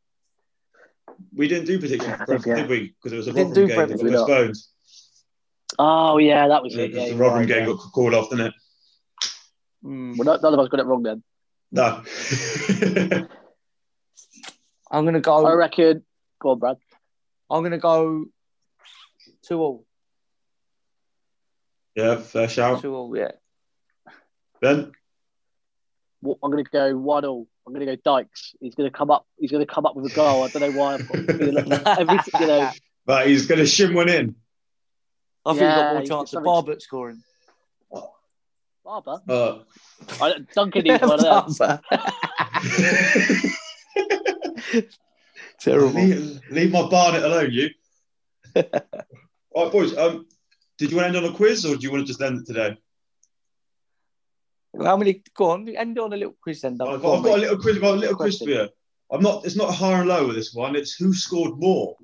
We 1.35 1.49
didn't 1.49 1.67
do 1.67 1.79
predictions, 1.79 2.15
Yeah, 2.19 2.25
think, 2.27 2.47
yeah. 2.47 2.55
did 2.57 2.69
we? 2.69 2.89
Because 3.03 3.13
it 3.15 3.17
was 3.17 3.29
a 3.29 3.33
Didn't 3.33 3.49
Rotherham 3.51 3.69
do 3.69 3.75
game 3.75 3.89
that 3.89 3.97
got 3.97 4.05
we 4.05 4.11
postponed. 4.11 4.57
Oh 5.79 6.19
yeah, 6.19 6.49
that 6.49 6.63
was 6.63 6.75
Yeah, 6.75 6.85
it. 6.85 6.93
Yeah, 6.93 7.01
the 7.05 7.09
you're 7.09 7.17
Rotherham 7.19 7.41
right, 7.41 7.49
game 7.49 7.61
yeah. 7.69 7.75
got 7.75 7.93
called 7.93 8.15
off, 8.15 8.31
didn't 8.31 8.47
it? 8.47 8.55
Mm. 9.85 10.17
Well, 10.17 10.39
none 10.43 10.55
of 10.55 10.61
us 10.61 10.69
got 10.69 10.81
it 10.81 10.87
wrong 10.87 11.03
then. 11.03 11.23
No. 11.73 12.03
I'm 14.91 15.05
going 15.05 15.15
to 15.15 15.21
go. 15.21 15.45
I 15.47 15.53
reckon. 15.55 16.03
Go 16.41 16.51
on, 16.51 16.59
Brad. 16.59 16.77
I'm 17.51 17.61
going 17.63 17.73
to 17.73 17.79
go 17.79 18.27
2 19.49 19.59
all. 19.61 19.85
yeah, 21.95 22.17
fair 22.17 22.49
shout. 22.49 22.83
2 22.83 22.95
all, 22.95 23.17
yeah. 23.17 23.33
Ben? 24.61 24.93
What- 26.21 26.39
I'm 26.43 26.51
going 26.51 26.65
to 26.65 26.71
go 26.71 26.97
one 26.97 27.25
all. 27.25 27.47
I'm 27.67 27.73
going 27.73 27.85
to 27.87 27.97
go 27.97 28.01
Dykes. 28.05 28.55
He's 28.61 28.75
going 28.77 28.91
to 28.91 28.97
come 28.97 29.11
up. 29.11 29.27
He's 29.39 29.51
going 29.51 29.65
to 29.67 29.73
come 29.73 29.87
up 29.87 29.97
with 29.97 30.11
a 30.11 30.15
goal. 30.15 30.45
I 30.45 30.49
don't 30.49 30.63
know 30.63 30.79
why. 30.79 30.95
I've 30.95 31.09
got 31.09 31.27
the 31.27 31.35
feeling 31.35 31.69
that 31.69 31.99
every, 31.99 32.19
you 32.41 32.47
know, 32.47 32.71
But 33.05 33.27
he's 33.27 33.47
going 33.47 33.59
to 33.59 33.65
shim 33.65 33.93
one 33.95 34.09
in. 34.09 34.37
I 35.47 35.51
think 35.53 35.61
we've 35.61 35.69
Yeah, 35.69 35.77
got 35.77 35.93
more 35.95 36.01
chance 36.01 36.09
got 36.11 36.21
of 36.21 36.29
something- 36.29 36.45
Barbet 36.45 36.83
scoring. 36.83 37.23
Barber. 38.85 39.21
Uh, 39.29 39.59
I, 40.21 40.35
Duncan 40.55 40.85
needs 40.85 41.03
one 41.03 41.25
of 41.25 41.57
them. 41.59 41.59
Barber. 41.59 41.81
Terrible. 45.61 46.01
leave, 46.01 46.41
leave 46.51 46.71
my 46.73 46.89
barnet 46.89 47.23
alone, 47.25 47.51
you. 47.51 47.71
All 48.55 48.65
right, 49.65 49.73
boys. 49.73 49.97
Um, 49.97 50.27
did 50.79 50.91
you 50.91 50.97
want 50.97 51.13
to 51.13 51.17
end 51.19 51.27
on 51.27 51.33
a 51.33 51.37
quiz, 51.37 51.65
or 51.65 51.77
do 51.77 51.83
you 51.83 51.91
want 51.91 52.03
to 52.03 52.07
just 52.07 52.21
end 52.21 52.41
it 52.41 52.47
today? 52.47 52.77
How 54.81 54.97
many? 54.97 55.23
Go 55.35 55.51
on, 55.51 55.69
end 55.69 55.99
on 55.99 56.13
a 56.13 56.17
little 56.17 56.37
quiz 56.43 56.61
then. 56.61 56.77
Duncan. 56.77 56.97
I've 56.97 57.03
got, 57.03 57.17
I've 57.19 57.25
got 57.25 57.39
a 57.39 57.41
little 57.41 57.59
quiz. 57.59 57.77
I've 57.77 57.83
got 57.83 57.95
a 57.95 57.99
little 57.99 58.17
quiz 58.17 58.39
for 58.39 58.49
you. 58.51 58.69
I'm 59.11 59.23
not. 59.23 59.45
It's 59.47 59.57
not 59.57 59.75
high 59.75 59.99
and 60.01 60.09
low 60.09 60.27
with 60.27 60.37
this 60.37 60.53
one. 60.55 60.77
It's 60.77 60.95
who 60.95 61.15
scored 61.15 61.59
more. 61.59 61.97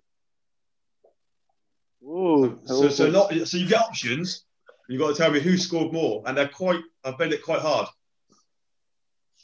Ooh, 2.13 2.59
So, 2.65 2.89
so 2.91 3.11
not. 3.11 3.33
So 3.49 3.57
you 3.57 3.67
get 3.67 3.81
options. 3.81 4.45
You've 4.89 5.01
got 5.01 5.09
to 5.09 5.15
tell 5.15 5.31
me 5.31 5.41
who 5.41 5.57
scored 5.57 5.93
more, 5.93 6.23
and 6.27 6.37
they're 6.37 6.49
quite. 6.49 6.81
I've 7.05 7.19
made 7.19 7.33
it 7.33 7.43
quite 7.43 7.61
hard. 7.61 7.87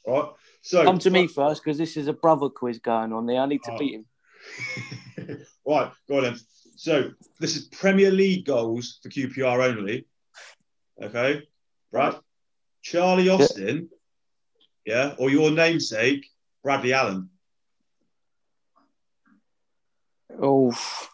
All 0.05 0.23
right. 0.23 0.33
So 0.61 0.85
Come 0.85 0.99
to 0.99 1.11
me 1.11 1.27
first 1.27 1.63
because 1.65 1.79
this 1.79 1.97
is 1.97 2.09
a 2.09 2.13
brother 2.13 2.49
quiz 2.51 2.79
going 2.79 3.13
on 3.13 3.27
there. 3.27 3.41
I 3.41 3.47
need 3.47 3.63
to 3.65 3.73
Oh. 3.73 3.79
beat 3.79 3.95
him. 3.95 4.07
right, 5.67 5.91
go 6.09 6.19
on 6.19 6.23
then. 6.25 6.37
So 6.77 7.11
this 7.41 7.57
is 7.57 7.69
Premier 7.69 8.11
League 8.11 8.45
goals 8.45 8.99
for 9.03 9.09
QPR 9.09 9.65
only. 9.69 10.07
Okay, 11.03 11.43
right? 11.93 12.15
Charlie 12.83 13.29
Austin, 13.29 13.89
yeah, 14.85 15.15
or 15.19 15.31
your 15.31 15.51
namesake, 15.51 16.27
Bradley 16.63 16.93
Allen. 16.93 17.31
Oh, 20.41 20.71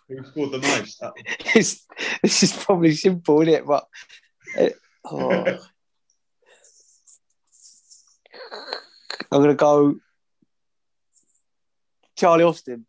Who 0.09 0.25
scored 0.25 0.53
the 0.53 0.59
most? 0.59 1.03
It's, 1.55 1.87
this 2.23 2.43
is 2.43 2.53
probably 2.53 2.95
simple, 2.95 3.41
isn't 3.43 3.55
it? 3.55 3.67
But 3.67 3.87
uh, 4.59 4.69
oh. 5.05 5.59
I'm 9.33 9.41
gonna 9.41 9.55
go 9.55 9.97
Charlie 12.17 12.45
Austin. 12.45 12.87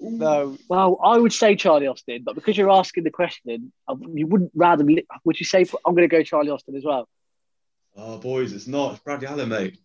No, 0.00 0.58
Well, 0.68 0.98
I 1.02 1.16
would 1.16 1.32
say 1.32 1.54
Charlie 1.54 1.86
Austin, 1.86 2.22
but 2.24 2.34
because 2.34 2.56
you're 2.56 2.70
asking 2.70 3.04
the 3.04 3.10
question, 3.10 3.72
you 4.12 4.26
wouldn't 4.26 4.50
rather. 4.54 4.84
Would 5.24 5.38
you 5.38 5.46
say 5.46 5.64
I'm 5.86 5.94
going 5.94 6.08
to 6.08 6.08
go 6.08 6.22
Charlie 6.24 6.50
Austin 6.50 6.74
as 6.74 6.84
well? 6.84 7.08
Oh, 7.96 8.18
boys, 8.18 8.52
it's 8.52 8.66
not. 8.66 8.94
It's 8.94 9.02
Bradley 9.02 9.28
Allen, 9.28 9.48
mate. 9.48 9.78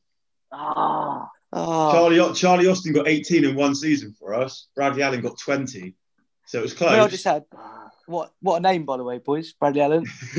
Ah, 0.51 1.29
oh, 1.57 1.91
Charlie 1.91 2.33
Charlie 2.35 2.67
Austin 2.67 2.93
got 2.93 3.07
18 3.07 3.45
in 3.45 3.55
one 3.55 3.75
season 3.75 4.13
for 4.19 4.33
us. 4.33 4.67
Bradley 4.75 5.03
Allen 5.03 5.21
got 5.21 5.37
20. 5.39 5.95
So 6.45 6.59
it 6.59 6.61
was 6.61 6.73
close. 6.73 6.91
well, 6.91 7.05
I 7.05 7.07
just 7.09 7.25
had 7.25 7.43
what 8.05 8.31
what 8.41 8.57
a 8.57 8.59
name 8.61 8.85
by 8.85 8.97
the 8.97 9.03
way, 9.03 9.17
boys. 9.19 9.53
Bradley 9.53 9.81
Allen. 9.81 10.05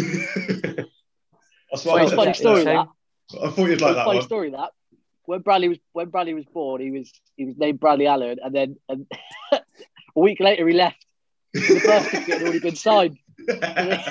That's 1.70 1.84
well, 1.84 1.96
what 1.96 2.02
it's 2.02 2.12
a 2.12 2.14
I, 2.14 2.16
funny 2.16 2.34
story. 2.34 2.62
yeah. 2.64 2.84
That 3.30 3.42
I 3.44 3.50
thought 3.50 3.68
you'd 3.68 3.80
like 3.80 3.94
that 3.94 4.04
funny 4.06 4.18
one. 4.18 4.26
story. 4.26 4.50
That 4.50 4.70
when 5.26 5.40
Bradley 5.40 5.68
was 5.68 5.78
when 5.92 6.08
Bradley 6.08 6.34
was 6.34 6.46
born, 6.46 6.80
he 6.80 6.90
was 6.90 7.12
he 7.36 7.44
was 7.44 7.56
named 7.58 7.78
Bradley 7.78 8.06
Allen, 8.06 8.38
and 8.42 8.54
then 8.54 8.76
and 8.88 9.06
a 9.52 9.60
week 10.14 10.40
later 10.40 10.66
he 10.66 10.74
left. 10.74 11.04
The 11.52 11.80
birth 11.84 12.04
certificate 12.04 12.34
had 12.34 12.42
already 12.42 12.60
been 12.60 12.76
signed. 12.76 13.18
to 13.48 14.02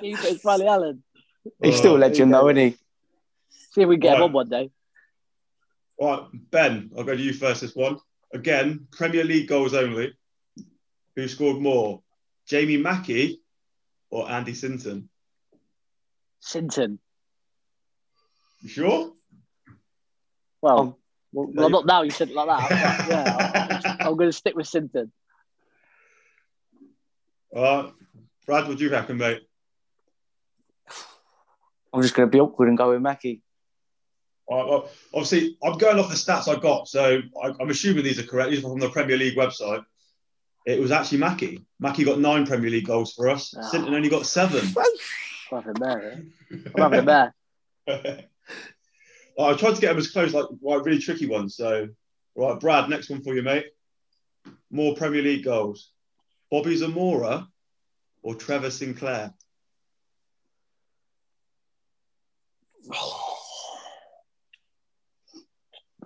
keep 0.00 0.18
it 0.18 0.24
as 0.24 0.38
Bradley 0.38 0.66
Allen. 0.66 1.02
Oh, 1.46 1.50
He's 1.62 1.76
still 1.76 1.92
a 1.92 1.96
Oh, 1.96 1.98
legend 1.98 2.32
though, 2.32 2.48
isn't 2.48 2.56
he? 2.72 2.76
See 3.74 3.82
if 3.82 3.88
we 3.88 3.96
can 3.96 4.00
get 4.02 4.16
him 4.16 4.22
on 4.22 4.32
one 4.32 4.48
day. 4.48 4.70
Right, 6.00 6.22
Ben, 6.50 6.90
I'll 6.96 7.04
go 7.04 7.16
to 7.16 7.22
you 7.22 7.32
first 7.32 7.60
this 7.60 7.74
one. 7.74 7.98
Again, 8.32 8.86
Premier 8.92 9.24
League 9.24 9.48
goals 9.48 9.74
only. 9.74 10.16
Who 11.16 11.28
scored 11.28 11.60
more? 11.60 12.02
Jamie 12.48 12.76
Mackie 12.76 13.40
or 14.10 14.30
Andy 14.30 14.54
Sinton? 14.54 15.08
Sinton. 16.40 16.98
You 18.60 18.68
sure? 18.68 19.12
Well, 20.60 20.78
Um, 20.78 20.94
well, 21.32 21.50
well, 21.52 21.70
not 21.70 21.86
now. 21.86 22.02
You 22.02 22.10
said 22.10 22.30
it 22.30 22.34
like 22.34 22.46
that. 22.46 22.70
yeah, 23.08 23.80
I'm, 23.84 24.08
I'm 24.08 24.16
going 24.16 24.30
to 24.30 24.32
stick 24.32 24.54
with 24.54 24.66
Sinton. 24.68 25.12
All 27.50 27.62
right. 27.62 27.92
Brad, 28.46 28.68
what 28.68 28.78
do 28.78 28.84
you 28.84 28.90
reckon, 28.90 29.16
mate? 29.16 29.42
I'm 31.92 32.02
just 32.02 32.12
gonna 32.14 32.26
be 32.26 32.40
awkward 32.40 32.68
and 32.68 32.76
go 32.76 32.90
with 32.90 33.00
Mackie. 33.00 33.40
All 34.46 34.58
right, 34.58 34.68
well, 34.68 34.90
obviously, 35.14 35.56
I'm 35.62 35.78
going 35.78 35.98
off 35.98 36.10
the 36.10 36.14
stats 36.14 36.54
I 36.54 36.60
got, 36.60 36.86
so 36.86 37.20
I, 37.42 37.52
I'm 37.60 37.70
assuming 37.70 38.04
these 38.04 38.18
are 38.18 38.24
correct. 38.26 38.50
These 38.50 38.60
are 38.64 38.68
from 38.68 38.78
the 38.78 38.90
Premier 38.90 39.16
League 39.16 39.36
website. 39.36 39.84
It 40.66 40.80
was 40.80 40.90
actually 40.90 41.18
Mackie. 41.18 41.64
Mackie 41.78 42.04
got 42.04 42.18
nine 42.18 42.46
Premier 42.46 42.70
League 42.70 42.86
goals 42.86 43.14
for 43.14 43.28
us. 43.28 43.54
Ah. 43.56 43.62
Sinton 43.68 43.94
only 43.94 44.08
got 44.08 44.26
seven. 44.26 44.66
I'm 45.52 45.62
having 45.62 45.76
a 45.76 45.80
mare. 45.80 46.12
eh? 46.52 46.56
I'm 46.74 46.82
having 46.82 47.00
a 47.00 47.02
mare. 47.02 47.34
I 49.38 49.54
tried 49.54 49.74
to 49.74 49.80
get 49.80 49.88
them 49.88 49.98
as 49.98 50.10
close, 50.10 50.32
like 50.32 50.46
like 50.62 50.84
really 50.84 50.98
tricky 51.00 51.26
ones. 51.26 51.56
So, 51.56 51.88
right, 52.36 52.60
Brad, 52.60 52.88
next 52.88 53.10
one 53.10 53.22
for 53.22 53.34
you, 53.34 53.42
mate. 53.42 53.66
More 54.70 54.94
Premier 54.94 55.22
League 55.22 55.44
goals: 55.44 55.90
Bobby 56.50 56.76
Zamora 56.76 57.48
or 58.22 58.34
Trevor 58.34 58.70
Sinclair? 58.70 59.32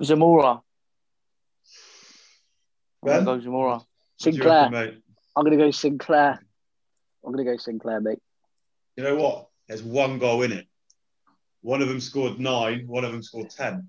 Zamora. 0.02 0.60
I'm 3.02 3.08
gonna 3.08 3.24
go 3.24 3.40
Zamora. 3.40 3.72
What 3.74 3.84
do 4.20 4.30
you 4.30 4.32
Sinclair. 4.36 4.70
reckon? 4.70 5.02
I'm 5.36 5.44
going 5.44 5.56
to 5.56 5.64
go 5.64 5.70
Sinclair. 5.70 6.40
I'm 7.24 7.32
going 7.32 7.44
to 7.46 7.52
go 7.52 7.56
Sinclair, 7.56 8.00
mate. 8.00 8.18
You 8.96 9.04
know 9.04 9.14
what? 9.14 9.46
There's 9.68 9.84
one 9.84 10.18
goal 10.18 10.42
in 10.42 10.50
it. 10.50 10.66
One 11.60 11.80
of 11.80 11.86
them 11.88 12.00
scored 12.00 12.40
nine. 12.40 12.88
One 12.88 13.04
of 13.04 13.12
them 13.12 13.22
scored 13.22 13.50
ten. 13.50 13.88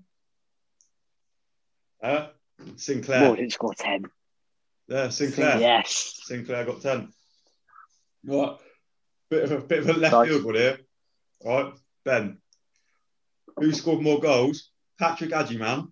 Huh? 2.00 2.28
Sinclair. 2.76 3.20
More 3.26 3.34
didn't 3.36 3.52
score 3.52 3.74
10. 3.74 4.04
Yeah, 4.86 5.08
Sinclair. 5.08 5.58
Yes. 5.58 6.20
Sinclair 6.24 6.64
got 6.64 6.80
10. 6.80 7.12
Right. 8.26 8.56
Bit 9.30 9.44
of 9.44 9.52
a 9.52 9.60
bit 9.60 9.78
of 9.80 9.88
a 9.88 9.92
left 9.94 10.12
Nice. 10.12 10.28
field 10.28 10.44
one 10.44 10.54
here. 10.54 10.78
All 11.44 11.62
right, 11.64 11.72
Ben. 12.04 12.38
Who 13.56 13.72
scored 13.72 14.02
more 14.02 14.20
goals? 14.20 14.70
Patrick 14.98 15.30
Agyemang. 15.30 15.88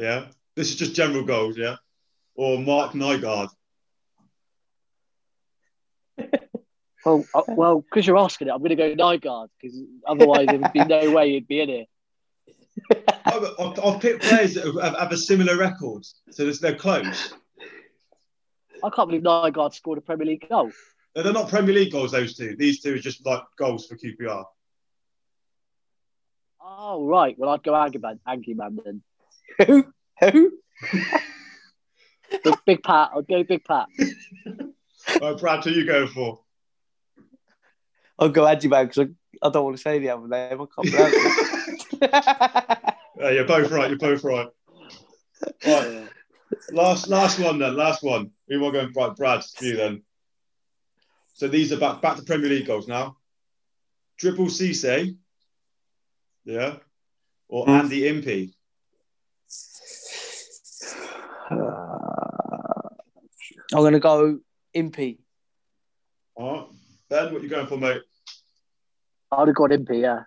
Yeah. 0.00 0.28
This 0.56 0.70
is 0.70 0.76
just 0.76 0.94
general 0.94 1.24
goals, 1.24 1.58
yeah. 1.58 1.76
Or 2.34 2.58
Marc 2.58 2.92
Nygaard. 2.92 3.50
Well, 7.04 7.24
uh, 7.34 7.42
well, 7.48 7.82
because 7.82 8.06
you're 8.06 8.16
asking 8.16 8.48
it, 8.48 8.52
I'm 8.52 8.60
going 8.60 8.70
to 8.70 8.76
go 8.76 8.94
Nygaard 8.94 9.48
because 9.60 9.78
otherwise 10.06 10.46
there 10.46 10.58
would 10.58 10.72
be 10.72 10.84
no 10.84 11.10
way 11.10 11.28
you'd 11.32 11.46
be 11.46 11.60
in 11.60 11.68
here. 11.68 11.84
I've, 13.26 13.78
I've, 13.78 14.00
picked 14.00 14.22
players 14.22 14.54
that 14.54 14.64
have, 14.64 14.96
have 14.98 15.12
a 15.12 15.16
similar 15.18 15.58
record, 15.58 16.06
so 16.30 16.44
there's- 16.44 16.60
they're 16.60 16.74
close. 16.74 17.34
I 18.82 18.88
can't 18.88 19.10
believe 19.10 19.22
Nygaard 19.22 19.74
scored 19.74 19.98
a 19.98 20.00
Premier 20.00 20.26
League 20.26 20.48
goal. 20.48 20.70
No, 21.14 21.22
They're 21.22 21.34
not 21.34 21.50
Premier 21.50 21.74
League 21.74 21.92
goals, 21.92 22.12
those 22.12 22.34
two. 22.34 22.56
These 22.56 22.80
two 22.80 22.94
are 22.94 22.98
just 22.98 23.26
like 23.26 23.42
goals 23.58 23.86
for 23.86 23.96
QPR. 23.96 24.44
Oh, 26.62 27.04
right. 27.04 27.38
Well, 27.38 27.50
I'd 27.50 27.62
go 27.62 27.72
Angiman, 27.72 28.18
Angiman 28.26 28.82
then. 28.82 29.02
Who? 29.58 29.84
Who? 30.20 30.52
Big, 32.44 32.54
big 32.66 32.82
Pat. 32.82 33.10
I'd 33.16 33.26
go 33.28 33.42
Big 33.44 33.64
Pat. 33.64 33.86
All 35.20 35.32
right, 35.32 35.38
Brad, 35.40 35.64
who 35.64 35.70
are 35.70 35.72
you 35.72 35.84
going 35.86 36.08
for? 36.08 36.40
I'll 38.18 38.28
go 38.28 38.44
Agyemang 38.44 38.88
because 38.88 39.08
I, 39.42 39.46
I 39.46 39.50
don't 39.50 39.64
want 39.64 39.76
to 39.76 39.82
say 39.82 39.98
the 39.98 40.10
other 40.10 40.28
name. 40.28 40.60
I 40.60 40.66
can't 40.74 40.94
pronounce 40.94 41.14
it. 42.02 42.94
Yeah, 43.18 43.30
you're 43.32 43.44
both 43.44 43.70
right. 43.70 43.90
You're 43.90 43.98
both 43.98 44.24
right. 44.24 44.46
Right. 45.66 46.08
Last, 46.72 47.08
last 47.08 47.38
one 47.38 47.58
then. 47.58 47.76
Last 47.76 48.02
one. 48.02 48.30
We 48.48 48.56
want 48.56 48.74
to 48.74 48.86
go 48.86 48.92
right, 49.06 49.14
Brad. 49.14 49.42
to 49.42 49.66
You 49.66 49.76
then. 49.76 50.02
So 51.34 51.46
these 51.48 51.70
are 51.70 51.76
back 51.78 52.00
back 52.00 52.16
to 52.16 52.22
Premier 52.22 52.48
League 52.48 52.66
goals 52.66 52.88
now. 52.88 53.18
Triple 54.18 54.46
Cisse, 54.46 55.16
yeah, 56.46 56.76
or 57.48 57.64
Hmm. 57.66 57.70
Andy 57.72 58.08
Impey. 58.08 58.54
Uh, 61.50 62.88
I'm 63.74 63.82
gonna 63.82 63.98
go 64.00 64.38
Impey. 64.74 65.18
All 66.36 66.52
right, 66.52 66.66
Ben, 67.08 67.32
what 67.32 67.42
you 67.42 67.48
going 67.48 67.66
for, 67.66 67.76
mate? 67.76 68.02
I'd 69.32 69.48
have 69.48 69.54
got 69.56 69.72
Impey, 69.72 70.00
yeah. 70.00 70.22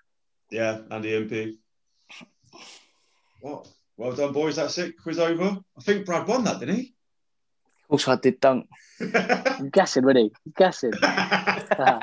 Yeah, 0.52 0.80
Andy 0.92 1.16
Impey. 1.16 1.58
What? 3.42 3.68
Well 3.98 4.14
done, 4.14 4.34
boys. 4.34 4.56
That's 4.56 4.78
it. 4.78 4.96
Quiz 5.02 5.20
over. 5.20 5.58
I 5.78 5.82
think 5.82 6.06
Brad 6.06 6.28
won 6.28 6.44
that, 6.46 6.60
didn't 6.60 6.76
he? 6.76 6.94
Of 7.84 7.90
course, 7.90 8.08
I 8.08 8.16
did 8.16 8.40
dunk. 8.40 8.68
I'm 9.02 9.70
guessing, 9.74 10.04
really. 10.06 10.32
I'm 10.46 10.54
guessing. 10.58 10.92
oh, 11.04 12.00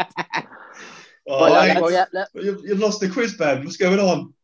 well, 1.26 1.54
I- 1.54 1.66
yeah, 1.66 1.80
well, 1.80 1.90
yeah, 1.90 2.04
let- 2.12 2.28
you, 2.34 2.60
you've 2.64 2.78
lost 2.78 3.00
the 3.00 3.08
quiz, 3.08 3.34
Ben. 3.34 3.64
What's 3.64 3.76
going 3.76 3.98
on? 3.98 4.34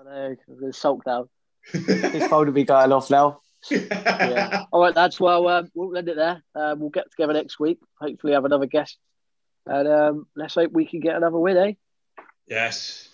I 0.00 0.04
know, 0.04 0.36
I'm 0.48 0.58
going 0.58 0.72
to 0.72 0.78
sulk 0.78 1.04
now. 1.06 1.28
His 1.72 2.26
phone 2.26 2.46
will 2.46 2.52
be 2.52 2.64
going 2.64 2.92
off 2.92 3.10
now. 3.10 3.40
Yeah. 3.70 4.64
All 4.72 4.80
right, 4.80 4.94
lads. 4.94 5.18
Well, 5.18 5.48
um, 5.48 5.70
we'll 5.74 5.96
end 5.96 6.08
it 6.08 6.16
there. 6.16 6.42
Um, 6.54 6.80
we'll 6.80 6.90
get 6.90 7.10
together 7.10 7.32
next 7.32 7.58
week. 7.58 7.78
Hopefully, 8.00 8.32
have 8.32 8.44
another 8.44 8.66
guest. 8.66 8.98
And 9.66 9.88
um, 9.88 10.26
let's 10.36 10.54
hope 10.54 10.72
we 10.72 10.86
can 10.86 11.00
get 11.00 11.16
another 11.16 11.38
win, 11.38 11.56
eh? 11.56 11.72
Yes. 12.46 13.08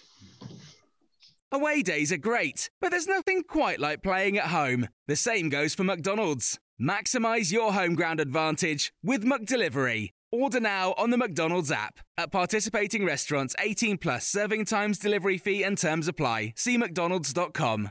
Away 1.50 1.82
days 1.82 2.12
are 2.12 2.18
great, 2.18 2.70
but 2.80 2.90
there's 2.90 3.06
nothing 3.06 3.42
quite 3.42 3.78
like 3.78 4.02
playing 4.02 4.38
at 4.38 4.46
home. 4.46 4.88
The 5.06 5.16
same 5.16 5.48
goes 5.48 5.74
for 5.74 5.84
McDonald's. 5.84 6.58
Maximize 6.80 7.52
your 7.52 7.72
home 7.74 7.94
ground 7.94 8.20
advantage 8.20 8.92
with 9.02 9.24
McDelivery. 9.24 10.10
Order 10.30 10.60
now 10.60 10.94
on 10.96 11.10
the 11.10 11.18
McDonald's 11.18 11.70
app. 11.70 12.00
At 12.16 12.32
participating 12.32 13.04
restaurants, 13.04 13.54
18 13.58 13.98
plus 13.98 14.26
serving 14.26 14.64
times, 14.64 14.98
delivery 14.98 15.36
fee, 15.36 15.62
and 15.62 15.76
terms 15.76 16.08
apply. 16.08 16.54
See 16.56 16.78
McDonald's.com. 16.78 17.90